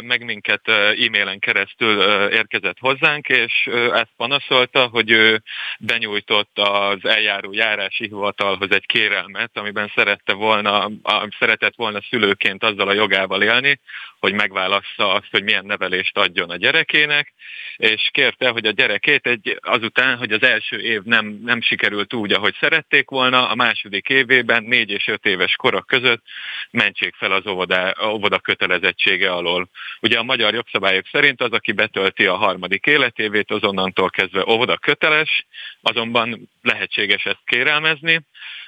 meg 0.00 0.24
minket 0.24 0.68
e-mailen 0.68 1.38
keresztül 1.38 2.00
érkezett 2.28 2.78
hozzánk, 2.78 3.28
és 3.28 3.68
ezt 3.92 4.12
panaszolta, 4.16 4.86
hogy 4.86 5.10
ő 5.10 5.42
benyújtott 5.78 6.58
az 6.58 6.98
eljáró 7.02 7.52
járási 7.52 8.04
hivatalhoz 8.04 8.70
egy 8.70 8.86
kérelmet, 8.86 9.50
amiben 9.54 9.92
szerette 9.94 10.32
volna, 10.32 10.90
szeretett 11.38 11.74
volna 11.76 12.00
szülőként 12.10 12.64
azzal 12.64 12.88
a 12.88 12.92
jogával 12.92 13.42
élni, 13.42 13.80
hogy 14.20 14.32
megválassza 14.32 15.12
azt, 15.12 15.28
hogy 15.30 15.42
milyen 15.42 15.64
nevelést 15.64 16.16
adjon 16.16 16.50
a 16.50 16.56
gyerekének, 16.56 17.32
és 17.76 18.08
kérte, 18.12 18.48
hogy 18.48 18.66
a 18.66 18.70
gyerekét 18.70 19.26
egy, 19.26 19.58
azután, 19.60 20.16
hogy 20.16 20.32
az 20.32 20.42
első 20.42 20.76
év 20.76 21.02
nem, 21.02 21.40
nem 21.44 21.60
sikerült 21.60 22.14
úgy, 22.14 22.32
ahogy 22.32 22.56
szerették 22.60 23.10
volna, 23.10 23.48
a 23.48 23.54
második 23.54 24.08
évében, 24.08 24.62
négy 24.62 24.90
és 24.90 25.08
öt 25.08 25.24
éves 25.24 25.56
korok 25.56 25.86
között 25.86 26.22
mentsék 26.70 27.14
fel 27.14 27.32
az 27.32 27.46
óvoda, 27.46 27.94
óvoda 28.04 28.38
kötelezettsége 28.38 29.32
alól. 29.32 29.68
Ugye 30.00 30.18
a 30.18 30.22
magyar 30.22 30.54
jogszabályok 30.54 31.06
szerint 31.12 31.42
az, 31.42 31.52
aki 31.52 31.72
betölti 31.72 32.26
a 32.26 32.36
harmadik 32.36 32.86
életévét, 32.86 33.50
azonnantól 33.50 34.10
kezdve 34.10 34.44
óvoda 34.48 34.76
köteles, 34.76 35.46
azonban 35.80 36.48
lehetséges 36.62 37.24
ezt 37.24 37.42
kérelmezni, 37.44 38.20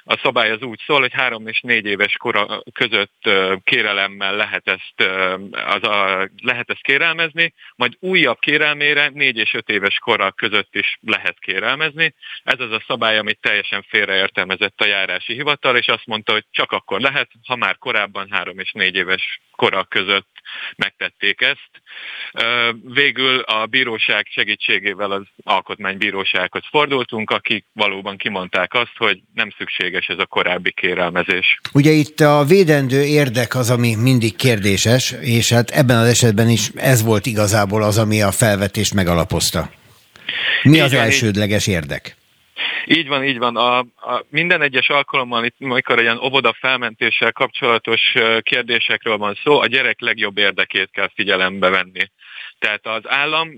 a 0.05 0.17
szabály 0.23 0.51
az 0.51 0.61
úgy 0.61 0.81
szól, 0.85 0.99
hogy 0.99 1.13
három 1.13 1.47
és 1.47 1.61
négy 1.61 1.85
éves 1.85 2.17
kora 2.17 2.63
között 2.73 3.29
kérelemmel 3.63 4.35
lehet 4.35 4.67
ezt, 4.67 5.09
az 5.51 5.83
a, 5.83 6.29
lehet 6.41 6.69
ezt 6.69 6.81
kérelmezni, 6.81 7.53
majd 7.75 7.93
újabb 7.99 8.39
kérelmére 8.39 9.09
négy 9.13 9.37
és 9.37 9.53
öt 9.53 9.69
éves 9.69 9.99
kora 9.99 10.31
között 10.31 10.75
is 10.75 10.97
lehet 11.01 11.39
kérelmezni. 11.39 12.13
Ez 12.43 12.59
az 12.59 12.71
a 12.71 12.83
szabály, 12.87 13.17
amit 13.17 13.39
teljesen 13.41 13.85
félreértelmezett 13.89 14.81
a 14.81 14.85
járási 14.85 15.33
hivatal, 15.33 15.77
és 15.77 15.87
azt 15.87 16.05
mondta, 16.05 16.31
hogy 16.31 16.45
csak 16.51 16.71
akkor 16.71 17.01
lehet, 17.01 17.29
ha 17.47 17.55
már 17.55 17.77
korábban 17.77 18.27
három 18.31 18.59
és 18.59 18.71
négy 18.71 18.95
éves 18.95 19.41
kora 19.55 19.83
között 19.83 20.27
megtették 20.75 21.41
ezt. 21.41 21.69
Végül 22.93 23.39
a 23.39 23.65
bíróság 23.65 24.27
segítségével 24.31 25.11
az 25.11 25.23
alkotmánybírósághoz 25.43 26.63
fordultunk, 26.69 27.29
akik 27.29 27.65
valóban 27.73 28.17
kimondták 28.17 28.73
azt, 28.73 28.97
hogy 28.97 29.21
nem 29.33 29.49
szükséges 29.57 30.07
ez 30.07 30.17
a 30.19 30.25
korábbi 30.25 30.71
kérelmezés. 30.71 31.59
Ugye 31.73 31.91
itt 31.91 32.19
a 32.19 32.43
védendő 32.47 33.03
érdek 33.03 33.55
az, 33.55 33.69
ami 33.69 33.95
mindig 33.95 34.35
kérdéses, 34.35 35.15
és 35.21 35.49
hát 35.49 35.69
ebben 35.69 35.97
az 35.97 36.07
esetben 36.07 36.49
is 36.49 36.69
ez 36.75 37.03
volt 37.03 37.25
igazából 37.25 37.83
az, 37.83 37.97
ami 37.97 38.21
a 38.21 38.31
felvetést 38.31 38.93
megalapozta. 38.93 39.71
Mi 40.63 40.79
az 40.79 40.93
elsődleges 40.93 41.67
érdek? 41.67 42.15
Így 42.85 43.07
van, 43.07 43.23
így 43.23 43.37
van. 43.37 43.57
A, 43.57 43.77
a 43.79 44.25
minden 44.29 44.61
egyes 44.61 44.89
alkalommal, 44.89 45.45
itt, 45.45 45.55
amikor 45.59 45.99
ilyen 45.99 46.17
óvoda 46.17 46.55
felmentéssel 46.59 47.31
kapcsolatos 47.31 48.13
kérdésekről 48.39 49.17
van 49.17 49.39
szó, 49.43 49.59
a 49.59 49.65
gyerek 49.65 49.99
legjobb 49.99 50.37
érdekét 50.37 50.89
kell 50.91 51.09
figyelembe 51.13 51.69
venni. 51.69 52.09
Tehát 52.59 52.87
az 52.87 53.01
állam 53.09 53.49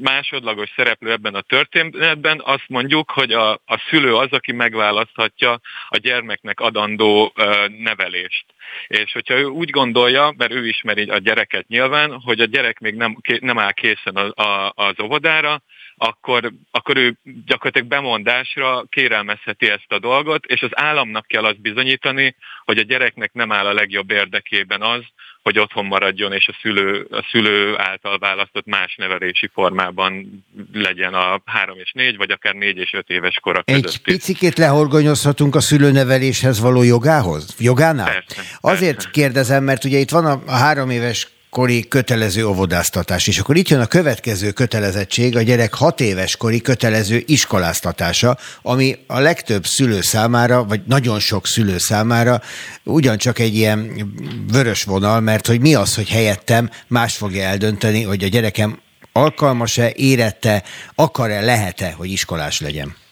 másodlagos 0.00 0.70
szereplő 0.76 1.10
ebben 1.10 1.34
a 1.34 1.40
történetben 1.40 2.40
azt 2.44 2.68
mondjuk, 2.68 3.10
hogy 3.10 3.32
a, 3.32 3.52
a 3.52 3.82
szülő 3.88 4.14
az, 4.14 4.30
aki 4.30 4.52
megválaszthatja 4.52 5.60
a 5.88 5.96
gyermeknek 5.96 6.60
adandó 6.60 7.32
ö, 7.34 7.66
nevelést. 7.78 8.44
És 8.86 9.12
hogyha 9.12 9.34
ő 9.34 9.44
úgy 9.44 9.70
gondolja, 9.70 10.34
mert 10.36 10.52
ő 10.52 10.66
ismeri 10.66 11.02
a 11.02 11.18
gyereket 11.18 11.68
nyilván, 11.68 12.20
hogy 12.20 12.40
a 12.40 12.44
gyerek 12.44 12.78
még 12.78 12.94
nem, 12.94 13.16
nem 13.40 13.58
áll 13.58 13.72
készen 13.72 14.16
az, 14.16 14.46
a, 14.46 14.72
az 14.74 15.00
óvodára, 15.02 15.62
akkor, 15.96 16.52
akkor 16.70 16.96
ő 16.96 17.16
gyakorlatilag 17.46 17.88
bemondásra 17.88 18.84
kérelmezheti 18.88 19.70
ezt 19.70 19.92
a 19.92 19.98
dolgot, 19.98 20.46
és 20.46 20.62
az 20.62 20.70
államnak 20.72 21.26
kell 21.26 21.44
azt 21.44 21.60
bizonyítani, 21.60 22.36
hogy 22.64 22.78
a 22.78 22.82
gyereknek 22.82 23.32
nem 23.32 23.52
áll 23.52 23.66
a 23.66 23.72
legjobb 23.72 24.10
érdekében 24.10 24.82
az, 24.82 25.02
hogy 25.44 25.58
otthon 25.58 25.84
maradjon, 25.84 26.32
és 26.32 26.48
a 26.48 26.56
szülő, 26.62 27.06
a 27.10 27.26
szülő 27.30 27.78
által 27.78 28.18
választott 28.18 28.66
más 28.66 28.94
nevelési 28.96 29.50
formában 29.52 30.44
legyen 30.72 31.14
a 31.14 31.42
három 31.44 31.78
és 31.78 31.92
négy, 31.92 32.16
vagy 32.16 32.30
akár 32.30 32.54
négy 32.54 32.76
és 32.76 32.92
öt 32.92 33.08
éves 33.08 33.38
kora 33.42 33.62
között. 33.62 33.84
Egy 33.84 34.00
picikét 34.00 34.58
lehorgonyozhatunk 34.58 35.54
a 35.54 35.60
szülőneveléshez 35.60 36.60
való 36.60 36.82
jogához? 36.82 37.54
Jogánál? 37.58 38.04
Persze, 38.04 38.42
Azért 38.60 38.94
persze. 38.94 39.10
kérdezem, 39.10 39.64
mert 39.64 39.84
ugye 39.84 39.98
itt 39.98 40.10
van 40.10 40.24
a, 40.26 40.42
a 40.46 40.52
három 40.56 40.90
éves 40.90 41.28
kori 41.54 41.88
kötelező 41.88 42.46
óvodáztatás, 42.46 43.26
és 43.26 43.38
akkor 43.38 43.56
itt 43.56 43.68
jön 43.68 43.80
a 43.80 43.86
következő 43.86 44.50
kötelezettség, 44.50 45.36
a 45.36 45.42
gyerek 45.42 45.74
hat 45.74 46.00
éves 46.00 46.36
kori 46.36 46.60
kötelező 46.60 47.22
iskoláztatása, 47.26 48.38
ami 48.62 48.98
a 49.06 49.18
legtöbb 49.18 49.66
szülő 49.66 50.00
számára, 50.00 50.64
vagy 50.64 50.80
nagyon 50.86 51.18
sok 51.18 51.46
szülő 51.46 51.78
számára 51.78 52.40
ugyancsak 52.84 53.38
egy 53.38 53.54
ilyen 53.54 54.12
vörös 54.52 54.82
vonal, 54.82 55.20
mert 55.20 55.46
hogy 55.46 55.60
mi 55.60 55.74
az, 55.74 55.94
hogy 55.94 56.08
helyettem 56.08 56.70
más 56.86 57.16
fogja 57.16 57.42
eldönteni, 57.42 58.02
hogy 58.02 58.24
a 58.24 58.28
gyerekem 58.28 58.78
alkalmas-e, 59.12 59.92
érette, 59.94 60.62
akar-e, 60.94 61.40
lehet-e, 61.40 61.92
hogy 61.96 62.10
iskolás 62.10 62.60
legyen. 62.60 63.03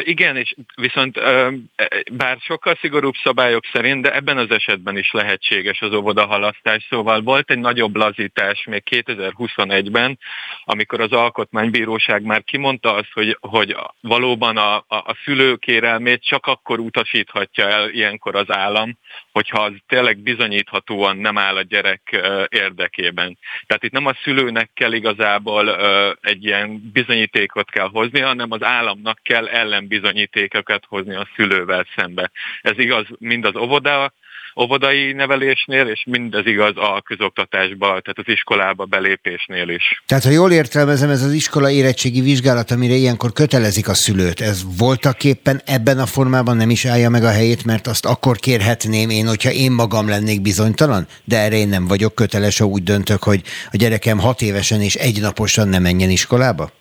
Igen, 0.00 0.36
és 0.36 0.54
viszont 0.74 1.20
bár 2.12 2.36
sokkal 2.40 2.78
szigorúbb 2.80 3.14
szabályok 3.22 3.64
szerint, 3.72 4.02
de 4.02 4.14
ebben 4.14 4.38
az 4.38 4.50
esetben 4.50 4.96
is 4.96 5.10
lehetséges 5.10 5.80
az 5.80 5.92
óvodahalasztás. 5.92 6.86
Szóval 6.90 7.20
volt 7.20 7.50
egy 7.50 7.58
nagyobb 7.58 7.96
lazítás 7.96 8.64
még 8.64 8.82
2021-ben, 8.90 10.18
amikor 10.64 11.00
az 11.00 11.12
Alkotmánybíróság 11.12 12.22
már 12.22 12.44
kimondta 12.44 12.94
azt, 12.94 13.12
hogy, 13.12 13.36
hogy 13.40 13.76
valóban 14.00 14.56
a, 14.56 14.76
a, 14.76 14.84
a 14.88 15.16
szülő 15.24 15.56
kérelmét 15.56 16.24
csak 16.24 16.46
akkor 16.46 16.78
utasíthatja 16.78 17.68
el 17.68 17.90
ilyenkor 17.90 18.34
az 18.34 18.50
állam, 18.52 18.98
hogyha 19.38 19.62
az 19.62 19.72
tényleg 19.86 20.18
bizonyíthatóan 20.18 21.16
nem 21.16 21.38
áll 21.38 21.56
a 21.56 21.62
gyerek 21.62 22.02
érdekében. 22.48 23.38
Tehát 23.66 23.84
itt 23.84 23.92
nem 23.92 24.06
a 24.06 24.16
szülőnek 24.22 24.70
kell 24.74 24.92
igazából 24.92 25.76
egy 26.20 26.44
ilyen 26.44 26.90
bizonyítékot 26.92 27.70
kell 27.70 27.88
hozni, 27.88 28.20
hanem 28.20 28.52
az 28.52 28.62
államnak 28.62 29.20
kell 29.22 29.46
ellenbizonyítékokat 29.46 30.84
hozni 30.88 31.14
a 31.14 31.28
szülővel 31.36 31.86
szembe. 31.96 32.30
Ez 32.60 32.78
igaz 32.78 33.06
mind 33.18 33.44
az 33.44 33.56
óvoda, 33.56 34.12
óvodai 34.60 35.12
nevelésnél, 35.12 35.86
és 35.86 36.04
mindez 36.06 36.46
igaz 36.46 36.76
a 36.76 37.02
közoktatásba, 37.04 37.86
tehát 37.86 38.18
az 38.18 38.28
iskolába 38.28 38.84
belépésnél 38.84 39.68
is. 39.68 40.02
Tehát 40.06 40.24
ha 40.24 40.30
jól 40.30 40.52
értelmezem, 40.52 41.10
ez 41.10 41.22
az 41.22 41.32
iskola 41.32 41.70
érettségi 41.70 42.20
vizsgálat, 42.20 42.70
amire 42.70 42.94
ilyenkor 42.94 43.32
kötelezik 43.32 43.88
a 43.88 43.94
szülőt, 43.94 44.40
ez 44.40 44.62
voltaképpen 44.78 45.60
ebben 45.64 45.98
a 45.98 46.06
formában 46.06 46.56
nem 46.56 46.70
is 46.70 46.84
állja 46.84 47.10
meg 47.10 47.24
a 47.24 47.30
helyét, 47.30 47.64
mert 47.64 47.86
azt 47.86 48.06
akkor 48.06 48.36
kérhetném 48.36 49.10
én, 49.10 49.26
hogyha 49.26 49.50
én 49.50 49.72
magam 49.72 50.08
lennék 50.08 50.42
bizonytalan, 50.42 51.06
de 51.24 51.38
erre 51.38 51.56
én 51.56 51.68
nem 51.68 51.86
vagyok 51.86 52.14
köteles, 52.14 52.58
ha 52.58 52.64
úgy 52.64 52.82
döntök, 52.82 53.22
hogy 53.22 53.42
a 53.72 53.76
gyerekem 53.76 54.18
hat 54.18 54.42
évesen 54.42 54.80
és 54.80 54.94
egynaposan 54.94 55.68
nem 55.68 55.82
menjen 55.82 56.10
iskolába? 56.10 56.77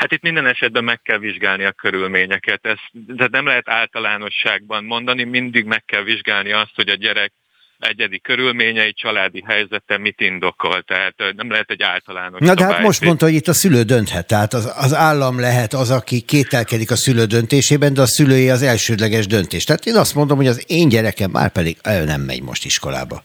Hát 0.00 0.12
itt 0.12 0.22
minden 0.22 0.46
esetben 0.46 0.84
meg 0.84 1.00
kell 1.02 1.18
vizsgálni 1.18 1.64
a 1.64 1.72
körülményeket. 1.72 2.66
Ez, 2.66 2.78
de 2.92 3.28
nem 3.30 3.46
lehet 3.46 3.68
általánosságban 3.68 4.84
mondani, 4.84 5.24
mindig 5.24 5.64
meg 5.64 5.84
kell 5.84 6.02
vizsgálni 6.02 6.52
azt, 6.52 6.74
hogy 6.74 6.88
a 6.88 6.94
gyerek 6.94 7.32
egyedi 7.78 8.20
körülményei, 8.20 8.92
családi 8.92 9.44
helyzete 9.46 9.98
mit 9.98 10.20
indokol. 10.20 10.82
Tehát 10.82 11.14
nem 11.36 11.50
lehet 11.50 11.70
egy 11.70 11.82
általános 11.82 12.40
Na 12.40 12.54
de 12.54 12.64
hát 12.64 12.80
most 12.80 13.04
mondta, 13.04 13.24
hogy 13.24 13.34
itt 13.34 13.48
a 13.48 13.52
szülő 13.52 13.82
dönthet. 13.82 14.26
Tehát 14.26 14.52
az, 14.54 14.72
az 14.76 14.94
állam 14.94 15.40
lehet 15.40 15.72
az, 15.72 15.90
aki 15.90 16.20
kételkedik 16.20 16.90
a 16.90 16.96
szülő 16.96 17.24
döntésében, 17.24 17.94
de 17.94 18.00
a 18.00 18.06
szülői 18.06 18.50
az 18.50 18.62
elsődleges 18.62 19.26
döntés. 19.26 19.64
Tehát 19.64 19.86
én 19.86 19.96
azt 19.96 20.14
mondom, 20.14 20.36
hogy 20.36 20.46
az 20.46 20.64
én 20.66 20.88
gyerekem 20.88 21.30
már 21.30 21.50
pedig 21.52 21.76
ő 21.88 22.04
nem 22.04 22.20
megy 22.20 22.42
most 22.42 22.64
iskolába. 22.64 23.24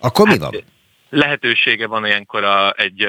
Akkor 0.00 0.28
hát, 0.28 0.36
mi 0.36 0.42
van? 0.42 0.64
Lehetősége 1.14 1.86
van 1.86 2.06
ilyenkor 2.06 2.44
a, 2.44 2.74
egy 2.76 3.08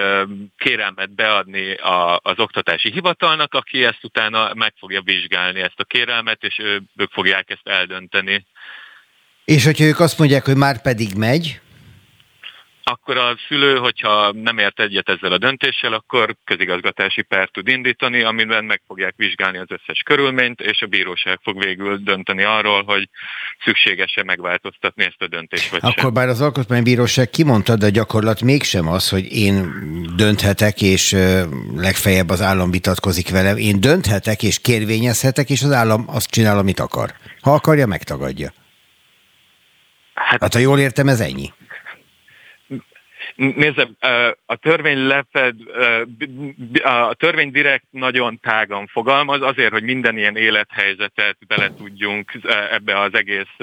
kérelmet 0.57 1.15
beadni 1.15 1.73
a, 1.73 2.19
az 2.23 2.39
oktatási 2.39 2.91
hivatalnak, 2.91 3.53
aki 3.53 3.83
ezt 3.83 4.03
utána 4.03 4.53
meg 4.53 4.73
fogja 4.79 5.01
vizsgálni 5.01 5.59
ezt 5.59 5.79
a 5.79 5.83
kérelmet, 5.83 6.43
és 6.43 6.59
ő, 6.59 6.81
ők 6.95 7.11
fogják 7.11 7.49
ezt 7.49 7.67
eldönteni. 7.67 8.45
És 9.45 9.65
hogyha 9.65 9.83
ők 9.85 9.99
azt 9.99 10.19
mondják, 10.19 10.45
hogy 10.45 10.55
már 10.55 10.81
pedig 10.81 11.15
megy? 11.15 11.61
Akkor 12.83 13.17
a 13.17 13.37
szülő, 13.47 13.77
hogyha 13.77 14.31
nem 14.31 14.57
ért 14.57 14.79
egyet 14.79 15.09
ezzel 15.09 15.31
a 15.31 15.37
döntéssel, 15.37 15.93
akkor 15.93 16.35
közigazgatási 16.43 17.21
pert 17.21 17.51
tud 17.51 17.67
indítani, 17.67 18.23
amiben 18.23 18.65
meg 18.65 18.81
fogják 18.87 19.13
vizsgálni 19.17 19.57
az 19.57 19.67
összes 19.67 20.01
körülményt, 20.05 20.61
és 20.61 20.81
a 20.81 20.87
bíróság 20.87 21.39
fog 21.43 21.63
végül 21.63 21.97
dönteni 21.97 22.43
arról, 22.43 22.83
hogy 22.83 23.09
szükséges-e 23.63 24.23
megváltoztatni 24.23 25.03
ezt 25.03 25.21
a 25.21 25.27
döntést. 25.27 25.69
Vagy 25.69 25.79
akkor 25.83 26.03
sem. 26.03 26.13
bár 26.13 26.27
az 26.27 26.41
alkotmánybíróság 26.41 27.29
kimondta, 27.29 27.75
de 27.75 27.89
gyakorlat 27.89 28.41
mégsem 28.41 28.87
az, 28.87 29.09
hogy 29.09 29.35
én 29.35 29.73
dönthetek, 30.15 30.81
és 30.81 31.15
legfeljebb 31.75 32.29
az 32.29 32.41
állam 32.41 32.71
vitatkozik 32.71 33.29
velem. 33.29 33.57
Én 33.57 33.79
dönthetek, 33.79 34.43
és 34.43 34.59
kérvényezhetek, 34.59 35.49
és 35.49 35.61
az 35.61 35.71
állam 35.71 36.03
azt 36.07 36.29
csinál, 36.29 36.57
amit 36.57 36.79
akar. 36.79 37.13
Ha 37.41 37.53
akarja, 37.53 37.85
megtagadja. 37.87 38.53
Hát, 40.13 40.41
hát 40.41 40.53
ha 40.53 40.59
jól 40.59 40.79
értem, 40.79 41.07
ez 41.07 41.19
ennyi. 41.19 41.53
Nézze, 43.35 43.89
a 44.45 44.55
törvény 44.55 45.07
lefed, 45.07 45.55
a 46.83 47.13
törvény 47.13 47.51
direkt 47.51 47.85
nagyon 47.89 48.39
tágan 48.39 48.87
fogalmaz, 48.87 49.41
azért, 49.41 49.71
hogy 49.71 49.83
minden 49.83 50.17
ilyen 50.17 50.35
élethelyzetet 50.35 51.37
bele 51.47 51.73
tudjunk 51.73 52.31
ebbe 52.71 52.99
az 52.99 53.13
egész 53.13 53.55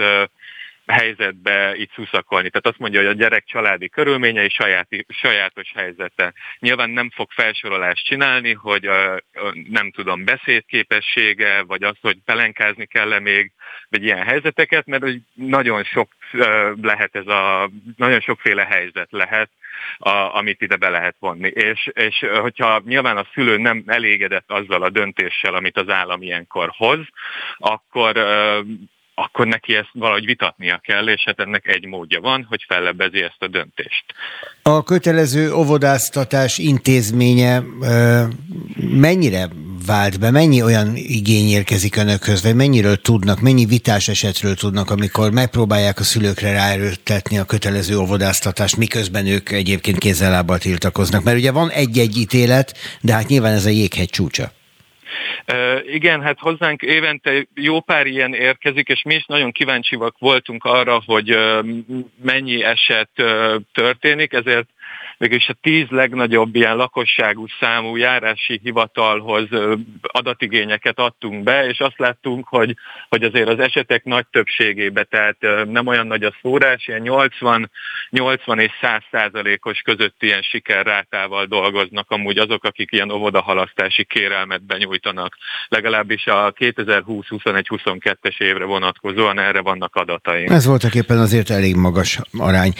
helyzetbe 0.90 1.74
itt 1.76 1.92
szuszakolni. 1.94 2.50
Tehát 2.50 2.66
azt 2.66 2.78
mondja, 2.78 3.00
hogy 3.00 3.08
a 3.08 3.12
gyerek 3.12 3.44
családi 3.44 3.88
körülményei 3.88 4.48
sajáti, 4.48 5.06
sajátos 5.08 5.72
helyzete. 5.74 6.32
Nyilván 6.58 6.90
nem 6.90 7.10
fog 7.10 7.30
felsorolást 7.30 8.04
csinálni, 8.04 8.52
hogy 8.52 8.84
a, 8.86 9.14
a, 9.14 9.20
nem 9.70 9.90
tudom, 9.90 10.24
beszédképessége, 10.24 11.62
vagy 11.62 11.82
az, 11.82 11.96
hogy 12.00 12.18
pelenkázni 12.24 12.86
kell-e 12.86 13.18
még, 13.18 13.52
vagy 13.88 14.04
ilyen 14.04 14.22
helyzeteket, 14.22 14.86
mert 14.86 15.02
hogy 15.02 15.20
nagyon 15.34 15.84
sok 15.84 16.08
lehet 16.82 17.16
ez 17.16 17.26
a, 17.26 17.70
nagyon 17.96 18.20
sokféle 18.20 18.64
helyzet 18.64 19.08
lehet, 19.10 19.50
a, 19.98 20.36
amit 20.36 20.62
ide 20.62 20.76
be 20.76 20.88
lehet 20.88 21.16
vonni. 21.18 21.48
És, 21.48 21.90
és 21.92 22.26
hogyha 22.40 22.82
nyilván 22.84 23.16
a 23.16 23.26
szülő 23.34 23.56
nem 23.56 23.82
elégedett 23.86 24.50
azzal 24.50 24.82
a 24.82 24.90
döntéssel, 24.90 25.54
amit 25.54 25.78
az 25.78 25.88
állam 25.88 26.22
ilyenkor 26.22 26.70
hoz, 26.76 27.06
akkor 27.56 28.16
akkor 29.24 29.46
neki 29.46 29.74
ezt 29.74 29.90
valahogy 29.92 30.24
vitatnia 30.24 30.80
kell, 30.84 31.08
és 31.08 31.22
hát 31.24 31.40
ennek 31.40 31.66
egy 31.66 31.86
módja 31.86 32.20
van, 32.20 32.46
hogy 32.48 32.64
fellebbezi 32.68 33.22
ezt 33.22 33.36
a 33.38 33.48
döntést. 33.48 34.04
A 34.62 34.82
kötelező 34.82 35.52
óvodáztatás 35.52 36.58
intézménye 36.58 37.62
mennyire 38.76 39.48
vált 39.86 40.20
be, 40.20 40.30
mennyi 40.30 40.62
olyan 40.62 40.92
igény 40.96 41.48
érkezik 41.48 41.96
önökhöz, 41.96 42.42
vagy 42.42 42.54
mennyiről 42.54 42.96
tudnak, 42.96 43.40
mennyi 43.40 43.64
vitás 43.64 44.08
esetről 44.08 44.54
tudnak, 44.54 44.90
amikor 44.90 45.30
megpróbálják 45.30 45.98
a 45.98 46.02
szülőkre 46.02 46.52
ráerőltetni 46.52 47.38
a 47.38 47.44
kötelező 47.44 47.98
óvodáztatást, 47.98 48.76
miközben 48.76 49.26
ők 49.26 49.50
egyébként 49.50 49.98
kézzel 49.98 50.44
tiltakoznak. 50.44 51.22
Mert 51.22 51.36
ugye 51.36 51.52
van 51.52 51.70
egy-egy 51.70 52.16
ítélet, 52.16 52.76
de 53.00 53.12
hát 53.12 53.28
nyilván 53.28 53.52
ez 53.52 53.66
a 53.66 53.70
jéghegy 53.70 54.10
csúcsa. 54.10 54.52
Igen, 55.86 56.22
hát 56.22 56.38
hozzánk 56.38 56.82
évente 56.82 57.46
jó 57.54 57.80
pár 57.80 58.06
ilyen 58.06 58.34
érkezik, 58.34 58.88
és 58.88 59.02
mi 59.02 59.14
is 59.14 59.24
nagyon 59.26 59.52
kíváncsiak 59.52 60.18
voltunk 60.18 60.64
arra, 60.64 61.02
hogy 61.06 61.36
mennyi 62.22 62.62
eset 62.64 63.10
történik, 63.72 64.32
ezért 64.32 64.68
mégis 65.20 65.48
a 65.48 65.56
tíz 65.62 65.86
legnagyobb 65.88 66.54
ilyen 66.54 66.76
lakosságú 66.76 67.46
számú 67.60 67.96
járási 67.96 68.60
hivatalhoz 68.62 69.48
adatigényeket 70.02 70.98
adtunk 70.98 71.42
be, 71.42 71.66
és 71.66 71.78
azt 71.78 71.98
láttunk, 71.98 72.48
hogy, 72.48 72.76
hogy 73.08 73.22
azért 73.22 73.48
az 73.48 73.58
esetek 73.58 74.04
nagy 74.04 74.26
többségébe, 74.30 75.04
tehát 75.04 75.36
nem 75.66 75.86
olyan 75.86 76.06
nagy 76.06 76.22
a 76.22 76.34
szórás, 76.42 76.86
ilyen 76.86 77.00
80, 77.00 77.70
80 78.10 78.58
és 78.58 78.70
100 78.80 79.02
százalékos 79.10 79.80
között 79.80 80.22
ilyen 80.22 80.42
sikerrátával 80.42 81.44
dolgoznak 81.46 82.10
amúgy 82.10 82.38
azok, 82.38 82.64
akik 82.64 82.92
ilyen 82.92 83.10
óvodahalasztási 83.10 84.04
kérelmet 84.04 84.62
benyújtanak. 84.62 85.36
Legalábbis 85.68 86.26
a 86.26 86.52
2020-21-22-es 86.52 88.40
évre 88.40 88.64
vonatkozóan 88.64 89.38
erre 89.38 89.60
vannak 89.60 89.94
adataink. 89.94 90.50
Ez 90.50 90.66
voltak 90.66 90.94
éppen 90.94 91.18
azért 91.18 91.50
elég 91.50 91.76
magas 91.76 92.18
arány. 92.38 92.72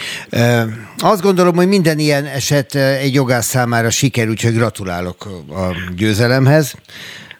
Azt 0.98 1.22
gondolom, 1.22 1.54
hogy 1.54 1.68
minden 1.68 1.98
ilyen 1.98 2.28
eset 2.34 2.74
eh, 2.74 3.00
egy 3.00 3.14
jogász 3.14 3.46
számára 3.46 3.90
siker, 3.90 4.28
úgyhogy 4.28 4.52
gratulálok 4.52 5.24
a 5.48 5.74
győzelemhez. 5.96 6.74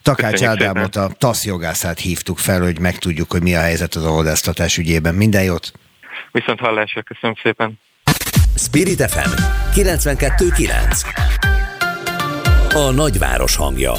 Takács 0.02 0.42
Ádámot, 0.42 0.96
a 0.96 1.10
TASZ 1.18 1.44
jogászát 1.44 1.98
hívtuk 1.98 2.38
fel, 2.38 2.60
hogy 2.60 2.78
megtudjuk, 2.78 3.30
hogy 3.30 3.42
mi 3.42 3.54
a 3.54 3.60
helyzet 3.60 3.94
az 3.94 4.04
oldáztatás 4.04 4.78
ügyében. 4.78 5.14
Minden 5.14 5.42
jót! 5.42 5.72
Viszont 6.32 6.58
hallásra, 6.58 7.02
köszönöm 7.02 7.36
szépen! 7.42 7.78
Spirit 8.56 9.10
FM 9.10 9.30
92.9 9.74 11.04
A 12.74 12.90
nagyváros 12.90 13.56
hangja 13.56 13.92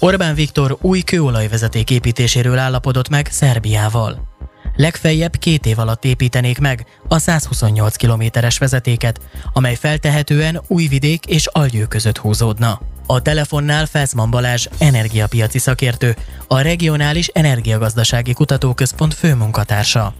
Orbán 0.00 0.34
Viktor 0.34 0.76
új 0.80 1.00
kőolajvezeték 1.00 1.90
építéséről 1.90 2.58
állapodott 2.58 3.08
meg 3.08 3.26
Szerbiával. 3.26 4.35
Legfeljebb 4.76 5.36
két 5.36 5.66
év 5.66 5.78
alatt 5.78 6.04
építenék 6.04 6.58
meg 6.58 6.86
a 7.08 7.18
128 7.18 7.96
kilométeres 7.96 8.58
vezetéket, 8.58 9.20
amely 9.52 9.74
feltehetően 9.74 10.60
Újvidék 10.68 11.26
és 11.26 11.46
Algyő 11.46 11.84
között 11.84 12.18
húzódna. 12.18 12.80
A 13.06 13.22
telefonnál 13.22 13.86
Felszman 13.86 14.30
Balázs 14.30 14.66
energiapiaci 14.78 15.58
szakértő, 15.58 16.16
a 16.46 16.60
Regionális 16.60 17.26
Energiagazdasági 17.26 18.32
Kutatóközpont 18.32 19.14
főmunkatársa. 19.14 20.14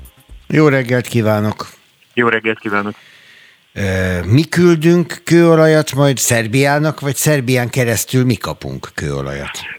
Jó 0.46 0.68
reggelt 0.68 1.06
kívánok! 1.06 1.68
Jó 2.14 2.28
reggelt 2.28 2.58
kívánok! 2.58 2.94
Mi 4.24 4.44
küldünk 4.44 5.20
kőolajat 5.24 5.94
majd 5.94 6.18
Szerbiának, 6.18 7.00
vagy 7.00 7.16
Szerbián 7.16 7.70
keresztül 7.70 8.24
mi 8.24 8.34
kapunk 8.34 8.90
kőolajat? 8.94 9.75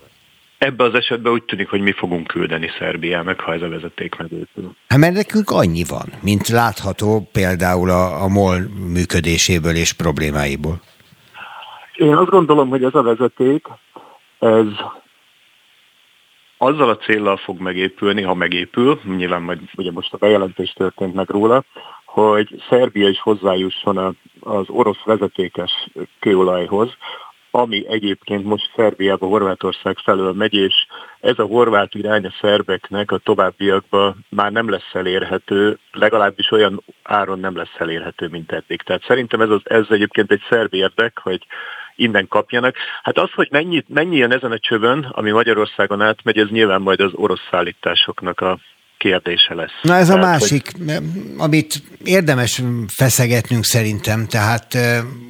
Ebbe 0.58 0.84
az 0.84 0.94
esetben 0.94 1.32
úgy 1.32 1.44
tűnik, 1.44 1.70
hogy 1.70 1.82
mi 1.82 1.92
fogunk 1.92 2.28
küldeni 2.28 2.70
Szerbiának, 2.80 3.40
ha 3.40 3.54
ez 3.54 3.62
a 3.62 3.70
vezeték 3.70 4.16
megépül. 4.16 4.76
Hát 4.88 5.00
mert 5.00 5.14
nekünk 5.14 5.50
annyi 5.50 5.84
van, 5.88 6.14
mint 6.22 6.48
látható 6.48 7.30
például 7.32 7.90
a, 7.90 8.24
a 8.24 8.28
MOL 8.28 8.60
működéséből 8.94 9.76
és 9.76 9.94
problémáiból. 9.94 10.82
Én 11.96 12.16
azt 12.16 12.30
gondolom, 12.30 12.70
hogy 12.70 12.84
ez 12.84 12.96
a 12.96 13.02
vezeték, 13.02 13.68
ez 14.40 14.66
azzal 16.58 16.90
a 16.90 16.98
céllal 16.98 17.38
fog 17.38 17.60
megépülni, 17.60 18.22
ha 18.22 18.34
megépül, 18.34 19.00
nyilván 19.18 19.42
majd 19.42 19.60
ugye 19.76 19.92
most 19.92 20.14
a 20.14 20.18
bejelentés 20.18 20.74
történt 20.74 21.14
meg 21.14 21.30
róla, 21.30 21.64
hogy 22.06 22.64
Szerbia 22.70 23.08
is 23.10 23.20
hozzájusson 23.20 24.18
az 24.40 24.66
orosz 24.68 25.04
vezetékes 25.06 25.90
kőolajhoz, 26.20 26.98
ami 27.58 27.86
egyébként 27.88 28.44
most 28.44 28.72
Szerbiába, 28.76 29.28
Horvátország 29.28 29.98
felől 29.98 30.34
megy, 30.34 30.54
és 30.54 30.86
ez 31.20 31.40
a 31.40 31.44
horvát 31.44 31.96
irány 31.96 32.26
a 32.26 32.34
szerbeknek 32.42 33.12
a 33.12 33.18
továbbiakban 33.18 34.26
már 34.30 34.52
nem 34.52 34.70
lesz 34.70 34.94
elérhető, 34.94 35.80
legalábbis 35.92 36.52
olyan 36.52 36.84
áron 37.04 37.40
nem 37.40 37.56
lesz 37.56 37.76
elérhető, 37.78 38.28
mint 38.28 38.52
eddig. 38.52 38.82
Tehát 38.82 39.04
szerintem 39.04 39.42
ez, 39.42 39.50
az, 39.50 39.62
ez 39.64 39.86
egyébként 39.90 40.32
egy 40.32 40.42
szerb 40.50 40.74
érdek, 40.74 41.20
hogy 41.24 41.46
innen 41.96 42.28
kapjanak. 42.28 42.76
Hát 43.04 43.18
az, 43.18 43.32
hogy 43.32 43.48
mennyi, 43.52 43.84
mennyi 43.88 44.18
jön 44.18 44.32
ezen 44.32 44.52
a 44.52 44.60
csövön, 44.60 45.08
ami 45.12 45.32
Magyarországon 45.32 46.02
átmegy, 46.02 46.38
ez 46.38 46.50
nyilván 46.50 46.82
majd 46.82 47.00
az 47.00 47.12
orosz 47.14 47.48
szállításoknak 47.52 48.42
a 48.42 48.60
kérdése 48.98 49.54
lesz. 49.54 49.72
Na 49.82 49.96
ez 49.96 50.08
tehát, 50.08 50.24
a 50.24 50.26
másik, 50.26 50.72
hogy... 50.78 51.02
amit 51.38 51.84
érdemes 52.04 52.62
feszegetnünk 52.88 53.66
szerintem, 53.66 54.28
tehát 54.28 54.78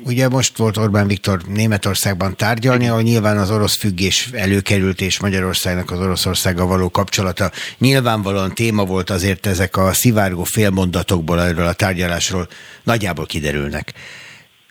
ugye 0.04 0.30
most 0.30 0.58
volt 0.58 0.78
Orbán 0.78 1.08
Viktor 1.08 1.42
Németországban 1.48 2.36
tárgyalni, 2.36 2.88
ahol 2.88 3.02
nyilván 3.02 3.38
az 3.38 3.52
orosz 3.52 3.78
függés 3.78 4.30
előkerült, 4.34 5.02
és 5.02 5.20
Magyarországnak 5.20 5.92
az 5.92 6.00
Oroszországgal 6.00 6.68
való 6.68 6.90
kapcsolata 6.90 7.52
nyilvánvalóan 7.78 8.54
téma 8.54 8.86
volt, 8.86 9.10
azért 9.10 9.46
ezek 9.46 9.78
a 9.78 9.94
szivárgó 9.94 10.44
félmondatokból 10.44 11.42
erről 11.42 11.68
a 11.68 11.74
tárgyalásról 11.74 12.48
nagyjából 12.84 13.26
kiderülnek. 13.26 13.94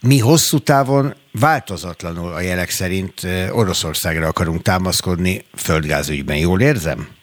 Mi 0.00 0.18
hosszú 0.18 0.58
távon 0.58 1.14
változatlanul 1.32 2.32
a 2.32 2.40
jelek 2.40 2.70
szerint 2.70 3.26
Oroszországra 3.50 4.26
akarunk 4.26 4.62
támaszkodni 4.62 5.44
földgázügyben. 5.54 6.36
Jól 6.36 6.60
érzem? 6.60 7.15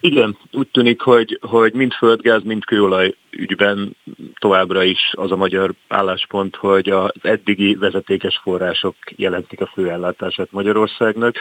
Igen, 0.00 0.36
úgy 0.52 0.68
tűnik, 0.68 1.00
hogy, 1.00 1.38
hogy 1.40 1.72
mind 1.72 1.92
földgáz, 1.92 2.42
mind 2.42 2.64
kőolaj 2.64 3.14
ügyben 3.30 3.96
továbbra 4.38 4.82
is 4.82 5.10
az 5.12 5.32
a 5.32 5.36
magyar 5.36 5.72
álláspont, 5.88 6.56
hogy 6.56 6.88
az 6.88 7.12
eddigi 7.22 7.74
vezetékes 7.74 8.40
források 8.42 8.94
jelentik 9.16 9.60
a 9.60 9.70
főellátását 9.74 10.52
Magyarországnak. 10.52 11.36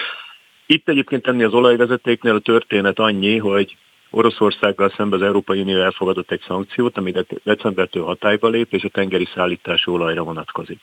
Itt 0.65 0.89
egyébként 0.89 1.27
ennél 1.27 1.45
az 1.45 1.53
olajvezetéknél 1.53 2.35
a 2.35 2.39
történet 2.39 2.99
annyi, 2.99 3.37
hogy 3.37 3.77
Oroszországgal 4.09 4.93
szemben 4.97 5.19
az 5.19 5.25
Európai 5.25 5.61
Unió 5.61 5.81
elfogadott 5.81 6.31
egy 6.31 6.43
szankciót, 6.47 6.97
ami 6.97 7.13
decembertől 7.43 8.03
hatályba 8.03 8.47
lép, 8.47 8.73
és 8.73 8.83
a 8.83 8.89
tengeri 8.89 9.27
szállítású 9.33 9.93
olajra 9.93 10.23
vonatkozik. 10.23 10.79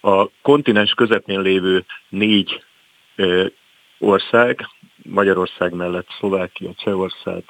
A 0.00 0.26
kontinens 0.42 0.92
közepén 0.94 1.40
lévő 1.40 1.84
négy 2.08 2.62
ország 3.98 4.68
Magyarország 5.02 5.74
mellett 5.74 6.08
Szlovákia, 6.18 6.70
Csehország, 6.76 7.44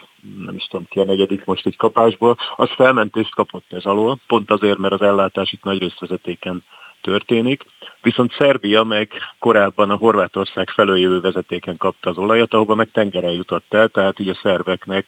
nem 0.45 0.55
is 0.55 0.65
tudom 0.65 0.87
ki 0.89 0.99
a 0.99 1.05
negyedik 1.05 1.45
most 1.45 1.67
egy 1.67 1.77
kapásból, 1.77 2.37
az 2.57 2.71
felmentést 2.71 3.35
kapott 3.35 3.73
ez 3.73 3.85
alól, 3.85 4.19
pont 4.27 4.51
azért, 4.51 4.79
mert 4.79 4.95
az 4.95 5.03
ellátás 5.03 5.53
itt 5.53 5.63
nagy 5.63 5.79
részvezetéken 5.79 6.65
történik. 7.01 7.65
Viszont 8.03 8.33
Szerbia 8.33 8.83
meg 8.83 9.13
korábban 9.39 9.91
a 9.91 9.97
Horvátország 9.97 10.71
felől 10.71 10.99
jövő 10.99 11.21
vezetéken 11.21 11.77
kapta 11.77 12.11
az 12.11 12.19
olajat, 12.19 12.55
ahova 12.55 12.75
meg 12.75 12.91
tengeren 12.91 13.33
jutott 13.33 13.75
el, 13.75 13.89
tehát 13.89 14.19
így 14.19 14.29
a 14.29 14.39
szerveknek 14.43 15.07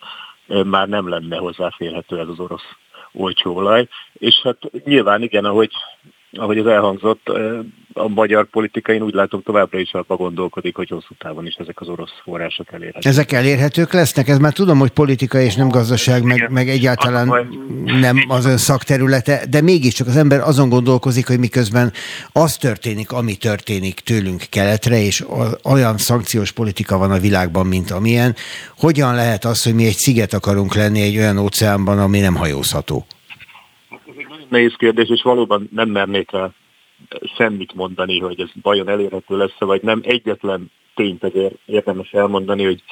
már 0.64 0.88
nem 0.88 1.09
lenne 1.09 1.36
hozzáférhető 1.36 2.18
ez 2.18 2.28
az 2.28 2.40
orosz 2.40 2.76
olcsó 3.12 3.57
olaj. 3.57 3.88
És 4.12 4.40
hát 4.43 4.59
nyilván 4.84 5.22
igen, 5.22 5.45
ahogy 5.45 5.72
ahogy 6.33 6.59
ez 6.59 6.66
elhangzott, 6.66 7.28
a 7.95 8.09
magyar 8.09 8.47
politika 8.47 8.93
én 8.93 9.03
úgy 9.03 9.14
látom 9.14 9.43
továbbra 9.43 9.78
is 9.78 9.93
abban 9.93 10.16
gondolkodik, 10.16 10.76
hogy 10.76 10.89
hosszú 10.89 11.14
távon 11.18 11.47
is 11.47 11.55
ezek 11.55 11.80
az 11.80 11.89
orosz 11.89 12.12
források 12.22 12.72
elérhetők. 12.72 13.05
Ezek 13.05 13.33
elérhetők 13.33 13.93
lesznek? 13.93 14.28
Ez 14.28 14.39
már 14.39 14.53
tudom, 14.53 14.78
hogy 14.78 14.91
politika 14.91 15.41
és 15.41 15.55
nem 15.55 15.68
gazdaság, 15.68 16.22
meg, 16.22 16.49
meg 16.51 16.68
egyáltalán 16.68 17.49
nem 17.85 18.24
az 18.28 18.45
ön 18.45 18.57
szakterülete, 18.57 19.43
de 19.51 19.61
mégiscsak 19.61 20.07
az 20.07 20.16
ember 20.16 20.41
azon 20.41 20.68
gondolkozik, 20.68 21.26
hogy 21.26 21.39
miközben 21.39 21.93
az 22.33 22.57
történik, 22.57 23.12
ami 23.12 23.37
történik 23.37 24.01
tőlünk 24.01 24.43
keletre, 24.51 25.03
és 25.03 25.24
olyan 25.64 25.99
szankciós 25.99 26.53
politika 26.53 26.99
van 26.99 27.11
a 27.11 27.18
világban, 27.18 27.66
mint 27.66 27.91
amilyen, 27.91 28.35
hogyan 28.78 29.14
lehet 29.14 29.45
az, 29.45 29.62
hogy 29.62 29.74
mi 29.74 29.85
egy 29.85 29.97
sziget 29.97 30.33
akarunk 30.33 30.74
lenni 30.74 31.01
egy 31.01 31.16
olyan 31.16 31.39
óceánban, 31.39 31.99
ami 31.99 32.20
nem 32.20 32.35
hajózható? 32.35 33.07
Nehéz 34.53 34.74
kérdés, 34.76 35.09
és 35.09 35.22
valóban 35.22 35.68
nem 35.72 35.88
mernék 35.88 36.30
rá 36.30 36.50
semmit 37.36 37.74
mondani, 37.74 38.18
hogy 38.20 38.40
ez 38.40 38.48
vajon 38.62 38.88
elérhető 38.88 39.36
lesz 39.36 39.59
vagy 39.59 39.82
nem. 39.82 40.00
Egyetlen 40.05 40.70
tényt 40.94 41.24
azért 41.24 41.55
érdemes 41.66 42.12
elmondani, 42.12 42.64
hogy 42.64 42.82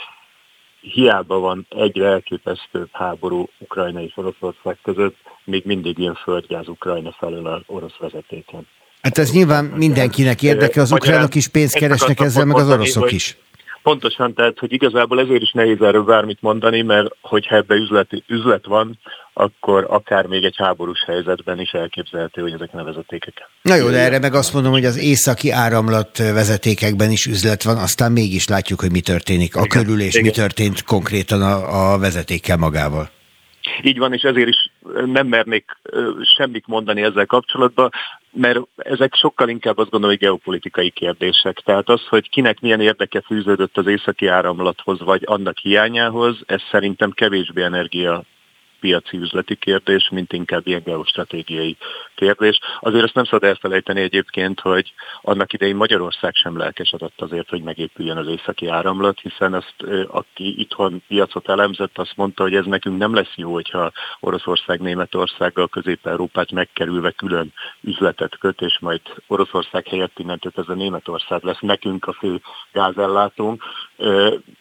hiába 0.81 1.39
van 1.39 1.67
egyre 1.69 2.07
elképesztőbb 2.07 2.89
háború 2.93 3.49
Ukrajna 3.59 4.03
és 4.03 4.13
Oroszország 4.15 4.79
között, 4.83 5.17
még 5.45 5.63
mindig 5.65 5.99
ilyen 5.99 6.15
földgáz 6.15 6.69
Ukrajna 6.69 7.13
felől 7.19 7.47
az 7.47 7.63
orosz 7.67 7.97
vezetéken. 7.99 8.67
Hát 9.03 9.19
ez 9.19 9.33
nyilván 9.33 9.65
mindenkinek 9.65 10.43
érdeke, 10.43 10.81
az 10.81 10.93
ukránok 10.93 11.35
is 11.35 11.49
pénzt 11.49 11.79
keresnek 11.79 12.21
ezzel, 12.21 12.45
meg 12.45 12.57
az 12.57 12.71
oroszok 12.71 13.13
is. 13.13 13.37
Pontosan, 13.83 14.35
tehát, 14.35 14.59
hogy 14.59 14.73
igazából 14.73 15.21
ezért 15.21 15.43
is 15.43 15.53
nehéz 15.53 15.81
erről 15.81 16.05
bármit 16.05 16.39
mondani, 16.41 16.83
mert 16.83 17.17
hogyha 17.21 17.57
ebbe 17.57 17.75
üzleti, 17.75 18.23
üzlet 18.27 18.67
van, 18.67 18.99
akkor 19.33 19.87
akár 19.89 20.27
még 20.27 20.45
egy 20.45 20.57
háborús 20.57 21.05
helyzetben 21.07 21.61
is 21.61 21.71
elképzelhető, 21.73 22.43
hogy 22.43 22.53
ezek 22.53 22.71
a 22.73 22.85
vezetékek. 22.85 23.35
Na 23.63 23.75
jó, 23.75 23.89
de 23.89 23.99
erre 23.99 24.19
meg 24.19 24.35
azt 24.35 24.53
mondom, 24.53 24.73
hogy 24.73 24.85
az 24.85 24.99
északi 24.99 25.51
áramlat 25.51 26.19
vezetékekben 26.19 27.11
is 27.11 27.27
üzlet 27.27 27.63
van, 27.63 27.77
aztán 27.77 28.13
mégis 28.13 28.49
látjuk, 28.49 28.81
hogy 28.81 28.91
mi 28.91 29.01
történik 29.01 29.57
a 29.57 29.67
körül, 29.67 30.01
és 30.01 30.15
igen. 30.15 30.25
mi 30.25 30.31
történt 30.31 30.85
konkrétan 30.85 31.43
a, 31.43 31.93
a 31.93 31.99
vezetékkel 31.99 32.57
magával. 32.57 33.11
Így 33.83 33.99
van, 33.99 34.13
és 34.13 34.23
ezért 34.23 34.49
is 34.49 34.71
nem 35.05 35.27
mernék 35.27 35.79
semmit 36.37 36.67
mondani 36.67 37.03
ezzel 37.03 37.27
kapcsolatban, 37.27 37.91
mert 38.33 38.59
ezek 38.77 39.15
sokkal 39.15 39.49
inkább 39.49 39.79
azt 39.79 39.91
gondolom, 39.91 40.17
hogy 40.17 40.27
geopolitikai 40.27 40.91
kérdések. 40.91 41.57
Tehát 41.57 41.89
az, 41.89 42.07
hogy 42.07 42.29
kinek 42.29 42.61
milyen 42.61 42.81
érdeke 42.81 43.21
fűződött 43.21 43.79
az 43.79 43.87
északi 43.87 44.27
áramlathoz, 44.27 45.01
vagy 45.01 45.23
annak 45.25 45.59
hiányához, 45.59 46.37
ez 46.47 46.63
szerintem 46.71 47.11
kevésbé 47.11 47.63
energia 47.63 48.23
piaci 48.81 49.17
üzleti 49.17 49.55
kérdés, 49.55 50.09
mint 50.09 50.33
inkább 50.33 50.67
ilyen 50.67 50.83
geostratégiai 50.85 51.77
kérdés. 52.15 52.59
Azért 52.81 53.05
ezt 53.05 53.15
nem 53.15 53.25
szabad 53.25 53.45
elfelejteni 53.45 54.01
egyébként, 54.01 54.61
hogy 54.61 54.93
annak 55.21 55.53
idején 55.53 55.77
Magyarország 55.77 56.35
sem 56.35 56.57
lelkesedett 56.57 57.21
azért, 57.21 57.49
hogy 57.49 57.63
megépüljön 57.63 58.17
az 58.17 58.27
északi 58.27 58.67
áramlat, 58.67 59.21
hiszen 59.21 59.55
azt, 59.55 59.75
aki 60.09 60.61
itthon 60.61 61.03
piacot 61.09 61.49
elemzett, 61.49 61.99
azt 61.99 62.17
mondta, 62.17 62.43
hogy 62.43 62.55
ez 62.55 62.65
nekünk 62.65 62.99
nem 62.99 63.15
lesz 63.15 63.35
jó, 63.35 63.53
hogyha 63.53 63.93
Oroszország 64.21 64.81
Németországgal 64.81 65.69
Közép-Európát 65.69 66.51
megkerülve 66.51 67.11
külön 67.11 67.53
üzletet 67.81 68.39
köt, 68.39 68.61
és 68.61 68.79
majd 68.81 69.01
Oroszország 69.27 69.87
helyett 69.87 70.19
innentől 70.19 70.53
ez 70.57 70.69
a 70.69 70.75
Németország 70.75 71.43
lesz 71.43 71.61
nekünk 71.61 72.07
a 72.07 72.13
fő 72.13 72.41
gázellátónk. 72.73 73.63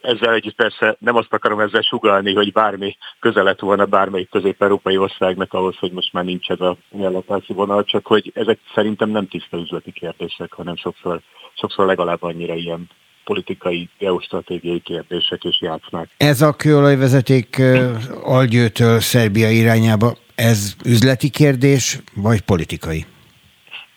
Ezzel 0.02 0.34
együtt 0.34 0.56
persze 0.56 0.96
nem 1.00 1.16
azt 1.16 1.34
akarom 1.34 1.60
ezzel 1.60 1.82
sugalni, 1.82 2.34
hogy 2.34 2.52
bármi 2.52 2.98
közelet 3.20 3.60
volna 3.60 3.86
bármelyik 4.10 4.30
közép-európai 4.30 4.98
országnak 4.98 5.54
ahhoz, 5.54 5.78
hogy 5.78 5.92
most 5.92 6.14
már 6.14 6.24
nincs 6.24 6.50
ez 6.50 6.60
a 6.60 6.78
ellátási 7.02 7.54
vonal, 7.54 7.84
csak 7.84 8.06
hogy 8.06 8.32
ezek 8.36 8.60
szerintem 8.76 9.10
nem 9.10 9.28
tiszta 9.28 9.58
üzleti 9.58 9.92
kérdések, 9.92 10.54
hanem 10.54 10.76
sokszor, 10.76 11.22
sokszor 11.54 11.86
legalább 11.86 12.24
annyira 12.24 12.54
ilyen 12.54 12.90
politikai, 13.24 13.90
geostratégiai 13.98 14.80
kérdések 14.80 15.44
és 15.44 15.62
játszmák. 15.62 16.10
Ez 16.18 16.42
a 16.42 16.54
kőolajvezeték 16.54 17.62
Algyőtől 18.24 19.00
Szerbia 19.00 19.50
irányába, 19.50 20.18
ez 20.36 20.76
üzleti 20.86 21.30
kérdés, 21.30 22.00
vagy 22.16 22.42
politikai? 22.42 23.06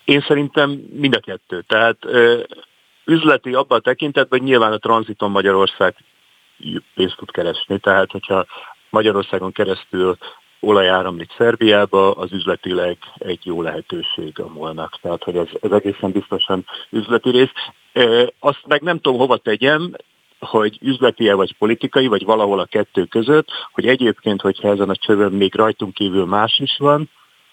Én 0.05 0.21
szerintem 0.21 0.71
mind 0.93 1.15
a 1.15 1.21
kettő. 1.21 1.65
Tehát 1.67 1.97
üzleti 3.05 3.53
abban 3.53 3.79
a 3.79 3.81
tekintetben, 3.81 4.39
hogy 4.39 4.49
nyilván 4.49 4.73
a 4.73 4.79
tranziton 4.79 5.31
Magyarország 5.31 5.95
pénzt 6.95 7.17
tud 7.17 7.31
keresni, 7.31 7.79
tehát 7.79 8.11
hogyha 8.11 8.47
Magyarországon 8.93 9.53
keresztül 9.53 10.17
olaj 10.61 10.89
áramlik 10.89 11.31
Szerbiába, 11.37 12.11
az 12.11 12.33
üzletileg 12.33 12.97
egy 13.19 13.47
jó 13.47 13.63
lehetőség 13.63 14.41
a 14.41 14.49
molnak. 14.49 14.99
Tehát, 15.01 15.23
hogy 15.23 15.37
ez, 15.37 15.47
ez 15.61 15.71
egészen 15.71 16.11
biztosan 16.11 16.65
üzleti 16.91 17.31
rész. 17.31 17.53
E, 17.93 18.33
azt 18.39 18.67
meg 18.67 18.83
nem 18.83 18.99
tudom 19.01 19.19
hova 19.19 19.37
tegyem, 19.37 19.93
hogy 20.39 20.79
üzleti 20.81 21.31
vagy 21.31 21.57
politikai, 21.59 22.07
vagy 22.07 22.25
valahol 22.25 22.59
a 22.59 22.65
kettő 22.65 23.05
között, 23.05 23.49
hogy 23.73 23.87
egyébként, 23.87 24.41
hogyha 24.41 24.69
ezen 24.69 24.91
a 24.91 24.97
csövön 24.97 25.33
még 25.33 25.55
rajtunk 25.55 25.95
kívül 25.95 26.25
más 26.25 26.59
is 26.59 26.77
van, 26.79 27.11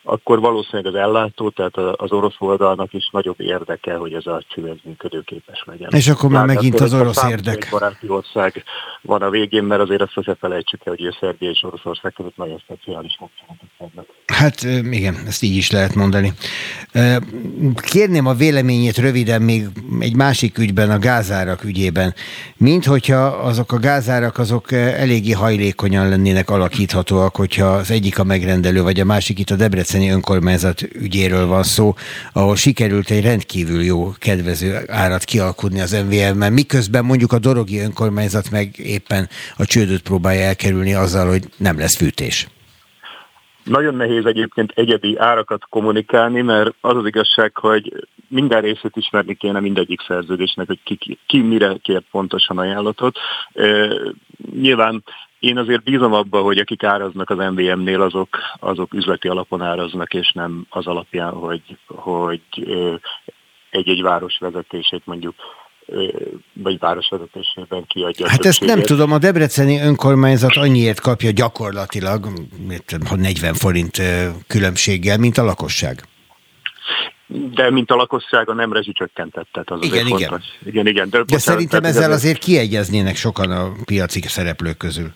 akkor 0.10 0.40
valószínűleg 0.40 0.94
az 0.94 1.00
ellátó, 1.00 1.50
tehát 1.50 1.78
az 1.78 2.12
orosz 2.12 2.36
oldalnak 2.38 2.94
is 2.94 3.10
nagyobb 3.12 3.40
érdeke, 3.40 3.96
hogy 3.96 4.14
ez 4.14 4.26
a 4.26 4.42
cső 4.48 4.80
működőképes 4.84 5.64
legyen. 5.66 5.90
És 5.92 6.08
akkor 6.08 6.30
már 6.30 6.46
megint 6.46 6.80
az 6.80 6.94
orosz 6.94 7.24
érdek. 7.24 7.68
Baráti 7.72 8.10
ország 8.10 8.64
van 9.02 9.22
a 9.22 9.30
végén, 9.30 9.64
mert 9.64 9.82
azért 9.82 10.02
azt 10.02 10.12
sose 10.12 10.36
felejtsük 10.36 10.86
el, 10.86 10.96
hogy 10.98 11.18
Szerbia 11.20 11.50
és 11.50 11.64
Oroszország 11.64 12.14
között 12.14 12.38
nagyon 12.38 12.58
speciális 12.58 13.18
kapcsolatok 13.20 13.70
vannak. 13.78 14.08
Hát 14.30 14.64
igen, 14.92 15.18
ezt 15.28 15.44
így 15.44 15.56
is 15.56 15.72
lehet 15.72 15.96
mondani. 15.96 16.34
Kérném 17.76 18.26
a 18.26 18.34
véleményét 18.34 18.98
röviden 18.98 19.42
még 19.42 19.68
egy 20.00 20.16
másik 20.16 20.58
ügyben, 20.58 20.92
a 20.92 21.00
gázárak 21.00 21.64
ügyében. 21.64 22.14
Mint 22.58 22.86
hogyha 22.86 23.26
azok 23.26 23.72
a 23.72 23.80
gázárak 23.80 24.38
azok 24.38 24.72
eléggé 24.72 25.32
hajlékonyan 25.32 26.10
lennének 26.10 26.50
alakíthatóak, 26.50 27.36
hogyha 27.36 27.66
az 27.66 27.92
egyik 27.92 28.20
a 28.20 28.24
megrendelő, 28.24 28.82
vagy 28.82 29.00
a 29.00 29.06
másik 29.06 29.40
itt 29.40 29.50
a 29.50 29.56
Debreceni 29.56 30.10
önkormányzat 30.10 30.82
ügyéről 30.82 31.46
van 31.46 31.64
szó, 31.64 31.96
ahol 32.34 32.56
sikerült 32.56 33.10
egy 33.10 33.24
rendkívül 33.24 33.84
jó, 33.84 34.14
kedvező 34.18 34.84
árat 34.88 35.24
kialkudni 35.24 35.82
az 35.82 35.92
MVM-ben, 35.92 36.54
miközben 36.54 37.06
mondjuk 37.06 37.34
a 37.34 37.40
Dorogi 37.40 37.80
önkormányzat 37.80 38.52
meg 38.52 38.78
éppen 38.78 39.30
a 39.56 39.66
csődöt 39.66 40.02
próbálja 40.02 40.42
elkerülni 40.42 40.94
azzal, 40.94 41.28
hogy 41.28 41.50
nem 41.58 41.80
lesz 41.80 41.96
fűtés. 41.96 42.48
Nagyon 43.70 43.96
nehéz 43.96 44.26
egyébként 44.26 44.72
egyedi 44.76 45.18
árakat 45.18 45.66
kommunikálni, 45.70 46.42
mert 46.42 46.74
az 46.82 46.96
az 46.96 47.06
igazság, 47.06 47.58
hogy 47.58 48.08
minden 48.28 48.62
részét 48.62 48.96
ismerni 48.96 49.36
kéne 49.36 49.60
mindegyik 49.60 50.02
szerződésnek, 50.02 50.68
hogy 50.68 50.80
ki, 50.84 50.96
ki, 50.96 51.18
ki 51.26 51.42
mire 51.42 51.76
kért 51.82 52.06
pontosan 52.12 52.58
ajánlatot. 52.58 53.18
E, 53.54 53.90
nyilván 54.52 55.04
én 55.40 55.58
azért 55.58 55.84
bízom 55.84 56.14
abba, 56.14 56.42
hogy 56.42 56.58
akik 56.58 56.84
áraznak 56.84 57.30
az 57.30 57.38
MVM-nél, 57.38 58.02
azok, 58.02 58.38
azok 58.60 58.94
üzleti 58.94 59.28
alapon 59.28 59.62
áraznak, 59.62 60.14
és 60.14 60.32
nem 60.32 60.66
az 60.70 60.88
alapján, 60.88 61.34
hogy, 61.34 61.78
hogy 61.88 62.42
egy-egy 63.70 64.02
város 64.02 64.38
vezetését 64.38 65.06
mondjuk 65.06 65.36
vagy 66.54 66.80
városvezetésében 66.80 67.86
kiadja. 67.88 68.30
Hát 68.30 68.46
ezt 68.46 68.66
nem 68.66 68.82
tudom, 68.82 69.12
a 69.12 69.18
Debreceni 69.18 69.80
önkormányzat 69.80 70.56
annyiért 70.56 71.00
kapja 71.00 71.32
gyakorlatilag, 71.32 72.28
40 73.16 73.54
forint 73.54 74.02
különbséggel, 74.48 75.18
mint 75.18 75.38
a 75.38 75.44
lakosság. 75.44 76.04
De 77.54 77.72
mint 77.72 77.92
a 77.92 77.96
lakossága 77.96 78.54
nem 78.54 78.74
rezsicsökkentettet. 78.74 79.70
Az 79.70 79.84
igen, 79.84 80.08
igen. 80.08 80.30
Fontos. 80.30 80.46
igen. 80.66 80.88
Igen, 80.88 81.10
De, 81.10 81.24
De 81.24 81.38
szerintem 81.38 81.84
ezzel 81.84 82.12
azért 82.12 82.40
kiegyeznének 82.40 83.16
sokan 83.16 83.52
a 83.52 83.72
piaci 83.86 84.22
szereplők 84.22 84.78
közül. 84.78 85.14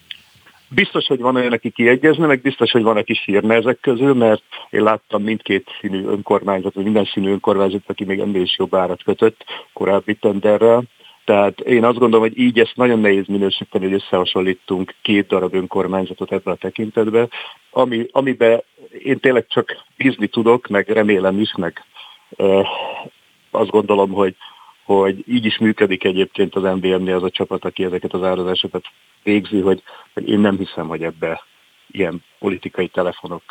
Biztos, 0.76 1.08
hogy 1.08 1.20
van 1.20 1.36
olyan, 1.36 1.52
aki 1.52 1.70
kiegyezne, 1.70 2.26
meg 2.26 2.42
biztos, 2.42 2.72
hogy 2.72 2.84
van, 2.84 2.98
aki 2.98 3.14
sírne 3.14 3.56
ezek 3.56 3.80
közül, 3.80 4.14
mert 4.14 4.44
én 4.70 4.84
láttam 4.84 5.24
mindkét 5.24 5.70
színű 5.80 6.06
önkormányzat, 6.06 6.74
vagy 6.74 6.84
minden 6.84 7.06
színű 7.06 7.30
önkormányzat, 7.30 7.82
aki 7.88 8.04
még 8.04 8.20
ennél 8.20 8.42
is 8.42 8.58
jobb 8.58 8.76
árat 8.76 9.04
kötött 9.04 9.44
korábbi 9.74 10.16
tenderrel. 10.16 10.84
Tehát 11.26 11.60
én 11.60 11.84
azt 11.84 11.98
gondolom, 11.98 12.28
hogy 12.28 12.40
így 12.40 12.60
ezt 12.60 12.76
nagyon 12.76 13.00
nehéz 13.00 13.28
minősíteni, 13.28 13.84
hogy 13.86 13.94
összehasonlítunk 13.94 14.96
két 15.02 15.28
darab 15.28 15.54
önkormányzatot 15.54 16.32
ebben 16.32 16.54
a 16.54 16.58
tekintetben, 16.58 17.30
ami, 17.72 18.06
amiben 18.12 18.64
én 19.04 19.20
tényleg 19.20 19.46
csak 19.48 19.86
bízni 19.98 20.28
tudok, 20.28 20.68
meg 20.68 20.90
remélem 20.90 21.40
is, 21.40 21.54
meg 21.58 21.86
e, 22.38 22.68
azt 23.52 23.70
gondolom, 23.70 24.12
hogy 24.12 24.36
hogy 24.84 25.24
így 25.28 25.46
is 25.46 25.58
működik 25.58 26.04
egyébként 26.04 26.56
az 26.56 26.64
MVM-nél 26.64 27.16
az 27.16 27.24
a 27.24 27.30
csapat, 27.30 27.66
aki 27.66 27.84
ezeket 27.84 28.14
az 28.14 28.24
árazásokat 28.24 28.86
végzi, 29.24 29.60
hogy, 29.60 29.84
hogy 30.14 30.30
én 30.30 30.40
nem 30.40 30.58
hiszem, 30.58 30.88
hogy 30.88 31.04
ebbe 31.04 31.44
ilyen 31.92 32.24
politikai 32.40 32.88
telefonok 32.88 33.44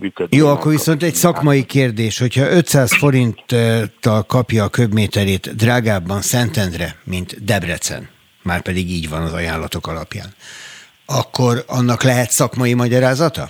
működnek. 0.00 0.40
Jó, 0.40 0.48
akkor 0.48 0.70
viszont 0.72 1.02
egy 1.02 1.14
szakmai 1.14 1.64
kérdés, 1.64 2.18
hogyha 2.18 2.50
500 2.50 2.96
forinttal 2.96 4.22
kapja 4.26 4.64
a 4.64 4.68
köbméterét 4.68 5.56
drágábban 5.56 6.20
Szentendre, 6.20 6.96
mint 7.04 7.44
Debrecen, 7.44 8.08
már 8.42 8.62
pedig 8.62 8.90
így 8.90 9.08
van 9.08 9.22
az 9.22 9.32
ajánlatok 9.32 9.86
alapján, 9.86 10.28
akkor 11.06 11.64
annak 11.66 12.02
lehet 12.02 12.30
szakmai 12.30 12.74
magyarázata? 12.74 13.48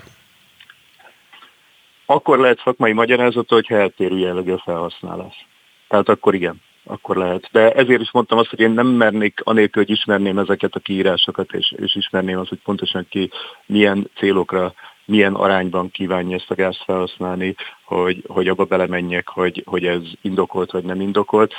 Akkor 2.07 2.39
lehet 2.39 2.61
szakmai 2.65 2.93
magyarázata, 2.93 3.55
hogyha 3.55 3.77
eltérő 3.77 4.19
jellegű 4.19 4.53
a 4.53 4.63
felhasználás. 4.65 5.47
Tehát 5.89 6.09
akkor 6.09 6.35
igen 6.35 6.61
akkor 6.85 7.17
lehet. 7.17 7.49
De 7.53 7.73
ezért 7.73 8.01
is 8.01 8.11
mondtam 8.11 8.39
azt, 8.39 8.51
hogy 8.51 8.61
én 8.61 8.71
nem 8.71 8.87
mernék, 8.87 9.41
anélkül, 9.45 9.83
hogy 9.83 9.93
ismerném 9.93 10.39
ezeket 10.39 10.75
a 10.75 10.81
kiírásokat, 10.81 11.53
és, 11.53 11.75
és 11.77 11.95
ismerném 11.95 12.39
azt, 12.39 12.49
hogy 12.49 12.61
pontosan 12.65 13.07
ki 13.09 13.31
milyen 13.67 14.11
célokra, 14.17 14.75
milyen 15.05 15.35
arányban 15.35 15.91
kívánja 15.91 16.37
ezt 16.37 16.51
a 16.51 16.55
gázt 16.55 16.83
felhasználni, 16.85 17.55
hogy, 17.85 18.23
hogy 18.27 18.49
abba 18.49 18.65
belemenjek, 18.65 19.29
hogy, 19.29 19.63
hogy 19.67 19.85
ez 19.85 20.03
indokolt 20.21 20.71
vagy 20.71 20.85
nem 20.85 21.01
indokolt 21.01 21.55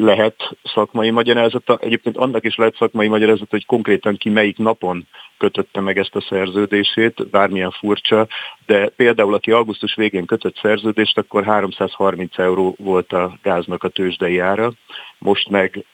lehet 0.00 0.56
szakmai 0.64 1.10
magyarázata. 1.10 1.78
Egyébként 1.80 2.16
annak 2.16 2.44
is 2.44 2.56
lehet 2.56 2.76
szakmai 2.76 3.08
magyarázata, 3.08 3.48
hogy 3.50 3.66
konkrétan 3.66 4.16
ki 4.16 4.28
melyik 4.28 4.58
napon 4.58 5.06
kötötte 5.38 5.80
meg 5.80 5.98
ezt 5.98 6.14
a 6.14 6.20
szerződését, 6.20 7.30
bármilyen 7.30 7.70
furcsa, 7.70 8.26
de 8.66 8.88
például 8.88 9.34
aki 9.34 9.50
augusztus 9.50 9.94
végén 9.94 10.26
kötött 10.26 10.58
szerződést, 10.62 11.18
akkor 11.18 11.44
330 11.44 12.38
euró 12.38 12.74
volt 12.78 13.12
a 13.12 13.38
gáznak 13.42 13.82
a 13.82 13.88
tőzsdei 13.88 14.38
ára, 14.38 14.72
most 15.18 15.48
meg 15.48 15.84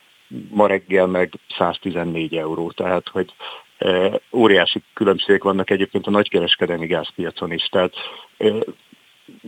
ma 0.51 0.67
reggel 0.67 1.07
meg 1.07 1.33
114 1.57 2.37
euró, 2.37 2.71
tehát 2.71 3.09
hogy 3.09 3.33
e, 3.79 4.21
óriási 4.33 4.83
különbségek 4.95 5.43
vannak 5.43 5.71
egyébként 5.71 6.07
a 6.07 6.11
nagykereskedelmi 6.11 6.87
gázpiacon 6.87 7.53
is. 7.53 7.69
Tehát 7.71 7.93
e, 8.39 8.49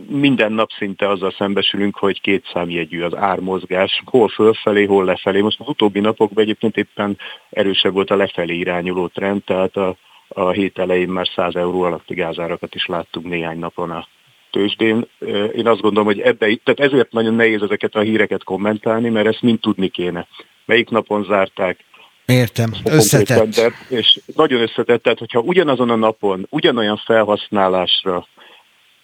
minden 0.09 0.51
nap 0.51 0.69
szinte 0.77 1.09
azzal 1.09 1.31
szembesülünk, 1.37 1.95
hogy 1.95 2.21
két 2.21 2.49
számjegyű 2.53 3.01
az 3.01 3.15
ármozgás, 3.15 4.01
hol 4.05 4.27
fölfelé, 4.27 4.85
hol 4.85 5.05
lefelé. 5.05 5.41
Most 5.41 5.59
az 5.59 5.67
utóbbi 5.67 5.99
napokban 5.99 6.43
egyébként 6.43 6.77
éppen 6.77 7.17
erősebb 7.49 7.93
volt 7.93 8.09
a 8.09 8.15
lefelé 8.15 8.55
irányuló 8.55 9.07
trend, 9.07 9.43
tehát 9.43 9.75
a, 9.75 9.95
a 10.27 10.49
hét 10.49 10.77
elején 10.77 11.09
már 11.09 11.27
100 11.35 11.55
euró 11.55 11.81
alatti 11.81 12.13
gázárakat 12.13 12.75
is 12.75 12.85
láttunk 12.85 13.25
néhány 13.25 13.59
napon 13.59 13.91
a 13.91 14.07
tőzsdén. 14.51 15.07
Én 15.55 15.67
azt 15.67 15.81
gondolom, 15.81 16.05
hogy 16.05 16.19
ebbe, 16.19 16.55
tehát 16.63 16.91
ezért 16.91 17.11
nagyon 17.11 17.33
nehéz 17.33 17.61
ezeket 17.61 17.95
a 17.95 17.99
híreket 17.99 18.43
kommentálni, 18.43 19.09
mert 19.09 19.27
ezt 19.27 19.41
mind 19.41 19.59
tudni 19.59 19.87
kéne. 19.87 20.27
Melyik 20.65 20.89
napon 20.89 21.23
zárták, 21.23 21.85
Értem, 22.25 22.73
összetett. 22.83 23.71
És 23.89 24.19
nagyon 24.35 24.61
összetett, 24.61 25.03
tehát 25.03 25.19
hogyha 25.19 25.39
ugyanazon 25.39 25.89
a 25.89 25.95
napon, 25.95 26.47
ugyanolyan 26.49 27.01
felhasználásra 27.05 28.27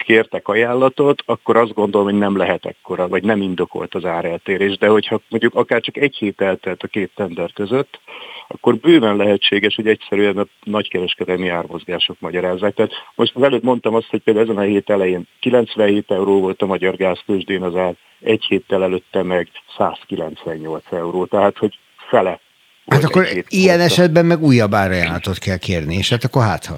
kértek 0.03 0.47
ajánlatot, 0.47 1.23
akkor 1.25 1.57
azt 1.57 1.73
gondolom, 1.73 2.07
hogy 2.07 2.17
nem 2.17 2.37
lehet 2.37 2.65
ekkora, 2.65 3.07
vagy 3.07 3.23
nem 3.23 3.41
indokolt 3.41 3.95
az 3.95 4.05
áreltérés. 4.05 4.77
De 4.77 4.87
hogyha 4.87 5.21
mondjuk 5.29 5.55
akár 5.55 5.81
csak 5.81 5.97
egy 5.97 6.15
hét 6.15 6.41
eltelt 6.41 6.83
a 6.83 6.87
két 6.87 7.11
tender 7.15 7.51
között, 7.53 7.99
akkor 8.47 8.75
bőven 8.75 9.15
lehetséges, 9.15 9.75
hogy 9.75 9.87
egyszerűen 9.87 10.37
a 10.37 10.45
nagykereskedelmi 10.63 11.49
ármozgások 11.49 12.19
magyarázzák. 12.19 12.73
Tehát 12.73 12.91
most 13.15 13.35
az 13.35 13.43
előtt 13.43 13.63
mondtam 13.63 13.95
azt, 13.95 14.09
hogy 14.09 14.21
például 14.21 14.45
ezen 14.45 14.61
a 14.61 14.65
hét 14.65 14.89
elején 14.89 15.27
97 15.39 16.11
euró 16.11 16.39
volt 16.39 16.61
a 16.61 16.65
magyar 16.65 16.95
gáztősdén 16.95 17.61
az 17.61 17.75
ár, 17.75 17.95
egy 18.19 18.43
héttel 18.43 18.83
előtte 18.83 19.23
meg 19.23 19.47
198 19.77 20.83
euró. 20.91 21.25
Tehát, 21.25 21.57
hogy 21.57 21.77
fele 22.09 22.39
Hát 22.87 23.03
akkor 23.03 23.27
ilyen 23.47 23.79
esetben 23.79 24.25
meg 24.25 24.41
újabb 24.41 24.73
árajánlatot 24.73 25.37
kell 25.37 25.57
kérni, 25.57 25.95
és 25.95 26.09
hát 26.09 26.23
akkor 26.23 26.43
hát 26.43 26.65
ha. 26.65 26.75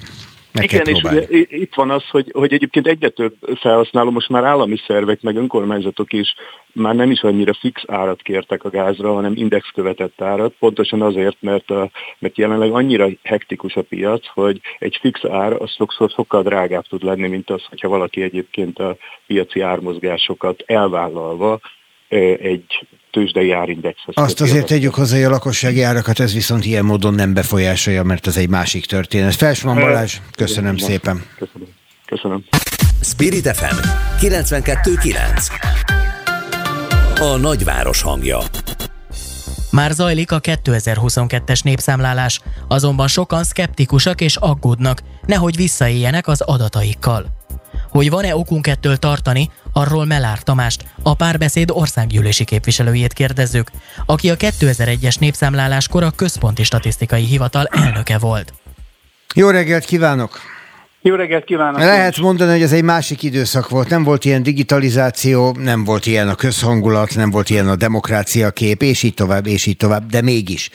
Meg 0.56 0.64
Igen, 0.64 0.86
és 0.86 1.02
ugye 1.04 1.26
itt 1.48 1.74
van 1.74 1.90
az, 1.90 2.10
hogy, 2.10 2.32
hogy 2.34 2.54
egyébként 2.54 2.88
egyre 2.88 3.10
több 3.10 3.36
felhasználó, 3.56 4.10
most 4.12 4.30
már 4.30 4.44
állami 4.44 4.78
szervek, 4.88 5.22
meg 5.22 5.36
önkormányzatok 5.36 6.14
is 6.14 6.36
már 6.74 6.96
nem 6.96 7.12
is 7.12 7.22
annyira 7.22 7.54
fix 7.54 7.84
árat 7.88 8.22
kértek 8.22 8.64
a 8.64 8.70
gázra, 8.70 9.14
hanem 9.14 9.34
index 9.36 9.70
követett 9.74 10.22
árat, 10.22 10.54
pontosan 10.60 11.02
azért, 11.02 11.38
mert, 11.40 11.70
a, 11.72 11.90
mert 12.20 12.38
jelenleg 12.38 12.72
annyira 12.72 13.08
hektikus 13.24 13.76
a 13.76 13.82
piac, 13.82 14.28
hogy 14.28 14.62
egy 14.80 14.98
fix 15.02 15.26
ár 15.26 15.54
az 15.54 15.72
sokszor 15.72 16.10
sokkal 16.10 16.44
drágább 16.44 16.86
tud 16.88 17.04
lenni, 17.04 17.28
mint 17.28 17.50
az, 17.50 17.64
hogyha 17.70 17.88
valaki 17.88 18.22
egyébként 18.22 18.80
a 18.80 18.98
piaci 19.28 19.62
ármozgásokat 19.62 20.64
elvállalva 20.66 21.60
egy 22.40 22.88
tőzsdei 23.12 23.52
árindexhez. 23.52 24.16
Azt 24.18 24.42
azért 24.42 24.68
tegyük 24.68 24.94
hozzá, 24.94 25.16
hogy 25.16 25.26
a 25.26 25.30
lakossági 25.30 25.82
árakat 25.82 26.20
ez 26.20 26.34
viszont 26.34 26.66
ilyen 26.66 26.86
módon 26.86 27.14
nem 27.14 27.34
befolyásolja, 27.34 28.04
mert 28.04 28.28
ez 28.28 28.38
egy 28.38 28.50
másik 28.50 28.86
történet. 28.86 29.36
Felsman 29.36 29.76
Balázs, 29.76 30.18
köszönöm 30.32 30.78
szépen. 30.78 31.24
Köszönöm. 31.38 31.68
Köszönöm. 32.06 32.44
Spirit 33.02 33.48
FM 33.48 33.76
92.9 34.26 35.50
A 37.20 37.38
nagyváros 37.38 38.02
hangja 38.02 38.40
már 39.76 39.92
zajlik 39.92 40.32
a 40.32 40.40
2022-es 40.40 41.64
népszámlálás, 41.64 42.40
azonban 42.68 43.08
sokan 43.08 43.44
szkeptikusak 43.44 44.22
és 44.22 44.36
aggódnak, 44.36 45.02
nehogy 45.26 45.56
visszaéljenek 45.56 46.28
az 46.28 46.42
adataikkal. 46.42 47.26
Hogy 47.96 48.10
van-e 48.10 48.36
okunk 48.36 48.68
ettől 48.68 48.98
tartani, 48.98 49.50
arról 49.74 50.06
Melár 50.06 50.44
Tamást, 50.44 50.86
a 51.04 51.14
párbeszéd 51.14 51.72
országgyűlési 51.72 52.44
képviselőjét 52.44 53.14
kérdezzük, 53.14 53.70
aki 54.06 54.30
a 54.30 54.36
2001-es 54.36 55.20
népszámláláskor 55.20 56.04
a 56.04 56.12
Központi 56.12 56.64
Statisztikai 56.64 57.24
Hivatal 57.24 57.66
elnöke 57.66 58.18
volt. 58.18 58.54
Jó 59.36 59.50
reggelt 59.50 59.86
kívánok! 59.86 60.40
Jó 61.02 61.16
reggelt 61.16 61.44
kívánok! 61.44 61.80
Lehet 61.80 62.18
mondani, 62.18 62.52
hogy 62.52 62.62
ez 62.62 62.74
egy 62.74 62.84
másik 62.84 63.24
időszak 63.24 63.70
volt. 63.70 63.90
Nem 63.90 64.04
volt 64.04 64.26
ilyen 64.26 64.44
digitalizáció, 64.44 65.56
nem 65.60 65.84
volt 65.84 66.06
ilyen 66.06 66.30
a 66.30 66.36
közhangulat, 66.36 67.16
nem 67.16 67.32
volt 67.32 67.50
ilyen 67.50 67.68
a 67.68 67.76
demokrácia 67.76 68.52
kép, 68.52 68.82
és 68.82 69.04
így 69.04 69.14
tovább, 69.14 69.48
és 69.48 69.66
így 69.66 69.78
tovább, 69.78 70.06
de 70.06 70.22
mégis 70.22 70.70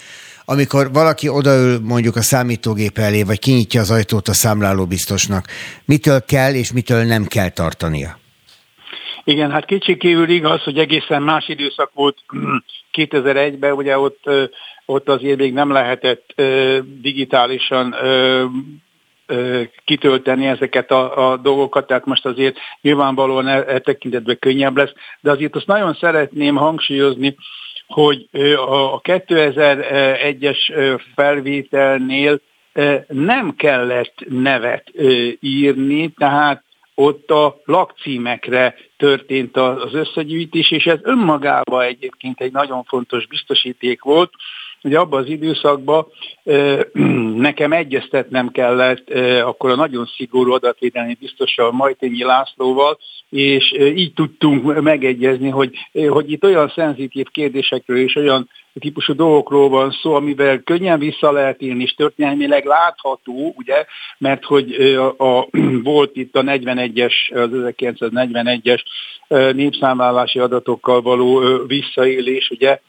amikor 0.51 0.92
valaki 0.92 1.28
odaül 1.28 1.78
mondjuk 1.82 2.16
a 2.16 2.22
számítógép 2.22 2.98
elé, 2.98 3.22
vagy 3.22 3.38
kinyitja 3.38 3.80
az 3.80 3.90
ajtót 3.90 4.28
a 4.28 4.32
számlálóbiztosnak, 4.32 5.44
mitől 5.84 6.24
kell 6.24 6.55
és 6.55 6.72
mitől 6.72 7.05
nem 7.05 7.24
kell 7.24 7.48
tartania? 7.48 8.18
Igen, 9.24 9.51
hát 9.51 9.64
kicsikívül 9.64 10.28
igaz, 10.28 10.62
hogy 10.62 10.78
egészen 10.78 11.22
más 11.22 11.48
időszak 11.48 11.90
volt 11.94 12.18
2001-ben, 12.92 13.72
ugye 13.72 13.98
ott, 13.98 14.30
ott 14.86 15.09
azért 15.09 15.38
még 15.38 15.53
nem 15.53 15.72
lehetett 15.72 16.34
digitálisan 17.01 17.94
kitölteni 19.84 20.46
ezeket 20.46 20.90
a, 20.90 21.30
a 21.30 21.36
dolgokat, 21.36 21.86
tehát 21.86 22.05
most 22.05 22.26
azért 22.26 22.57
nyilvánvalóan 22.80 23.46
e, 23.48 23.64
e 23.66 23.78
tekintetben 23.78 24.38
könnyebb 24.38 24.76
lesz, 24.76 24.92
de 25.20 25.30
azért 25.30 25.57
azt 25.57 25.66
nagyon 25.66 25.96
szeretném 26.01 26.57
hangsúlyozni, 26.57 27.36
hogy 27.91 28.28
a 28.57 29.01
2001-es 29.01 30.59
felvételnél 31.14 32.41
nem 33.09 33.55
kellett 33.57 34.14
nevet 34.28 34.93
írni, 35.41 36.09
tehát 36.09 36.62
ott 36.95 37.30
a 37.30 37.61
lakcímekre 37.64 38.74
történt 38.97 39.57
az 39.57 39.95
összegyűjtés, 39.95 40.70
és 40.70 40.84
ez 40.84 40.99
önmagában 41.03 41.82
egyébként 41.82 42.41
egy 42.41 42.53
nagyon 42.53 42.84
fontos 42.84 43.26
biztosíték 43.26 44.03
volt, 44.03 44.32
hogy 44.83 44.95
abban 44.95 45.22
az 45.22 45.28
időszakban 45.28 46.07
nekem 47.49 47.72
egyeztetnem 47.72 48.49
kellett 48.49 49.11
akkor 49.45 49.70
a 49.70 49.74
nagyon 49.74 50.07
szigorú 50.16 50.53
adatvédelmi 50.53 51.16
biztossal, 51.20 51.72
Majtényi 51.72 52.22
Lászlóval, 52.22 52.99
és 53.31 53.74
így 53.95 54.12
tudtunk 54.12 54.81
megegyezni, 54.81 55.49
hogy, 55.49 55.74
hogy 56.09 56.31
itt 56.31 56.45
olyan 56.45 56.72
szenzitív 56.74 57.26
kérdésekről 57.31 57.99
és 57.99 58.16
olyan 58.16 58.49
típusú 58.78 59.14
dolgokról 59.14 59.68
van 59.68 59.91
szó, 60.03 60.14
amivel 60.14 60.59
könnyen 60.59 60.99
vissza 60.99 61.33
lehet 61.33 61.61
élni, 61.61 61.83
és 61.83 61.95
történelmileg 61.95 62.64
látható, 62.64 63.55
ugye, 63.57 63.85
mert 64.18 64.45
hogy 64.45 64.72
a, 64.97 65.39
a, 65.39 65.49
volt 65.83 66.16
itt 66.16 66.37
a 66.37 66.43
41-es, 66.43 67.14
az 67.35 67.51
1941-es 67.76 68.83
népszámlálási 69.53 70.39
adatokkal 70.39 71.03
való 71.03 71.43
visszaélés, 71.66 72.51
ugye, 72.51 72.81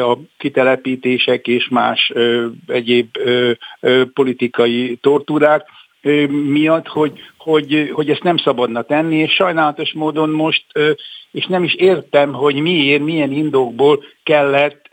a 0.00 0.18
kitelepítések 0.38 1.46
és 1.46 1.68
más 1.68 2.12
egyéb 2.66 3.18
politikai 4.14 4.96
tortúrák 4.96 5.66
miatt, 6.28 6.86
hogy, 6.86 7.12
hogy, 7.36 7.90
hogy 7.92 8.10
ezt 8.10 8.22
nem 8.22 8.36
szabadna 8.36 8.82
tenni, 8.82 9.16
és 9.16 9.32
sajnálatos 9.32 9.92
módon 9.92 10.30
most, 10.30 10.64
és 11.30 11.46
nem 11.46 11.62
is 11.62 11.74
értem, 11.74 12.32
hogy 12.32 12.54
miért, 12.54 13.02
milyen 13.02 13.32
indokból 13.32 14.04
kellett 14.22 14.88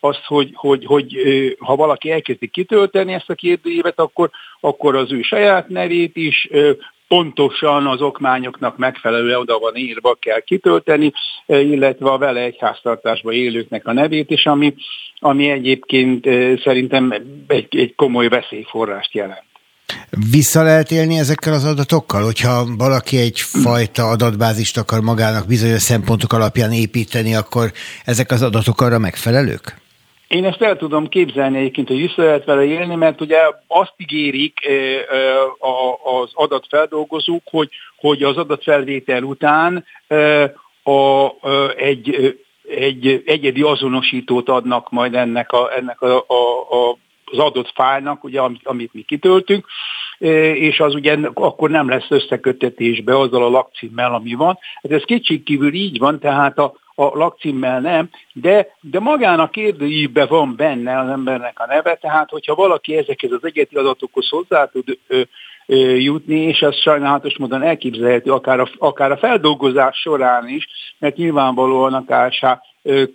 az, 0.00 0.16
hogy, 0.24 0.50
hogy, 0.54 0.84
hogy 0.84 1.16
ha 1.58 1.76
valaki 1.76 2.10
elkezdi 2.10 2.46
kitölteni 2.46 3.12
ezt 3.12 3.30
a 3.30 3.34
kérdőívet, 3.34 3.98
akkor, 3.98 4.30
akkor 4.60 4.96
az 4.96 5.12
ő 5.12 5.22
saját 5.22 5.68
nevét 5.68 6.16
is, 6.16 6.48
pontosan 7.10 7.86
az 7.86 8.00
okmányoknak 8.00 8.76
megfelelően 8.76 9.38
oda 9.38 9.58
van 9.58 9.76
írva 9.76 10.16
kell 10.20 10.40
kitölteni, 10.40 11.12
illetve 11.46 12.10
a 12.10 12.18
vele 12.18 12.40
egy 12.40 12.56
háztartásban 12.58 13.32
élőknek 13.32 13.86
a 13.86 13.92
nevét 13.92 14.30
is, 14.30 14.46
ami, 14.46 14.74
ami 15.18 15.50
egyébként 15.50 16.24
szerintem 16.62 17.14
egy, 17.46 17.76
egy 17.76 17.94
komoly 17.94 18.28
veszélyforrást 18.28 19.14
jelent. 19.14 19.44
Vissza 20.30 20.62
lehet 20.62 20.90
élni 20.90 21.18
ezekkel 21.18 21.52
az 21.52 21.64
adatokkal, 21.64 22.22
hogyha 22.22 22.66
valaki 22.76 23.16
egyfajta 23.16 24.02
adatbázist 24.02 24.76
akar 24.76 25.00
magának 25.00 25.46
bizonyos 25.46 25.82
szempontok 25.82 26.32
alapján 26.32 26.72
építeni, 26.72 27.34
akkor 27.34 27.72
ezek 28.04 28.30
az 28.30 28.42
adatok 28.42 28.80
arra 28.80 28.98
megfelelők? 28.98 29.80
Én 30.30 30.44
ezt 30.44 30.62
el 30.62 30.76
tudom 30.76 31.08
képzelni 31.08 31.58
egyébként, 31.58 31.88
hogy 31.88 31.96
vissza 31.96 32.22
lehet 32.22 32.44
vele 32.44 32.64
élni, 32.64 32.94
mert 32.94 33.20
ugye 33.20 33.38
azt 33.66 33.94
ígérik 33.96 34.58
az 36.00 36.30
adatfeldolgozók, 36.32 37.42
hogy, 37.44 37.68
hogy 37.96 38.22
az 38.22 38.36
adatfelvétel 38.36 39.22
után 39.22 39.84
a, 40.82 41.28
egy, 41.76 42.38
egy 42.68 43.22
egyedi 43.26 43.62
azonosítót 43.62 44.48
adnak 44.48 44.90
majd 44.90 45.14
ennek, 45.14 45.52
a, 45.52 45.76
ennek 45.76 46.00
a, 46.00 46.16
a, 46.16 46.60
a 46.70 46.96
az 47.32 47.38
adott 47.38 47.72
fájlnak, 47.74 48.24
ugye, 48.24 48.40
amit, 48.40 48.66
amit 48.66 48.94
mi 48.94 49.02
kitöltünk, 49.02 49.66
és 50.54 50.80
az 50.80 50.94
ugye 50.94 51.16
akkor 51.34 51.70
nem 51.70 51.88
lesz 51.88 52.06
összekötetésbe 52.08 53.18
azzal 53.18 53.44
a 53.44 53.48
lakcímmel, 53.48 54.14
ami 54.14 54.34
van. 54.34 54.58
Hát 54.82 54.92
ez 54.92 55.02
kétségkívül 55.02 55.74
így 55.74 55.98
van, 55.98 56.18
tehát 56.18 56.58
a, 56.58 56.74
a 57.00 57.10
lakcímmel 57.14 57.80
nem, 57.80 58.10
de, 58.32 58.76
de 58.80 59.00
magán 59.00 59.40
a 59.40 59.50
kérdőívben 59.50 60.26
van 60.28 60.56
benne 60.56 60.98
az 60.98 61.08
embernek 61.08 61.60
a 61.60 61.66
neve, 61.66 61.94
tehát 61.94 62.30
hogyha 62.30 62.54
valaki 62.54 62.96
ezekhez 62.96 63.30
az 63.30 63.44
egyeti 63.44 63.76
adatokhoz 63.76 64.28
hozzá 64.28 64.64
tud 64.64 64.98
ö, 65.06 65.20
ö, 65.66 65.76
jutni, 65.94 66.40
és 66.40 66.60
ez 66.60 66.76
sajnálatos 66.76 67.38
módon 67.38 67.62
elképzelhető 67.62 68.32
akár 68.32 68.60
a, 68.60 68.68
akár 68.78 69.10
a 69.10 69.16
feldolgozás 69.16 69.96
során 70.00 70.48
is, 70.48 70.66
mert 70.98 71.16
nyilvánvalóan 71.16 71.94
a 71.94 72.04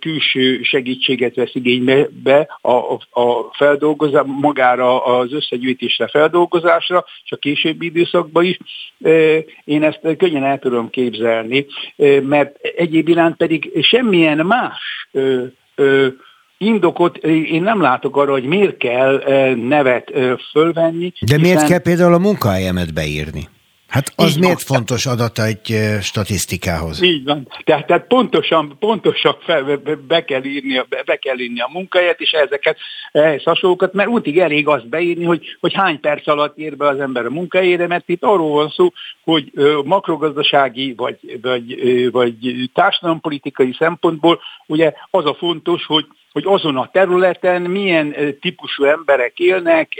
külső 0.00 0.62
segítséget 0.62 1.34
vesz 1.34 1.54
igénybe 1.54 2.08
be 2.22 2.58
a, 2.60 2.76
a 3.20 3.52
feldolgozás, 3.52 4.24
magára 4.26 5.04
az 5.04 5.32
összegyűjtésre, 5.32 6.08
feldolgozásra, 6.08 7.04
és 7.24 7.32
a 7.32 7.36
későbbi 7.36 7.86
időszakban 7.86 8.44
is. 8.44 8.58
Én 9.64 9.82
ezt 9.82 10.00
könnyen 10.16 10.44
el 10.44 10.58
tudom 10.58 10.90
képzelni, 10.90 11.66
mert 12.22 12.56
egyéb 12.76 13.08
iránt 13.08 13.36
pedig 13.36 13.70
semmilyen 13.82 14.46
más 14.46 15.08
indokot 16.58 17.16
én 17.26 17.62
nem 17.62 17.80
látok 17.80 18.16
arra, 18.16 18.32
hogy 18.32 18.44
miért 18.44 18.76
kell 18.76 19.22
nevet 19.54 20.12
fölvenni. 20.52 21.12
De 21.20 21.38
miért 21.38 21.66
kell 21.66 21.80
például 21.80 22.14
a 22.14 22.18
munkahelyemet 22.18 22.94
beírni? 22.94 23.48
Hát 23.88 24.12
az 24.16 24.30
Így 24.30 24.38
miért 24.38 24.68
van. 24.68 24.76
fontos 24.76 25.06
adata 25.06 25.44
egy 25.44 25.76
statisztikához? 26.00 27.02
Így 27.02 27.24
van. 27.24 27.48
Tehát, 27.64 27.86
tehát 27.86 28.06
pontosan, 28.06 28.76
pontosan 28.78 29.36
fel, 29.40 29.80
be, 30.08 30.24
kell 30.24 30.44
írni, 30.44 30.84
be, 30.88 31.02
be 31.04 31.16
kell 31.16 31.38
írni 31.38 31.60
a 31.60 31.70
munkahelyet, 31.72 32.20
és 32.20 32.30
ezeket 32.30 32.78
ehhez 33.12 33.42
hasonlókat, 33.42 33.92
mert 33.92 34.08
útig 34.08 34.38
elég 34.38 34.68
azt 34.68 34.88
beírni, 34.88 35.24
hogy, 35.24 35.56
hogy 35.60 35.74
hány 35.74 36.00
perc 36.00 36.26
alatt 36.26 36.58
ír 36.58 36.76
be 36.76 36.88
az 36.88 37.00
ember 37.00 37.26
a 37.26 37.30
munkahelyére, 37.30 37.86
mert 37.86 38.08
itt 38.08 38.22
arról 38.22 38.50
van 38.50 38.68
szó, 38.68 38.92
hogy 39.24 39.52
makrogazdasági 39.84 40.94
vagy, 40.96 41.38
vagy, 41.42 42.10
vagy 42.10 42.70
társadalompolitikai 42.74 43.74
szempontból 43.78 44.40
ugye 44.66 44.92
az 45.10 45.24
a 45.24 45.34
fontos, 45.34 45.86
hogy 45.86 46.06
hogy 46.36 46.44
azon 46.46 46.76
a 46.76 46.88
területen 46.92 47.62
milyen 47.62 48.14
típusú 48.40 48.84
emberek 48.84 49.38
élnek, 49.38 49.92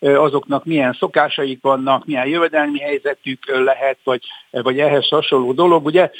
azoknak 0.00 0.64
milyen 0.64 0.96
szokásaik 0.98 1.58
vannak, 1.62 2.06
milyen 2.06 2.26
jövedelmi 2.26 2.78
helyzetük 2.78 3.38
lehet, 3.64 3.98
vagy, 4.04 4.20
vagy 4.50 4.78
ehhez 4.78 5.08
hasonló 5.08 5.52
dolog, 5.52 5.84
ugye, 5.84 6.10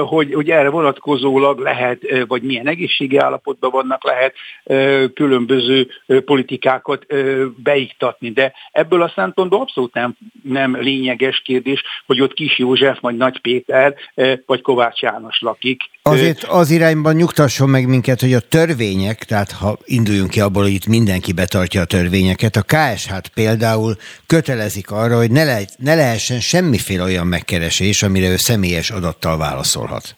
hogy, 0.00 0.34
hogy 0.34 0.50
erre 0.50 0.68
vonatkozólag 0.68 1.58
lehet, 1.58 1.98
vagy 2.26 2.42
milyen 2.42 2.68
egészségi 2.68 3.16
állapotban 3.16 3.70
vannak, 3.70 4.04
lehet 4.04 4.34
különböző 5.14 5.88
politikákat 6.24 7.06
beiktatni. 7.62 8.30
De 8.30 8.52
ebből 8.72 9.02
a 9.02 9.12
szempontból 9.14 9.60
abszolút 9.60 9.94
nem, 9.94 10.16
nem 10.42 10.76
lényeges 10.80 11.42
kérdés, 11.44 11.82
hogy 12.06 12.20
ott 12.20 12.32
Kis 12.32 12.58
József, 12.58 13.00
vagy 13.00 13.16
Nagy 13.16 13.40
Péter, 13.40 13.94
vagy 14.46 14.60
Kovács 14.62 15.00
János 15.00 15.40
lakik. 15.40 15.82
Azért 16.02 16.44
az 16.44 16.70
irányban 16.70 17.14
nyugtasson 17.14 17.68
meg 17.68 17.86
minket, 17.86 18.20
hogy 18.20 18.32
a 18.32 18.40
törvény 18.40 18.99
törvények, 19.00 19.24
tehát 19.24 19.52
ha 19.52 19.78
induljunk 19.84 20.30
ki 20.30 20.40
abból, 20.40 20.62
hogy 20.62 20.72
itt 20.72 20.86
mindenki 20.86 21.32
betartja 21.32 21.80
a 21.80 21.84
törvényeket, 21.84 22.56
a 22.56 22.62
KSH 22.62 23.12
például 23.34 23.94
kötelezik 24.26 24.90
arra, 24.90 25.16
hogy 25.16 25.30
ne, 25.30 25.44
le, 25.44 25.58
ne 25.78 25.94
lehessen 25.94 26.40
semmiféle 26.40 27.02
olyan 27.02 27.26
megkeresés, 27.26 28.02
amire 28.02 28.28
ő 28.28 28.36
személyes 28.36 28.90
adattal 28.90 29.38
válaszolhat. 29.38 30.16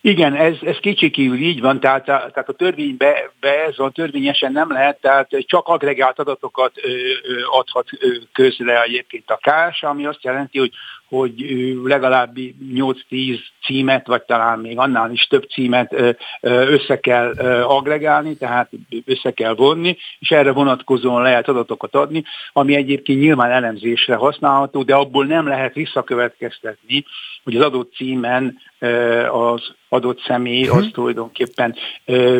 Igen, 0.00 0.34
ez, 0.34 0.54
ez 0.62 0.76
kicsikívül 0.76 1.38
így 1.38 1.60
van, 1.60 1.80
tehát, 1.80 2.04
tehát 2.04 2.48
a 2.48 2.52
törvénybe 2.52 3.32
be 3.40 3.64
ez 3.64 3.78
a 3.78 3.90
törvényesen 3.90 4.52
nem 4.52 4.72
lehet, 4.72 5.00
tehát 5.00 5.28
csak 5.46 5.66
agregált 5.66 6.18
adatokat 6.18 6.72
ö, 6.76 6.88
ö, 6.88 7.40
adhat 7.58 7.88
ö, 7.98 8.06
közre 8.32 8.82
egyébként 8.82 9.30
a 9.30 9.38
KS, 9.40 9.82
ami 9.82 10.06
azt 10.06 10.24
jelenti, 10.24 10.58
hogy 10.58 10.72
hogy 11.08 11.34
legalább 11.84 12.36
8-10 12.74 13.38
címet, 13.64 14.06
vagy 14.06 14.22
talán 14.22 14.58
még 14.58 14.78
annál 14.78 15.10
is 15.10 15.26
több 15.26 15.48
címet 15.50 15.94
össze 16.40 17.00
kell 17.00 17.30
agregálni, 17.62 18.36
tehát 18.36 18.70
össze 19.04 19.30
kell 19.30 19.54
vonni, 19.54 19.96
és 20.18 20.30
erre 20.30 20.52
vonatkozóan 20.52 21.22
lehet 21.22 21.48
adatokat 21.48 21.94
adni, 21.94 22.24
ami 22.52 22.74
egyébként 22.74 23.20
nyilván 23.20 23.50
elemzésre 23.50 24.14
használható, 24.14 24.82
de 24.82 24.94
abból 24.94 25.26
nem 25.26 25.46
lehet 25.46 25.74
visszakövetkeztetni, 25.74 27.04
hogy 27.44 27.56
az 27.56 27.64
adott 27.64 27.92
címen 27.94 28.58
az 29.30 29.62
adott 29.88 30.20
személy 30.26 30.66
az 30.68 30.88
tulajdonképpen 30.92 31.74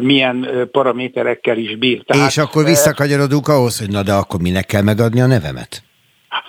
milyen 0.01 0.69
paraméterekkel 0.73 1.59
is 1.59 1.77
bír. 1.77 2.03
Tehát, 2.05 2.29
és 2.29 2.39
akkor 2.39 2.65
visszakanyarodunk 2.65 3.49
ahhoz, 3.49 3.79
hogy 3.79 3.91
na 3.91 4.03
de 4.03 4.13
akkor 4.13 4.41
minek 4.41 4.67
kell 4.67 4.83
megadni 4.83 5.21
a 5.21 5.27
nevemet? 5.27 5.86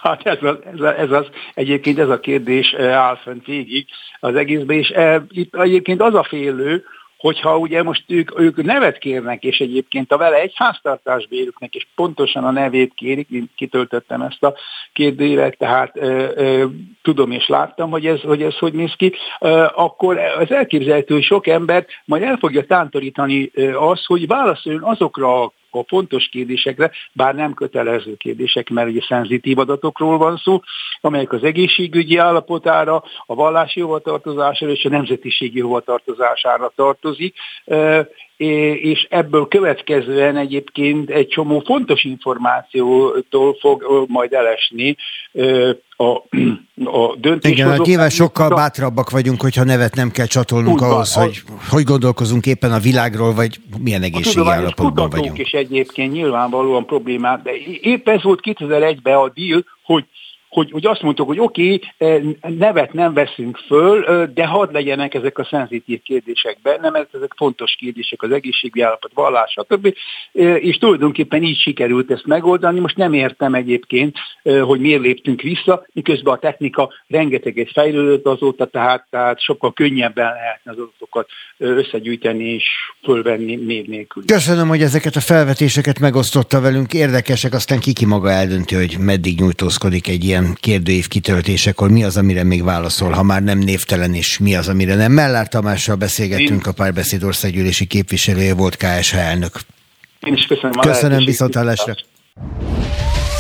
Hát 0.08 0.26
ez 0.26 0.38
az, 0.42 0.58
ez, 0.74 0.80
az, 0.80 0.94
ez 0.94 1.12
az, 1.12 1.26
egyébként 1.54 2.00
ez 2.00 2.10
a 2.10 2.20
kérdés 2.20 2.74
áll 2.74 3.16
fönt 3.16 3.46
végig 3.46 3.86
az 4.20 4.36
egészben, 4.36 4.78
és 4.78 4.94
itt 5.30 5.56
egyébként 5.56 6.02
az 6.02 6.14
a 6.14 6.24
félő, 6.24 6.84
hogyha 7.18 7.58
ugye 7.58 7.84
most 7.84 8.04
ők, 8.08 8.40
ők 8.40 8.64
nevet 8.64 8.98
kérnek, 8.98 9.44
és 9.44 9.60
egyébként 9.60 10.12
a 10.12 10.18
vele 10.18 10.36
egy 10.36 10.52
háztartás 10.56 11.28
bérüknek, 11.28 11.76
és 11.76 11.88
pontosan 11.96 12.44
a 12.44 12.52
nevét 12.52 12.94
kérik, 12.96 13.30
én 13.30 13.50
kitöltöttem 13.56 14.22
ezt 14.22 14.44
a 14.44 14.54
kérdőívet, 14.94 15.58
tehát 15.58 15.92
ö, 15.94 16.28
ö, 16.36 16.66
tudom 17.02 17.32
és 17.32 17.48
láttam, 17.48 17.90
hogy 17.90 18.06
ez, 18.06 18.22
hogy 18.22 18.42
ez 18.42 18.58
hogy 18.58 18.74
néz 18.74 18.94
ki, 18.98 19.14
ö, 19.40 19.66
akkor 19.76 20.18
az 20.18 20.52
elképzelhető, 20.52 21.14
hogy 21.14 21.24
sok 21.24 21.48
ember 21.48 21.86
majd 22.06 22.24
el 22.24 22.38
fogja 22.38 22.66
tántorítani 22.66 23.52
az, 23.80 24.06
hogy 24.06 24.28
válaszoljon 24.28 24.84
azokra 24.84 25.44
a 25.44 25.52
a 25.70 25.84
fontos 25.88 26.28
kérdésekre, 26.28 26.92
bár 27.14 27.36
nem 27.36 27.54
kötelező 27.54 28.16
kérdések, 28.16 28.70
mert 28.70 28.90
ugye 28.90 29.02
szenzitív 29.08 29.60
adatokról 29.60 30.18
van 30.18 30.38
szó, 30.38 30.62
amelyek 31.02 31.32
az 31.32 31.44
egészségügyi 31.44 32.18
állapotára, 32.18 33.04
a 33.26 33.36
vallási 33.36 33.82
hovatartozására 33.82 34.72
és 34.72 34.86
a 34.86 34.90
nemzetiségi 34.90 35.60
hovatartozására 35.60 36.72
tartozik, 36.76 37.36
és 38.38 39.08
ebből 39.10 39.48
következően 39.48 40.38
egyébként 40.38 41.10
egy 41.10 41.28
csomó 41.28 41.60
fontos 41.66 42.04
információtól 42.04 43.58
fog 43.60 44.06
majd 44.08 44.34
elesni 44.34 44.96
a, 45.98 46.12
a 47.00 47.16
döntés. 47.18 47.52
Igen, 47.52 47.70
hát 47.70 47.86
nyilván 47.86 48.10
sokkal 48.10 48.50
bátrabbak 48.50 49.10
vagyunk, 49.10 49.42
hogyha 49.42 49.64
nevet 49.64 49.96
nem 49.96 50.12
kell 50.12 50.26
csatolnunk 50.26 50.82
Úgy 50.82 50.84
ahhoz, 50.84 51.14
hogy 51.14 51.42
hogy 51.70 51.84
gondolkozunk 51.84 52.46
éppen 52.46 52.72
a 52.72 52.80
világról, 52.80 53.34
vagy 53.34 53.60
milyen 53.80 54.02
egészségi 54.02 54.50
állapotban 54.50 55.10
vagyunk. 55.10 55.38
és 55.38 55.52
egyébként 55.52 56.14
nyilvánvalóan 56.14 56.86
problémák, 56.86 57.42
de 57.42 57.52
épp 57.82 58.08
ez 58.08 58.24
volt 58.24 58.40
2001-ben 58.44 59.16
a 59.16 59.32
deal, 59.36 59.66
hogy 59.84 60.06
hogy, 60.58 60.72
hogy 60.72 60.86
azt 60.86 61.02
mondtuk, 61.02 61.28
hogy 61.28 61.40
oké, 61.40 61.74
okay, 61.74 61.82
eh, 61.98 62.22
nevet 62.58 62.94
nem 62.94 63.14
veszünk 63.14 63.58
föl, 63.58 64.06
eh, 64.06 64.28
de 64.34 64.46
hadd 64.46 64.74
legyenek 64.74 65.14
ezek 65.14 65.38
a 65.38 65.48
szenzitív 65.50 66.02
kérdések 66.02 66.58
benne, 66.62 66.90
mert 66.90 67.16
ezek 67.16 67.34
fontos 67.36 67.76
kérdések, 67.80 68.22
az 68.22 68.32
egészségügyi 68.32 68.82
állapot, 68.82 69.12
vallás, 69.14 69.52
stb. 69.52 69.94
Eh, 70.34 70.64
és 70.64 70.78
tulajdonképpen 70.78 71.44
így 71.44 71.60
sikerült 71.60 72.12
ezt 72.12 72.26
megoldani. 72.26 72.80
Most 72.80 72.98
nem 72.98 73.14
értem 73.14 73.54
egyébként, 73.54 74.18
hogy 74.44 74.80
miért 74.80 75.02
léptünk 75.02 75.42
vissza, 75.42 75.86
miközben 75.94 76.34
a 76.34 76.38
technika 76.38 76.94
rengeteget 77.08 77.72
fejlődött 77.72 78.26
azóta, 78.26 78.66
tehát, 78.66 79.06
tehát 79.10 79.42
sokkal 79.42 79.74
könnyebben 79.74 80.34
lehetne 80.34 80.72
az 80.72 80.78
adatokat 80.78 81.30
összegyűjteni 81.58 82.44
és 82.44 82.66
fölvenni 83.04 83.56
név 83.56 83.86
nélkül. 83.86 84.24
Köszönöm, 84.26 84.68
hogy 84.68 84.82
ezeket 84.82 85.16
a 85.16 85.20
felvetéseket 85.20 86.00
megosztotta 86.00 86.62
velünk. 86.62 86.94
Érdekesek, 86.94 87.54
aztán 87.54 87.80
kiki 87.80 88.06
maga 88.06 88.30
eldönti, 88.30 88.76
hogy 88.76 88.98
meddig 89.00 89.40
nyújtózkodik 89.40 90.08
egy 90.08 90.24
ilyen 90.24 90.47
kérdőív 90.54 91.08
kitöltésekor, 91.08 91.90
mi 91.90 92.04
az, 92.04 92.18
amire 92.18 92.44
még 92.44 92.64
válaszol, 92.64 93.12
ha 93.12 93.24
már 93.24 93.44
nem 93.44 93.60
névtelen, 93.60 94.14
és 94.14 94.38
mi 94.38 94.56
az, 94.56 94.68
amire 94.68 94.96
nem. 94.96 95.12
Mellár 95.12 95.48
Tamással 95.48 95.96
beszélgettünk, 95.96 96.68
a 96.68 96.72
párbeszéd 96.72 97.24
országgyűlési 97.24 97.86
képviselője 97.86 98.54
volt 98.54 98.76
KSH 98.76 99.16
elnök. 99.16 99.60
Én 100.20 100.34
is 100.34 100.46
köszönöm. 100.46 100.72
Köszönöm, 100.72 101.26
viszontlátásra. 101.26 101.96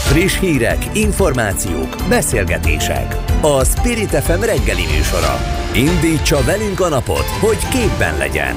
Friss 0.08 0.40
hírek, 0.40 0.86
információk, 0.94 1.96
beszélgetések. 2.10 3.16
A 3.42 3.64
Spirit 3.64 4.10
FM 4.10 4.40
reggeli 4.40 4.86
műsora. 4.96 5.40
Indítsa 5.74 6.44
velünk 6.44 6.80
a 6.80 6.90
napot, 6.90 7.26
hogy 7.26 7.68
képben 7.72 8.18
legyen. 8.18 8.56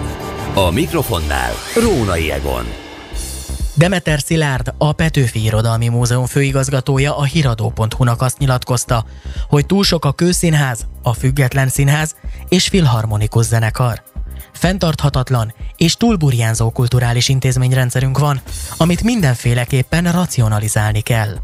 A 0.55 0.71
mikrofonnál 0.71 1.53
Rónai 1.83 2.31
Egon. 2.31 2.80
Demeter 3.81 4.21
Szilárd, 4.21 4.75
a 4.79 4.93
Petőfi 4.93 5.45
Irodalmi 5.45 5.89
Múzeum 5.89 6.27
főigazgatója 6.27 7.17
a 7.17 7.25
hiradó.hu-nak 7.25 8.23
azt 8.23 8.39
nyilatkozta, 8.39 9.05
hogy 9.49 9.67
túl 9.67 9.85
sok 9.85 10.05
a 10.05 10.13
kőszínház, 10.13 10.87
a 11.03 11.13
független 11.13 11.69
színház 11.69 12.15
és 12.49 12.69
filharmonikus 12.69 13.47
zenekar. 13.47 14.03
Fentarthatatlan 14.53 15.55
és 15.77 15.95
túlburjánzó 15.95 16.71
kulturális 16.71 17.29
intézményrendszerünk 17.29 18.19
van, 18.19 18.41
amit 18.77 19.03
mindenféleképpen 19.03 20.13
racionalizálni 20.13 21.01
kell. 21.01 21.37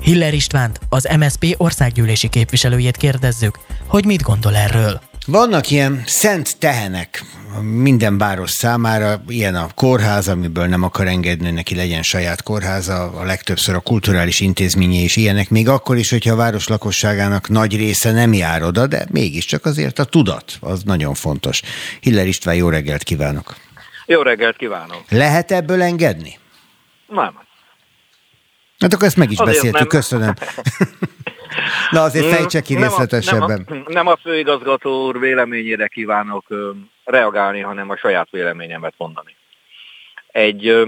Hiller 0.00 0.34
Istvánt, 0.34 0.80
az 0.88 1.08
MSP 1.18 1.54
országgyűlési 1.56 2.28
képviselőjét 2.28 2.96
kérdezzük, 2.96 3.58
hogy 3.86 4.04
mit 4.04 4.22
gondol 4.22 4.56
erről. 4.56 5.00
Vannak 5.26 5.70
ilyen 5.70 6.02
szent 6.06 6.58
tehenek 6.58 7.24
minden 7.62 8.18
város 8.18 8.50
számára, 8.50 9.22
ilyen 9.28 9.54
a 9.54 9.66
kórház, 9.74 10.28
amiből 10.28 10.66
nem 10.66 10.82
akar 10.82 11.06
engedni, 11.06 11.44
hogy 11.44 11.54
neki 11.54 11.74
legyen 11.74 12.02
saját 12.02 12.42
kórháza, 12.42 13.12
a 13.12 13.24
legtöbbször 13.24 13.74
a 13.74 13.80
kulturális 13.80 14.40
intézménye 14.40 14.98
is 14.98 15.16
ilyenek, 15.16 15.50
még 15.50 15.68
akkor 15.68 15.96
is, 15.96 16.10
hogyha 16.10 16.32
a 16.32 16.36
város 16.36 16.68
lakosságának 16.68 17.48
nagy 17.48 17.76
része 17.76 18.12
nem 18.12 18.32
jár 18.32 18.62
oda, 18.62 18.86
de 18.86 19.06
mégiscsak 19.10 19.64
azért 19.64 19.98
a 19.98 20.04
tudat, 20.04 20.56
az 20.60 20.82
nagyon 20.82 21.14
fontos. 21.14 21.62
Hiller 22.00 22.26
István, 22.26 22.54
jó 22.54 22.68
reggelt 22.68 23.02
kívánok! 23.02 23.56
Jó 24.06 24.22
reggelt 24.22 24.56
kívánok! 24.56 25.04
Lehet 25.08 25.50
ebből 25.50 25.82
engedni? 25.82 26.38
Nem. 27.06 27.40
Hát 28.78 28.92
akkor 28.94 29.06
ezt 29.06 29.16
meg 29.16 29.30
is 29.30 29.38
azért 29.38 29.56
beszéltük, 29.56 29.92
nem. 29.92 30.00
köszönöm. 30.00 30.34
Na 31.90 32.02
azért 32.02 32.26
fejtse 32.26 32.60
ki 32.60 32.74
részletesebben. 32.74 33.48
Nem 33.48 33.64
a, 33.66 33.72
nem, 33.72 33.84
a, 33.86 33.92
nem 33.92 34.06
a 34.06 34.16
főigazgató 34.16 35.06
úr 35.06 35.18
véleményére 35.18 35.86
kívánok 35.86 36.46
reagálni, 37.04 37.60
hanem 37.60 37.90
a 37.90 37.96
saját 37.96 38.30
véleményemet 38.30 38.94
mondani. 38.96 39.36
Egy 40.26 40.86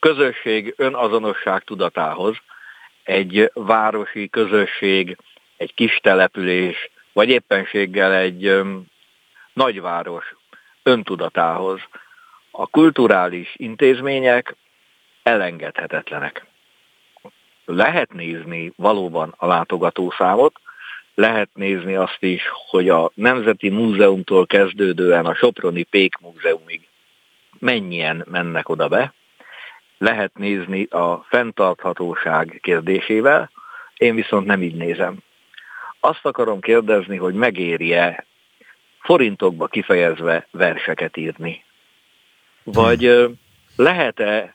közösség 0.00 0.74
önazonosság 0.76 1.64
tudatához, 1.64 2.36
egy 3.02 3.50
városi 3.54 4.28
közösség, 4.28 5.16
egy 5.56 5.74
kis 5.74 5.98
település, 6.02 6.90
vagy 7.12 7.28
éppenséggel 7.28 8.14
egy 8.14 8.60
nagyváros 9.52 10.34
öntudatához 10.82 11.80
a 12.50 12.66
kulturális 12.66 13.54
intézmények 13.56 14.56
elengedhetetlenek 15.22 16.44
lehet 17.74 18.12
nézni 18.12 18.72
valóban 18.76 19.34
a 19.36 19.46
látogatószámot, 19.46 20.60
lehet 21.14 21.48
nézni 21.54 21.94
azt 21.94 22.22
is, 22.22 22.42
hogy 22.70 22.88
a 22.88 23.10
Nemzeti 23.14 23.68
Múzeumtól 23.68 24.46
kezdődően 24.46 25.26
a 25.26 25.34
Soproni 25.34 25.82
Pék 25.82 26.16
Múzeumig 26.16 26.88
mennyien 27.58 28.24
mennek 28.30 28.68
oda 28.68 28.88
be, 28.88 29.12
lehet 29.98 30.38
nézni 30.38 30.82
a 30.82 31.26
fenntarthatóság 31.28 32.58
kérdésével, 32.62 33.50
én 33.96 34.14
viszont 34.14 34.46
nem 34.46 34.62
így 34.62 34.74
nézem. 34.74 35.16
Azt 36.00 36.24
akarom 36.26 36.60
kérdezni, 36.60 37.16
hogy 37.16 37.34
megéri-e 37.34 38.26
forintokba 39.00 39.66
kifejezve 39.66 40.46
verseket 40.50 41.16
írni? 41.16 41.64
Vagy 42.62 43.30
lehet-e 43.76 44.54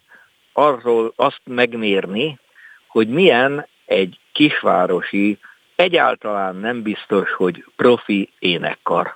arról 0.53 1.13
azt 1.15 1.41
megmérni, 1.43 2.39
hogy 2.95 3.07
milyen 3.07 3.67
egy 3.85 4.19
kisvárosi, 4.31 5.37
egyáltalán 5.75 6.55
nem 6.55 6.81
biztos, 6.81 7.31
hogy 7.31 7.65
profi 7.75 8.29
énekkar. 8.39 9.15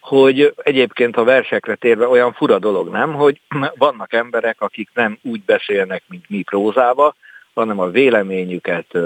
Hogy 0.00 0.54
egyébként 0.56 1.16
a 1.16 1.24
versekre 1.24 1.74
térve 1.74 2.06
olyan 2.06 2.32
fura 2.32 2.58
dolog, 2.58 2.88
nem? 2.88 3.14
Hogy 3.14 3.40
vannak 3.86 4.12
emberek, 4.12 4.60
akik 4.60 4.90
nem 4.94 5.18
úgy 5.22 5.42
beszélnek, 5.42 6.02
mint 6.08 6.28
mi 6.28 6.42
prózába, 6.42 7.14
hanem 7.54 7.78
a 7.78 7.90
véleményüket 7.90 8.98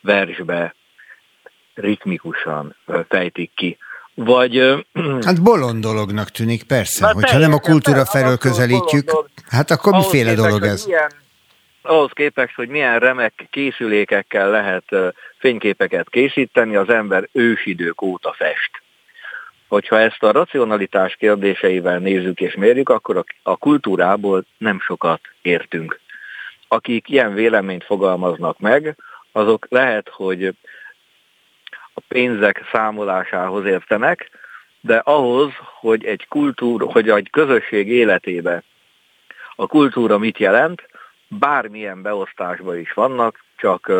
versbe 0.00 0.74
ritmikusan 1.74 2.76
fejtik 3.08 3.50
ki. 3.54 3.78
Vagy... 4.14 4.84
Hát 5.26 5.42
bolond 5.42 5.82
dolognak 5.82 6.30
tűnik, 6.30 6.62
persze. 6.62 7.06
Hát 7.06 7.14
Hogyha 7.14 7.38
nem 7.38 7.52
a 7.52 7.58
kultúra 7.58 8.04
felől 8.04 8.38
közelítjük, 8.38 9.12
hát 9.48 9.70
akkor 9.70 9.92
miféle 9.92 10.34
dolog 10.34 10.62
ez? 10.62 10.86
Ilyen, 10.86 11.22
ahhoz 11.84 12.10
képest, 12.12 12.54
hogy 12.54 12.68
milyen 12.68 12.98
remek 12.98 13.46
készülékekkel 13.50 14.50
lehet 14.50 14.84
fényképeket 15.38 16.10
készíteni, 16.10 16.76
az 16.76 16.88
ember 16.88 17.28
ősidők 17.32 18.02
óta 18.02 18.32
fest. 18.32 18.82
Hogyha 19.68 19.98
ezt 20.00 20.22
a 20.22 20.32
racionalitás 20.32 21.16
kérdéseivel 21.16 21.98
nézzük 21.98 22.40
és 22.40 22.54
mérjük, 22.54 22.88
akkor 22.88 23.24
a 23.42 23.56
kultúrából 23.56 24.44
nem 24.58 24.80
sokat 24.80 25.20
értünk. 25.42 26.00
Akik 26.68 27.08
ilyen 27.08 27.34
véleményt 27.34 27.84
fogalmaznak 27.84 28.58
meg, 28.58 28.96
azok 29.32 29.66
lehet, 29.70 30.08
hogy 30.08 30.46
a 31.94 32.00
pénzek 32.08 32.68
számolásához 32.72 33.64
értenek, 33.64 34.30
de 34.80 34.96
ahhoz, 34.96 35.52
hogy 35.80 36.04
egy 36.04 36.26
kultúr, 36.28 36.92
hogy 36.92 37.08
egy 37.08 37.30
közösség 37.30 37.88
életébe 37.88 38.62
a 39.56 39.66
kultúra 39.66 40.18
mit 40.18 40.38
jelent, 40.38 40.82
bármilyen 41.38 42.02
beosztásban 42.02 42.78
is 42.78 42.92
vannak, 42.92 43.44
csak 43.56 43.92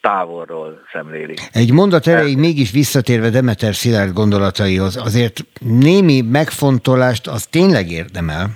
távolról 0.00 0.82
szemlélik. 0.92 1.40
Egy 1.52 1.72
mondat 1.72 2.06
erejéig 2.06 2.38
mégis 2.38 2.70
visszatérve 2.70 3.30
Demeter 3.30 3.74
Szilárd 3.74 4.12
gondolataihoz, 4.12 4.96
azért 4.96 5.44
némi 5.60 6.20
megfontolást 6.20 7.26
az 7.26 7.46
tényleg 7.46 7.90
érdemel, 7.90 8.50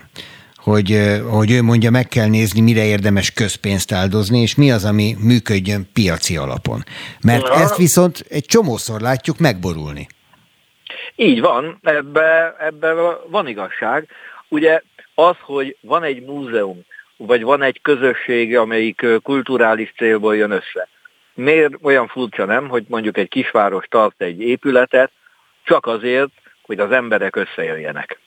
hogy, 0.56 0.98
hogy 1.30 1.50
ő 1.50 1.62
mondja, 1.62 1.90
meg 1.90 2.08
kell 2.08 2.28
nézni, 2.28 2.60
mire 2.60 2.84
érdemes 2.84 3.30
közpénzt 3.30 3.92
áldozni, 3.92 4.40
és 4.40 4.54
mi 4.54 4.70
az, 4.70 4.84
ami 4.84 5.16
működjön 5.18 5.88
piaci 5.92 6.36
alapon. 6.36 6.82
Mert 7.22 7.48
Na. 7.48 7.54
ezt 7.54 7.76
viszont 7.76 8.24
egy 8.28 8.44
csomószor 8.44 9.00
látjuk 9.00 9.38
megborulni. 9.38 10.06
Így 11.16 11.40
van, 11.40 11.78
ebbe, 11.82 12.56
ebbe 12.58 12.92
van 13.30 13.46
igazság. 13.46 14.08
Ugye 14.48 14.82
az, 15.14 15.36
hogy 15.40 15.76
van 15.80 16.02
egy 16.02 16.22
múzeum, 16.22 16.84
vagy 17.16 17.42
van 17.42 17.62
egy 17.62 17.80
közösség, 17.82 18.56
amelyik 18.56 19.06
kulturális 19.22 19.92
célból 19.96 20.36
jön 20.36 20.50
össze. 20.50 20.88
Miért 21.34 21.72
olyan 21.82 22.06
furcsa 22.06 22.44
nem, 22.44 22.68
hogy 22.68 22.84
mondjuk 22.88 23.16
egy 23.16 23.28
kisváros 23.28 23.84
tart 23.88 24.22
egy 24.22 24.40
épületet, 24.40 25.10
csak 25.64 25.86
azért, 25.86 26.30
hogy 26.62 26.78
az 26.78 26.90
emberek 26.90 27.36
összejöjjenek. 27.36 28.18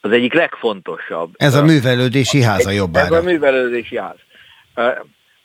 Az 0.00 0.10
egyik 0.10 0.32
legfontosabb. 0.32 1.34
Ez 1.36 1.54
a 1.54 1.64
művelődési 1.64 2.42
ház 2.42 2.66
a 2.66 2.70
jobbára. 2.70 3.16
Ez 3.16 3.22
a 3.22 3.24
művelődési 3.24 3.98
ház. 3.98 4.16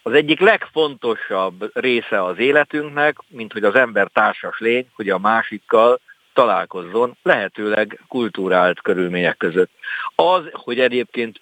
Az 0.02 0.14
egyik 0.14 0.40
legfontosabb 0.40 1.72
része 1.73 2.23
az 2.23 2.38
életünknek, 2.38 3.18
mint 3.28 3.53
hogy 3.53 3.64
az 3.64 3.76
ember 3.76 4.07
társas 4.14 4.60
lény, 4.60 4.88
hogy 4.95 5.10
a 5.10 5.18
másikkal 5.18 5.99
találkozzon, 6.34 7.18
lehetőleg 7.23 7.99
kultúrált 8.07 8.82
körülmények 8.82 9.38
között. 9.38 9.72
Az, 10.15 10.41
hogy 10.52 10.80
egyébként 10.80 11.41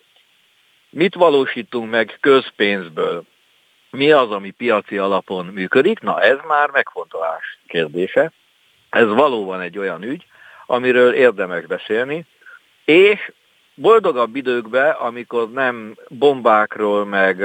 Mit 0.90 1.16
valósítunk 1.16 1.90
meg 1.90 2.18
közpénzből? 2.20 3.24
Mi 3.92 4.12
az, 4.12 4.32
ami 4.32 4.52
piaci 4.52 4.98
alapon 4.98 5.46
működik? 5.46 6.00
Na 6.00 6.22
ez 6.22 6.38
már 6.48 6.70
megfontolás 6.70 7.60
kérdése. 7.68 8.32
Ez 8.90 9.08
valóban 9.08 9.62
egy 9.62 9.78
olyan 9.78 10.04
ügy, 10.04 10.26
amiről 10.66 11.14
érdemes 11.14 11.66
beszélni, 11.66 12.26
és 12.86 13.32
boldogabb 13.74 14.36
időkben, 14.36 14.92
amikor 14.92 15.52
nem 15.52 15.96
bombákról, 16.08 17.06
meg 17.06 17.44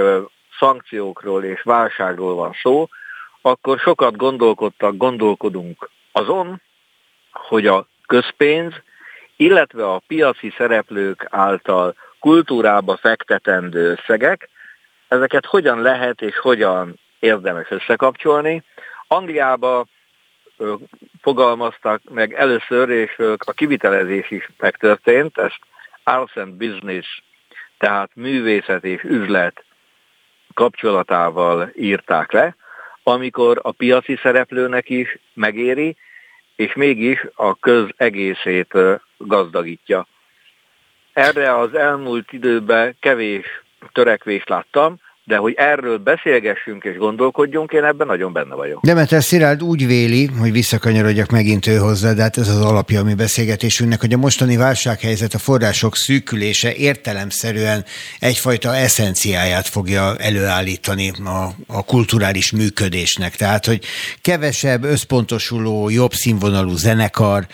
szankciókról 0.59 1.45
és 1.45 1.63
válságról 1.63 2.35
van 2.35 2.53
szó, 2.63 2.89
akkor 3.41 3.79
sokat 3.79 4.17
gondolkodtak, 4.17 4.97
gondolkodunk 4.97 5.91
azon, 6.13 6.61
hogy 7.33 7.67
a 7.67 7.87
közpénz, 8.07 8.73
illetve 9.37 9.87
a 9.87 10.03
piaci 10.07 10.53
szereplők 10.57 11.27
által 11.31 11.95
kultúrába 12.25 12.97
fektetendő 12.97 13.91
összegek, 13.91 14.49
ezeket 15.09 15.47
hogyan 15.47 15.81
lehet 15.81 16.23
és 16.23 16.39
hogyan 16.39 16.99
érdemes 17.19 17.71
összekapcsolni. 17.71 18.63
Angliába 19.09 19.87
fogalmaztak 21.21 22.01
meg 22.11 22.33
először, 22.33 22.89
és 22.89 23.19
a 23.39 23.53
kivitelezés 23.53 24.31
is 24.31 24.49
megtörtént, 24.59 25.39
ezt 25.39 25.59
Arts 26.05 26.37
and 26.37 26.53
Business, 26.53 27.23
tehát 27.79 28.11
művészet 28.15 28.85
és 28.85 29.03
üzlet 29.03 29.65
kapcsolatával 30.55 31.71
írták 31.75 32.33
le, 32.33 32.57
amikor 33.03 33.61
a 33.63 33.73
piaci 33.73 34.19
szereplőnek 34.23 34.91
is 34.91 35.19
megéri, 35.35 35.97
és 36.57 36.75
mégis 36.75 37.27
a 37.35 37.55
köz 37.55 37.87
egészét 37.97 38.75
gazdagítja. 39.17 40.07
Erre 41.15 41.59
az 41.59 41.75
elmúlt 41.75 42.33
időben 42.33 42.97
kevés 43.01 43.47
törekvést 43.93 44.49
láttam, 44.49 45.01
de 45.27 45.37
hogy 45.37 45.55
erről 45.57 45.99
beszélgessünk 45.99 46.85
és 46.85 46.97
gondolkodjunk, 46.97 47.73
én 47.73 47.85
ebben 47.85 48.07
nagyon 48.07 48.33
benne 48.33 48.55
vagyok. 48.55 48.81
Demeter 48.83 49.23
Szilárd 49.23 49.63
úgy 49.63 49.87
véli, 49.87 50.27
hogy 50.27 50.53
visszakanyarodjak 50.53 51.31
megint 51.31 51.67
ő 51.67 51.77
hozzá, 51.77 52.13
de 52.13 52.23
hát 52.23 52.39
ez 52.39 52.49
az 52.49 52.61
alapja 52.61 53.01
a 53.01 53.05
mi 53.05 53.15
beszélgetésünknek, 53.15 54.01
hogy 54.01 54.13
a 54.13 54.17
mostani 54.17 54.57
válsághelyzet, 54.57 55.35
a 55.35 55.39
források 55.39 55.97
szűkülése 55.97 56.75
értelemszerűen 56.75 57.85
egyfajta 58.19 58.77
eszenciáját 58.77 59.69
fogja 59.69 60.17
előállítani 60.17 61.11
a, 61.25 61.49
a 61.67 61.85
kulturális 61.85 62.53
működésnek. 62.53 63.37
Tehát, 63.37 63.67
hogy 63.67 63.85
kevesebb 64.23 64.85
összpontosuló, 64.85 65.89
jobb 65.89 66.13
színvonalú 66.13 66.77
zenekar, 66.77 67.47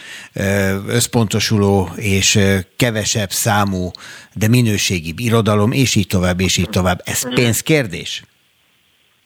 összpontosuló 0.87 1.89
és 1.97 2.39
kevesebb 2.77 3.31
számú, 3.31 3.91
de 4.35 4.49
minőségi 4.49 5.15
irodalom, 5.17 5.73
és 5.73 5.95
így 5.95 6.07
tovább, 6.07 6.41
és 6.41 6.57
így 6.57 6.69
tovább. 6.69 7.03
Ez 7.05 7.23
pénzkérdés? 7.63 8.23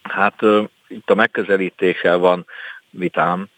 Hát 0.02 0.42
itt 0.88 1.10
a 1.10 1.14
megközelítéssel 1.14 2.18
van 2.18 2.46
vitám. 2.90 3.48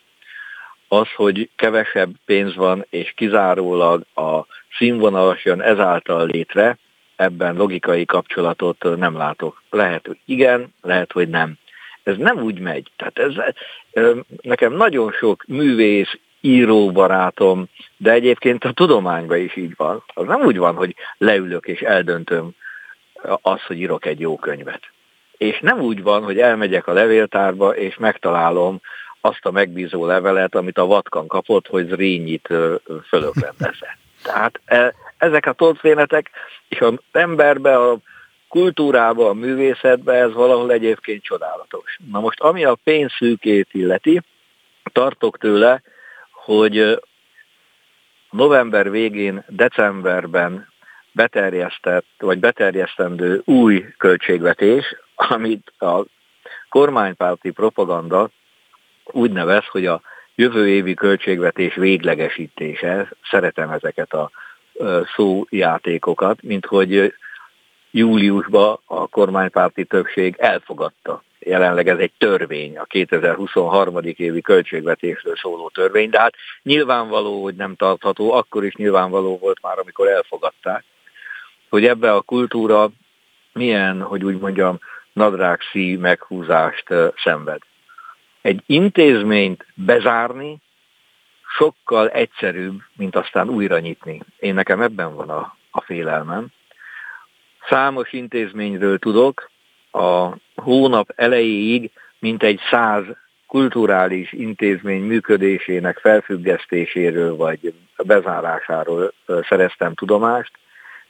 Az, 0.89 1.07
hogy 1.17 1.51
kevesebb 1.57 2.11
pénz 2.25 2.55
van, 2.55 2.87
és 2.91 3.13
kizárólag 3.17 4.05
a 4.15 4.41
színvonalas 4.77 5.45
jön 5.45 5.61
ezáltal 5.61 6.27
létre, 6.27 6.79
ebben 7.17 7.57
logikai 7.57 8.05
kapcsolatot 8.05 8.97
nem 8.97 9.17
látok. 9.17 9.63
Lehet, 9.71 10.07
hogy 10.07 10.19
igen, 10.25 10.75
lehet, 10.83 11.13
hogy 11.13 11.29
nem. 11.29 11.55
Ez 12.03 12.17
nem 12.17 12.43
úgy 12.43 12.59
megy. 12.59 12.91
Tehát 12.97 13.19
ez, 13.19 13.33
nekem 14.43 14.73
nagyon 14.73 15.13
sok 15.13 15.45
művész, 15.47 16.19
író 16.41 16.93
barátom, 16.93 17.69
de 17.97 18.11
egyébként 18.13 18.65
a 18.65 18.73
tudományban 18.73 19.39
is 19.39 19.57
így 19.57 19.73
van. 19.77 20.03
Az 20.15 20.27
nem 20.27 20.41
úgy 20.41 20.57
van, 20.57 20.75
hogy 20.75 20.95
leülök 21.19 21.67
és 21.67 21.81
eldöntöm 21.81 22.55
azt, 23.41 23.63
hogy 23.63 23.79
írok 23.79 24.07
egy 24.07 24.21
jó 24.21 24.37
könyvet. 24.37 24.81
És 25.37 25.61
nem 25.61 25.81
úgy 25.81 26.03
van, 26.03 26.23
hogy 26.23 26.39
elmegyek 26.39 26.87
a 26.87 26.93
levéltárba, 26.93 27.77
és 27.77 27.97
megtalálom 27.97 28.81
azt 29.21 29.47
a 29.47 29.51
megbízó 29.51 30.07
levelet, 30.07 30.55
amit 30.55 30.79
a 30.79 30.87
Vatkan 30.87 31.27
kapott, 31.27 31.67
hogy 31.67 31.87
Zrényit 31.89 32.49
fölökrendezze. 33.09 33.99
Tehát 34.23 34.61
e, 34.65 34.95
ezek 35.19 35.47
a 35.47 35.53
történetek, 35.53 36.31
és 36.69 36.81
az 36.81 36.95
emberbe, 37.13 37.77
a 37.77 37.97
kultúrába, 38.49 39.29
a 39.29 39.35
művészetbe 39.35 40.13
ez 40.13 40.33
valahol 40.33 40.73
egyébként 40.73 41.23
csodálatos. 41.23 41.99
Na 42.11 42.21
most, 42.21 42.41
ami 42.41 42.65
a 42.65 42.79
pénzszűkét 42.85 43.69
illeti, 43.73 44.21
tartok 44.93 45.39
tőle, 45.39 45.83
hogy 46.33 47.03
november 48.31 48.91
végén, 48.91 49.45
decemberben 49.49 50.69
beterjesztett, 51.17 52.07
vagy 52.19 52.39
beterjesztendő 52.39 53.43
új 53.45 53.85
költségvetés, 53.99 54.97
amit 55.15 55.73
a 55.79 56.05
kormánypárti 56.69 57.51
propaganda 57.51 58.31
úgy 59.05 59.33
nevez, 59.33 59.65
hogy 59.67 59.87
a 59.87 60.01
jövő 60.35 60.69
évi 60.69 60.95
költségvetés 60.95 61.75
véglegesítése, 61.75 63.09
szeretem 63.31 63.71
ezeket 63.71 64.13
a 64.13 64.31
szójátékokat, 65.17 66.43
mint 66.43 66.67
hogy 66.67 67.15
júliusban 67.91 68.79
a 68.85 69.07
kormánypárti 69.07 69.85
többség 69.85 70.35
elfogadta. 70.39 71.23
Jelenleg 71.39 71.89
ez 71.89 71.99
egy 71.99 72.13
törvény, 72.19 72.79
a 72.79 72.85
2023. 72.85 73.99
évi 74.03 74.41
költségvetésről 74.41 75.37
szóló 75.37 75.71
törvény, 75.75 76.11
de 76.11 76.21
hát 76.21 76.35
nyilvánvaló, 76.63 77.43
hogy 77.43 77.55
nem 77.55 77.75
tartható, 77.77 78.33
akkor 78.33 78.65
is 78.65 78.75
nyilvánvaló 78.75 79.39
volt 79.39 79.59
már, 79.63 79.79
amikor 79.79 80.09
elfogadták, 80.09 80.85
hogy 81.69 81.87
ebbe 81.87 82.13
a 82.13 82.21
kultúra 82.21 82.91
milyen, 83.53 84.03
hogy 84.03 84.25
úgy 84.25 84.39
mondjam, 84.39 84.79
nadrágszí 85.13 85.97
meghúzást 85.97 86.87
szenved. 87.17 87.61
Egy 88.41 88.63
intézményt 88.67 89.67
bezárni 89.75 90.59
sokkal 91.57 92.09
egyszerűbb, 92.09 92.81
mint 92.97 93.17
aztán 93.17 93.49
újra 93.49 93.79
nyitni. 93.79 94.21
Én 94.39 94.55
nekem 94.55 94.81
ebben 94.81 95.15
van 95.15 95.31
a, 95.31 95.57
a 95.71 95.81
félelmem. 95.81 96.47
Számos 97.69 98.13
intézményről 98.13 98.99
tudok, 98.99 99.51
a 99.93 100.37
hónap 100.55 101.13
elejéig 101.15 101.91
mintegy 102.19 102.61
száz 102.71 103.05
kulturális 103.47 104.33
intézmény 104.33 105.03
működésének 105.03 105.99
felfüggesztéséről 105.99 107.37
vagy 107.37 107.75
bezárásáról 107.97 109.13
szereztem 109.49 109.95
tudomást, 109.95 110.59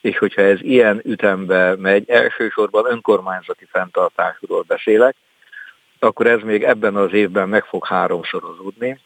és 0.07 0.19
hogyha 0.19 0.43
ez 0.43 0.63
ilyen 0.63 1.01
ütembe 1.05 1.77
megy, 1.77 2.11
elsősorban 2.11 2.91
önkormányzati 2.91 3.65
fenntartásról 3.71 4.63
beszélek, 4.63 5.17
akkor 5.99 6.27
ez 6.27 6.41
még 6.43 6.63
ebben 6.63 6.97
az 6.97 7.13
évben 7.13 7.49
meg 7.49 7.65
fog 7.65 7.87
háromszorozódni. 7.87 9.01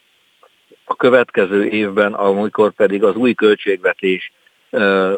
A 0.84 0.96
következő 0.96 1.66
évben, 1.66 2.12
amikor 2.12 2.72
pedig 2.72 3.04
az 3.04 3.14
új 3.14 3.34
költségvetés 3.34 4.32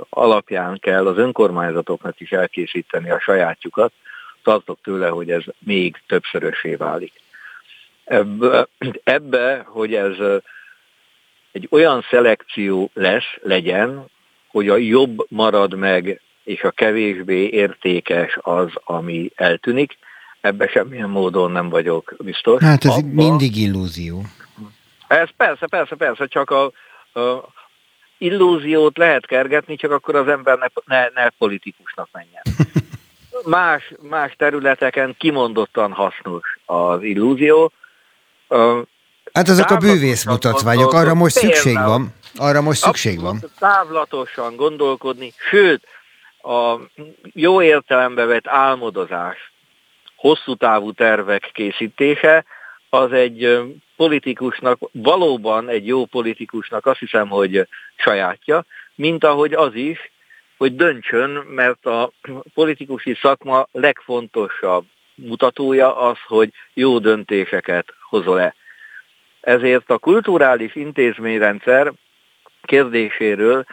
alapján 0.09 0.79
kell 0.79 1.07
az 1.07 1.19
önkormányzatoknak 1.19 2.21
is 2.21 2.33
elkészíteni 2.33 3.11
a 3.11 3.21
sajátjukat, 3.21 3.93
tartok 4.43 4.79
tőle, 4.83 5.09
hogy 5.09 5.31
ez 5.31 5.43
még 5.59 6.03
többszörösé 6.07 6.75
válik. 6.75 7.13
Ebbe, 8.05 8.67
ebbe, 9.05 9.65
hogy 9.67 9.95
ez 9.95 10.17
egy 11.53 11.69
olyan 11.71 12.05
szelekció 12.11 12.91
lesz, 12.95 13.37
legyen, 13.43 14.11
hogy 14.53 14.69
a 14.69 14.77
jobb 14.77 15.27
marad 15.29 15.74
meg, 15.74 16.20
és 16.45 16.62
a 16.62 16.70
kevésbé 16.70 17.49
értékes 17.49 18.39
az, 18.41 18.69
ami 18.85 19.31
eltűnik, 19.35 19.99
ebbe 20.41 20.66
semmilyen 20.66 21.11
módon 21.11 21.51
nem 21.51 21.69
vagyok 21.69 22.15
biztos. 22.19 22.62
Hát 22.62 22.85
ez 22.85 22.91
Abba, 22.91 23.23
mindig 23.23 23.57
illúzió. 23.57 24.23
Ez 25.09 25.29
persze, 25.37 25.66
persze, 25.66 25.95
persze, 25.95 26.27
csak 26.27 26.51
a, 26.51 26.65
a 27.20 27.49
illúziót 28.19 28.97
lehet 28.97 29.27
kergetni, 29.27 29.77
csak 29.77 29.91
akkor 29.91 30.15
az 30.15 30.29
ember 30.29 30.59
ne, 30.59 30.66
ne, 30.85 31.09
ne 31.15 31.29
politikusnak 31.29 32.09
menjen. 32.12 32.43
Más, 33.45 33.93
más 34.01 34.35
területeken 34.39 35.15
kimondottan 35.19 35.93
hasznos 35.93 36.59
az 36.65 37.03
illúzió. 37.03 37.73
Hát 39.33 39.49
ezek 39.49 39.70
a 39.70 39.77
bűvész 39.77 40.24
mutatványok, 40.24 40.93
arra 40.93 41.15
most 41.15 41.37
szükség 41.37 41.74
van. 41.74 42.15
Arra 42.37 42.61
most 42.61 42.81
szükség 42.81 43.21
van. 43.21 43.39
Távlatosan 43.59 44.57
gondolkodni, 44.57 45.33
sőt, 45.51 45.87
a 46.43 46.77
jó 47.33 47.63
értelembe 47.63 48.25
vett 48.25 48.47
álmodozás, 48.47 49.53
hosszú 50.17 50.55
távú 50.55 50.93
tervek 50.93 51.51
készítése, 51.53 52.45
az 52.89 53.13
egy 53.13 53.61
politikusnak, 53.97 54.79
valóban 54.93 55.69
egy 55.69 55.87
jó 55.87 56.05
politikusnak 56.05 56.87
azt 56.87 56.99
hiszem, 56.99 57.29
hogy 57.29 57.69
sajátja, 57.97 58.65
mint 58.95 59.25
ahogy 59.25 59.53
az 59.53 59.75
is, 59.75 60.11
hogy 60.57 60.77
döntsön, 60.77 61.31
mert 61.31 61.87
a 61.87 62.11
politikusi 62.55 63.19
szakma 63.21 63.69
legfontosabb 63.73 64.85
mutatója 65.15 65.97
az, 65.97 66.17
hogy 66.27 66.53
jó 66.75 66.99
döntéseket 66.99 67.95
hozol-e. 68.09 68.55
Ezért 69.41 69.91
a 69.91 69.99
kulturális 69.99 70.75
intézményrendszer 70.75 71.93
kérdéséről. 72.62 73.64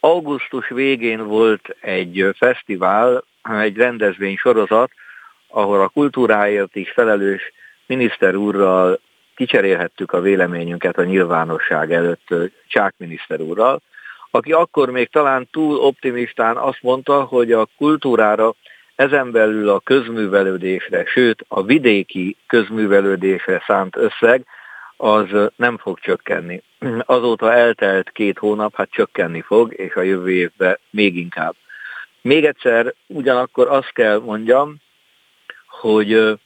Augusztus 0.00 0.68
végén 0.68 1.26
volt 1.26 1.76
egy 1.80 2.28
fesztivál, 2.36 3.24
egy 3.42 3.76
rendezvény 3.76 4.36
sorozat, 4.36 4.90
ahol 5.48 5.80
a 5.80 5.88
kultúráért 5.88 6.76
is 6.76 6.90
felelős 6.90 7.52
miniszter 7.86 8.34
úrral 8.34 9.00
kicserélhettük 9.36 10.12
a 10.12 10.20
véleményünket 10.20 10.98
a 10.98 11.04
nyilvánosság 11.04 11.92
előtt 11.92 12.34
Csák 12.68 12.94
miniszter 12.96 13.40
úrral, 13.40 13.80
aki 14.30 14.52
akkor 14.52 14.90
még 14.90 15.08
talán 15.08 15.48
túl 15.50 15.76
optimistán 15.76 16.56
azt 16.56 16.82
mondta, 16.82 17.22
hogy 17.22 17.52
a 17.52 17.68
kultúrára 17.76 18.54
ezen 18.94 19.30
belül 19.30 19.68
a 19.68 19.80
közművelődésre, 19.80 21.04
sőt 21.06 21.44
a 21.48 21.62
vidéki 21.62 22.36
közművelődésre 22.46 23.62
szánt 23.66 23.96
összeg 23.96 24.44
az 25.00 25.50
nem 25.56 25.78
fog 25.78 25.98
csökkenni. 25.98 26.62
Azóta 27.00 27.52
eltelt 27.52 28.10
két 28.10 28.38
hónap, 28.38 28.74
hát 28.74 28.90
csökkenni 28.90 29.40
fog, 29.40 29.72
és 29.72 29.94
a 29.94 30.02
jövő 30.02 30.30
évben 30.30 30.78
még 30.90 31.16
inkább. 31.16 31.54
Még 32.20 32.44
egyszer 32.44 32.94
ugyanakkor 33.06 33.68
azt 33.68 33.92
kell 33.92 34.18
mondjam, 34.18 34.76
hogy 35.66 36.38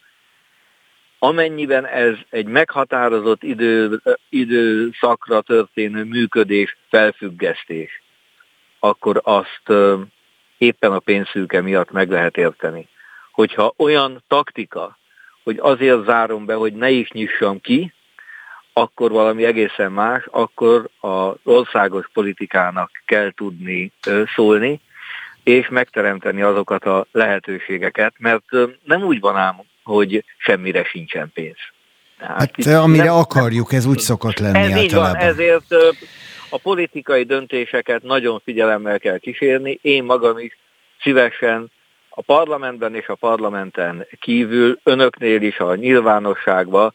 amennyiben 1.18 1.86
ez 1.86 2.14
egy 2.30 2.46
meghatározott 2.46 3.42
idő, 3.42 4.00
időszakra 4.28 5.40
történő 5.40 6.04
működés, 6.04 6.76
felfüggesztés, 6.88 8.02
akkor 8.78 9.20
azt 9.24 9.72
éppen 10.58 10.92
a 10.92 10.98
pénzszűke 10.98 11.60
miatt 11.60 11.90
meg 11.90 12.10
lehet 12.10 12.36
érteni. 12.36 12.88
Hogyha 13.32 13.74
olyan 13.76 14.22
taktika, 14.28 14.98
hogy 15.42 15.58
azért 15.58 16.04
zárom 16.04 16.44
be, 16.44 16.54
hogy 16.54 16.72
ne 16.72 16.90
is 16.90 17.10
nyissam 17.10 17.60
ki, 17.60 17.92
akkor 18.72 19.10
valami 19.10 19.44
egészen 19.44 19.92
más, 19.92 20.24
akkor 20.30 20.88
az 21.00 21.34
országos 21.42 22.08
politikának 22.12 22.90
kell 23.06 23.32
tudni 23.36 23.92
szólni, 24.34 24.80
és 25.42 25.68
megteremteni 25.68 26.42
azokat 26.42 26.84
a 26.84 27.06
lehetőségeket, 27.12 28.14
mert 28.18 28.44
nem 28.84 29.02
úgy 29.02 29.20
van 29.20 29.36
ám, 29.36 29.56
hogy 29.82 30.24
semmire 30.36 30.84
sincsen 30.84 31.30
pénz. 31.34 31.56
Hát, 32.18 32.64
hát 32.64 32.74
amire 32.74 33.04
nem, 33.04 33.14
akarjuk, 33.14 33.72
ez 33.72 33.86
úgy 33.86 33.98
szokott 33.98 34.38
lenni 34.38 34.58
ez 34.58 34.64
általában. 34.64 34.84
Így 34.84 34.94
van, 34.94 35.16
ezért 35.16 35.74
a 36.50 36.58
politikai 36.58 37.22
döntéseket 37.22 38.02
nagyon 38.02 38.40
figyelemmel 38.44 38.98
kell 38.98 39.18
kísérni. 39.18 39.78
Én 39.82 40.04
magam 40.04 40.38
is 40.38 40.58
szívesen 41.00 41.70
a 42.08 42.22
parlamentben 42.22 42.94
és 42.94 43.06
a 43.06 43.14
parlamenten 43.14 44.06
kívül, 44.20 44.78
önöknél 44.82 45.42
is 45.42 45.58
a 45.58 45.74
nyilvánosságban 45.74 46.94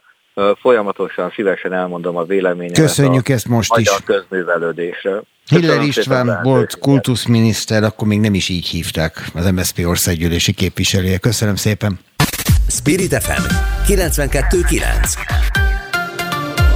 folyamatosan 0.62 1.32
szívesen 1.36 1.74
elmondom 1.74 2.18
a 2.18 2.24
véleményemet 2.24 2.80
Köszönjük 2.80 3.28
a 3.28 3.32
ezt 3.32 3.48
most 3.48 3.70
magyar 3.70 3.96
is. 3.98 4.04
közművelődésről. 4.06 5.24
Hiller 5.50 5.82
István 5.82 6.40
volt 6.44 6.80
kultuszminiszter, 6.80 7.84
akkor 7.84 8.08
még 8.08 8.20
nem 8.20 8.34
is 8.34 8.50
így 8.50 8.68
hívták 8.68 9.30
az 9.34 9.52
MSZP 9.52 9.86
országgyűlési 9.86 10.54
képviselője. 10.54 11.18
Köszönöm 11.18 11.56
szépen. 11.56 12.00
Spirit 12.68 13.24
FM 13.24 13.42
92.9 13.88 14.82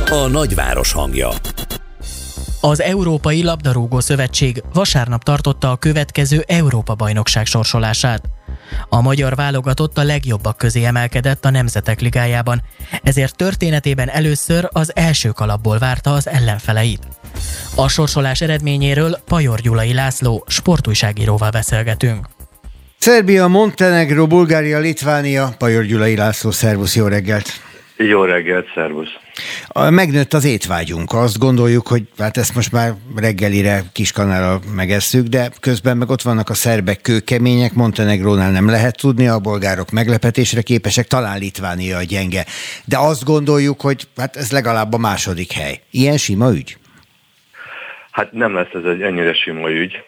A 0.10 0.28
nagyváros 0.28 0.92
hangja 0.92 1.30
az 2.62 2.82
Európai 2.82 3.44
Labdarúgó 3.44 4.00
Szövetség 4.00 4.64
vasárnap 4.74 5.24
tartotta 5.24 5.72
a 5.72 5.76
következő 5.76 6.44
Európa-bajnokság 6.48 7.46
sorsolását. 7.46 8.22
A 8.90 9.02
magyar 9.02 9.36
válogatott 9.36 9.98
a 9.98 10.04
legjobbak 10.04 10.58
közé 10.58 10.84
emelkedett 10.84 11.46
a 11.46 11.50
Nemzetek 11.50 12.00
Ligájában, 12.00 12.62
ezért 13.04 13.36
történetében 13.36 14.10
először 14.10 14.70
az 14.72 14.92
első 14.96 15.30
kalapból 15.30 15.78
várta 15.78 16.14
az 16.14 16.28
ellenfeleit. 16.28 17.08
A 17.76 17.88
sorsolás 17.88 18.42
eredményéről 18.42 19.18
Pajor 19.26 19.60
Gyulai 19.60 19.94
László 19.94 20.46
sportújságíróval 20.48 21.50
beszélgetünk. 21.50 22.28
Szerbia, 22.98 23.48
Montenegro, 23.48 24.28
Bulgária, 24.28 24.80
Litvánia, 24.80 25.54
Pajor 25.58 25.84
Gyulai 25.84 26.16
László, 26.16 26.52
szervusz, 26.52 26.96
jó 26.96 27.08
reggelt! 27.08 27.71
Jó 28.08 28.24
reggelt, 28.24 28.68
szervusz! 28.76 29.10
Megnőtt 29.90 30.34
az 30.34 30.46
étvágyunk. 30.46 31.14
Azt 31.14 31.38
gondoljuk, 31.38 31.88
hogy 31.88 32.04
hát 32.18 32.38
ezt 32.38 32.56
most 32.56 32.72
már 32.72 32.94
reggelire 33.16 33.84
kiskanállal 33.92 34.62
megesszük, 34.76 35.28
de 35.28 35.52
közben 35.60 35.98
meg 35.98 36.10
ott 36.10 36.22
vannak 36.22 36.50
a 36.50 36.54
szerbek 36.54 37.02
kőkemények, 37.02 37.74
Montenegrónál 37.74 38.52
nem 38.52 38.70
lehet 38.70 38.98
tudni, 38.98 39.28
a 39.28 39.40
bolgárok 39.40 39.92
meglepetésre 39.92 40.62
képesek, 40.62 41.08
talán 41.08 41.40
Litvánia 41.40 41.98
a 41.98 42.04
gyenge. 42.04 42.46
De 42.86 42.98
azt 42.98 43.24
gondoljuk, 43.24 43.82
hogy 43.82 44.08
hát 44.18 44.36
ez 44.36 44.52
legalább 44.52 44.94
a 44.94 44.98
második 44.98 45.52
hely. 45.52 45.80
Ilyen 45.92 46.18
sima 46.18 46.52
ügy? 46.52 46.78
Hát 48.12 48.32
nem 48.32 48.54
lesz 48.54 48.74
ez 48.74 48.84
egy 48.84 49.02
ennyire 49.02 49.34
sima 49.34 49.70
ügy, 49.70 50.04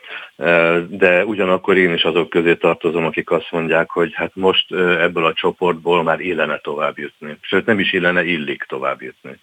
de 0.90 1.26
ugyanakkor 1.26 1.78
én 1.78 1.94
is 1.94 2.04
azok 2.04 2.30
közé 2.30 2.56
tartozom, 2.56 3.06
akik 3.06 3.32
azt 3.32 3.52
mondják, 3.52 3.90
hogy 3.90 4.12
hát 4.14 4.32
most 4.34 4.72
ebből 5.00 5.26
a 5.26 5.34
csoportból 5.34 6.04
már 6.04 6.20
illene 6.20 6.58
tovább 6.58 6.98
jutni. 6.98 7.38
Sőt, 7.42 7.66
nem 7.66 7.80
is 7.80 7.94
illene, 7.94 8.26
illik 8.26 8.66
tovább 8.68 9.02
jutni. 9.02 9.40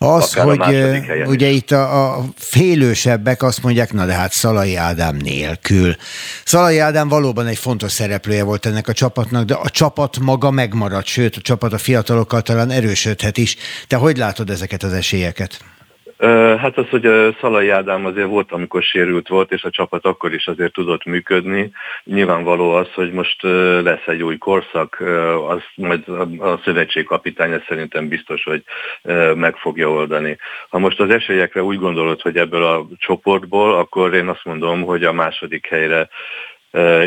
Az, 0.00 0.36
Akár 0.36 0.44
hogy 0.44 1.28
ugye 1.28 1.46
is. 1.46 1.56
itt 1.56 1.70
a, 1.70 2.14
a 2.14 2.24
félősebbek 2.36 3.42
azt 3.42 3.62
mondják, 3.62 3.92
na 3.92 4.06
de 4.06 4.12
hát 4.12 4.32
Szalai 4.32 4.76
Ádám 4.76 5.16
nélkül. 5.16 5.94
Szalai 6.44 6.78
Ádám 6.78 7.08
valóban 7.08 7.46
egy 7.46 7.58
fontos 7.58 7.92
szereplője 7.92 8.44
volt 8.44 8.66
ennek 8.66 8.88
a 8.88 8.92
csapatnak, 8.92 9.44
de 9.44 9.54
a 9.54 9.68
csapat 9.68 10.18
maga 10.18 10.50
megmaradt, 10.50 11.06
sőt 11.06 11.36
a 11.36 11.40
csapat 11.40 11.72
a 11.72 11.78
fiatalokkal 11.78 12.42
talán 12.42 12.70
erősödhet 12.70 13.38
is. 13.38 13.56
Te 13.86 13.96
hogy 13.96 14.16
látod 14.16 14.50
ezeket 14.50 14.82
az 14.82 14.92
esélyeket? 14.92 15.64
Hát 16.58 16.78
az, 16.78 16.88
hogy 16.88 17.36
Szalai 17.40 17.68
Ádám 17.68 18.04
azért 18.04 18.26
volt, 18.26 18.52
amikor 18.52 18.82
sérült 18.82 19.28
volt, 19.28 19.52
és 19.52 19.62
a 19.62 19.70
csapat 19.70 20.04
akkor 20.04 20.32
is 20.32 20.46
azért 20.46 20.72
tudott 20.72 21.04
működni. 21.04 21.72
Nyilvánvaló 22.04 22.70
az, 22.70 22.92
hogy 22.94 23.12
most 23.12 23.42
lesz 23.82 24.06
egy 24.06 24.22
új 24.22 24.38
korszak, 24.38 25.02
az 25.48 25.62
majd 25.74 26.08
a 26.38 26.60
szövetség 26.64 27.04
kapitánya 27.04 27.62
szerintem 27.68 28.08
biztos, 28.08 28.42
hogy 28.42 28.62
meg 29.34 29.56
fogja 29.56 29.90
oldani. 29.90 30.38
Ha 30.68 30.78
most 30.78 31.00
az 31.00 31.10
esélyekre 31.10 31.62
úgy 31.62 31.78
gondolod, 31.78 32.20
hogy 32.20 32.36
ebből 32.36 32.64
a 32.64 32.86
csoportból, 32.98 33.74
akkor 33.74 34.14
én 34.14 34.28
azt 34.28 34.44
mondom, 34.44 34.82
hogy 34.82 35.04
a 35.04 35.12
második 35.12 35.66
helyre 35.66 36.08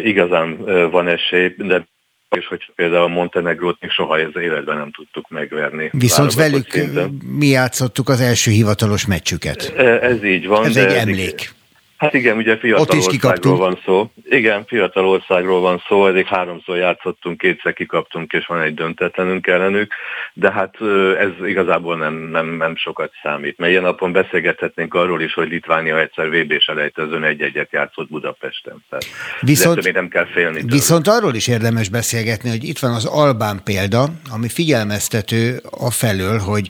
igazán 0.04 0.58
van 0.92 1.08
esély, 1.08 1.54
de 1.58 1.88
és 2.38 2.48
hogy 2.48 2.72
például 2.76 3.04
a 3.04 3.08
Montenegrót 3.08 3.78
még 3.80 3.92
soha 3.92 4.20
ez 4.20 4.42
életben 4.42 4.78
nem 4.78 4.92
tudtuk 4.92 5.30
megverni. 5.30 5.90
Viszont 5.92 6.34
velük 6.34 6.72
szinten. 6.72 7.18
mi 7.38 7.48
játszottuk 7.48 8.10
az 8.10 8.22
első 8.22 8.52
hivatalos 8.52 9.06
meccsüket. 9.06 9.74
Ez 10.02 10.24
így 10.24 10.48
van. 10.48 10.66
Ez 10.66 10.76
egy 10.76 10.94
emlék. 10.94 11.54
Hát 12.02 12.14
igen, 12.14 12.38
ugye 12.38 12.58
fiatal 12.58 12.98
országról 12.98 13.58
van 13.58 13.80
szó. 13.86 14.12
Igen, 14.30 14.66
fiatal 14.66 15.08
országról 15.08 15.62
van 15.62 15.84
szó, 15.88 16.08
eddig 16.08 16.26
háromszor 16.26 16.78
játszottunk, 16.78 17.38
kétszer 17.38 17.74
kikaptunk, 17.74 18.32
és 18.32 18.46
van 18.46 18.62
egy 18.62 18.74
döntetlenünk 18.74 19.48
ellenük, 19.48 19.94
de 20.34 20.52
hát 20.52 20.76
ez 21.20 21.48
igazából 21.48 21.98
nem, 21.98 22.14
nem, 22.14 22.48
nem 22.48 22.76
sokat 22.76 23.12
számít. 23.24 23.58
Mert 23.58 23.72
ilyen 23.72 23.84
napon 23.84 24.12
beszélgethetnénk 24.12 24.94
arról 24.94 25.22
is, 25.22 25.34
hogy 25.34 25.50
Litvánia 25.50 26.00
egyszer 26.00 26.30
VB-s 26.30 26.68
elejtezőn 26.68 27.24
egy-egyet 27.24 27.72
játszott 27.72 28.10
Budapesten. 28.10 28.84
Tehát 28.90 29.06
viszont, 29.42 29.94
nem 29.94 30.08
kell 30.08 30.26
félni. 30.26 30.60
Tőle. 30.60 30.72
Viszont 30.72 31.08
arról 31.08 31.36
is 31.36 31.48
érdemes 31.48 31.90
beszélgetni, 31.90 32.50
hogy 32.50 32.64
itt 32.64 32.80
van 32.80 32.94
az 32.94 33.06
Albán 33.06 33.62
példa, 33.64 34.08
ami 34.32 34.50
figyelmeztető 34.50 35.62
a 35.72 35.92
felől, 35.92 36.38
hogy 36.38 36.70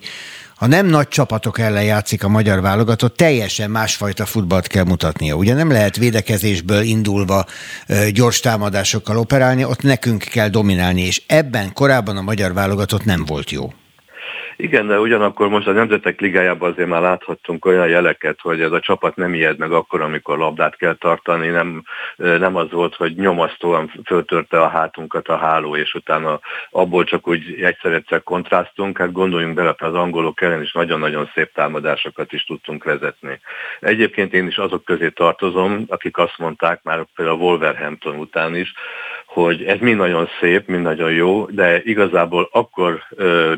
ha 0.62 0.68
nem 0.68 0.86
nagy 0.86 1.08
csapatok 1.08 1.58
ellen 1.58 1.84
játszik 1.84 2.24
a 2.24 2.28
magyar 2.28 2.60
válogatott, 2.60 3.16
teljesen 3.16 3.70
másfajta 3.70 4.26
futballt 4.26 4.66
kell 4.66 4.84
mutatnia. 4.84 5.34
Ugye 5.34 5.54
nem 5.54 5.70
lehet 5.70 5.96
védekezésből 5.96 6.82
indulva 6.82 7.46
gyors 8.12 8.40
támadásokkal 8.40 9.16
operálni, 9.18 9.64
ott 9.64 9.82
nekünk 9.82 10.22
kell 10.22 10.48
dominálni, 10.48 11.00
és 11.00 11.22
ebben 11.26 11.72
korábban 11.72 12.16
a 12.16 12.22
magyar 12.22 12.52
válogatott 12.52 13.04
nem 13.04 13.24
volt 13.24 13.50
jó. 13.50 13.72
Igen, 14.62 14.86
de 14.86 15.00
ugyanakkor 15.00 15.48
most 15.48 15.66
a 15.66 15.72
Nemzetek 15.72 16.20
Ligájában 16.20 16.70
azért 16.70 16.88
már 16.88 17.00
láthattunk 17.00 17.64
olyan 17.64 17.88
jeleket, 17.88 18.40
hogy 18.40 18.60
ez 18.60 18.72
a 18.72 18.80
csapat 18.80 19.16
nem 19.16 19.34
ijed 19.34 19.58
meg 19.58 19.72
akkor, 19.72 20.00
amikor 20.00 20.38
labdát 20.38 20.76
kell 20.76 20.94
tartani, 20.94 21.48
nem, 21.48 21.82
nem 22.16 22.56
az 22.56 22.70
volt, 22.70 22.94
hogy 22.94 23.14
nyomasztóan 23.14 23.92
föltörte 24.04 24.60
a 24.60 24.68
hátunkat 24.68 25.28
a 25.28 25.36
háló, 25.36 25.76
és 25.76 25.94
utána 25.94 26.40
abból 26.70 27.04
csak 27.04 27.28
úgy 27.28 27.62
egyszer-egyszer 27.62 28.22
kontrasztunk, 28.22 28.98
hát 28.98 29.12
gondoljunk 29.12 29.54
bele, 29.54 29.74
az 29.78 29.94
angolok 29.94 30.40
ellen 30.40 30.62
is 30.62 30.72
nagyon-nagyon 30.72 31.30
szép 31.34 31.52
támadásokat 31.52 32.32
is 32.32 32.44
tudtunk 32.44 32.84
vezetni. 32.84 33.40
Egyébként 33.80 34.34
én 34.34 34.46
is 34.46 34.56
azok 34.56 34.84
közé 34.84 35.08
tartozom, 35.08 35.84
akik 35.88 36.18
azt 36.18 36.38
mondták 36.38 36.82
már 36.82 37.06
például 37.14 37.38
a 37.38 37.42
Wolverhampton 37.42 38.16
után 38.16 38.56
is, 38.56 38.72
hogy 39.32 39.62
ez 39.62 39.78
mind 39.80 39.96
nagyon 39.96 40.28
szép, 40.40 40.66
mind 40.66 40.82
nagyon 40.82 41.12
jó, 41.12 41.46
de 41.50 41.82
igazából 41.84 42.48
akkor 42.52 43.02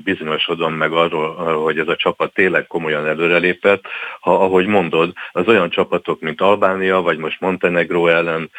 bizonyosodom 0.04 0.74
meg 0.74 0.92
arról, 0.92 1.34
hogy 1.62 1.78
ez 1.78 1.88
a 1.88 1.96
csapat 1.96 2.34
tényleg 2.34 2.66
komolyan 2.66 3.06
előrelépett, 3.06 3.84
ha 4.20 4.34
ahogy 4.34 4.66
mondod, 4.66 5.12
az 5.32 5.46
olyan 5.46 5.70
csapatok, 5.70 6.20
mint 6.20 6.40
Albánia, 6.40 7.00
vagy 7.00 7.18
most 7.18 7.40
Montenegro 7.40 8.06
ellen 8.06 8.50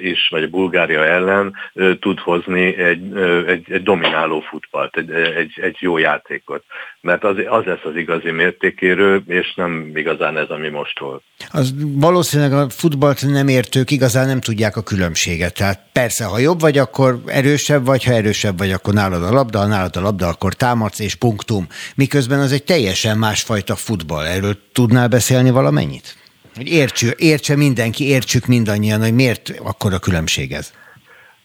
is, 0.00 0.28
vagy 0.30 0.50
Bulgária 0.50 1.04
ellen 1.04 1.54
tud 2.00 2.18
hozni 2.18 2.76
egy, 2.76 3.16
egy, 3.46 3.64
egy 3.68 3.82
domináló 3.82 4.40
futballt, 4.40 4.96
egy, 4.96 5.10
egy, 5.10 5.52
egy 5.62 5.76
jó 5.80 5.98
játékot. 5.98 6.64
Mert 7.00 7.24
az, 7.24 7.36
az 7.48 7.64
lesz 7.64 7.84
az 7.84 7.96
igazi 7.96 8.30
mértékérő, 8.30 9.22
és 9.26 9.54
nem 9.54 9.90
igazán 9.94 10.36
ez, 10.36 10.48
ami 10.48 10.68
most 10.68 10.98
volt. 10.98 11.22
Az 11.52 11.74
valószínűleg 11.78 12.52
a 12.52 12.68
futballt 12.68 13.26
nem 13.26 13.48
értők 13.48 13.90
igazán 13.90 14.26
nem 14.26 14.40
tudják 14.40 14.76
a 14.76 14.82
különbséget. 14.82 15.54
Tehát 15.54 15.80
persze, 15.92 16.24
ha 16.24 16.38
jobb 16.52 16.60
vagy, 16.60 16.78
akkor 16.78 17.22
erősebb 17.26 17.84
vagy, 17.84 18.04
ha 18.04 18.12
erősebb 18.12 18.58
vagy, 18.58 18.72
akkor 18.72 18.94
nálad 18.94 19.22
a 19.22 19.32
labda, 19.32 19.58
ha 19.58 19.66
nálad 19.66 19.96
a 19.96 20.00
labda, 20.00 20.28
akkor 20.28 20.54
támadsz 20.54 20.98
és 20.98 21.14
punktum. 21.14 21.66
Miközben 21.94 22.38
az 22.38 22.52
egy 22.52 22.64
teljesen 22.64 23.18
másfajta 23.18 23.76
futball. 23.76 24.24
Erről 24.26 24.58
tudnál 24.72 25.08
beszélni 25.08 25.50
valamennyit? 25.50 26.16
Hogy 26.54 26.68
értső, 26.68 27.14
értse 27.18 27.56
mindenki, 27.56 28.04
értsük 28.04 28.46
mindannyian, 28.46 29.00
hogy 29.00 29.14
miért 29.14 29.52
akkor 29.62 29.92
a 29.92 29.98
különbség 29.98 30.52
ez? 30.52 30.70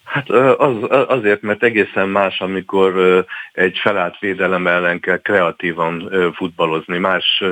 Hát 0.08 0.30
az, 0.30 0.76
azért, 1.08 1.42
mert 1.42 1.64
egészen 1.64 2.10
más, 2.10 2.40
amikor 2.40 3.26
egy 3.52 3.78
felállt 3.78 4.20
védelem 4.20 4.68
ellen 4.68 5.00
kell 5.00 5.18
kreatívan 5.18 6.12
futballozni, 6.36 6.98
más 6.98 7.44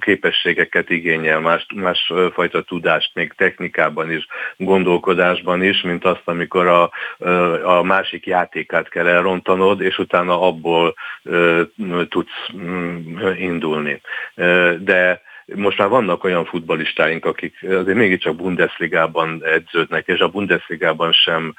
képességeket 0.00 0.90
igényel, 0.90 1.40
más, 1.40 1.66
más 1.74 2.12
fajta 2.32 2.62
tudást, 2.62 3.10
még 3.14 3.32
technikában 3.36 4.10
is, 4.10 4.26
gondolkodásban 4.56 5.62
is, 5.62 5.82
mint 5.82 6.04
azt, 6.04 6.22
amikor 6.24 6.66
a, 6.66 6.90
a 7.64 7.82
másik 7.82 8.26
játékát 8.26 8.88
kell 8.88 9.06
elrontanod, 9.06 9.80
és 9.80 9.98
utána 9.98 10.42
abból 10.42 10.94
tudsz 12.08 12.48
mm, 12.56 13.18
indulni. 13.38 14.00
De 14.78 15.22
most 15.46 15.78
már 15.78 15.88
vannak 15.88 16.24
olyan 16.24 16.44
futbalistáink, 16.44 17.24
akik 17.24 17.56
azért 17.62 17.96
mégiscsak 17.96 18.36
Bundesligában 18.36 19.42
edződnek, 19.44 20.06
és 20.06 20.18
a 20.18 20.28
Bundesligában 20.28 21.12
sem 21.12 21.54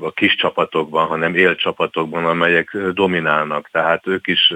a 0.00 0.10
kis 0.10 0.34
csapatokban, 0.34 1.06
hanem 1.06 1.34
élcsapatokban, 1.34 2.24
amelyek 2.24 2.76
dominálnak. 2.92 3.68
Tehát 3.72 4.06
ők 4.06 4.26
is 4.26 4.52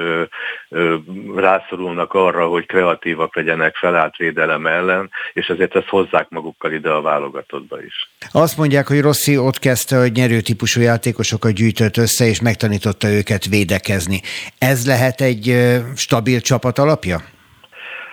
rászorulnak 1.37 2.15
arra, 2.15 2.47
hogy 2.47 2.67
kreatívak 2.67 3.37
legyenek 3.37 3.77
felállt 3.77 4.17
védelem 4.17 4.67
ellen, 4.67 5.11
és 5.33 5.47
ezért 5.47 5.77
ezt 5.77 5.89
hozzák 5.89 6.29
magukkal 6.29 6.73
ide 6.73 6.91
a 6.91 7.01
válogatottba 7.01 7.83
is. 7.83 8.11
Azt 8.33 8.57
mondják, 8.57 8.87
hogy 8.87 9.01
Rossi 9.01 9.39
ott 9.39 9.59
kezdte, 9.59 9.99
hogy 9.99 10.13
nyerő 10.13 10.41
típusú 10.41 10.81
játékosokat 10.81 11.53
gyűjtött 11.53 11.97
össze, 11.97 12.25
és 12.25 12.41
megtanította 12.41 13.09
őket 13.09 13.47
védekezni. 13.47 14.21
Ez 14.59 14.87
lehet 14.87 15.21
egy 15.21 15.57
stabil 15.95 16.41
csapat 16.41 16.79
alapja? 16.79 17.21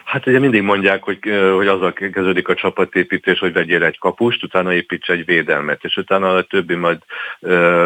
Hát 0.08 0.28
ugye 0.28 0.40
mindig 0.40 0.62
mondják, 0.62 1.04
hogy, 1.04 1.20
hogy 1.56 1.68
azzal 1.68 1.94
kezdődik 1.94 2.48
a 2.48 2.54
csapatépítés, 2.54 3.40
hogy 3.40 3.54
vegyél 3.54 3.84
egy 3.84 3.98
kapust, 4.00 4.44
utána 4.44 4.74
építs 4.74 5.10
egy 5.10 5.26
védelmet, 5.26 5.84
és 5.84 5.96
utána 5.96 6.36
a 6.36 6.42
többi 6.42 6.76
majd, 6.76 6.98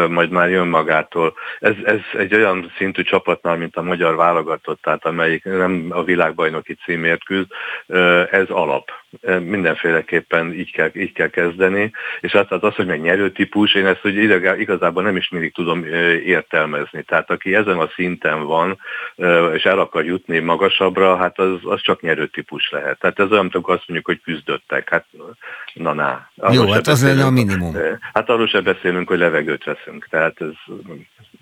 majd 0.08 0.30
már 0.30 0.50
jön 0.50 0.66
magától. 0.66 1.34
Ez, 1.60 1.74
ez 1.84 2.00
egy 2.12 2.34
olyan 2.34 2.72
szintű 2.76 3.02
csapatnál, 3.02 3.56
mint 3.56 3.76
a 3.76 3.82
magyar 3.82 4.16
válogatott, 4.16 4.82
tehát 4.82 5.04
amelyik 5.04 5.44
nem 5.44 5.86
a 5.90 6.04
világbajnoki 6.04 6.74
címért 6.84 7.24
küzd, 7.24 7.48
ez 8.30 8.48
alap 8.48 8.90
mindenféleképpen 9.40 10.52
így 10.52 10.72
kell, 10.72 10.90
így 10.94 11.12
kell 11.12 11.28
kezdeni, 11.28 11.90
és 12.20 12.32
hát 12.32 12.52
az, 12.52 12.74
hogy 12.74 12.86
meg 12.86 13.00
nyerő 13.00 13.32
típus, 13.32 13.74
én 13.74 13.86
ezt 13.86 14.00
hogy 14.00 14.16
igazából 14.58 15.02
nem 15.02 15.16
is 15.16 15.28
mindig 15.28 15.54
tudom 15.54 15.84
értelmezni. 16.24 17.02
Tehát 17.02 17.30
aki 17.30 17.54
ezen 17.54 17.78
a 17.78 17.88
szinten 17.94 18.44
van, 18.44 18.78
és 19.54 19.64
el 19.64 19.78
akar 19.78 20.04
jutni 20.04 20.38
magasabbra, 20.38 21.16
hát 21.16 21.38
az, 21.38 21.58
az 21.62 21.80
csak 21.80 22.00
nyerő 22.00 22.26
típus 22.26 22.70
lehet. 22.70 22.98
Tehát 22.98 23.18
ez 23.18 23.30
olyan, 23.30 23.48
amikor 23.52 23.74
azt 23.74 23.88
mondjuk, 23.88 24.06
hogy 24.06 24.20
küzdöttek. 24.20 24.88
Hát 24.88 25.06
na, 25.74 25.92
na. 25.92 26.30
Jó, 26.50 26.66
hát 26.66 26.86
az 26.86 27.04
lenne 27.04 27.24
a 27.24 27.30
minimum. 27.30 27.76
Hát 28.12 28.28
arról 28.28 28.46
sem 28.46 28.62
beszélünk, 28.62 29.08
hogy 29.08 29.18
levegőt 29.18 29.64
veszünk. 29.64 30.06
Tehát 30.10 30.40
ez, 30.40 30.74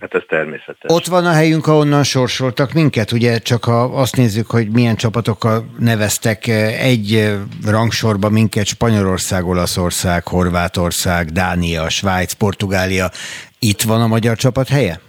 hát 0.01 0.15
ez 0.15 0.23
természetes. 0.29 0.91
Ott 0.93 1.07
van 1.07 1.27
a 1.27 1.33
helyünk, 1.33 1.67
ahonnan 1.67 2.03
sorsoltak 2.03 2.73
minket, 2.73 3.13
ugye 3.13 3.39
csak 3.39 3.65
ha 3.65 3.83
azt 3.83 4.17
nézzük, 4.17 4.51
hogy 4.51 4.71
milyen 4.71 4.97
csapatokkal 4.97 5.65
neveztek 5.79 6.47
egy 6.81 7.39
rangsorba 7.65 8.29
minket 8.29 8.67
Spanyolország, 8.67 9.47
Olaszország, 9.47 10.27
Horvátország, 10.27 11.31
Dánia, 11.31 11.89
Svájc, 11.89 12.33
Portugália. 12.33 13.11
Itt 13.59 13.83
van 13.83 14.01
a 14.01 14.07
magyar 14.07 14.37
csapat 14.37 14.69
helye? 14.69 15.01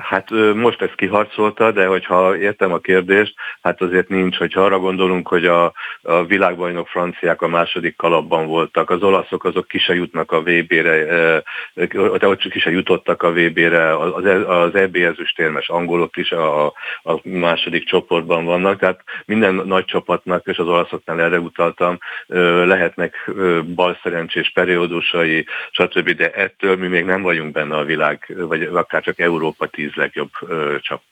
Hát 0.00 0.30
most 0.54 0.82
ezt 0.82 0.94
kiharcolta, 0.94 1.72
de 1.72 1.86
hogyha 1.86 2.36
értem 2.36 2.72
a 2.72 2.78
kérdést, 2.78 3.34
hát 3.62 3.82
azért 3.82 4.08
nincs, 4.08 4.36
hogyha 4.36 4.64
arra 4.64 4.78
gondolunk, 4.78 5.28
hogy 5.28 5.46
a, 5.46 5.72
a 6.02 6.24
világbajnok 6.24 6.88
franciák 6.88 7.42
a 7.42 7.48
második 7.48 7.96
kalapban 7.96 8.46
voltak, 8.46 8.90
az 8.90 9.02
olaszok 9.02 9.44
azok 9.44 9.68
ki 9.68 9.78
se 9.78 9.94
jutnak 9.94 10.32
a 10.32 10.42
VB-re, 10.42 11.04
de 12.18 12.28
ott 12.28 12.48
ki 12.48 12.58
se 12.58 12.70
jutottak 12.70 13.22
a 13.22 13.32
VB-re, 13.32 13.96
az, 13.98 14.24
az 14.46 14.74
EB 14.74 14.96
ezüstérmes 14.96 15.68
angolok 15.68 16.16
is 16.16 16.32
a, 16.32 16.66
a 17.02 17.20
második 17.22 17.84
csoportban 17.84 18.44
vannak, 18.44 18.78
tehát 18.78 19.00
minden 19.24 19.54
nagy 19.54 19.84
csapatnak, 19.84 20.46
és 20.46 20.58
az 20.58 20.66
olaszoknál 20.66 21.20
erre 21.20 21.38
utaltam, 21.38 21.98
lehetnek 22.64 23.30
balszerencsés 23.74 24.50
periódusai, 24.50 25.46
stb., 25.70 26.10
de 26.10 26.30
ettől 26.30 26.76
mi 26.76 26.86
még 26.86 27.04
nem 27.04 27.22
vagyunk 27.22 27.52
benne 27.52 27.76
a 27.76 27.84
világ, 27.84 28.34
vagy 28.36 28.62
akár 28.62 29.02
csak 29.02 29.18
Európa 29.18 29.66
tíz 29.82 29.94
legjobb 29.94 30.30
ö, 30.40 30.76
csap. 30.80 31.02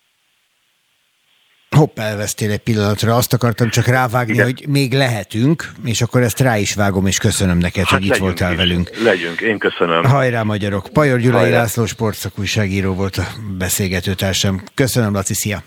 Hopp, 1.77 1.99
elvesztél 1.99 2.51
egy 2.51 2.59
pillanatra, 2.59 3.17
azt 3.17 3.33
akartam 3.33 3.69
csak 3.69 3.87
rávágni, 3.87 4.33
Igen. 4.33 4.45
hogy 4.45 4.65
még 4.69 4.93
lehetünk, 4.93 5.71
és 5.85 6.03
akkor 6.03 6.23
ezt 6.23 6.41
rá 6.41 6.59
is 6.59 6.75
vágom, 6.75 7.07
és 7.07 7.19
köszönöm 7.19 7.59
neked, 7.59 7.85
hát 7.85 7.99
hogy 7.99 8.07
itt 8.09 8.17
voltál 8.17 8.51
is. 8.51 8.57
velünk. 8.57 8.91
Legyünk, 9.03 9.41
én 9.41 9.59
köszönöm. 9.59 10.05
Hajrá 10.05 10.43
magyarok! 10.43 10.89
Pajor 10.93 11.19
Gyulai 11.19 11.41
Hajrá. 11.41 11.59
László 11.59 11.87
sportszakújságíró 11.87 12.95
volt 12.95 13.17
a 13.17 13.25
beszélgetőtársam. 13.59 14.63
Köszönöm, 14.75 15.13
Laci, 15.13 15.35
szia! 15.35 15.63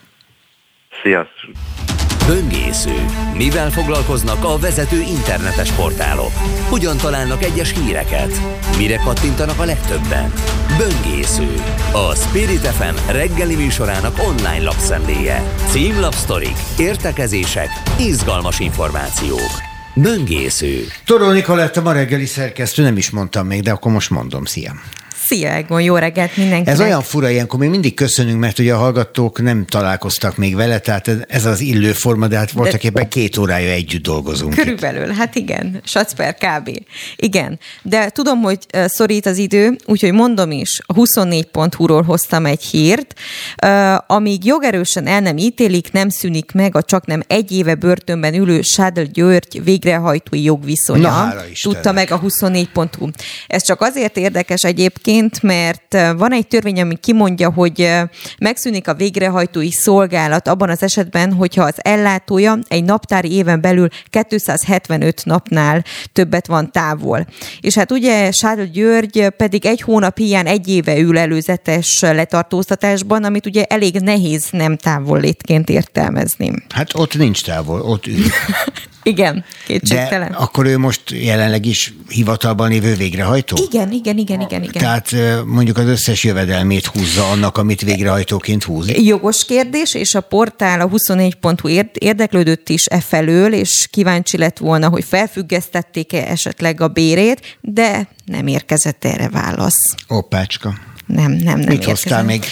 Sziasztok! 1.02 1.52
Böngésző. 2.28 3.06
Mivel 3.38 3.70
foglalkoznak 3.70 4.44
a 4.44 4.58
vezető 4.58 5.00
internetes 5.00 5.72
portálok? 5.72 6.32
Hogyan 6.70 6.98
találnak 6.98 7.44
egyes 7.44 7.74
híreket? 7.74 8.32
Mire 8.78 8.96
kattintanak 8.96 9.60
a 9.60 9.66
legtöbben? 9.66 10.34
Böngésző. 10.78 11.54
A 11.92 12.16
Spirit 12.16 12.68
FM 12.68 13.12
reggeli 13.12 13.56
műsorának 13.56 14.20
online 14.28 14.64
lapszemléje. 14.64 15.44
Címlapsztorik, 15.70 16.58
értekezések, 16.78 17.70
izgalmas 18.00 18.60
információk. 18.60 19.52
Böngésző. 19.96 20.84
Toró 21.06 21.32
Nikoletta, 21.32 21.82
ma 21.82 21.92
reggeli 21.92 22.26
szerkesztő, 22.26 22.84
nem 22.84 22.98
is 22.98 23.10
mondtam 23.10 23.48
még, 23.48 23.62
de 23.62 23.72
akkor 23.72 23.92
most 23.92 24.10
mondom, 24.10 24.46
szia. 24.46 24.74
Szia, 25.26 25.50
Egon, 25.50 25.82
jó 25.82 25.96
reggelt 25.96 26.38
mindenkinek. 26.38 26.74
Ez 26.74 26.80
olyan 26.80 27.02
fura, 27.02 27.30
ilyenkor 27.30 27.60
még 27.60 27.70
mindig 27.70 27.94
köszönünk, 27.94 28.40
mert 28.40 28.60
ugye 28.60 28.74
a 28.74 28.78
hallgatók 28.78 29.42
nem 29.42 29.66
találkoztak 29.66 30.38
még 30.38 30.56
vele, 30.56 30.80
tehát 30.80 31.10
ez 31.28 31.46
az 31.46 31.60
illő 31.60 31.92
forma, 31.92 32.28
de 32.28 32.38
hát 32.38 32.52
voltak 32.52 32.84
éppen 32.84 33.10
két 33.10 33.38
órája 33.38 33.72
együtt 33.72 34.04
dolgozunk. 34.04 34.54
Körülbelül, 34.54 35.10
itt. 35.10 35.16
hát 35.16 35.36
igen, 35.36 35.82
Sacper 35.86 36.36
kb. 36.36 36.70
Igen, 37.16 37.60
de 37.82 38.10
tudom, 38.10 38.42
hogy 38.42 38.58
szorít 38.86 39.26
az 39.26 39.38
idő, 39.38 39.76
úgyhogy 39.86 40.14
mondom 40.14 40.52
is, 40.52 40.80
a 40.86 40.94
24.hu-ról 40.94 42.02
hoztam 42.02 42.46
egy 42.46 42.64
hírt, 42.64 43.14
amíg 44.08 44.46
jogerősen 44.46 45.08
el 45.08 45.20
nem 45.20 45.38
ítélik, 45.38 45.92
nem 45.92 46.10
szűnik 46.10 46.52
meg 46.52 46.76
a 46.76 46.84
csak 46.84 47.06
nem 47.06 47.22
egy 47.28 47.52
éve 47.52 47.76
börtönben 47.76 48.34
ülő 48.34 48.62
Sádl 48.62 49.02
György 49.02 49.64
végrehajtói 49.64 50.44
jogviszonya. 50.44 51.10
Na, 51.10 51.34
Tudta 51.62 51.92
meg 51.92 52.12
a 52.12 52.20
24.hu. 52.20 53.10
Ez 53.48 53.64
csak 53.64 53.82
azért 53.82 54.18
érdekes 54.18 54.62
egyébként, 54.62 55.02
egyébként, 55.04 55.42
mert 55.42 55.98
van 56.18 56.32
egy 56.32 56.48
törvény, 56.48 56.82
ami 56.82 56.96
kimondja, 56.96 57.52
hogy 57.52 57.92
megszűnik 58.40 58.88
a 58.88 58.94
végrehajtói 58.94 59.72
szolgálat 59.72 60.48
abban 60.48 60.70
az 60.70 60.84
esetben, 60.84 61.34
hogyha 61.34 61.64
az 61.64 61.76
ellátója 61.78 62.58
egy 62.68 62.84
naptári 62.84 63.32
éven 63.32 63.62
belül 63.62 63.88
275 64.28 65.26
napnál 65.26 65.84
többet 66.14 66.48
van 66.48 66.72
távol. 66.72 67.28
És 67.62 67.76
hát 67.76 67.92
ugye 67.92 68.32
Sádl 68.32 68.62
György 68.62 69.28
pedig 69.38 69.66
egy 69.66 69.82
hónap 69.82 70.18
hiány 70.18 70.48
egy 70.48 70.68
éve 70.68 70.98
ül 70.98 71.18
előzetes 71.18 72.00
letartóztatásban, 72.02 73.24
amit 73.24 73.46
ugye 73.46 73.64
elég 73.64 73.96
nehéz 74.00 74.48
nem 74.52 74.78
távol 74.78 75.20
létként 75.20 75.70
értelmezni. 75.70 76.52
Hát 76.70 76.90
ott 76.94 77.18
nincs 77.18 77.44
távol, 77.44 77.82
ott 77.82 78.08
ül. 78.08 78.24
Igen, 79.04 79.44
kétségtelen. 79.66 80.32
De 80.32 80.38
akkor 80.38 80.66
ő 80.66 80.78
most 80.78 81.02
jelenleg 81.12 81.66
is 81.66 81.94
hivatalban 82.08 82.70
lévő 82.70 82.96
végrehajtó? 82.96 83.56
Igen, 83.70 83.92
igen, 83.92 84.18
igen, 84.18 84.42
igen. 84.42 84.64
igen. 84.64 84.82
Tehát 84.82 85.16
mondjuk 85.46 85.78
az 85.78 85.86
összes 85.86 86.24
jövedelmét 86.24 86.86
húzza 86.86 87.30
annak, 87.30 87.58
amit 87.58 87.82
végrehajtóként 87.82 88.64
húz. 88.64 88.92
Jogos 88.98 89.46
kérdés, 89.46 89.94
és 89.94 90.16
a 90.16 90.22
portál 90.22 90.82
a 90.82 90.90
24.hu 90.90 91.70
érdeklődött 91.94 92.70
is 92.70 92.86
e 92.86 93.00
felől, 93.00 93.54
és 93.54 93.88
kíváncsi 93.92 94.38
lett 94.38 94.58
volna, 94.58 94.90
hogy 94.90 95.04
felfüggesztették-e 95.04 96.26
esetleg 96.28 96.82
a 96.82 96.88
bérét, 96.88 97.58
de 97.62 98.08
nem 98.26 98.48
érkezett 98.48 99.06
erre 99.06 99.30
válasz. 99.30 99.96
Opácska 100.08 100.92
nem, 101.14 101.32
nem, 101.32 101.60
nem 101.60 101.68
Mit 101.68 101.84
hoztál 101.84 102.24
még? 102.24 102.46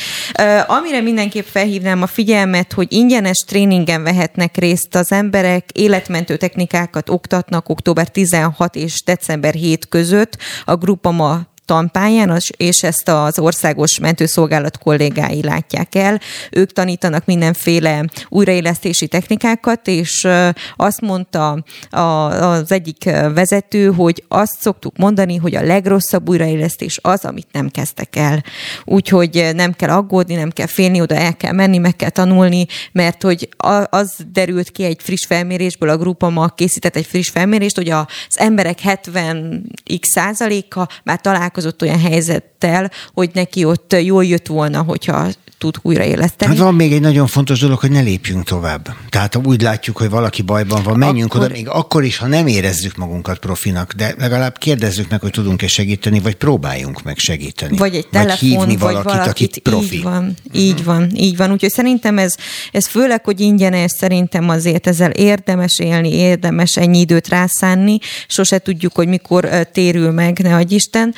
Amire 0.68 1.02
mindenképp 1.02 1.46
felhívnám 1.46 2.02
a 2.02 2.08
figyelmet, 2.08 2.74
hogy 2.74 2.94
ingyenes 2.94 3.38
tréningen 3.38 4.04
vehetnek 4.04 4.58
részt 4.58 4.96
az 4.96 5.12
emberek, 5.12 5.70
életmentő 5.74 6.38
technikákat 6.38 7.10
oktatnak 7.10 7.70
október 7.70 8.08
16 8.08 8.76
és 8.76 9.04
december 9.04 9.54
7 9.54 9.88
között. 9.88 10.38
A 10.66 10.76
Grupama 10.76 11.51
tanpályán, 11.72 12.38
és 12.57 12.84
ezt 12.84 13.10
az 13.10 13.39
országos 13.39 13.99
mentőszolgálat 13.99 14.77
kollégái 14.77 15.43
látják 15.43 15.95
el. 15.95 16.19
Ők 16.52 16.72
tanítanak 16.72 17.26
mindenféle 17.26 18.06
újraélesztési 18.30 19.07
technikákat, 19.07 19.88
és 19.88 20.27
azt 20.76 21.02
mondta 21.02 21.64
az 21.89 22.72
egyik 22.72 23.03
vezető, 23.34 23.91
hogy 23.91 24.23
azt 24.27 24.60
szoktuk 24.60 24.98
mondani, 24.98 25.35
hogy 25.35 25.56
a 25.56 25.61
legrosszabb 25.61 26.30
újraélesztés 26.30 26.99
az, 27.02 27.26
amit 27.26 27.48
nem 27.52 27.69
kezdtek 27.69 28.15
el. 28.15 28.43
Úgyhogy 28.85 29.52
nem 29.53 29.73
kell 29.73 29.89
aggódni, 29.89 30.35
nem 30.35 30.49
kell 30.49 30.68
félni, 30.68 31.02
oda 31.02 31.15
el 31.15 31.38
kell 31.38 31.53
menni, 31.53 31.77
meg 31.77 31.95
kell 31.95 32.10
tanulni, 32.10 32.65
mert 32.91 33.23
hogy 33.23 33.49
az 33.89 34.15
derült 34.31 34.72
ki 34.72 34.84
egy 34.84 35.02
friss 35.02 35.26
felmérésből, 35.26 35.89
a 35.89 35.98
Grupama 35.98 36.48
készített 36.48 36.95
egy 36.95 37.06
friss 37.06 37.30
felmérést, 37.30 37.76
hogy 37.76 37.89
az 37.89 38.06
emberek 38.35 38.80
70x 38.84 40.03
százaléka 40.03 40.88
már 41.03 41.22
találkozott 41.22 41.60
olyan 41.82 42.00
helyzettel, 42.00 42.92
hogy 43.14 43.30
neki 43.34 43.66
ott 43.66 43.96
jól 44.02 44.26
jött 44.26 44.48
volna, 44.48 44.82
hogyha 44.82 45.28
tud 45.62 45.76
újraéleszteni. 45.82 46.52
Hát 46.52 46.64
van 46.64 46.76
még 46.76 46.94
egy 46.94 47.02
nagyon 47.02 47.28
fontos 47.28 47.60
dolog, 47.60 47.80
hogy 47.80 47.92
ne 47.92 48.00
lépjünk 48.00 48.44
tovább. 48.44 48.96
Tehát 49.10 49.34
ha 49.34 49.42
úgy 49.44 49.62
látjuk, 49.62 49.98
hogy 49.98 50.10
valaki 50.10 50.42
bajban 50.42 50.84
van, 50.84 50.98
menjünk 50.98 51.34
akkor... 51.34 51.46
oda, 51.46 51.54
még 51.54 51.68
akkor 51.70 52.04
is, 52.04 52.18
ha 52.18 52.28
nem 52.28 52.48
érezzük 52.48 52.96
magunkat 52.96 53.40
profinak, 53.40 53.94
de 53.94 54.16
legalább 54.18 54.58
kérdezzük 54.58 55.10
meg, 55.10 55.22
hogy 55.22 55.32
tudunk-e 55.32 55.68
segíteni, 55.68 56.20
vagy 56.20 56.36
próbáljunk 56.36 57.04
meg 57.04 57.18
segíteni. 57.18 57.78
Vagy 57.78 57.96
egy 57.96 58.08
telefon, 58.08 58.50
vagy, 58.50 58.58
hívni 58.58 58.78
vagy 58.78 58.94
valakit, 58.94 59.12
valakit, 59.12 59.30
akit 59.30 59.58
profi. 59.58 59.96
Így 59.96 60.04
van, 60.04 60.36
így 60.54 60.72
uh-huh. 60.72 60.86
van, 60.86 61.10
így 61.16 61.38
van. 61.38 61.52
Úgyhogy 61.52 61.72
szerintem 61.72 62.18
ez, 62.18 62.36
ez 62.72 62.88
főleg, 62.88 63.26
hogy 63.26 63.40
ingyenes, 63.40 63.92
szerintem 63.92 64.50
azért 64.50 64.88
ezzel 64.88 65.12
érdemes 65.12 65.80
élni, 65.80 66.14
érdemes 66.14 66.76
ennyi 66.76 67.00
időt 67.00 67.28
rászánni. 67.28 67.98
Sose 68.28 68.60
tudjuk, 68.60 68.96
hogy 68.96 69.08
mikor 69.08 69.50
térül 69.72 70.12
meg, 70.12 70.40
ne 70.40 70.60
Isten. 70.68 71.14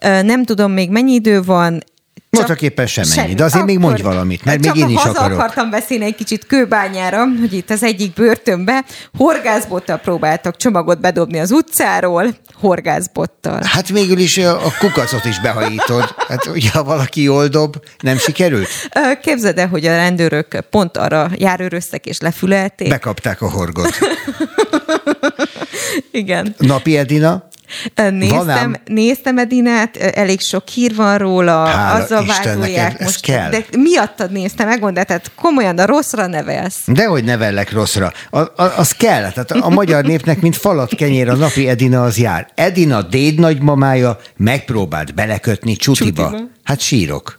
Nem 0.00 0.44
tudom 0.44 0.72
még 0.72 0.90
mennyi 0.90 1.12
idő 1.12 1.42
van, 1.42 1.82
Voltak 2.30 2.62
éppen 2.62 2.86
sem 2.86 3.04
ennyi, 3.16 3.34
de 3.34 3.44
azért 3.44 3.54
akkor, 3.62 3.66
még 3.66 3.78
mondj 3.78 4.02
valamit, 4.02 4.44
mert 4.44 4.60
még 4.60 4.76
én 4.76 4.88
is 4.88 5.04
akarok. 5.04 5.38
akartam 5.38 5.70
beszélni 5.70 6.04
egy 6.04 6.14
kicsit 6.14 6.46
kőbányára, 6.46 7.24
hogy 7.40 7.52
itt 7.52 7.70
az 7.70 7.82
egyik 7.82 8.12
börtönbe 8.12 8.84
horgászbottal 9.16 9.96
próbáltak 9.96 10.56
csomagot 10.56 11.00
bedobni 11.00 11.38
az 11.38 11.50
utcáról, 11.50 12.36
horgászbottal. 12.54 13.60
Hát 13.64 13.88
végül 13.88 14.18
is 14.18 14.38
a 14.38 14.72
kukacot 14.78 15.24
is 15.24 15.40
behajítod. 15.40 16.14
Hát 16.28 16.46
ugye, 16.46 16.70
ha 16.70 16.84
valaki 16.84 17.22
jól 17.22 17.46
dob, 17.46 17.76
nem 18.00 18.18
sikerült? 18.18 18.68
Képzeld 19.22 19.58
el, 19.58 19.68
hogy 19.68 19.86
a 19.86 19.96
rendőrök 19.96 20.60
pont 20.70 20.96
arra 20.96 21.30
járőröztek 21.34 22.06
és 22.06 22.18
lefülelték. 22.20 22.88
Bekapták 22.88 23.42
a 23.42 23.50
horgot. 23.50 23.98
Igen. 26.10 26.54
Napi 26.58 26.96
Edina? 26.96 27.48
Néztem, 27.94 28.76
néztem 28.84 29.38
Edinát, 29.38 29.96
elég 29.96 30.40
sok 30.40 30.68
hír 30.68 30.94
van 30.94 31.18
róla, 31.18 31.66
Hála 31.66 32.02
azzal 32.02 32.26
vádolják 32.26 33.00
most. 33.00 33.20
Kell. 33.20 33.50
De 33.50 33.64
miattad 33.78 34.32
néztem, 34.32 34.68
megmondod, 34.68 35.06
tehát 35.06 35.30
komolyan 35.34 35.78
a 35.78 35.86
rosszra 35.86 36.26
nevelsz. 36.26 36.82
Dehogy 36.86 37.24
nevellek 37.24 37.72
rosszra. 37.72 38.12
A, 38.30 38.38
a, 38.38 38.72
az 38.76 38.92
kell. 38.92 39.30
Tehát 39.30 39.50
a 39.50 39.68
magyar 39.68 40.04
népnek, 40.04 40.40
mint 40.40 40.56
falat 40.56 40.94
kenyér, 40.94 41.28
a 41.28 41.34
napi 41.34 41.68
Edina 41.68 42.02
az 42.02 42.18
jár. 42.18 42.48
Edina 42.54 43.02
déd 43.02 43.38
nagymamája 43.38 44.18
megpróbált 44.36 45.14
belekötni 45.14 45.76
csutiba. 45.76 46.30
csutiba. 46.30 46.48
Hát 46.62 46.80
sírok. 46.80 47.38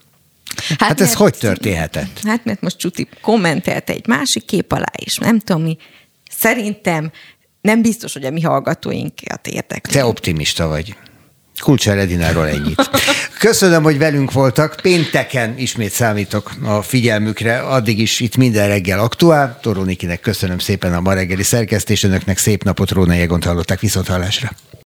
Hát, 0.69 0.79
hát 0.79 1.01
ez 1.01 1.07
mert, 1.07 1.19
hogy 1.19 1.33
történhetett? 1.37 2.19
Hát 2.23 2.45
mert 2.45 2.61
most 2.61 2.77
Csuti 2.77 3.07
kommentelt 3.21 3.89
egy 3.89 4.07
másik 4.07 4.45
kép 4.45 4.71
alá 4.71 4.91
is, 4.95 5.17
nem 5.17 5.39
tudom 5.39 5.61
mi. 5.61 5.77
Szerintem 6.29 7.11
nem 7.67 7.81
biztos, 7.81 8.13
hogy 8.13 8.23
a 8.23 8.31
mi 8.31 8.41
hallgatóinkat 8.41 9.47
érdekli. 9.47 9.93
Te 9.93 10.05
optimista 10.05 10.67
vagy. 10.67 10.95
Kulcsár 11.61 11.97
Edináról 11.97 12.47
ennyit. 12.47 12.89
Köszönöm, 13.39 13.83
hogy 13.83 13.97
velünk 13.97 14.31
voltak. 14.31 14.75
Pénteken 14.81 15.57
ismét 15.57 15.91
számítok 15.91 16.51
a 16.63 16.81
figyelmükre. 16.81 17.59
Addig 17.59 17.99
is 17.99 18.19
itt 18.19 18.37
minden 18.37 18.67
reggel 18.67 18.99
aktuál. 18.99 19.59
Toró 19.61 19.83
Nikinek 19.83 20.19
köszönöm 20.19 20.59
szépen 20.59 20.93
a 20.93 20.99
ma 20.99 21.13
reggeli 21.13 21.43
szerkesztés. 21.43 22.03
Önöknek 22.03 22.37
szép 22.37 22.63
napot, 22.63 22.91
Róna 22.91 23.13
Jegont 23.13 23.43
hallották 23.43 23.79
viszont 23.79 24.07
hallásra. 24.07 24.49